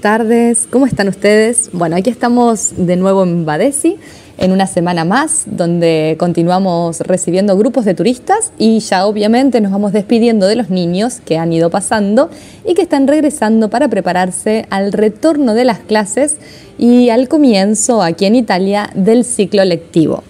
Tardes, 0.01 0.66
¿cómo 0.70 0.86
están 0.86 1.09
ustedes? 1.09 1.70
Bueno, 1.72 1.97
aquí 1.97 2.09
estamos 2.09 2.72
de 2.77 2.97
nuevo 2.97 3.22
en 3.22 3.44
Badesi, 3.44 3.98
en 4.39 4.51
una 4.51 4.66
semana 4.66 5.05
más, 5.05 5.43
donde 5.44 6.16
continuamos 6.18 7.01
recibiendo 7.01 7.56
grupos 7.59 7.85
de 7.85 7.94
turistas 7.94 8.52
y 8.59 8.78
ya 8.81 9.05
obviamente 9.06 9.60
nos 9.60 9.72
vamos 9.72 9.93
despidiendo 9.93 10.47
de 10.47 10.56
los 10.56 10.70
niños 10.70 11.20
que 11.24 11.36
han 11.36 11.52
ido 11.52 11.68
pasando 11.68 12.31
y 12.64 12.72
que 12.72 12.82
están 12.82 13.06
regresando 13.06 13.68
para 13.68 13.89
prepararse 13.89 14.66
al 14.70 14.93
retorno 14.93 15.52
de 15.52 15.66
las 15.66 15.81
clases 15.81 16.39
y 16.78 17.10
al 17.10 17.28
comienzo 17.28 18.02
aquí 18.02 18.24
en 18.24 18.36
Italia 18.36 18.90
del 18.94 19.24
ciclo 19.24 19.64
lectivo. 19.64 20.24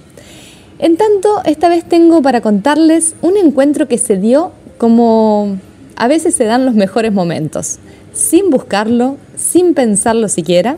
En 0.81 0.97
tanto, 0.97 1.43
esta 1.45 1.69
vez 1.69 1.85
tengo 1.85 2.23
para 2.23 2.41
contarles 2.41 3.15
un 3.23 3.37
encuentro 3.37 3.87
que 3.87 3.99
se 3.99 4.17
dio 4.17 4.51
como 4.79 5.59
a 5.95 6.09
veces 6.09 6.35
se 6.35 6.45
dan 6.45 6.65
los 6.65 6.75
mejores 6.75 7.13
momentos, 7.13 7.79
sin 8.15 8.51
buscarlo, 8.51 9.19
sin 9.51 9.75
pensarlo 9.75 10.29
siquiera, 10.29 10.77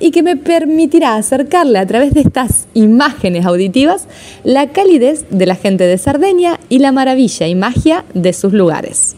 y 0.00 0.10
que 0.10 0.22
me 0.22 0.36
permitirá 0.36 1.16
acercarle 1.16 1.78
a 1.78 1.86
través 1.86 2.14
de 2.14 2.20
estas 2.20 2.66
imágenes 2.74 3.46
auditivas 3.46 4.06
la 4.42 4.68
calidez 4.68 5.24
de 5.30 5.46
la 5.46 5.54
gente 5.54 5.84
de 5.86 5.98
Sardeña 5.98 6.58
y 6.68 6.78
la 6.78 6.92
maravilla 6.92 7.46
y 7.46 7.54
magia 7.54 8.04
de 8.12 8.32
sus 8.32 8.52
lugares. 8.52 9.16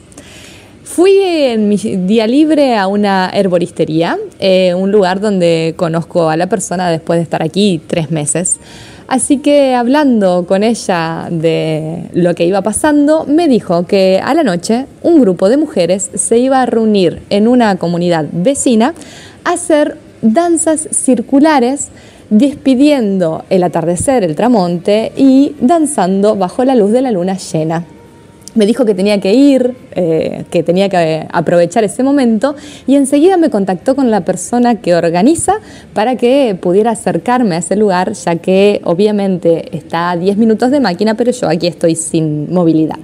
Fui 0.85 1.19
en 1.19 1.69
mi 1.69 1.77
día 1.77 2.27
libre 2.27 2.77
a 2.77 2.87
una 2.87 3.31
herboristería, 3.35 4.19
eh, 4.39 4.75
un 4.75 4.93
lugar 4.93 5.21
donde 5.21 5.75
conozco 5.77 6.31
a 6.31 6.37
la 6.37 6.49
persona 6.49 6.91
después 6.91 7.19
de 7.19 7.25
estar 7.25 7.43
aquí 7.43 7.81
tres 7.87 8.11
meses. 8.11 8.59
Así 9.09 9.39
que 9.39 9.75
hablando 9.75 10.47
con 10.47 10.65
ella 10.65 11.29
de 11.31 12.09
lo 12.13 12.35
que 12.35 12.45
iba 12.45 12.63
pasando, 12.63 13.25
me 13.25 13.47
dijo 13.47 13.87
que 13.87 14.21
a 14.23 14.35
la 14.35 14.43
noche 14.43 14.87
un 15.03 15.21
grupo 15.21 15.49
de 15.49 15.57
mujeres 15.57 16.11
se 16.15 16.39
iba 16.39 16.61
a 16.61 16.67
reunir 16.67 17.23
en 17.31 17.47
una 17.47 17.77
comunidad 17.77 18.27
vecina 18.33 18.95
a 19.45 19.53
hacer 19.53 19.97
danzas 20.23 20.89
circulares 20.91 21.89
despidiendo 22.31 23.45
el 23.49 23.63
atardecer, 23.63 24.25
el 24.25 24.35
tramonte 24.35 25.13
y 25.17 25.55
danzando 25.61 26.35
bajo 26.35 26.65
la 26.65 26.75
luz 26.75 26.91
de 26.91 27.03
la 27.03 27.13
luna 27.13 27.37
llena. 27.37 27.85
Me 28.57 28.65
dijo 28.65 28.87
que 28.87 28.95
tenía 28.95 29.21
que 29.21 29.35
ir, 29.35 29.75
eh, 29.95 30.45
que 30.51 30.63
tenía 30.63 30.89
que 30.89 31.27
aprovechar 31.31 31.85
ese 31.85 32.03
momento 32.03 32.57
y 32.87 32.97
enseguida 32.97 33.37
me 33.37 33.51
contactó 33.51 33.95
con 33.95 34.11
la 34.11 34.23
persona 34.23 34.77
que 34.81 34.95
organiza 34.95 35.61
para 35.93 36.17
que 36.17 36.57
pudiera 36.59 36.93
acercarme 36.93 37.57
a 37.57 37.59
ese 37.59 37.77
lugar, 37.77 38.15
ya 38.15 38.37
que 38.37 38.81
obviamente 38.85 39.77
está 39.77 40.13
a 40.13 40.17
10 40.17 40.39
minutos 40.39 40.71
de 40.71 40.81
máquina, 40.81 41.15
pero 41.15 41.33
yo 41.33 41.49
aquí 41.49 41.67
estoy 41.67 41.97
sin 41.97 42.53
movilidad. 42.53 42.97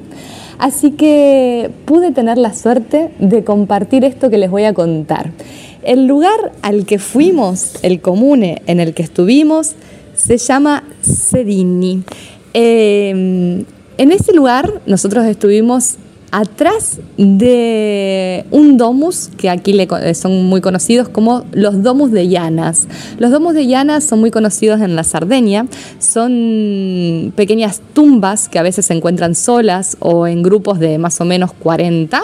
Así 0.58 0.92
que 0.92 1.70
pude 1.84 2.12
tener 2.12 2.38
la 2.38 2.54
suerte 2.54 3.10
de 3.18 3.44
compartir 3.44 4.04
esto 4.04 4.30
que 4.30 4.38
les 4.38 4.50
voy 4.50 4.64
a 4.64 4.72
contar. 4.72 5.32
El 5.82 6.06
lugar 6.06 6.52
al 6.62 6.86
que 6.86 6.98
fuimos, 6.98 7.74
el 7.82 8.00
comune 8.00 8.62
en 8.66 8.80
el 8.80 8.94
que 8.94 9.02
estuvimos, 9.02 9.74
se 10.14 10.38
llama 10.38 10.84
Sedini. 11.02 12.04
Eh, 12.54 13.64
en 14.02 14.10
ese 14.10 14.32
lugar 14.32 14.82
nosotros 14.84 15.24
estuvimos 15.26 15.94
atrás 16.32 16.98
de 17.16 18.44
un 18.50 18.76
domus 18.76 19.30
que 19.36 19.48
aquí 19.48 19.72
le, 19.74 19.86
son 20.14 20.44
muy 20.46 20.60
conocidos 20.60 21.08
como 21.08 21.44
los 21.52 21.84
domus 21.84 22.10
de 22.10 22.26
Llanas. 22.26 22.88
Los 23.18 23.30
domus 23.30 23.54
de 23.54 23.68
Llanas 23.68 24.02
son 24.02 24.18
muy 24.18 24.32
conocidos 24.32 24.80
en 24.80 24.96
la 24.96 25.04
Sardeña, 25.04 25.66
son 26.00 27.32
pequeñas 27.36 27.80
tumbas 27.92 28.48
que 28.48 28.58
a 28.58 28.62
veces 28.62 28.86
se 28.86 28.94
encuentran 28.94 29.36
solas 29.36 29.96
o 30.00 30.26
en 30.26 30.42
grupos 30.42 30.80
de 30.80 30.98
más 30.98 31.20
o 31.20 31.24
menos 31.24 31.52
40 31.52 32.22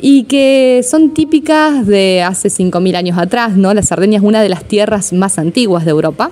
y 0.00 0.22
que 0.24 0.84
son 0.88 1.14
típicas 1.14 1.84
de 1.84 2.22
hace 2.22 2.48
5.000 2.48 2.94
años 2.94 3.18
atrás. 3.18 3.56
¿no? 3.56 3.74
La 3.74 3.82
Sardeña 3.82 4.18
es 4.18 4.24
una 4.24 4.40
de 4.40 4.50
las 4.50 4.62
tierras 4.62 5.12
más 5.12 5.36
antiguas 5.36 5.84
de 5.84 5.90
Europa 5.90 6.30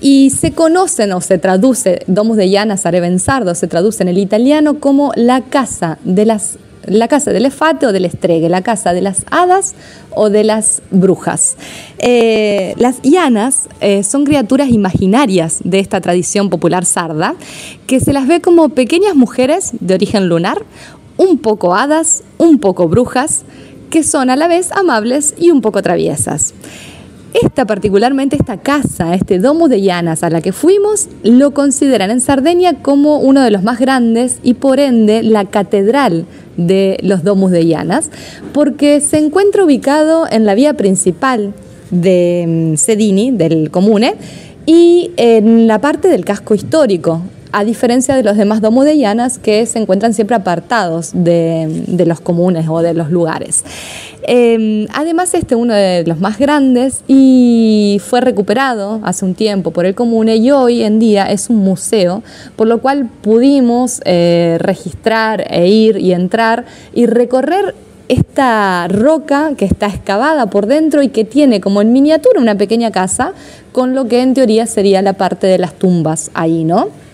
y 0.00 0.30
se 0.30 0.52
conocen 0.52 1.12
o 1.12 1.20
se 1.20 1.38
traduce, 1.38 2.02
Domus 2.06 2.36
de 2.36 2.50
Llana 2.50 2.76
Sarevensardo, 2.76 3.54
se 3.54 3.66
traduce 3.66 4.02
en 4.02 4.08
el 4.08 4.18
italiano 4.18 4.80
como 4.80 5.12
la 5.16 5.40
casa 5.40 5.98
de 6.04 6.26
las 6.26 6.58
la 6.86 7.08
casa 7.08 7.32
del 7.32 7.46
efate 7.46 7.86
o 7.86 7.92
del 7.92 8.04
estregue, 8.04 8.48
la 8.48 8.62
casa 8.62 8.92
de 8.92 9.02
las 9.02 9.24
hadas 9.30 9.74
o 10.10 10.30
de 10.30 10.44
las 10.44 10.82
brujas. 10.90 11.56
Eh, 11.98 12.74
las 12.78 13.02
llanas 13.02 13.68
eh, 13.80 14.02
son 14.02 14.24
criaturas 14.24 14.68
imaginarias 14.68 15.60
de 15.64 15.80
esta 15.80 16.00
tradición 16.00 16.48
popular 16.48 16.84
sarda, 16.84 17.34
que 17.86 18.00
se 18.00 18.12
las 18.12 18.28
ve 18.28 18.40
como 18.40 18.68
pequeñas 18.68 19.16
mujeres 19.16 19.72
de 19.80 19.94
origen 19.94 20.28
lunar, 20.28 20.64
un 21.16 21.38
poco 21.38 21.74
hadas, 21.74 22.22
un 22.38 22.58
poco 22.58 22.88
brujas, 22.88 23.44
que 23.90 24.02
son 24.02 24.30
a 24.30 24.36
la 24.36 24.48
vez 24.48 24.70
amables 24.72 25.34
y 25.38 25.50
un 25.50 25.60
poco 25.60 25.82
traviesas. 25.82 26.54
Esta 27.42 27.66
particularmente, 27.66 28.36
esta 28.36 28.56
casa, 28.56 29.14
este 29.14 29.38
domus 29.38 29.68
de 29.68 29.82
Llanas 29.82 30.22
a 30.22 30.30
la 30.30 30.40
que 30.40 30.52
fuimos, 30.52 31.08
lo 31.22 31.50
consideran 31.52 32.10
en 32.10 32.20
Sardeña 32.20 32.80
como 32.80 33.18
uno 33.18 33.42
de 33.42 33.50
los 33.50 33.62
más 33.62 33.78
grandes 33.78 34.38
y 34.42 34.54
por 34.54 34.80
ende 34.80 35.22
la 35.22 35.44
catedral 35.44 36.24
de 36.56 36.98
los 37.02 37.24
domus 37.24 37.50
de 37.50 37.66
Llanas, 37.66 38.10
porque 38.54 39.02
se 39.02 39.18
encuentra 39.18 39.64
ubicado 39.64 40.26
en 40.30 40.46
la 40.46 40.54
vía 40.54 40.74
principal 40.74 41.52
de 41.90 42.72
mm, 42.72 42.76
Sedini, 42.76 43.32
del 43.32 43.70
comune, 43.70 44.14
y 44.64 45.10
en 45.18 45.66
la 45.66 45.80
parte 45.80 46.08
del 46.08 46.24
casco 46.24 46.54
histórico, 46.54 47.20
a 47.56 47.64
diferencia 47.64 48.14
de 48.14 48.22
los 48.22 48.36
demás 48.36 48.60
domos 48.60 48.84
de 48.84 48.98
llanas 48.98 49.38
que 49.38 49.64
se 49.64 49.78
encuentran 49.78 50.12
siempre 50.12 50.36
apartados 50.36 51.12
de, 51.14 51.84
los 52.04 52.20
comunes 52.20 52.68
o 52.68 52.82
de 52.82 52.92
los 52.92 53.10
lugares. 53.10 53.64
Em, 54.24 54.86
además, 54.92 55.32
este 55.32 55.54
es 55.54 55.60
uno 55.62 55.72
de 55.72 56.04
los 56.06 56.20
más 56.20 56.38
grandes 56.38 57.00
y 57.08 57.98
fue 58.04 58.20
recuperado 58.20 59.00
hace 59.04 59.24
un 59.24 59.34
tiempo 59.34 59.70
por 59.70 59.86
el 59.86 59.94
comune 59.94 60.36
y 60.36 60.50
hoy 60.50 60.82
en 60.82 60.98
día 60.98 61.32
es 61.32 61.48
un 61.48 61.56
museo, 61.56 62.22
por 62.56 62.68
lo 62.68 62.82
cual 62.82 63.08
pudimos 63.22 64.02
eh, 64.04 64.58
registrar 64.60 65.46
e 65.48 65.66
ir 65.66 65.96
y 65.96 66.12
entrar 66.12 66.66
y 66.92 67.06
recorrer 67.06 67.74
esta 68.08 68.86
roca 68.88 69.52
que 69.56 69.64
está 69.64 69.86
excavada 69.86 70.50
por 70.50 70.66
dentro 70.66 71.02
y 71.02 71.08
que 71.08 71.24
tiene 71.24 71.62
como 71.62 71.80
en 71.80 71.94
miniatura 71.94 72.38
una 72.38 72.58
pequeña 72.58 72.90
casa 72.90 73.32
con 73.72 73.94
lo 73.94 74.08
que 74.08 74.20
en 74.20 74.34
teoría 74.34 74.66
sería 74.66 75.00
la 75.00 75.14
parte 75.14 75.46
de 75.46 75.56
las 75.56 75.72
tumbas 75.72 76.30
ahí, 76.34 76.62
¿no? 76.62 77.05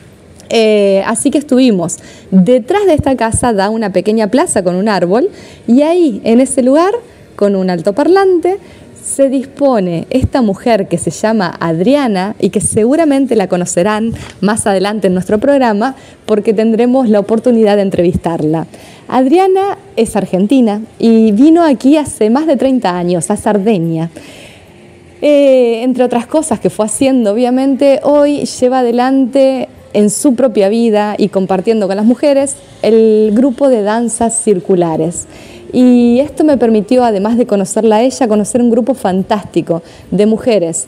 Eh, 0.55 1.03
así 1.07 1.31
que 1.31 1.39
estuvimos. 1.39 1.97
Detrás 2.31 2.85
de 2.87 2.93
esta 2.93 3.17
casa 3.17 3.55
da 3.55 3.71
una 3.71 3.91
pequeña 3.91 4.27
plaza 4.27 4.63
con 4.63 4.77
un 4.77 4.87
árbol 4.87 5.31
y 5.67 5.81
ahí, 5.81 6.21
en 6.25 6.41
ese 6.41 6.63
lugar, 6.63 6.93
con 7.37 7.57
un 7.57 7.71
altoparlante, 7.71 8.59
se 9.03 9.31
dispone 9.31 10.07
esta 10.11 10.43
mujer 10.43 10.89
que 10.89 10.99
se 10.99 11.11
llama 11.11 11.57
Adriana 11.59 12.37
y 12.39 12.51
que 12.51 12.61
seguramente 12.61 13.35
la 13.35 13.49
conocerán 13.49 14.13
más 14.43 14.67
adelante 14.67 15.07
en 15.07 15.15
nuestro 15.15 15.39
programa 15.39 15.97
porque 16.27 16.53
tendremos 16.53 17.09
la 17.09 17.21
oportunidad 17.21 17.77
de 17.77 17.83
entrevistarla. 17.83 18.67
Adriana 19.09 19.79
es 19.97 20.17
argentina 20.17 20.83
y 20.99 21.33
vino 21.33 21.63
aquí 21.65 21.97
hace 21.97 22.29
más 22.29 22.47
de 22.47 22.57
30 22.59 22.97
años, 22.97 23.31
a 23.31 23.39
Sardeña. 23.39 24.11
Eh, 25.23 25.83
entre 25.83 26.05
otras 26.05 26.27
cosas 26.27 26.61
que 26.61 26.69
fue 26.69 26.85
haciendo, 26.85 27.33
obviamente, 27.33 28.01
hoy 28.03 28.45
lleva 28.45 28.81
adelante 28.81 29.69
en 29.93 30.11
su 30.11 30.35
propia 30.35 30.69
vida 30.69 31.15
y 31.19 31.29
compartiendo 31.29 31.87
con 31.87 31.97
las 31.97 32.07
mujeres 32.07 32.57
el 32.83 33.31
grupo 33.35 33.69
de 33.69 33.83
danzas 33.83 34.43
circulares. 34.43 35.27
Y 35.73 36.21
esto 36.21 36.45
me 36.45 36.59
permitió, 36.59 37.05
además 37.05 37.39
de 37.39 37.47
conocerla 37.47 37.97
a 37.97 38.03
ella, 38.03 38.29
conocer 38.29 38.61
un 38.61 38.71
grupo 38.71 38.95
fantástico 38.95 39.83
de 40.11 40.27
mujeres, 40.27 40.87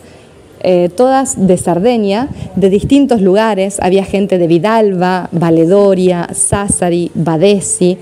eh, 0.61 0.91
todas 0.95 1.47
de 1.47 1.57
Sardeña, 1.57 2.29
de 2.55 2.69
distintos 2.69 3.23
lugares. 3.23 3.79
Había 3.81 4.05
gente 4.05 4.39
de 4.39 4.47
Vidalba, 4.47 5.29
Valedoria, 5.33 6.29
Sassari, 6.33 7.11
Badesi, 7.15 7.97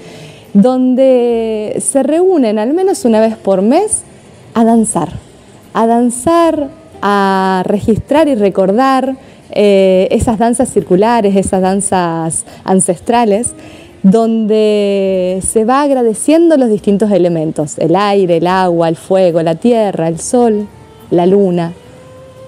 donde 0.55 1.77
se 1.81 2.03
reúnen 2.03 2.59
al 2.59 2.75
menos 2.75 3.05
una 3.05 3.21
vez 3.21 3.37
por 3.37 3.63
mes 3.63 4.03
a 4.55 4.65
danzar, 4.65 5.11
a 5.73 5.87
danzar, 5.87 6.69
a 7.01 7.63
registrar 7.65 8.29
y 8.29 8.35
recordar 8.35 9.17
eh, 9.55 10.09
esas 10.11 10.39
danzas 10.39 10.73
circulares, 10.73 11.37
esas 11.37 11.63
danzas 11.63 12.45
ancestrales, 12.65 13.53
donde 14.03 15.41
se 15.47 15.65
va 15.65 15.83
agradeciendo 15.83 16.57
los 16.57 16.69
distintos 16.69 17.11
elementos, 17.13 17.79
el 17.79 17.95
aire, 17.95 18.39
el 18.39 18.47
agua, 18.47 18.89
el 18.89 18.97
fuego, 18.97 19.43
la 19.43 19.55
tierra, 19.55 20.09
el 20.09 20.19
sol, 20.19 20.67
la 21.11 21.27
luna, 21.27 21.73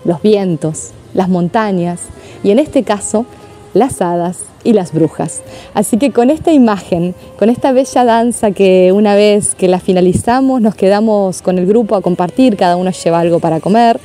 los 0.04 0.20
vientos, 0.20 0.90
las 1.14 1.28
montañas 1.28 2.00
y 2.42 2.50
en 2.50 2.58
este 2.58 2.82
caso 2.82 3.26
las 3.72 4.00
hadas 4.02 4.38
y 4.64 4.72
las 4.72 4.92
brujas. 4.92 5.42
Así 5.74 5.96
que 5.98 6.10
con 6.10 6.30
esta 6.30 6.52
imagen, 6.52 7.14
con 7.38 7.50
esta 7.50 7.72
bella 7.72 8.04
danza 8.04 8.50
que 8.50 8.92
una 8.92 9.14
vez 9.14 9.54
que 9.54 9.68
la 9.68 9.78
finalizamos 9.78 10.60
nos 10.60 10.74
quedamos 10.74 11.42
con 11.42 11.58
el 11.58 11.66
grupo 11.66 11.94
a 11.94 12.00
compartir, 12.00 12.56
cada 12.56 12.76
uno 12.76 12.90
lleva 12.90 13.20
algo 13.20 13.38
para 13.38 13.60
comer 13.60 14.00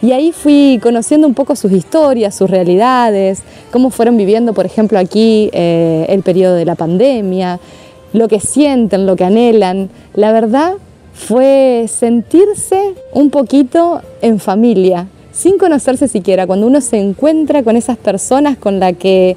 y 0.00 0.12
ahí 0.12 0.32
fui 0.32 0.78
conociendo 0.82 1.26
un 1.26 1.34
poco 1.34 1.56
sus 1.56 1.72
historias, 1.72 2.34
sus 2.34 2.48
realidades, 2.48 3.42
cómo 3.72 3.90
fueron 3.90 4.16
viviendo, 4.16 4.52
por 4.52 4.64
ejemplo, 4.64 4.98
aquí 4.98 5.50
eh, 5.52 6.06
el 6.08 6.22
periodo 6.22 6.54
de 6.54 6.64
la 6.64 6.76
pandemia, 6.76 7.58
lo 8.12 8.28
que 8.28 8.38
sienten, 8.38 9.06
lo 9.06 9.16
que 9.16 9.24
anhelan. 9.24 9.90
La 10.14 10.32
verdad 10.32 10.74
fue 11.12 11.86
sentirse 11.88 12.94
un 13.12 13.30
poquito 13.30 14.00
en 14.22 14.38
familia, 14.38 15.08
sin 15.32 15.58
conocerse 15.58 16.06
siquiera, 16.06 16.46
cuando 16.46 16.66
uno 16.66 16.80
se 16.80 16.98
encuentra 16.98 17.62
con 17.62 17.76
esas 17.76 17.96
personas 17.96 18.56
con 18.56 18.78
las 18.78 18.94
que 18.94 19.36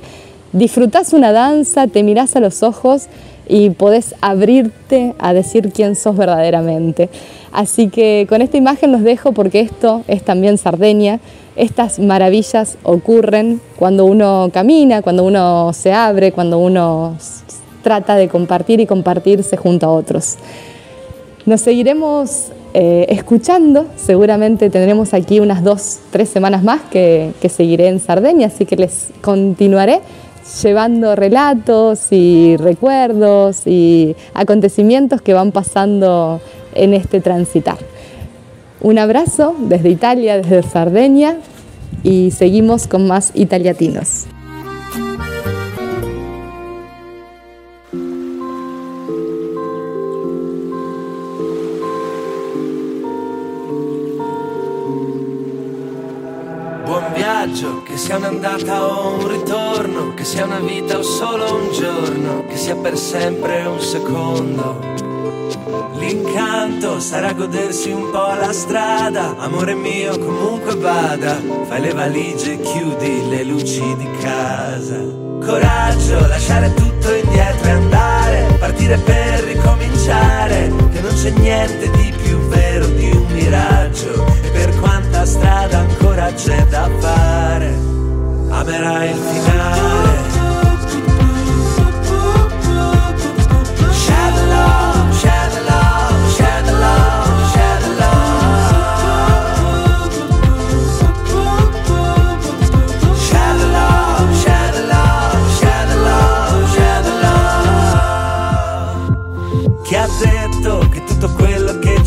disfrutás 0.54 1.14
una 1.14 1.32
danza, 1.32 1.88
te 1.88 2.04
mirás 2.04 2.36
a 2.36 2.40
los 2.40 2.62
ojos 2.62 3.08
y 3.48 3.72
podés 3.72 4.16
abrirte 4.22 5.16
a 5.20 5.34
decir 5.34 5.72
quién 5.74 5.96
sos 5.96 6.16
verdaderamente. 6.16 7.10
Así 7.52 7.90
que 7.90 8.26
con 8.30 8.42
esta 8.42 8.58
imagen 8.58 8.92
los 8.92 9.02
dejo 9.02 9.34
porque 9.34 9.60
esto 9.60 10.04
es 10.08 10.24
también 10.24 10.58
Sardeña. 10.58 11.20
Estas 11.56 12.00
maravillas 12.00 12.78
ocurren 12.84 13.60
cuando 13.78 14.06
uno 14.06 14.50
camina, 14.54 15.02
cuando 15.02 15.26
uno 15.26 15.74
se 15.74 15.92
abre, 15.92 16.32
cuando 16.32 16.60
uno 16.60 17.18
trata 17.84 18.16
de 18.16 18.30
compartir 18.30 18.80
y 18.80 18.86
compartirse 18.86 19.58
junto 19.58 19.86
a 19.86 19.90
otros. 19.90 20.38
Nos 21.46 21.62
seguiremos 21.62 22.52
eh, 22.74 23.08
escuchando, 23.10 23.88
seguramente 23.98 24.70
tendremos 24.70 25.14
aquí 25.14 25.40
unas 25.40 25.64
dos, 25.64 26.00
tres 26.12 26.30
semanas 26.30 26.64
más 26.64 26.82
que, 26.84 27.32
que 27.42 27.50
seguiré 27.50 27.88
en 27.88 28.00
Sardeña, 28.00 28.48
así 28.48 28.66
que 28.66 28.78
les 28.78 29.10
continuaré 29.22 30.00
llevando 30.64 31.16
relatos 31.16 32.12
y 32.12 32.56
recuerdos 32.58 33.66
y 33.66 34.16
acontecimientos 34.34 35.22
que 35.22 35.34
van 35.34 35.52
pasando 35.52 36.40
en 36.74 36.94
este 36.94 37.22
transitar. 37.22 37.78
Un 38.80 38.98
abrazo 38.98 39.56
desde 39.60 39.90
Italia, 39.90 40.38
desde 40.38 40.64
Sardeña 40.64 41.38
y 42.04 42.32
seguimos 42.32 42.88
con 42.88 43.08
más 43.08 43.32
italiatinos. 43.36 44.26
Che 57.86 57.98
sia 57.98 58.16
un'andata 58.16 58.86
o 58.86 59.16
un 59.16 59.28
ritorno, 59.28 60.14
che 60.14 60.24
sia 60.24 60.46
una 60.46 60.60
vita 60.60 60.98
o 60.98 61.02
solo 61.04 61.54
un 61.54 61.74
giorno, 61.74 62.46
che 62.48 62.56
sia 62.56 62.76
per 62.76 62.98
sempre 62.98 63.66
un 63.66 63.82
secondo. 63.82 65.01
L'incanto 66.02 67.00
sarà 67.00 67.32
godersi 67.32 67.92
un 67.92 68.10
po' 68.10 68.34
la 68.34 68.52
strada, 68.52 69.36
amore 69.38 69.76
mio 69.76 70.18
comunque 70.18 70.76
vada, 70.76 71.40
fai 71.68 71.80
le 71.80 71.94
valigie 71.94 72.54
e 72.54 72.60
chiudi 72.60 73.30
le 73.30 73.44
luci 73.44 73.96
di 73.98 74.10
casa. 74.20 74.98
Coraggio, 75.46 76.26
lasciare 76.26 76.74
tutto 76.74 77.14
indietro 77.14 77.68
e 77.68 77.72
andare, 77.72 78.58
partire 78.58 78.98
per 78.98 79.44
ricominciare, 79.44 80.74
che 80.92 81.02
non 81.02 81.14
c'è 81.14 81.30
niente 81.30 81.92
di 81.92 82.12
più 82.24 82.40
vero 82.48 82.88
di 82.88 83.12
un 83.14 83.26
miraggio, 83.32 84.26
e 84.42 84.50
per 84.50 84.76
quanta 84.80 85.24
strada 85.24 85.78
ancora 85.78 86.34
c'è 86.34 86.66
da 86.66 86.90
fare, 86.98 87.78
amerai 88.50 89.10
il 89.12 89.18
finale. 89.18 90.61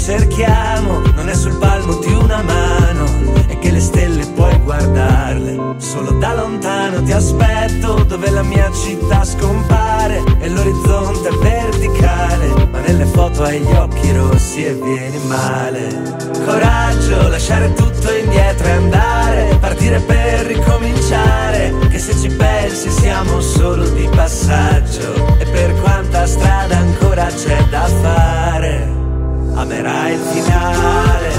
Cerchiamo 0.04 1.00
non 1.14 1.30
è 1.30 1.34
sul 1.34 1.56
palmo 1.56 1.94
di 1.94 2.12
una 2.12 2.42
mano 2.42 3.06
e 3.48 3.58
che 3.58 3.70
le 3.70 3.80
stelle 3.80 4.26
puoi 4.34 4.54
guardarle. 4.58 5.76
Solo 5.78 6.10
da 6.18 6.34
lontano 6.34 7.02
ti 7.02 7.12
aspetto 7.12 8.04
dove 8.04 8.28
la 8.28 8.42
mia 8.42 8.70
città 8.70 9.24
scompare 9.24 10.22
e 10.40 10.50
l'orizzonte 10.50 11.28
è 11.30 11.36
verticale 11.36 12.68
ma 12.70 12.80
nelle 12.80 13.06
foto 13.06 13.44
hai 13.44 13.60
gli 13.60 13.72
occhi 13.72 14.12
rossi 14.12 14.66
e 14.66 14.74
vieni 14.74 15.18
male. 15.26 15.88
Coraggio 16.44 17.28
lasciare 17.28 17.72
tutto 17.72 18.12
indietro 18.12 18.66
e 18.66 18.72
andare 18.72 19.56
partire 19.58 20.00
per 20.00 20.44
ricominciare 20.44 21.72
che 21.88 21.98
se 21.98 22.14
ci 22.14 22.28
pensi 22.28 22.90
siamo 22.90 23.40
solo 23.40 23.88
di 23.88 24.06
passaggio 24.14 25.38
e 25.38 25.46
per 25.46 25.72
quanta 25.80 26.26
strada 26.26 26.76
ancora 26.76 27.24
c'è 27.24 27.64
da 27.70 27.86
fare 28.02 28.93
amerai 29.54 30.12
il 30.14 30.20
finale. 30.20 31.32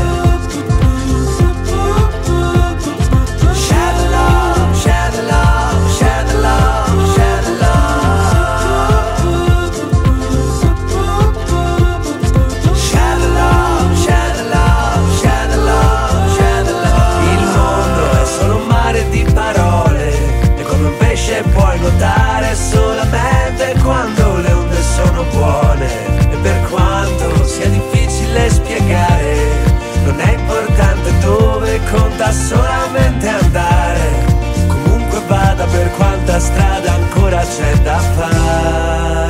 Share 3.54 3.94
the 3.98 4.08
love, 4.10 4.78
share 4.78 5.12
the 5.12 5.22
love, 5.24 5.45
solamente 32.96 33.28
andare. 33.28 34.26
Comunque 34.68 35.20
vada 35.28 35.66
per 35.66 35.92
quanta 35.92 36.40
strada 36.40 36.94
ancora 36.94 37.42
c'è 37.42 37.78
da 37.80 37.98
fare 37.98 39.25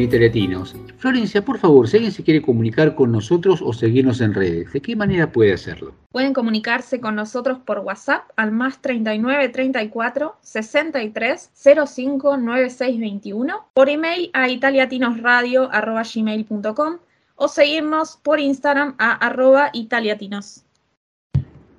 Italiatinos. 0.00 0.74
Florencia, 0.98 1.44
por 1.44 1.58
favor, 1.58 1.88
si 1.88 1.96
alguien 1.96 2.12
se 2.12 2.22
quiere 2.22 2.42
comunicar 2.42 2.94
con 2.94 3.10
nosotros 3.12 3.60
o 3.62 3.72
seguirnos 3.72 4.20
en 4.20 4.34
redes, 4.34 4.72
¿de 4.72 4.80
qué 4.80 4.96
manera 4.96 5.30
puede 5.30 5.52
hacerlo? 5.52 5.94
Pueden 6.12 6.32
comunicarse 6.32 7.00
con 7.00 7.14
nosotros 7.14 7.58
por 7.58 7.78
WhatsApp 7.80 8.30
al 8.36 8.52
más 8.52 8.80
39 8.80 9.48
34 9.48 10.36
63 10.40 11.50
05 11.54 12.36
96 12.36 13.00
21, 13.00 13.68
por 13.74 13.88
email 13.88 14.30
a 14.32 14.48
italiatinosradio.gmail.com 14.48 16.98
o 17.36 17.48
seguirnos 17.48 18.18
por 18.22 18.38
Instagram 18.40 18.94
a 18.98 19.12
arroba 19.12 19.70
italiatinos. 19.72 20.64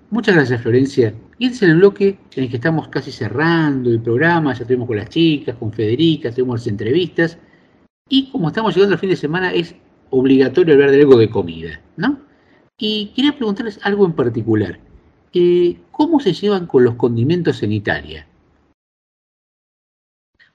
Muchas 0.09 0.35
gracias, 0.35 0.61
Florencia. 0.61 1.13
Y 1.37 1.47
este 1.47 1.57
es 1.57 1.63
el 1.63 1.77
bloque 1.77 2.17
en 2.35 2.43
el 2.43 2.49
que 2.49 2.57
estamos 2.57 2.87
casi 2.87 3.11
cerrando 3.11 3.89
el 3.89 3.99
programa, 3.99 4.53
ya 4.53 4.61
estuvimos 4.61 4.87
con 4.87 4.97
las 4.97 5.09
chicas, 5.09 5.55
con 5.55 5.73
Federica, 5.73 6.31
tuvimos 6.31 6.61
las 6.61 6.67
entrevistas. 6.67 7.37
Y 8.07 8.29
como 8.31 8.49
estamos 8.49 8.75
llegando 8.75 8.93
al 8.93 8.99
fin 8.99 9.09
de 9.09 9.15
semana, 9.15 9.51
es 9.51 9.75
obligatorio 10.11 10.75
hablar 10.75 10.91
de 10.91 11.01
algo 11.01 11.17
de 11.17 11.29
comida, 11.29 11.81
¿no? 11.97 12.19
Y 12.77 13.11
quería 13.15 13.35
preguntarles 13.35 13.79
algo 13.83 14.05
en 14.05 14.13
particular. 14.13 14.79
Eh, 15.33 15.77
¿Cómo 15.91 16.19
se 16.19 16.33
llevan 16.33 16.67
con 16.67 16.83
los 16.83 16.95
condimentos 16.95 17.63
en 17.63 17.71
Italia? 17.71 18.27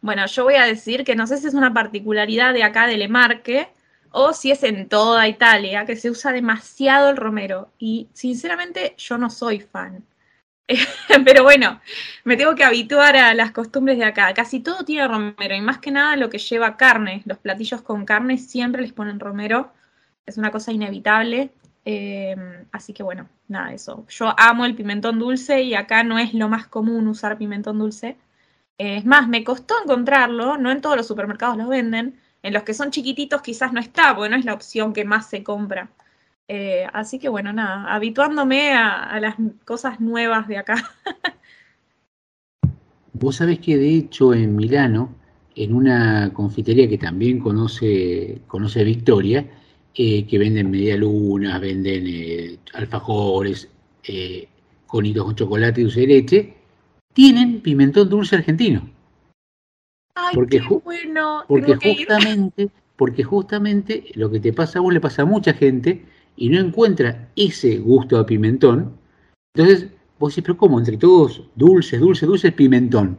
Bueno, 0.01 0.25
yo 0.27 0.45
voy 0.45 0.55
a 0.55 0.65
decir 0.65 1.05
que 1.05 1.17
no 1.17 1.27
sé 1.27 1.39
si 1.39 1.49
es 1.49 1.55
una 1.55 1.75
particularidad 1.75 2.55
de 2.55 2.63
acá 2.63 2.87
de 2.87 2.97
Lemarque 2.97 3.69
o 4.13 4.33
si 4.33 4.51
es 4.51 4.63
en 4.63 4.89
toda 4.89 5.29
Italia, 5.29 5.85
que 5.85 5.97
se 5.97 6.11
usa 6.11 6.33
demasiado 6.33 7.11
el 7.11 7.17
romero. 7.17 7.71
Y 7.79 8.09
sinceramente 8.13 8.95
yo 8.97 9.19
no 9.19 9.29
soy 9.29 9.61
fan. 9.61 10.05
Pero 11.25 11.43
bueno, 11.43 11.81
me 12.25 12.37
tengo 12.37 12.55
que 12.55 12.65
habituar 12.65 13.17
a 13.17 13.35
las 13.35 13.53
costumbres 13.53 13.99
de 13.99 14.05
acá. 14.05 14.33
Casi 14.35 14.61
todo 14.61 14.85
tiene 14.85 15.07
romero 15.09 15.55
y 15.55 15.61
más 15.61 15.79
que 15.79 15.91
nada 15.91 16.17
lo 16.17 16.31
que 16.31 16.39
lleva 16.39 16.77
carne. 16.77 17.23
Los 17.25 17.39
platillos 17.39 17.83
con 17.83 18.05
carne 18.05 18.39
siempre 18.39 18.83
les 18.83 18.93
ponen 18.93 19.21
romero. 19.21 19.73
Es 20.27 20.39
una 20.39 20.51
cosa 20.51 20.73
inevitable. 20.73 21.51
Eh, 21.85 22.37
así 22.73 22.93
que 22.93 23.03
bueno, 23.03 23.29
nada, 23.49 23.73
eso. 23.73 24.07
Yo 24.09 24.35
amo 24.39 24.65
el 24.65 24.75
pimentón 24.75 25.19
dulce 25.19 25.63
y 25.63 25.75
acá 25.75 26.05
no 26.05 26.19
es 26.19 26.35
lo 26.35 26.49
más 26.49 26.67
común 26.67 27.09
usar 27.09 27.39
pimentón 27.39 27.79
dulce. 27.79 28.17
Eh, 28.79 28.99
es 28.99 29.05
más, 29.05 29.29
me 29.29 29.45
costó 29.45 29.75
encontrarlo, 29.83 30.57
no 30.57 30.71
en 30.71 30.81
todos 30.81 30.97
los 30.97 31.07
supermercados 31.07 31.57
lo 31.57 31.69
venden. 31.69 32.21
En 32.43 32.55
los 32.55 32.63
que 32.63 32.75
son 32.75 32.91
chiquititos 32.91 33.43
quizás 33.43 33.73
no 33.73 33.81
está, 33.81 34.15
porque 34.15 34.31
no 34.31 34.37
es 34.37 34.45
la 34.45 34.55
opción 34.55 34.93
que 34.93 35.05
más 35.05 35.29
se 35.29 35.43
compra. 35.43 35.91
Eh, 36.53 36.85
así 36.93 37.21
que 37.21 37.29
bueno, 37.29 37.53
nada, 37.53 37.95
habituándome 37.95 38.73
a, 38.73 39.05
a 39.05 39.21
las 39.21 39.37
cosas 39.65 40.01
nuevas 40.01 40.49
de 40.49 40.59
acá. 40.59 40.75
Vos 43.13 43.37
sabés 43.37 43.61
que 43.61 43.77
de 43.77 43.95
hecho 43.95 44.35
en 44.35 44.57
Milano, 44.57 45.15
en 45.55 45.73
una 45.73 46.33
confitería 46.33 46.89
que 46.89 46.99
también 46.99 47.39
conoce, 47.39 48.41
conoce 48.49 48.83
Victoria, 48.83 49.47
eh, 49.95 50.27
que 50.27 50.39
venden 50.39 50.73
medialunas, 50.73 51.61
venden 51.61 52.05
eh, 52.09 52.59
alfajores, 52.75 53.69
eh, 54.03 54.49
conitos 54.89 55.27
con 55.27 55.37
chocolate 55.37 55.83
y 55.83 55.85
dulce 55.85 56.01
de 56.01 56.07
leche, 56.09 56.55
tienen 57.13 57.61
pimentón 57.61 58.09
dulce 58.09 58.35
argentino. 58.35 58.91
Ay, 60.17 60.35
Porque 60.35 60.59
qué 60.59 60.67
bueno. 60.83 61.45
Porque 61.47 61.77
justamente, 61.95 62.71
porque 62.97 63.23
justamente 63.23 64.07
lo 64.15 64.33
que 64.33 64.41
te 64.41 64.53
pasa 64.53 64.81
a 64.81 64.83
vos 64.83 64.93
le 64.93 65.01
pasa 65.01 65.23
a 65.23 65.27
mucha 65.27 65.53
gente 65.53 66.05
y 66.41 66.49
no 66.49 66.59
encuentra 66.59 67.29
ese 67.37 67.77
gusto 67.77 68.19
a 68.19 68.25
pimentón. 68.25 68.99
Entonces, 69.55 69.91
vos 70.19 70.33
decís, 70.33 70.43
pero 70.45 70.57
¿cómo? 70.57 70.79
Entre 70.79 70.97
todos, 70.97 71.43
dulces, 71.55 72.01
dulces, 72.01 72.27
dulces, 72.27 72.53
pimentón. 72.55 73.19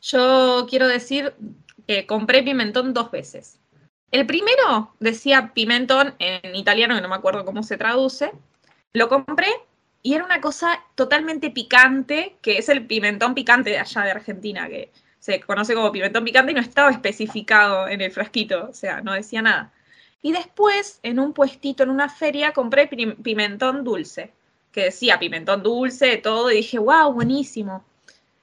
Yo 0.00 0.66
quiero 0.68 0.88
decir 0.88 1.32
que 1.86 2.06
compré 2.06 2.42
pimentón 2.42 2.92
dos 2.92 3.12
veces. 3.12 3.60
El 4.10 4.26
primero 4.26 4.94
decía 4.98 5.52
pimentón 5.54 6.14
en 6.18 6.56
italiano, 6.56 6.96
que 6.96 7.00
no 7.00 7.08
me 7.08 7.14
acuerdo 7.14 7.44
cómo 7.44 7.62
se 7.62 7.76
traduce. 7.76 8.32
Lo 8.94 9.08
compré 9.08 9.48
y 10.02 10.14
era 10.14 10.24
una 10.24 10.40
cosa 10.40 10.80
totalmente 10.96 11.50
picante, 11.50 12.36
que 12.42 12.58
es 12.58 12.68
el 12.68 12.84
pimentón 12.84 13.34
picante 13.34 13.70
de 13.70 13.78
allá 13.78 14.02
de 14.02 14.10
Argentina, 14.10 14.68
que 14.68 14.90
se 15.20 15.38
conoce 15.40 15.74
como 15.74 15.92
pimentón 15.92 16.24
picante 16.24 16.50
y 16.50 16.54
no 16.56 16.62
estaba 16.62 16.90
especificado 16.90 17.86
en 17.86 18.00
el 18.00 18.10
frasquito, 18.10 18.70
o 18.70 18.74
sea, 18.74 19.02
no 19.02 19.12
decía 19.12 19.40
nada. 19.40 19.72
Y 20.22 20.32
después, 20.32 20.98
en 21.02 21.20
un 21.20 21.32
puestito, 21.32 21.82
en 21.82 21.90
una 21.90 22.08
feria, 22.08 22.52
compré 22.52 22.86
pi- 22.88 23.14
pimentón 23.14 23.84
dulce, 23.84 24.32
que 24.72 24.84
decía 24.84 25.18
pimentón 25.18 25.62
dulce, 25.62 26.16
todo, 26.16 26.50
y 26.50 26.56
dije, 26.56 26.78
wow, 26.78 27.12
buenísimo. 27.12 27.84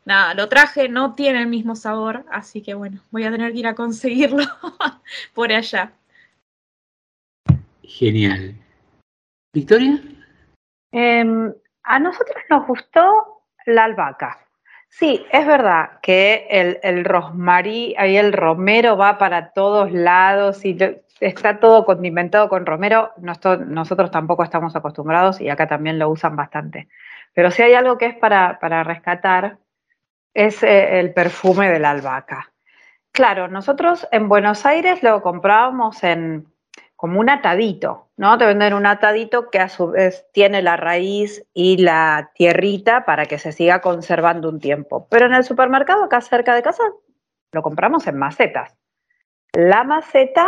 Nada, 0.06 0.34
lo 0.36 0.48
traje, 0.48 0.88
no 0.88 1.16
tiene 1.16 1.42
el 1.42 1.48
mismo 1.48 1.76
sabor, 1.76 2.26
así 2.30 2.62
que 2.62 2.76
bueno, 2.76 3.02
voy 3.12 3.24
a 3.24 3.32
tener 3.32 3.52
que 3.52 3.60
ir 3.60 3.68
a 3.68 3.76
conseguirlo 3.76 4.44
por 5.34 5.52
allá. 5.52 5.92
Genial. 7.84 8.56
¿Victoria? 9.54 10.00
Em, 10.92 11.54
a 11.84 12.00
nosotros 12.00 12.38
nos 12.50 12.68
gustó 12.68 13.42
la 13.66 13.86
albahaca. 13.86 14.40
Sí, 14.88 15.26
es 15.32 15.46
verdad 15.46 16.00
que 16.02 16.48
el, 16.50 16.80
el 16.84 17.04
rosmarí, 17.04 17.96
ahí 17.98 18.16
el 18.16 18.32
romero 18.32 18.96
va 18.96 19.18
para 19.18 19.52
todos 19.52 19.92
lados 19.92 20.64
y 20.64 20.78
está 21.20 21.60
todo 21.60 21.86
condimentado 21.86 22.50
con 22.50 22.66
romero. 22.66 23.12
Nosotros 23.18 24.12
tampoco 24.12 24.44
estamos 24.44 24.76
acostumbrados 24.76 25.42
y 25.42 25.50
acá 25.50 25.68
también 25.68 26.00
lo 26.00 26.10
usan 26.10 26.36
bastante. 26.36 26.88
Pero 27.34 27.52
si 27.52 27.64
hay 27.64 27.74
algo 27.74 27.98
que 27.98 28.08
es 28.08 28.16
para, 28.16 28.60
para 28.60 28.84
rescatar, 28.84 29.58
es 30.34 30.64
eh, 30.64 31.00
el 31.00 31.14
perfume 31.14 31.70
de 31.70 31.80
la 31.80 31.92
albahaca. 31.92 32.52
Claro, 33.12 33.48
nosotros 33.48 34.08
en 34.12 34.28
Buenos 34.28 34.66
Aires 34.66 35.02
lo 35.02 35.22
comprábamos 35.22 36.04
en 36.04 36.48
como 36.96 37.20
un 37.20 37.30
atadito, 37.30 38.10
¿no? 38.18 38.38
Te 38.38 38.46
venden 38.46 38.74
un 38.74 38.86
atadito 38.86 39.50
que 39.50 39.60
a 39.60 39.70
su 39.70 39.90
vez 39.90 40.26
tiene 40.32 40.62
la 40.62 40.78
raíz 40.78 41.46
y 41.54 41.78
la 41.78 42.32
tierrita 42.36 43.06
para 43.06 43.26
que 43.26 43.38
se 43.38 43.52
siga 43.52 43.82
conservando 43.82 44.50
un 44.50 44.60
tiempo. 44.60 45.08
Pero 45.10 45.26
en 45.26 45.34
el 45.34 45.44
supermercado 45.44 46.04
acá 46.04 46.22
cerca 46.22 46.56
de 46.56 46.64
casa 46.64 46.84
lo 47.52 47.62
compramos 47.62 48.08
en 48.08 48.18
macetas. 48.18 48.76
La 49.54 49.84
maceta 49.84 50.48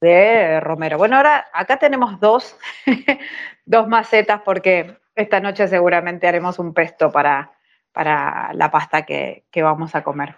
de 0.00 0.60
romero. 0.60 0.98
Bueno, 0.98 1.16
ahora 1.16 1.46
acá 1.52 1.76
tenemos 1.76 2.18
dos, 2.20 2.56
dos 3.64 3.88
macetas 3.88 4.40
porque 4.42 4.98
esta 5.14 5.40
noche 5.40 5.68
seguramente 5.68 6.26
haremos 6.26 6.58
un 6.58 6.72
pesto 6.72 7.10
para, 7.10 7.52
para 7.92 8.52
la 8.54 8.70
pasta 8.70 9.02
que, 9.02 9.44
que 9.50 9.62
vamos 9.62 9.94
a 9.94 10.02
comer. 10.02 10.34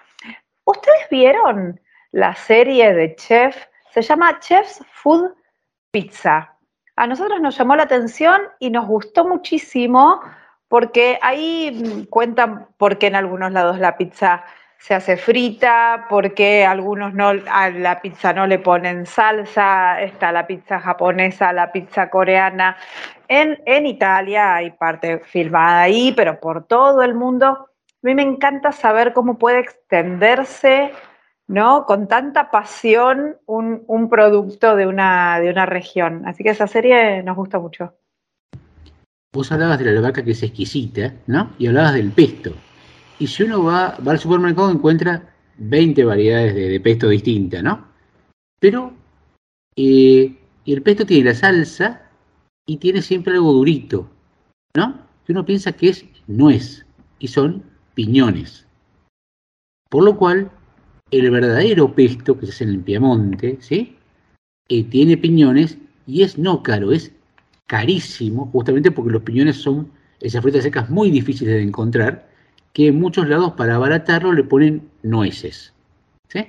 ¿Ustedes 0.65 1.09
vieron 1.11 1.81
la 2.11 2.35
serie 2.35 2.93
de 2.93 3.15
Chef? 3.15 3.57
Se 3.91 4.03
llama 4.03 4.39
Chef's 4.41 4.85
Food 4.93 5.33
Pizza. 5.91 6.57
A 6.97 7.07
nosotros 7.07 7.41
nos 7.41 7.57
llamó 7.57 7.77
la 7.77 7.85
atención 7.85 8.43
y 8.59 8.71
nos 8.71 8.87
gustó 8.87 9.25
muchísimo 9.25 10.21
porque 10.69 11.19
ahí 11.21 11.71
mm, 11.71 12.05
cuentan 12.05 12.69
por 12.79 12.99
qué 12.99 13.09
en 13.09 13.17
algunos 13.17 13.53
lados 13.53 13.79
la 13.79 13.97
pizza 13.97 14.45
se 14.83 14.95
hace 14.95 15.17
frita, 15.17 16.07
por 16.11 16.35
qué 16.35 16.67
algunos 16.67 17.15
no, 17.15 17.29
a 17.29 17.71
la 17.71 18.03
pizza 18.03 18.33
no 18.33 18.49
le 18.49 18.59
ponen 18.59 19.07
salsa, 19.07 20.03
está 20.03 20.33
la 20.33 20.45
pizza 20.45 20.81
japonesa, 20.81 21.53
la 21.53 21.71
pizza 21.71 22.11
coreana. 22.11 22.77
En, 23.29 23.63
en 23.65 23.87
Italia 23.87 24.57
hay 24.57 24.73
parte 24.73 25.21
filmada 25.21 25.83
ahí, 25.83 26.13
pero 26.17 26.41
por 26.41 26.67
todo 26.67 27.03
el 27.03 27.15
mundo. 27.15 27.47
A 27.47 27.69
mí 28.03 28.17
me 28.17 28.23
encanta 28.23 28.73
saber 28.73 29.13
cómo 29.13 29.39
puede 29.39 29.61
extenderse, 29.61 30.91
¿no? 31.47 31.87
Con 31.87 32.09
tanta 32.09 32.51
pasión 32.51 33.37
un, 33.47 33.85
un 33.87 34.09
producto 34.09 34.75
de 34.75 34.89
una, 34.89 35.39
de 35.39 35.51
una 35.51 35.65
región. 35.65 36.27
Así 36.27 36.43
que 36.43 36.51
esa 36.51 36.67
serie 36.67 37.23
nos 37.23 37.37
gusta 37.37 37.61
mucho. 37.61 37.95
Vos 39.33 39.53
hablabas 39.53 39.79
de 39.79 39.85
la 39.85 39.93
albahaca 39.93 40.25
que 40.25 40.33
es 40.33 40.43
exquisita, 40.43 41.15
¿no? 41.29 41.53
Y 41.57 41.69
hablabas 41.69 41.95
del 41.95 42.11
pesto. 42.11 42.53
Y 43.19 43.27
si 43.27 43.45
uno 43.45 43.65
va, 43.65 43.97
va 44.07 44.13
al 44.13 44.19
supermercado 44.19 44.71
encuentra 44.71 45.33
20 45.59 46.05
variedades 46.05 46.55
de, 46.55 46.81
pesto 46.81 47.09
distintas, 47.09 47.63
¿no? 47.63 47.87
Pero 48.59 48.93
eh, 49.77 50.37
el 50.67 50.83
pesto 50.83 51.07
tiene 51.07 51.31
la 51.31 51.35
salsa 51.35 52.11
y 52.67 52.77
tiene 52.79 53.03
siempre 53.03 53.35
algo 53.35 53.53
durito, 53.53 54.09
¿no? 54.77 55.07
Que 55.25 55.33
uno 55.33 55.45
piensa 55.45 55.73
que 55.73 55.91
es 55.91 56.05
nuez 56.27 56.85
y 57.19 57.29
son 57.29 57.65
piñones. 57.95 58.67
Por 59.89 60.05
lo 60.05 60.17
cual, 60.17 60.51
el 61.11 61.31
verdadero 61.31 61.95
pesto 61.95 62.39
que 62.39 62.47
se 62.47 62.53
hace 62.53 62.65
en 62.65 62.71
el 62.71 62.81
Piamonte, 62.81 63.59
¿sí? 63.61 63.97
Eh, 64.69 64.85
tiene 64.85 65.17
piñones 65.17 65.77
y 66.07 66.23
es 66.23 66.39
no 66.39 66.63
caro, 66.63 66.93
es 66.93 67.13
carísimo, 67.67 68.47
justamente 68.47 68.91
porque 68.91 69.13
los 69.13 69.23
piñones 69.23 69.57
son 69.57 69.91
esas 70.21 70.43
frutas 70.43 70.63
secas 70.63 70.89
muy 70.89 71.11
difíciles 71.11 71.55
de 71.55 71.63
encontrar, 71.63 72.29
que 72.73 72.89
en 72.89 72.99
muchos 72.99 73.29
lados 73.29 73.53
para 73.53 73.75
abaratarlo 73.75 74.33
le 74.33 74.45
ponen 74.45 74.89
nueces. 75.03 75.73
¿sí? 76.29 76.47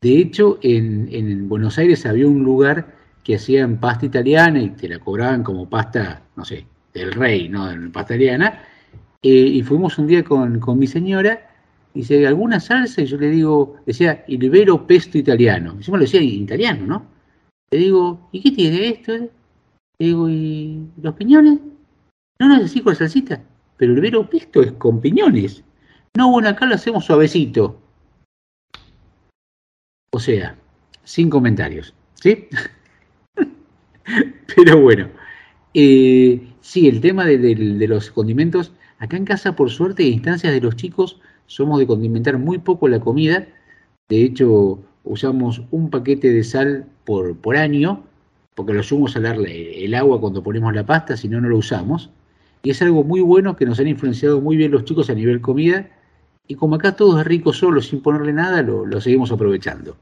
De 0.00 0.18
hecho, 0.18 0.58
en, 0.62 1.08
en 1.10 1.48
Buenos 1.48 1.78
Aires 1.78 2.06
había 2.06 2.26
un 2.26 2.42
lugar 2.42 2.94
que 3.24 3.34
hacían 3.34 3.80
pasta 3.80 4.06
italiana 4.06 4.60
y 4.62 4.70
te 4.70 4.88
la 4.88 5.00
cobraban 5.00 5.42
como 5.42 5.68
pasta, 5.68 6.22
no 6.36 6.44
sé, 6.44 6.64
del 6.94 7.10
rey, 7.12 7.48
¿no? 7.48 7.66
Pasta 7.92 8.14
italiana. 8.14 8.62
Eh, 9.20 9.28
y 9.28 9.62
fuimos 9.62 9.98
un 9.98 10.06
día 10.06 10.22
con, 10.22 10.60
con 10.60 10.78
mi 10.78 10.86
señora, 10.86 11.50
y 11.92 12.00
dice, 12.00 12.26
¿alguna 12.26 12.60
salsa? 12.60 13.02
Y 13.02 13.06
yo 13.06 13.16
le 13.16 13.30
digo, 13.30 13.76
decía, 13.84 14.24
il 14.28 14.48
vero 14.48 14.86
pesto 14.86 15.18
italiano. 15.18 15.72
Encima 15.72 15.96
lo 15.96 16.02
decía 16.02 16.20
en 16.20 16.28
italiano, 16.28 16.86
¿no? 16.86 17.06
Le 17.70 17.78
digo, 17.78 18.28
¿y 18.30 18.42
qué 18.42 18.50
tiene 18.52 18.88
esto? 18.90 19.12
Le 19.12 19.30
digo, 19.98 20.28
¿y 20.28 20.86
los 21.02 21.14
piñones? 21.14 21.58
No, 22.38 22.48
no 22.48 22.56
es 22.58 22.66
así 22.66 22.80
con 22.80 22.94
salsita, 22.94 23.42
pero 23.76 23.92
el 23.92 24.00
vero 24.00 24.28
pesto 24.28 24.62
es 24.62 24.72
con 24.72 25.00
piñones. 25.00 25.64
No, 26.16 26.30
bueno, 26.30 26.48
acá 26.48 26.66
lo 26.66 26.74
hacemos 26.74 27.04
suavecito. 27.04 27.80
O 30.12 30.18
sea, 30.18 30.56
sin 31.04 31.28
comentarios, 31.28 31.94
¿sí? 32.14 32.48
pero 34.56 34.80
bueno, 34.80 35.08
eh, 35.74 36.40
Sí, 36.66 36.88
el 36.88 37.00
tema 37.00 37.24
de, 37.24 37.54
los 37.86 38.10
condimentos, 38.10 38.72
acá 38.98 39.16
en 39.16 39.24
casa 39.24 39.54
por 39.54 39.70
suerte 39.70 40.02
a 40.02 40.08
instancias 40.08 40.52
de 40.52 40.60
los 40.60 40.74
chicos 40.74 41.20
somos 41.46 41.78
de 41.78 41.86
condimentar 41.86 42.38
muy 42.38 42.58
poco 42.58 42.88
la 42.88 42.98
comida, 42.98 43.46
de 44.08 44.24
hecho 44.24 44.80
usamos 45.04 45.62
un 45.70 45.90
paquete 45.90 46.32
de 46.32 46.42
sal 46.42 46.86
por, 47.04 47.36
por 47.36 47.56
año, 47.56 48.02
porque 48.56 48.72
lo 48.72 48.82
sumo 48.82 49.06
salar 49.06 49.38
la- 49.38 49.48
el 49.48 49.94
agua 49.94 50.20
cuando 50.20 50.42
ponemos 50.42 50.74
la 50.74 50.84
pasta, 50.84 51.16
si 51.16 51.28
no, 51.28 51.40
no 51.40 51.48
lo 51.48 51.58
usamos, 51.58 52.10
y 52.66 52.70
es 52.70 52.82
algo 52.82 53.04
muy 53.04 53.20
bueno 53.20 53.54
que 53.54 53.64
nos 53.64 53.78
han 53.78 53.86
influenciado 53.86 54.40
muy 54.40 54.56
bien 54.56 54.72
los 54.72 54.84
chicos 54.84 55.08
a 55.08 55.14
nivel 55.14 55.40
comida, 55.40 55.88
y 56.48 56.56
como 56.56 56.74
acá 56.74 56.96
todo 56.96 57.20
es 57.20 57.24
rico 57.24 57.52
solo, 57.52 57.80
sin 57.80 58.02
ponerle 58.02 58.32
nada, 58.32 58.60
lo, 58.60 59.00
seguimos 59.00 59.30
aprovechando. 59.30 59.96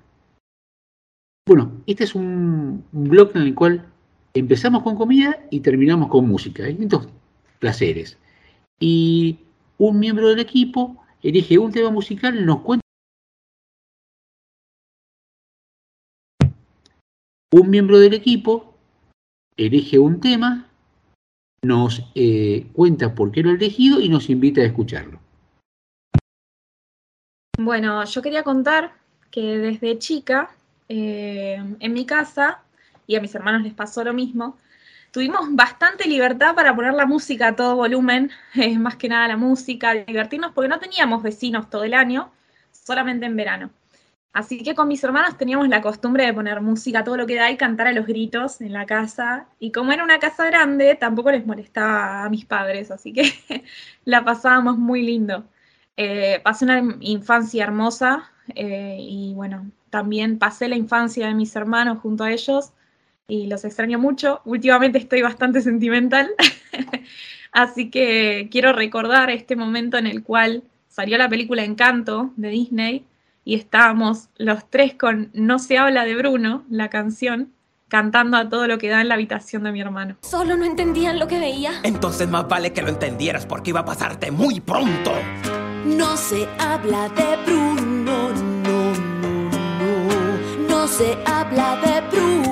Bueno, 1.46 1.72
este 1.86 2.04
es 2.04 2.14
un, 2.14 2.82
un 2.90 3.04
blog 3.04 3.32
en 3.34 3.42
el 3.42 3.54
cual 3.54 3.84
empezamos 4.32 4.82
con 4.82 4.96
comida 4.96 5.44
y 5.50 5.60
terminamos 5.60 6.08
con 6.08 6.26
música, 6.26 6.64
distintos 6.64 7.06
placeres. 7.58 8.16
Y 8.80 9.40
un 9.76 9.98
miembro 9.98 10.30
del 10.30 10.38
equipo 10.38 11.04
elige 11.22 11.58
un 11.58 11.70
tema 11.70 11.90
musical, 11.90 12.46
nos 12.46 12.60
cuenta. 12.60 12.80
Un 17.52 17.68
miembro 17.68 17.98
del 17.98 18.14
equipo 18.14 18.72
elige 19.54 19.98
un 19.98 20.18
tema, 20.18 20.70
nos 21.64 22.02
eh, 22.14 22.66
cuenta 22.72 23.14
por 23.14 23.32
qué 23.32 23.42
lo 23.42 23.50
ha 23.50 23.54
elegido 23.54 24.00
y 24.00 24.08
nos 24.08 24.30
invita 24.30 24.60
a 24.60 24.64
escucharlo. 24.64 25.20
Bueno, 27.58 28.04
yo 28.04 28.22
quería 28.22 28.42
contar 28.42 28.92
que 29.30 29.58
desde 29.58 29.98
chica, 29.98 30.50
eh, 30.88 31.62
en 31.78 31.92
mi 31.92 32.04
casa, 32.04 32.60
y 33.06 33.16
a 33.16 33.20
mis 33.20 33.34
hermanos 33.34 33.62
les 33.62 33.74
pasó 33.74 34.02
lo 34.02 34.12
mismo, 34.12 34.56
tuvimos 35.10 35.54
bastante 35.54 36.08
libertad 36.08 36.54
para 36.54 36.74
poner 36.74 36.94
la 36.94 37.06
música 37.06 37.48
a 37.48 37.56
todo 37.56 37.76
volumen, 37.76 38.30
eh, 38.54 38.78
más 38.78 38.96
que 38.96 39.08
nada 39.08 39.28
la 39.28 39.36
música, 39.36 39.94
divertirnos, 39.94 40.52
porque 40.52 40.68
no 40.68 40.78
teníamos 40.78 41.22
vecinos 41.22 41.70
todo 41.70 41.84
el 41.84 41.94
año, 41.94 42.32
solamente 42.72 43.26
en 43.26 43.36
verano. 43.36 43.70
Así 44.34 44.64
que 44.64 44.74
con 44.74 44.88
mis 44.88 45.02
hermanos 45.04 45.38
teníamos 45.38 45.68
la 45.68 45.80
costumbre 45.80 46.26
de 46.26 46.34
poner 46.34 46.60
música 46.60 47.04
todo 47.04 47.16
lo 47.16 47.24
que 47.24 47.36
da 47.36 47.52
y 47.52 47.56
cantar 47.56 47.86
a 47.86 47.92
los 47.92 48.04
gritos 48.04 48.60
en 48.60 48.72
la 48.72 48.84
casa. 48.84 49.46
Y 49.60 49.70
como 49.70 49.92
era 49.92 50.02
una 50.02 50.18
casa 50.18 50.44
grande, 50.46 50.96
tampoco 50.96 51.30
les 51.30 51.46
molestaba 51.46 52.24
a 52.24 52.28
mis 52.30 52.44
padres, 52.44 52.90
así 52.90 53.12
que 53.12 53.32
la 54.04 54.24
pasábamos 54.24 54.76
muy 54.76 55.02
lindo. 55.02 55.44
Eh, 55.96 56.40
pasé 56.42 56.64
una 56.64 56.82
infancia 57.00 57.62
hermosa 57.62 58.32
eh, 58.56 58.96
y 59.00 59.34
bueno, 59.34 59.70
también 59.90 60.40
pasé 60.40 60.68
la 60.68 60.76
infancia 60.76 61.28
de 61.28 61.34
mis 61.34 61.54
hermanos 61.54 62.00
junto 62.00 62.24
a 62.24 62.32
ellos 62.32 62.72
y 63.28 63.46
los 63.46 63.64
extraño 63.64 64.00
mucho. 64.00 64.40
Últimamente 64.44 64.98
estoy 64.98 65.22
bastante 65.22 65.60
sentimental, 65.62 66.28
así 67.52 67.88
que 67.88 68.48
quiero 68.50 68.72
recordar 68.72 69.30
este 69.30 69.54
momento 69.54 69.96
en 69.96 70.08
el 70.08 70.24
cual 70.24 70.64
salió 70.88 71.18
la 71.18 71.28
película 71.28 71.62
Encanto 71.62 72.32
de 72.36 72.48
Disney 72.48 73.06
y 73.44 73.54
estábamos 73.54 74.30
los 74.36 74.68
tres 74.70 74.94
con 74.94 75.30
No 75.34 75.58
se 75.58 75.78
habla 75.78 76.04
de 76.04 76.14
Bruno, 76.16 76.64
la 76.68 76.88
canción, 76.88 77.52
cantando 77.88 78.36
a 78.36 78.48
todo 78.48 78.66
lo 78.66 78.78
que 78.78 78.88
da 78.88 79.00
en 79.00 79.08
la 79.08 79.14
habitación 79.14 79.64
de 79.64 79.72
mi 79.72 79.80
hermano. 79.80 80.16
Solo 80.22 80.56
no 80.56 80.64
entendían 80.64 81.18
lo 81.18 81.28
que 81.28 81.38
veía. 81.38 81.72
Entonces 81.82 82.28
más 82.28 82.48
vale 82.48 82.72
que 82.72 82.82
lo 82.82 82.88
entendieras 82.88 83.46
porque 83.46 83.70
iba 83.70 83.80
a 83.80 83.84
pasarte 83.84 84.30
muy 84.30 84.60
pronto. 84.60 85.12
No 85.84 86.16
se 86.16 86.48
habla 86.58 87.08
de 87.10 87.36
Bruno, 87.44 88.30
no, 88.30 88.30
no, 88.30 88.92
no. 89.78 90.68
No 90.68 90.88
se 90.88 91.16
habla 91.26 91.76
de 91.76 92.00
Bruno. 92.08 92.43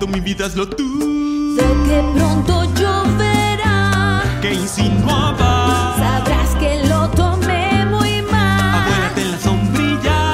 Siento, 0.00 0.06
mi 0.06 0.20
vida 0.20 0.46
es 0.46 0.56
lo 0.56 0.68
tú. 0.68 1.56
Sé 1.56 1.64
que 1.88 2.02
pronto 2.14 2.64
lloverá. 2.74 4.22
Que 4.40 4.54
insinuaba. 4.54 5.96
Sabrás 5.98 6.54
que 6.56 6.84
lo 6.86 7.08
tomé 7.10 7.84
muy 7.86 8.22
mal. 8.22 8.84
Abuélate 8.84 9.22
en 9.22 9.30
la 9.32 9.38
sombrilla. 9.38 10.32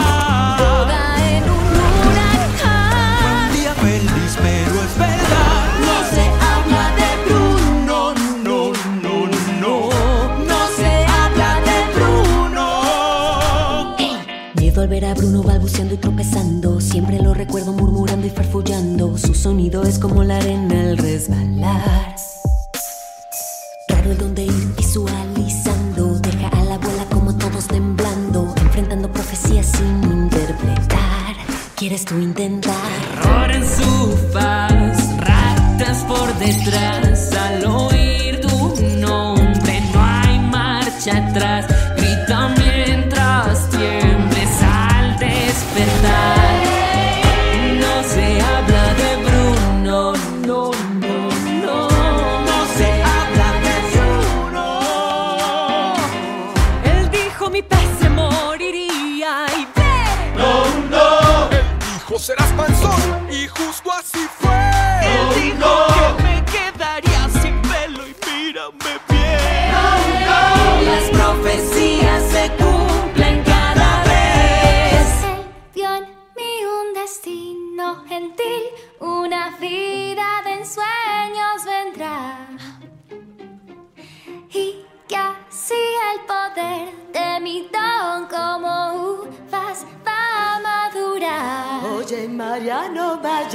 Toda 0.59 1.30
en 1.30 1.44
un 1.44 1.66
huracán. 2.06 3.51
Un 3.51 3.56
día 3.56 3.74
feliz, 3.74 4.38
pero 4.43 4.74
es 4.86 4.98
verdad. 4.98 5.64
No 5.86 5.97
se 6.14 6.24
habla 6.51 6.84
de 7.01 7.10
Bruno. 7.26 7.97
No, 8.44 8.59
no, 9.02 9.14
no. 9.60 9.74
No 10.51 10.60
se 10.76 10.90
habla 11.06 11.51
de 11.68 11.78
Bruno. 11.94 12.64
Miedo 14.55 14.80
al 14.82 14.88
ver 14.88 15.05
a 15.06 15.14
Bruno 15.14 15.43
balbuceando 15.43 15.94
y 15.94 15.98
tropezando. 15.98 16.80
Siempre 16.80 17.18
lo 17.20 17.34
recuerdo 17.34 17.72
murmurando 17.72 18.05
farfullando. 18.30 19.16
Su 19.18 19.34
sonido 19.34 19.82
es 19.82 19.98
como 19.98 20.24
la 20.24 20.36
arena 20.36 20.80
al 20.80 20.98
resbalar. 20.98 22.14
Raro 23.88 24.10
el 24.12 24.18
donde 24.18 24.44
ir 24.44 24.74
visualizando. 24.76 26.18
Deja 26.18 26.48
a 26.48 26.64
la 26.64 26.74
abuela 26.74 27.04
como 27.10 27.36
todos 27.36 27.66
temblando. 27.66 28.54
Enfrentando 28.56 29.10
profecías 29.12 29.66
sin 29.66 30.04
interpretar. 30.04 31.36
¿Quieres 31.76 32.04
tú 32.04 32.18
intentar? 32.18 32.74
Terror 33.12 33.50
en 33.52 33.64
su 33.64 34.18
faz, 34.32 35.18
ratas 35.18 36.04
por 36.04 36.34
detrás. 36.38 37.32
Al 37.32 37.64
oír 37.66 37.95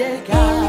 llegar. 0.01 0.60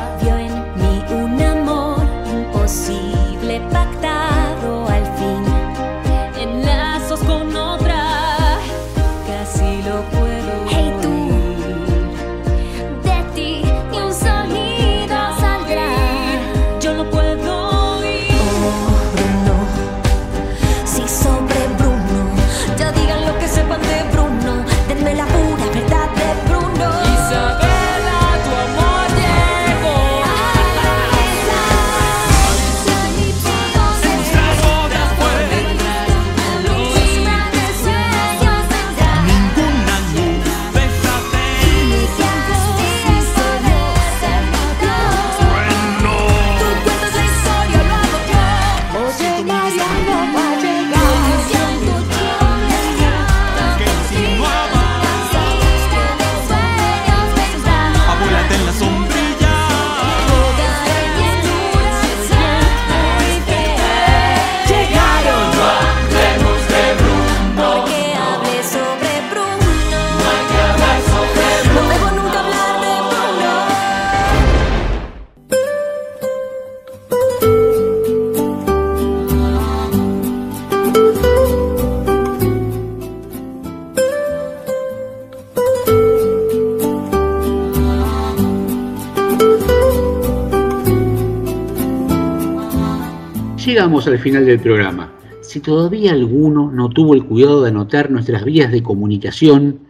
Al 93.93 94.19
final 94.19 94.47
del 94.47 94.59
programa. 94.59 95.13
Si 95.43 95.61
todavía 95.61 96.13
alguno 96.13 96.71
no 96.73 96.89
tuvo 96.89 97.13
el 97.13 97.27
cuidado 97.27 97.63
de 97.63 97.69
anotar 97.69 98.11
nuestras 98.11 98.43
vías 98.43 98.73
de 98.73 98.83
comunicación, 98.83 99.81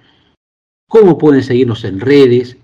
cómo 0.89 1.19
pueden 1.19 1.45
seguirnos 1.45 1.85
en 1.85 2.01
redes, 2.01 2.57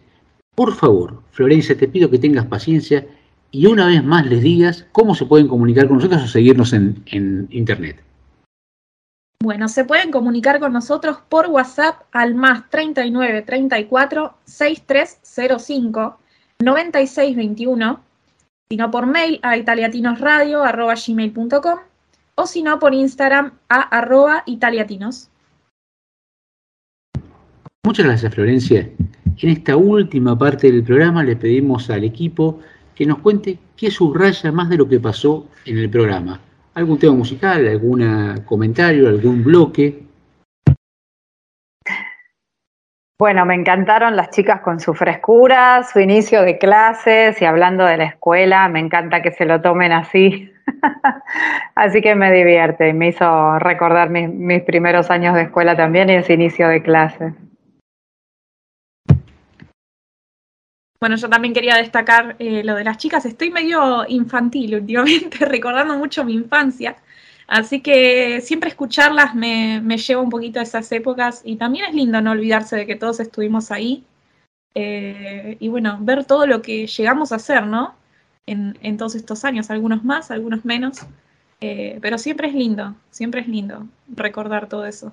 por 0.57 0.75
favor, 0.75 1.23
Florencia, 1.31 1.79
te 1.79 1.87
pido 1.87 2.11
que 2.11 2.19
tengas 2.19 2.47
paciencia 2.47 3.07
y 3.53 3.67
una 3.67 3.87
vez 3.87 4.03
más 4.03 4.27
les 4.27 4.43
digas 4.43 4.89
cómo 4.91 5.15
se 5.15 5.27
pueden 5.27 5.47
comunicar 5.47 5.87
con 5.87 5.99
nosotros 5.99 6.25
o 6.25 6.27
seguirnos 6.27 6.73
en, 6.73 7.05
en 7.07 7.47
internet. 7.51 8.03
Bueno, 9.41 9.69
se 9.69 9.85
pueden 9.85 10.11
comunicar 10.11 10.59
con 10.59 10.73
nosotros 10.73 11.19
por 11.29 11.47
WhatsApp 11.47 12.03
al 12.11 12.35
más 12.35 12.69
39 12.69 13.43
34 13.43 14.35
6305 14.45 16.19
9621, 16.59 18.01
sino 18.71 18.91
por 18.91 19.07
mail 19.07 19.41
a 19.43 19.57
italiatinosradio.gmail.com 19.57 21.79
o 22.35 22.47
si 22.47 22.63
no 22.63 22.79
por 22.79 22.93
Instagram 22.95 23.53
a 23.69 23.81
arroba 23.81 24.43
italiatinos. 24.47 25.29
Muchas 27.85 28.07
gracias, 28.07 28.35
Florencia. 28.35 28.89
En 29.39 29.51
esta 29.51 29.77
última 29.77 30.39
parte 30.39 30.71
del 30.71 30.85
programa 30.85 31.25
le 31.25 31.35
pedimos 31.37 31.89
al 31.91 32.05
equipo 32.05 32.61
que 32.95 33.07
nos 33.07 33.21
cuente 33.21 33.59
qué 33.77 33.91
subraya 33.91 34.53
más 34.53 34.69
de 34.69 34.77
lo 34.77 34.87
que 34.89 35.01
pasó 35.01 35.49
en 35.65 35.79
el 35.79 35.89
programa. 35.89 36.39
¿Algún 36.75 36.99
tema 36.99 37.15
musical, 37.15 37.67
algún 37.67 38.05
comentario, 38.45 39.09
algún 39.09 39.43
bloque? 39.43 40.05
Bueno, 43.21 43.45
me 43.45 43.57
encantaron 43.57 44.15
las 44.15 44.31
chicas 44.31 44.61
con 44.61 44.79
su 44.79 44.95
frescura, 44.95 45.83
su 45.83 45.99
inicio 45.99 46.43
de 46.43 46.57
clases 46.57 47.43
y 47.43 47.45
hablando 47.45 47.85
de 47.85 47.97
la 47.97 48.05
escuela, 48.05 48.69
me 48.69 48.79
encanta 48.79 49.23
que 49.23 49.33
se 49.33 49.45
lo 49.45 49.61
tomen 49.61 49.91
así. 49.91 50.53
así 51.75 52.01
que 52.01 52.15
me 52.15 52.31
divierte 52.31 52.89
y 52.91 52.93
me 52.93 53.09
hizo 53.09 53.59
recordar 53.59 54.11
mis, 54.11 54.29
mis 54.29 54.63
primeros 54.63 55.11
años 55.11 55.35
de 55.35 55.43
escuela 55.43 55.77
también 55.77 56.09
y 56.11 56.15
ese 56.15 56.35
inicio 56.35 56.69
de 56.69 56.81
clases. 56.81 57.35
Bueno, 61.01 61.17
yo 61.17 61.29
también 61.29 61.55
quería 61.55 61.77
destacar 61.77 62.37
eh, 62.39 62.63
lo 62.63 62.77
de 62.77 62.85
las 62.85 62.99
chicas. 62.99 63.25
Estoy 63.25 63.51
medio 63.51 64.05
infantil 64.07 64.77
últimamente, 64.77 65.39
recordando 65.45 65.97
mucho 65.99 66.25
mi 66.25 66.35
infancia. 66.35 66.97
Así 67.49 67.81
que 67.81 68.41
siempre 68.43 68.69
escucharlas 68.69 69.35
me, 69.35 69.81
lleva 69.97 70.23
un 70.23 70.31
poquito 70.31 70.61
a 70.61 70.63
esas 70.63 70.93
épocas 70.93 71.43
y 71.45 71.57
también 71.57 71.87
es 71.87 71.95
lindo 71.95 72.21
no 72.21 72.33
olvidarse 72.33 72.77
de 72.77 72.87
que 72.87 72.95
todos 72.95 73.19
estuvimos 73.21 73.71
ahí. 73.71 74.05
Eh, 74.75 75.57
y 75.59 75.69
bueno, 75.69 75.99
ver 76.01 76.25
todo 76.25 76.47
lo 76.47 76.63
que 76.63 76.87
llegamos 76.87 77.33
a 77.33 77.37
hacer, 77.37 77.67
¿no? 77.67 77.95
En, 78.47 78.79
en 78.83 78.97
todos 78.99 79.15
estos 79.15 79.45
años, 79.45 79.71
algunos 79.71 80.05
más, 80.05 80.31
algunos 80.31 80.65
menos. 80.65 81.01
Eh, 81.61 81.99
pero 82.01 82.19
siempre 82.19 82.49
es 82.49 82.55
lindo, 82.55 82.95
siempre 83.11 83.41
es 83.41 83.49
lindo 83.49 83.87
recordar 84.15 84.69
todo 84.69 84.87
eso. 84.87 85.13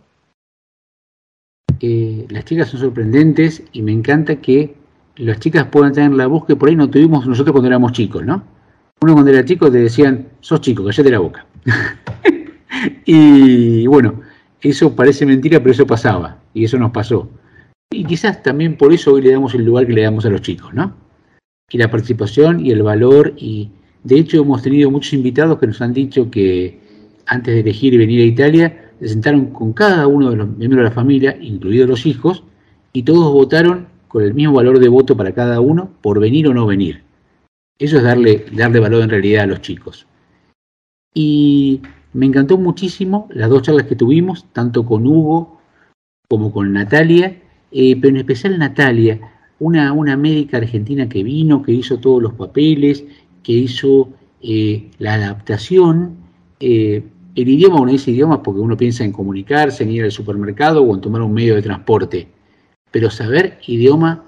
Eh, 1.79 2.25
las 2.29 2.45
chicas 2.45 2.69
son 2.69 2.79
sorprendentes 2.79 3.63
y 3.71 3.81
me 3.81 3.91
encanta 3.91 4.35
que 4.37 4.75
las 5.15 5.39
chicas 5.39 5.65
puedan 5.67 5.93
tener 5.93 6.11
la 6.11 6.27
voz 6.27 6.45
que 6.45 6.55
por 6.55 6.69
ahí 6.69 6.75
no 6.75 6.89
tuvimos 6.89 7.25
nosotros 7.25 7.51
cuando 7.51 7.67
éramos 7.67 7.93
chicos, 7.93 8.23
¿no? 8.23 8.43
Uno 9.01 9.13
cuando 9.13 9.31
era 9.31 9.45
chico 9.45 9.72
te 9.72 9.77
decían, 9.77 10.27
sos 10.39 10.61
chico, 10.61 10.85
callate 10.85 11.11
la 11.11 11.19
boca. 11.19 11.45
y 13.05 13.85
bueno, 13.88 14.22
eso 14.61 14.95
parece 14.95 15.26
mentira, 15.26 15.59
pero 15.59 15.72
eso 15.72 15.85
pasaba, 15.85 16.39
y 16.53 16.63
eso 16.63 16.77
nos 16.77 16.91
pasó. 16.91 17.30
Y 17.91 18.03
quizás 18.03 18.41
también 18.41 18.77
por 18.77 18.93
eso 18.93 19.13
hoy 19.13 19.22
le 19.22 19.31
damos 19.31 19.53
el 19.53 19.63
lugar 19.63 19.85
que 19.85 19.93
le 19.93 20.01
damos 20.01 20.26
a 20.26 20.30
los 20.30 20.41
chicos, 20.41 20.73
¿no? 20.73 20.95
Y 21.72 21.77
la 21.77 21.91
participación 21.91 22.65
y 22.65 22.72
el 22.72 22.84
valor, 22.84 23.34
y 23.38 23.69
de 24.03 24.17
hecho 24.17 24.41
hemos 24.41 24.61
tenido 24.63 24.89
muchos 24.89 25.13
invitados 25.13 25.59
que 25.59 25.67
nos 25.67 25.81
han 25.81 25.93
dicho 25.93 26.31
que 26.31 26.80
antes 27.27 27.53
de 27.53 27.59
elegir 27.61 27.93
y 27.93 27.97
venir 27.97 28.22
a 28.22 28.26
Italia, 28.26 28.91
se 28.99 29.09
sentaron 29.09 29.47
con 29.47 29.73
cada 29.73 30.07
uno 30.07 30.31
de 30.31 30.38
los 30.38 30.47
miembros 30.47 30.84
de 30.84 30.89
la 30.89 30.95
familia, 30.95 31.38
incluidos 31.39 31.89
los 31.89 32.05
hijos, 32.05 32.43
y 32.91 33.03
todos 33.03 33.31
votaron 33.31 33.88
con 34.07 34.23
el 34.23 34.34
mismo 34.34 34.53
valor 34.53 34.80
de 34.80 34.89
voto 34.89 35.15
para 35.17 35.34
cada 35.34 35.59
uno 35.59 35.91
por 36.01 36.19
venir 36.19 36.47
o 36.47 36.53
no 36.53 36.65
venir. 36.65 37.05
Eso 37.77 37.97
es 37.97 38.03
darle, 38.03 38.45
darle 38.53 38.80
valor 38.80 39.03
en 39.03 39.10
realidad 39.10 39.43
a 39.43 39.47
los 39.47 39.61
chicos. 39.61 40.07
Y 41.14 41.81
me 42.14 42.26
encantó 42.26 42.57
muchísimo 42.57 43.27
las 43.31 43.49
dos 43.49 43.64
charlas 43.64 43.85
que 43.88 43.95
tuvimos, 43.95 44.45
tanto 44.53 44.85
con 44.85 45.06
Hugo 45.06 45.60
como 46.30 46.52
con 46.52 46.72
Natalia, 46.72 47.41
eh, 47.72 47.95
pero 47.99 48.10
en 48.10 48.18
especial 48.18 48.57
Natalia, 48.57 49.19
una, 49.60 49.91
una 49.91 50.15
médica 50.15 50.57
argentina 50.57 51.10
que 51.10 51.23
vino, 51.23 51.61
que 51.61 51.73
hizo 51.73 51.99
todos 51.99 52.22
los 52.22 52.34
papeles, 52.34 53.03
que 53.43 53.52
hizo 53.52 54.10
eh, 54.41 54.89
la 54.97 55.15
adaptación. 55.15 56.15
Eh, 56.60 57.03
el 57.35 57.49
idioma, 57.49 57.81
uno 57.81 57.91
dice 57.91 58.11
idioma 58.11 58.41
porque 58.41 58.61
uno 58.61 58.77
piensa 58.77 59.03
en 59.03 59.11
comunicarse, 59.11 59.84
en 59.84 59.91
ir 59.91 60.03
al 60.03 60.11
supermercado 60.11 60.81
o 60.81 60.95
en 60.95 61.02
tomar 61.02 61.22
un 61.22 61.34
medio 61.34 61.56
de 61.56 61.61
transporte, 61.61 62.30
pero 62.91 63.10
saber 63.10 63.60
idioma 63.68 64.23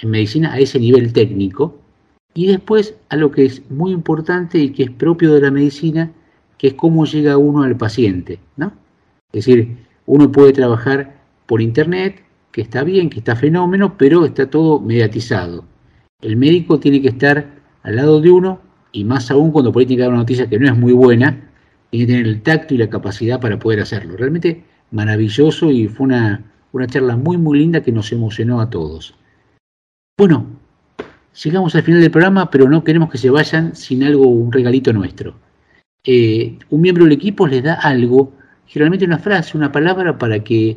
en 0.00 0.10
medicina 0.10 0.52
a 0.52 0.58
ese 0.58 0.78
nivel 0.78 1.12
técnico 1.12 1.81
y 2.34 2.46
después 2.46 2.94
a 3.08 3.16
lo 3.16 3.30
que 3.30 3.44
es 3.44 3.70
muy 3.70 3.92
importante 3.92 4.58
y 4.58 4.70
que 4.70 4.84
es 4.84 4.90
propio 4.90 5.34
de 5.34 5.40
la 5.40 5.50
medicina, 5.50 6.10
que 6.58 6.68
es 6.68 6.74
cómo 6.74 7.04
llega 7.04 7.36
uno 7.36 7.62
al 7.62 7.76
paciente, 7.76 8.38
¿no? 8.56 8.72
Es 9.32 9.44
decir, 9.44 9.78
uno 10.06 10.30
puede 10.30 10.52
trabajar 10.52 11.20
por 11.46 11.60
internet, 11.60 12.22
que 12.50 12.62
está 12.62 12.84
bien, 12.84 13.10
que 13.10 13.18
está 13.18 13.34
fenómeno, 13.34 13.96
pero 13.96 14.24
está 14.24 14.48
todo 14.48 14.80
mediatizado. 14.80 15.64
El 16.20 16.36
médico 16.36 16.78
tiene 16.78 17.00
que 17.00 17.08
estar 17.08 17.46
al 17.82 17.96
lado 17.96 18.20
de 18.20 18.30
uno, 18.30 18.60
y 18.92 19.04
más 19.04 19.30
aún 19.30 19.50
cuando 19.50 19.72
por 19.72 19.80
ahí 19.80 19.86
tiene 19.86 20.06
una 20.06 20.18
noticia 20.18 20.48
que 20.48 20.58
no 20.58 20.66
es 20.66 20.76
muy 20.76 20.92
buena, 20.92 21.50
tiene 21.90 22.06
que 22.06 22.12
tener 22.12 22.26
el 22.26 22.42
tacto 22.42 22.74
y 22.74 22.78
la 22.78 22.90
capacidad 22.90 23.40
para 23.40 23.58
poder 23.58 23.80
hacerlo. 23.80 24.16
Realmente 24.16 24.64
maravilloso 24.90 25.70
y 25.70 25.88
fue 25.88 26.04
una, 26.04 26.52
una 26.72 26.86
charla 26.86 27.16
muy, 27.16 27.38
muy 27.38 27.58
linda 27.58 27.82
que 27.82 27.92
nos 27.92 28.12
emocionó 28.12 28.60
a 28.60 28.70
todos. 28.70 29.14
Bueno, 30.18 30.46
llegamos 31.34 31.74
al 31.74 31.82
final 31.82 32.00
del 32.00 32.10
programa, 32.10 32.50
pero 32.50 32.68
no 32.68 32.84
queremos 32.84 33.10
que 33.10 33.18
se 33.18 33.30
vayan 33.30 33.74
sin 33.74 34.02
algo, 34.04 34.26
un 34.26 34.52
regalito 34.52 34.92
nuestro. 34.92 35.34
Eh, 36.04 36.58
un 36.70 36.80
miembro 36.80 37.04
del 37.04 37.12
equipo 37.12 37.46
les 37.46 37.62
da 37.62 37.74
algo, 37.74 38.32
generalmente 38.66 39.04
una 39.04 39.18
frase, 39.18 39.56
una 39.56 39.70
palabra 39.70 40.18
para 40.18 40.42
que 40.42 40.76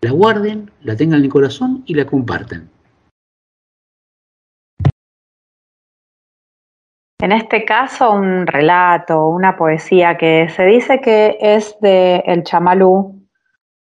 la 0.00 0.10
guarden, 0.10 0.70
la 0.82 0.96
tengan 0.96 1.20
en 1.20 1.24
el 1.26 1.30
corazón 1.30 1.82
y 1.86 1.94
la 1.94 2.06
compartan. 2.06 2.68
En 7.20 7.30
este 7.30 7.64
caso, 7.64 8.10
un 8.10 8.48
relato, 8.48 9.28
una 9.28 9.56
poesía 9.56 10.18
que 10.18 10.48
se 10.48 10.64
dice 10.64 11.00
que 11.00 11.38
es 11.40 11.76
de 11.80 12.16
el 12.26 12.42
chamalú, 12.42 13.28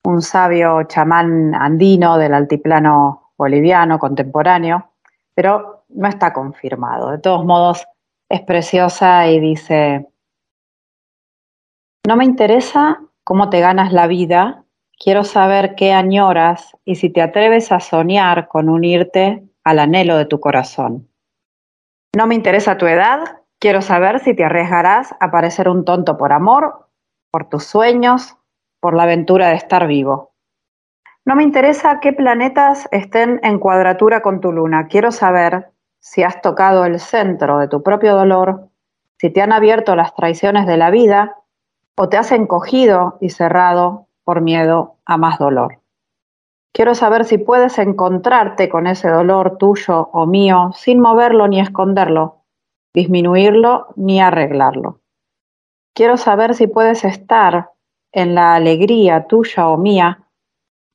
un 0.03 0.21
sabio 0.21 0.83
chamán 0.83 1.55
andino 1.55 2.17
del 2.17 2.33
altiplano 2.33 3.31
boliviano 3.37 3.97
contemporáneo, 3.97 4.91
pero 5.33 5.78
no 5.89 6.07
está 6.07 6.33
confirmado. 6.33 7.11
De 7.11 7.19
todos 7.19 7.45
modos, 7.45 7.85
es 8.29 8.41
preciosa 8.41 9.27
y 9.27 9.39
dice, 9.39 10.07
no 12.07 12.15
me 12.15 12.25
interesa 12.25 13.01
cómo 13.23 13.49
te 13.49 13.59
ganas 13.59 13.91
la 13.91 14.07
vida, 14.07 14.63
quiero 14.97 15.23
saber 15.23 15.75
qué 15.75 15.93
añoras 15.93 16.75
y 16.85 16.95
si 16.95 17.09
te 17.09 17.21
atreves 17.21 17.71
a 17.71 17.79
soñar 17.79 18.47
con 18.47 18.69
unirte 18.69 19.43
al 19.63 19.79
anhelo 19.79 20.17
de 20.17 20.25
tu 20.25 20.39
corazón. 20.39 21.09
No 22.15 22.25
me 22.25 22.35
interesa 22.35 22.77
tu 22.77 22.87
edad, 22.87 23.41
quiero 23.59 23.81
saber 23.81 24.19
si 24.19 24.35
te 24.35 24.43
arriesgarás 24.43 25.13
a 25.19 25.31
parecer 25.31 25.69
un 25.69 25.85
tonto 25.85 26.17
por 26.17 26.33
amor, 26.33 26.87
por 27.31 27.49
tus 27.49 27.65
sueños, 27.65 28.35
por 28.79 28.95
la 28.95 29.03
aventura 29.03 29.49
de 29.49 29.55
estar 29.55 29.85
vivo. 29.87 30.33
No 31.25 31.35
me 31.35 31.43
interesa 31.43 31.99
qué 31.99 32.13
planetas 32.13 32.87
estén 32.91 33.39
en 33.43 33.59
cuadratura 33.59 34.21
con 34.21 34.41
tu 34.41 34.51
luna, 34.51 34.87
quiero 34.87 35.11
saber 35.11 35.69
si 36.09 36.23
has 36.23 36.41
tocado 36.41 36.85
el 36.85 36.99
centro 36.99 37.59
de 37.59 37.67
tu 37.67 37.83
propio 37.83 38.15
dolor, 38.15 38.69
si 39.19 39.29
te 39.29 39.43
han 39.43 39.53
abierto 39.53 39.95
las 39.95 40.15
traiciones 40.15 40.65
de 40.65 40.75
la 40.75 40.89
vida 40.89 41.35
o 41.95 42.09
te 42.09 42.17
has 42.17 42.31
encogido 42.31 43.19
y 43.21 43.29
cerrado 43.29 44.07
por 44.23 44.41
miedo 44.41 44.95
a 45.05 45.17
más 45.17 45.37
dolor. 45.37 45.81
Quiero 46.73 46.95
saber 46.95 47.25
si 47.25 47.37
puedes 47.37 47.77
encontrarte 47.77 48.69
con 48.69 48.87
ese 48.87 49.07
dolor 49.07 49.57
tuyo 49.59 50.09
o 50.11 50.25
mío 50.25 50.71
sin 50.73 50.99
moverlo 50.99 51.47
ni 51.47 51.59
esconderlo, 51.59 52.37
disminuirlo 52.91 53.89
ni 53.95 54.19
arreglarlo. 54.19 55.01
Quiero 55.93 56.17
saber 56.17 56.55
si 56.55 56.65
puedes 56.65 57.03
estar 57.03 57.69
en 58.11 58.33
la 58.33 58.55
alegría 58.55 59.27
tuya 59.27 59.67
o 59.67 59.77
mía, 59.77 60.23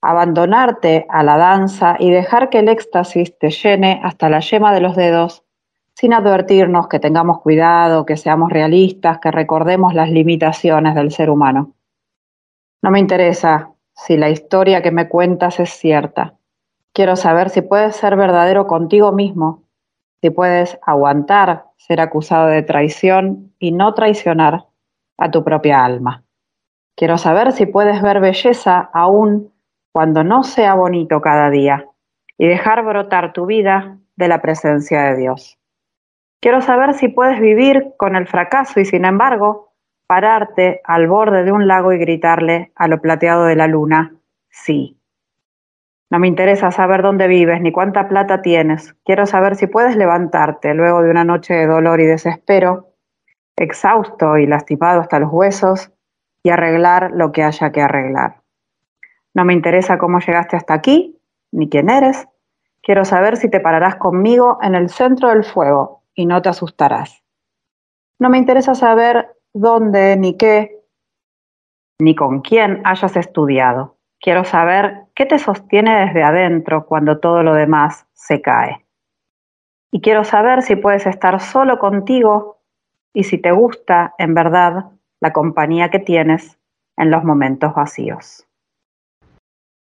abandonarte 0.04 1.06
a 1.08 1.22
la 1.22 1.36
danza 1.36 1.96
y 1.98 2.10
dejar 2.10 2.50
que 2.50 2.58
el 2.58 2.68
éxtasis 2.68 3.38
te 3.38 3.50
llene 3.50 4.00
hasta 4.04 4.28
la 4.28 4.40
yema 4.40 4.72
de 4.72 4.80
los 4.80 4.96
dedos, 4.96 5.44
sin 5.94 6.12
advertirnos 6.12 6.88
que 6.88 7.00
tengamos 7.00 7.40
cuidado, 7.40 8.04
que 8.04 8.16
seamos 8.16 8.50
realistas, 8.50 9.18
que 9.18 9.30
recordemos 9.30 9.94
las 9.94 10.10
limitaciones 10.10 10.94
del 10.94 11.10
ser 11.10 11.30
humano. 11.30 11.72
No 12.82 12.90
me 12.90 13.00
interesa 13.00 13.70
si 13.94 14.16
la 14.16 14.28
historia 14.28 14.82
que 14.82 14.90
me 14.90 15.08
cuentas 15.08 15.60
es 15.60 15.70
cierta. 15.70 16.34
Quiero 16.92 17.16
saber 17.16 17.50
si 17.50 17.62
puedes 17.62 17.96
ser 17.96 18.16
verdadero 18.16 18.66
contigo 18.66 19.12
mismo, 19.12 19.62
si 20.20 20.30
puedes 20.30 20.78
aguantar 20.82 21.66
ser 21.76 22.00
acusado 22.00 22.48
de 22.48 22.62
traición 22.62 23.52
y 23.58 23.72
no 23.72 23.94
traicionar, 23.94 24.66
a 25.16 25.30
tu 25.30 25.44
propia 25.44 25.84
alma. 25.84 26.24
Quiero 26.96 27.18
saber 27.18 27.52
si 27.52 27.66
puedes 27.66 28.02
ver 28.02 28.20
belleza 28.20 28.90
aún 28.92 29.53
cuando 29.94 30.24
no 30.24 30.42
sea 30.42 30.74
bonito 30.74 31.20
cada 31.20 31.50
día 31.50 31.86
y 32.36 32.48
dejar 32.48 32.84
brotar 32.84 33.32
tu 33.32 33.46
vida 33.46 33.98
de 34.16 34.26
la 34.26 34.42
presencia 34.42 35.04
de 35.04 35.16
Dios. 35.16 35.56
Quiero 36.40 36.60
saber 36.62 36.94
si 36.94 37.06
puedes 37.06 37.38
vivir 37.40 37.92
con 37.96 38.16
el 38.16 38.26
fracaso 38.26 38.80
y 38.80 38.86
sin 38.86 39.04
embargo 39.04 39.72
pararte 40.08 40.80
al 40.82 41.06
borde 41.06 41.44
de 41.44 41.52
un 41.52 41.68
lago 41.68 41.92
y 41.92 41.98
gritarle 41.98 42.72
a 42.74 42.88
lo 42.88 43.00
plateado 43.00 43.44
de 43.44 43.54
la 43.54 43.68
luna, 43.68 44.16
sí. 44.50 44.98
No 46.10 46.18
me 46.18 46.26
interesa 46.26 46.72
saber 46.72 47.02
dónde 47.02 47.28
vives 47.28 47.60
ni 47.60 47.70
cuánta 47.70 48.08
plata 48.08 48.42
tienes. 48.42 48.94
Quiero 49.04 49.26
saber 49.26 49.54
si 49.54 49.68
puedes 49.68 49.96
levantarte 49.96 50.74
luego 50.74 51.02
de 51.02 51.10
una 51.10 51.24
noche 51.24 51.54
de 51.54 51.66
dolor 51.66 52.00
y 52.00 52.06
desespero, 52.06 52.88
exhausto 53.56 54.38
y 54.38 54.46
lastimado 54.46 55.00
hasta 55.00 55.20
los 55.20 55.32
huesos, 55.32 55.92
y 56.42 56.50
arreglar 56.50 57.12
lo 57.12 57.30
que 57.30 57.44
haya 57.44 57.70
que 57.70 57.80
arreglar. 57.80 58.43
No 59.34 59.44
me 59.44 59.52
interesa 59.52 59.98
cómo 59.98 60.20
llegaste 60.20 60.56
hasta 60.56 60.74
aquí, 60.74 61.20
ni 61.50 61.68
quién 61.68 61.90
eres. 61.90 62.26
Quiero 62.82 63.04
saber 63.04 63.36
si 63.36 63.50
te 63.50 63.60
pararás 63.60 63.96
conmigo 63.96 64.58
en 64.62 64.74
el 64.74 64.88
centro 64.88 65.30
del 65.30 65.44
fuego 65.44 66.02
y 66.14 66.26
no 66.26 66.40
te 66.40 66.50
asustarás. 66.50 67.22
No 68.18 68.30
me 68.30 68.38
interesa 68.38 68.74
saber 68.74 69.36
dónde, 69.52 70.16
ni 70.16 70.36
qué, 70.36 70.84
ni 71.98 72.14
con 72.14 72.42
quién 72.42 72.80
hayas 72.84 73.16
estudiado. 73.16 73.96
Quiero 74.20 74.44
saber 74.44 75.02
qué 75.14 75.26
te 75.26 75.38
sostiene 75.38 76.06
desde 76.06 76.22
adentro 76.22 76.86
cuando 76.86 77.18
todo 77.18 77.42
lo 77.42 77.54
demás 77.54 78.06
se 78.12 78.40
cae. 78.40 78.86
Y 79.90 80.00
quiero 80.00 80.24
saber 80.24 80.62
si 80.62 80.76
puedes 80.76 81.06
estar 81.06 81.40
solo 81.40 81.78
contigo 81.78 82.60
y 83.12 83.24
si 83.24 83.38
te 83.38 83.52
gusta, 83.52 84.14
en 84.18 84.34
verdad, 84.34 84.86
la 85.20 85.32
compañía 85.32 85.90
que 85.90 86.00
tienes 86.00 86.58
en 86.96 87.10
los 87.10 87.24
momentos 87.24 87.74
vacíos. 87.74 88.46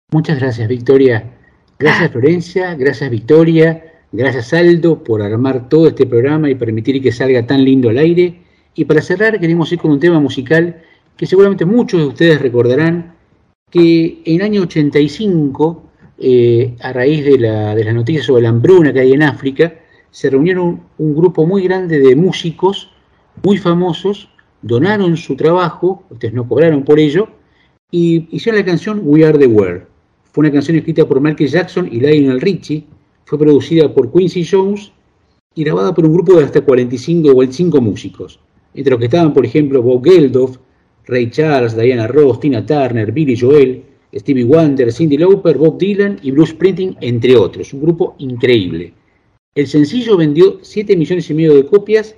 Muchas 0.09 0.39
gracias, 0.39 0.69
Victoria. 0.69 1.34
Gracias, 1.77 2.11
Florencia. 2.11 2.75
Gracias, 2.75 3.09
Victoria. 3.09 3.84
Gracias, 4.13 4.53
Aldo, 4.53 5.03
por 5.03 5.21
armar 5.21 5.67
todo 5.67 5.89
este 5.89 6.05
programa 6.05 6.49
y 6.49 6.55
permitir 6.55 7.01
que 7.01 7.11
salga 7.11 7.45
tan 7.45 7.65
lindo 7.65 7.89
al 7.89 7.97
aire. 7.97 8.41
Y 8.73 8.85
para 8.85 9.01
cerrar, 9.01 9.38
queremos 9.38 9.69
ir 9.73 9.79
con 9.79 9.91
un 9.91 9.99
tema 9.99 10.21
musical 10.21 10.81
que 11.17 11.25
seguramente 11.25 11.65
muchos 11.65 11.99
de 11.99 12.05
ustedes 12.05 12.41
recordarán 12.41 13.15
que 13.69 14.21
en 14.23 14.35
el 14.38 14.41
año 14.43 14.61
85, 14.61 15.84
eh, 16.19 16.73
a 16.79 16.93
raíz 16.93 17.25
de, 17.25 17.38
la, 17.39 17.75
de 17.75 17.84
las 17.84 17.93
noticias 17.93 18.25
sobre 18.25 18.43
la 18.43 18.49
hambruna 18.49 18.93
que 18.93 19.01
hay 19.01 19.11
en 19.11 19.23
África, 19.23 19.73
se 20.09 20.29
reunieron 20.29 20.84
un 20.99 21.15
grupo 21.17 21.45
muy 21.45 21.63
grande 21.63 21.99
de 21.99 22.15
músicos 22.15 22.91
muy 23.43 23.57
famosos, 23.57 24.29
donaron 24.61 25.17
su 25.17 25.35
trabajo, 25.35 26.05
ustedes 26.09 26.34
no 26.34 26.47
cobraron 26.47 26.85
por 26.85 26.97
ello, 26.97 27.27
y 27.91 28.29
hicieron 28.34 28.61
la 28.61 28.65
canción 28.65 29.01
We 29.03 29.25
Are 29.25 29.38
the 29.38 29.47
World. 29.47 29.97
Fue 30.38 30.43
una 30.43 30.53
canción 30.53 30.77
escrita 30.77 31.03
por 31.07 31.19
Michael 31.19 31.49
Jackson 31.49 31.89
y 31.91 31.99
Lionel 31.99 32.39
Richie, 32.39 32.85
fue 33.26 33.39
producida 33.39 33.91
por 33.91 34.14
Quincy 34.14 34.45
Jones 34.45 34.91
y 35.55 35.64
grabada 35.64 35.95
por 35.95 36.05
un 36.05 36.14
grupo 36.14 36.38
de 36.38 36.45
hasta 36.45 36.61
45 36.61 37.31
o 37.31 37.34
45 37.34 37.81
músicos, 37.81 38.39
entre 38.76 38.91
los 38.91 38.99
que 38.99 39.05
estaban, 39.05 39.34
por 39.34 39.43
ejemplo, 39.43 39.81
Bob 39.81 40.03
Geldof, 40.03 40.57
Ray 41.07 41.31
Charles, 41.31 41.76
Diana 41.76 42.05
Ross, 42.05 42.39
Tina 42.39 42.64
Turner, 42.64 43.11
Billy 43.11 43.35
Joel, 43.35 43.84
Stevie 44.14 44.43
Wonder, 44.43 44.93
Cindy 44.93 45.18
Lauper, 45.18 45.57
Bob 45.57 45.80
Dylan 45.80 46.19
y 46.22 46.30
Bruce 46.30 46.51
Springsteen, 46.51 46.97
entre 47.01 47.35
otros. 47.35 47.73
Un 47.73 47.81
grupo 47.81 48.14
increíble. 48.19 48.93
El 49.55 49.65
sencillo 49.65 50.18
vendió 50.18 50.59
7 50.61 50.95
millones 50.95 51.27
y 51.31 51.34
medio 51.34 51.55
de 51.55 51.65
copias 51.65 52.15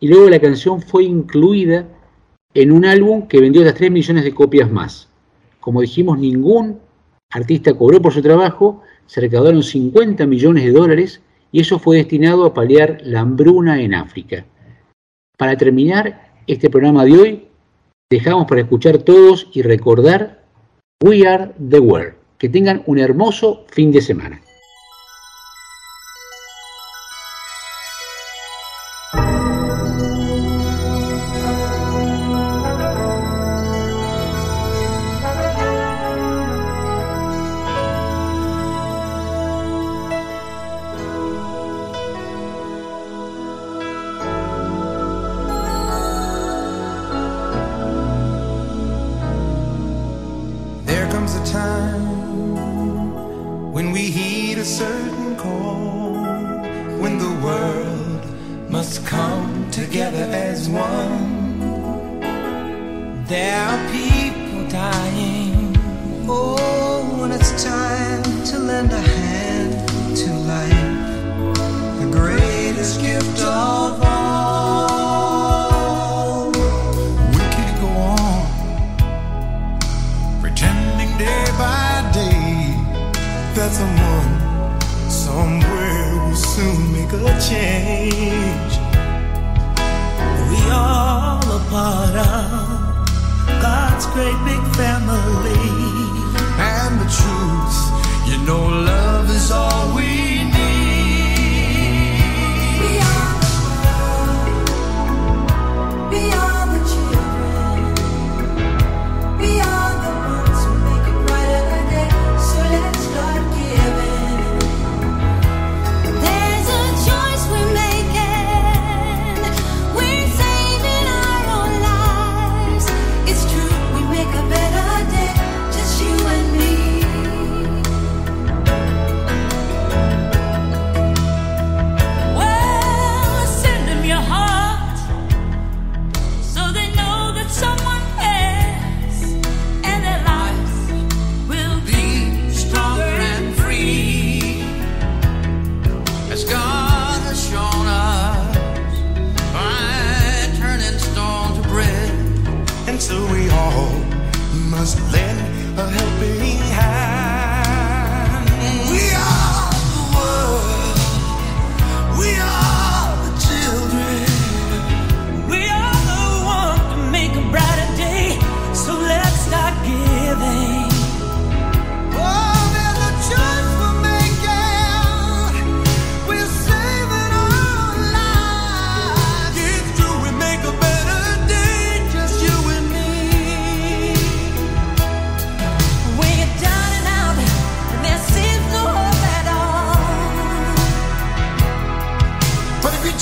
y 0.00 0.08
luego 0.08 0.30
la 0.30 0.40
canción 0.40 0.80
fue 0.80 1.04
incluida 1.04 1.86
en 2.54 2.72
un 2.72 2.86
álbum 2.86 3.28
que 3.28 3.42
vendió 3.42 3.62
las 3.62 3.74
3 3.74 3.90
millones 3.90 4.24
de 4.24 4.32
copias 4.32 4.72
más. 4.72 5.10
Como 5.60 5.82
dijimos, 5.82 6.18
ningún 6.18 6.87
artista 7.30 7.74
cobró 7.74 8.00
por 8.00 8.12
su 8.12 8.22
trabajo, 8.22 8.82
se 9.06 9.20
recaudaron 9.20 9.62
50 9.62 10.26
millones 10.26 10.64
de 10.64 10.72
dólares 10.72 11.22
y 11.52 11.60
eso 11.60 11.78
fue 11.78 11.96
destinado 11.96 12.44
a 12.44 12.54
paliar 12.54 12.98
la 13.02 13.20
hambruna 13.20 13.80
en 13.80 13.94
África. 13.94 14.44
Para 15.36 15.56
terminar 15.56 16.32
este 16.46 16.70
programa 16.70 17.04
de 17.04 17.12
hoy, 17.12 17.48
dejamos 18.10 18.46
para 18.46 18.62
escuchar 18.62 18.98
todos 18.98 19.48
y 19.52 19.62
recordar 19.62 20.44
We 21.02 21.26
Are 21.26 21.52
the 21.70 21.80
World. 21.80 22.14
Que 22.38 22.48
tengan 22.48 22.82
un 22.86 22.98
hermoso 22.98 23.64
fin 23.68 23.90
de 23.92 24.00
semana. 24.00 24.40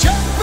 show. 0.07 0.36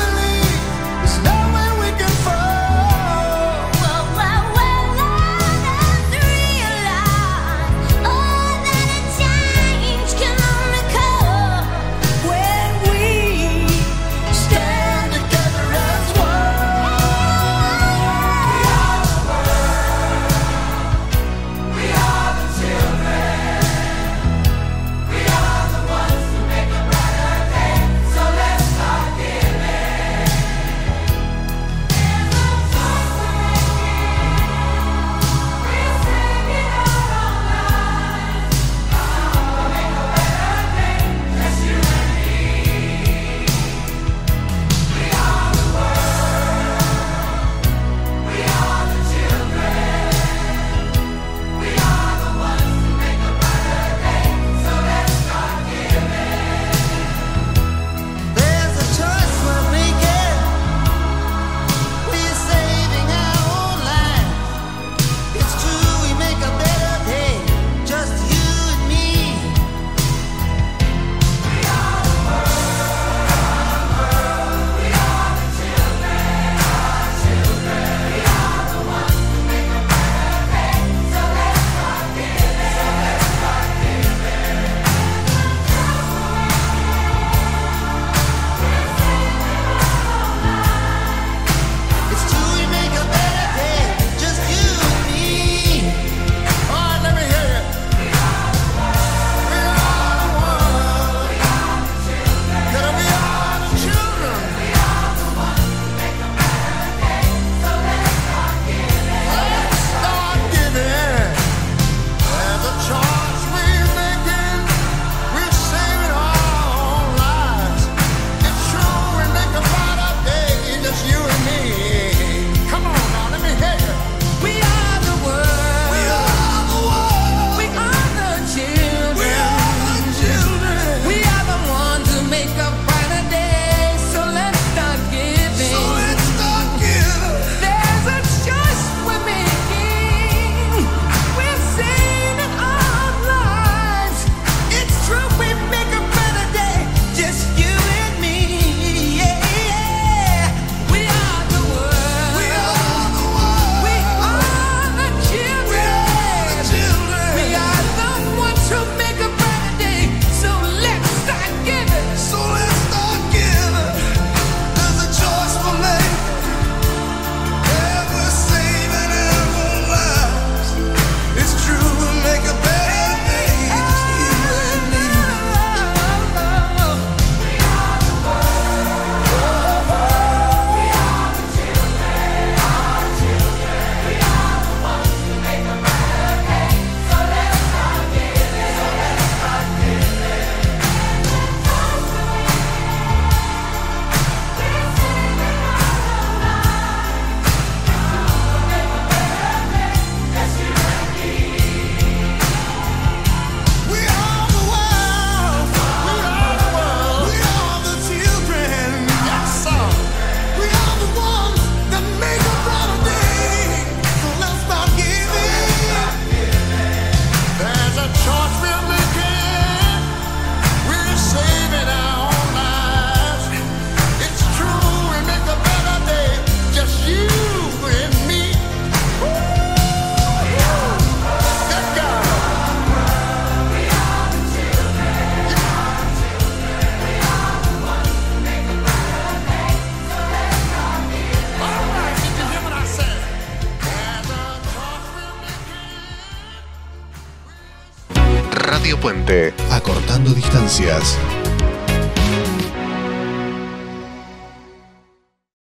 Distancias. 250.34 251.18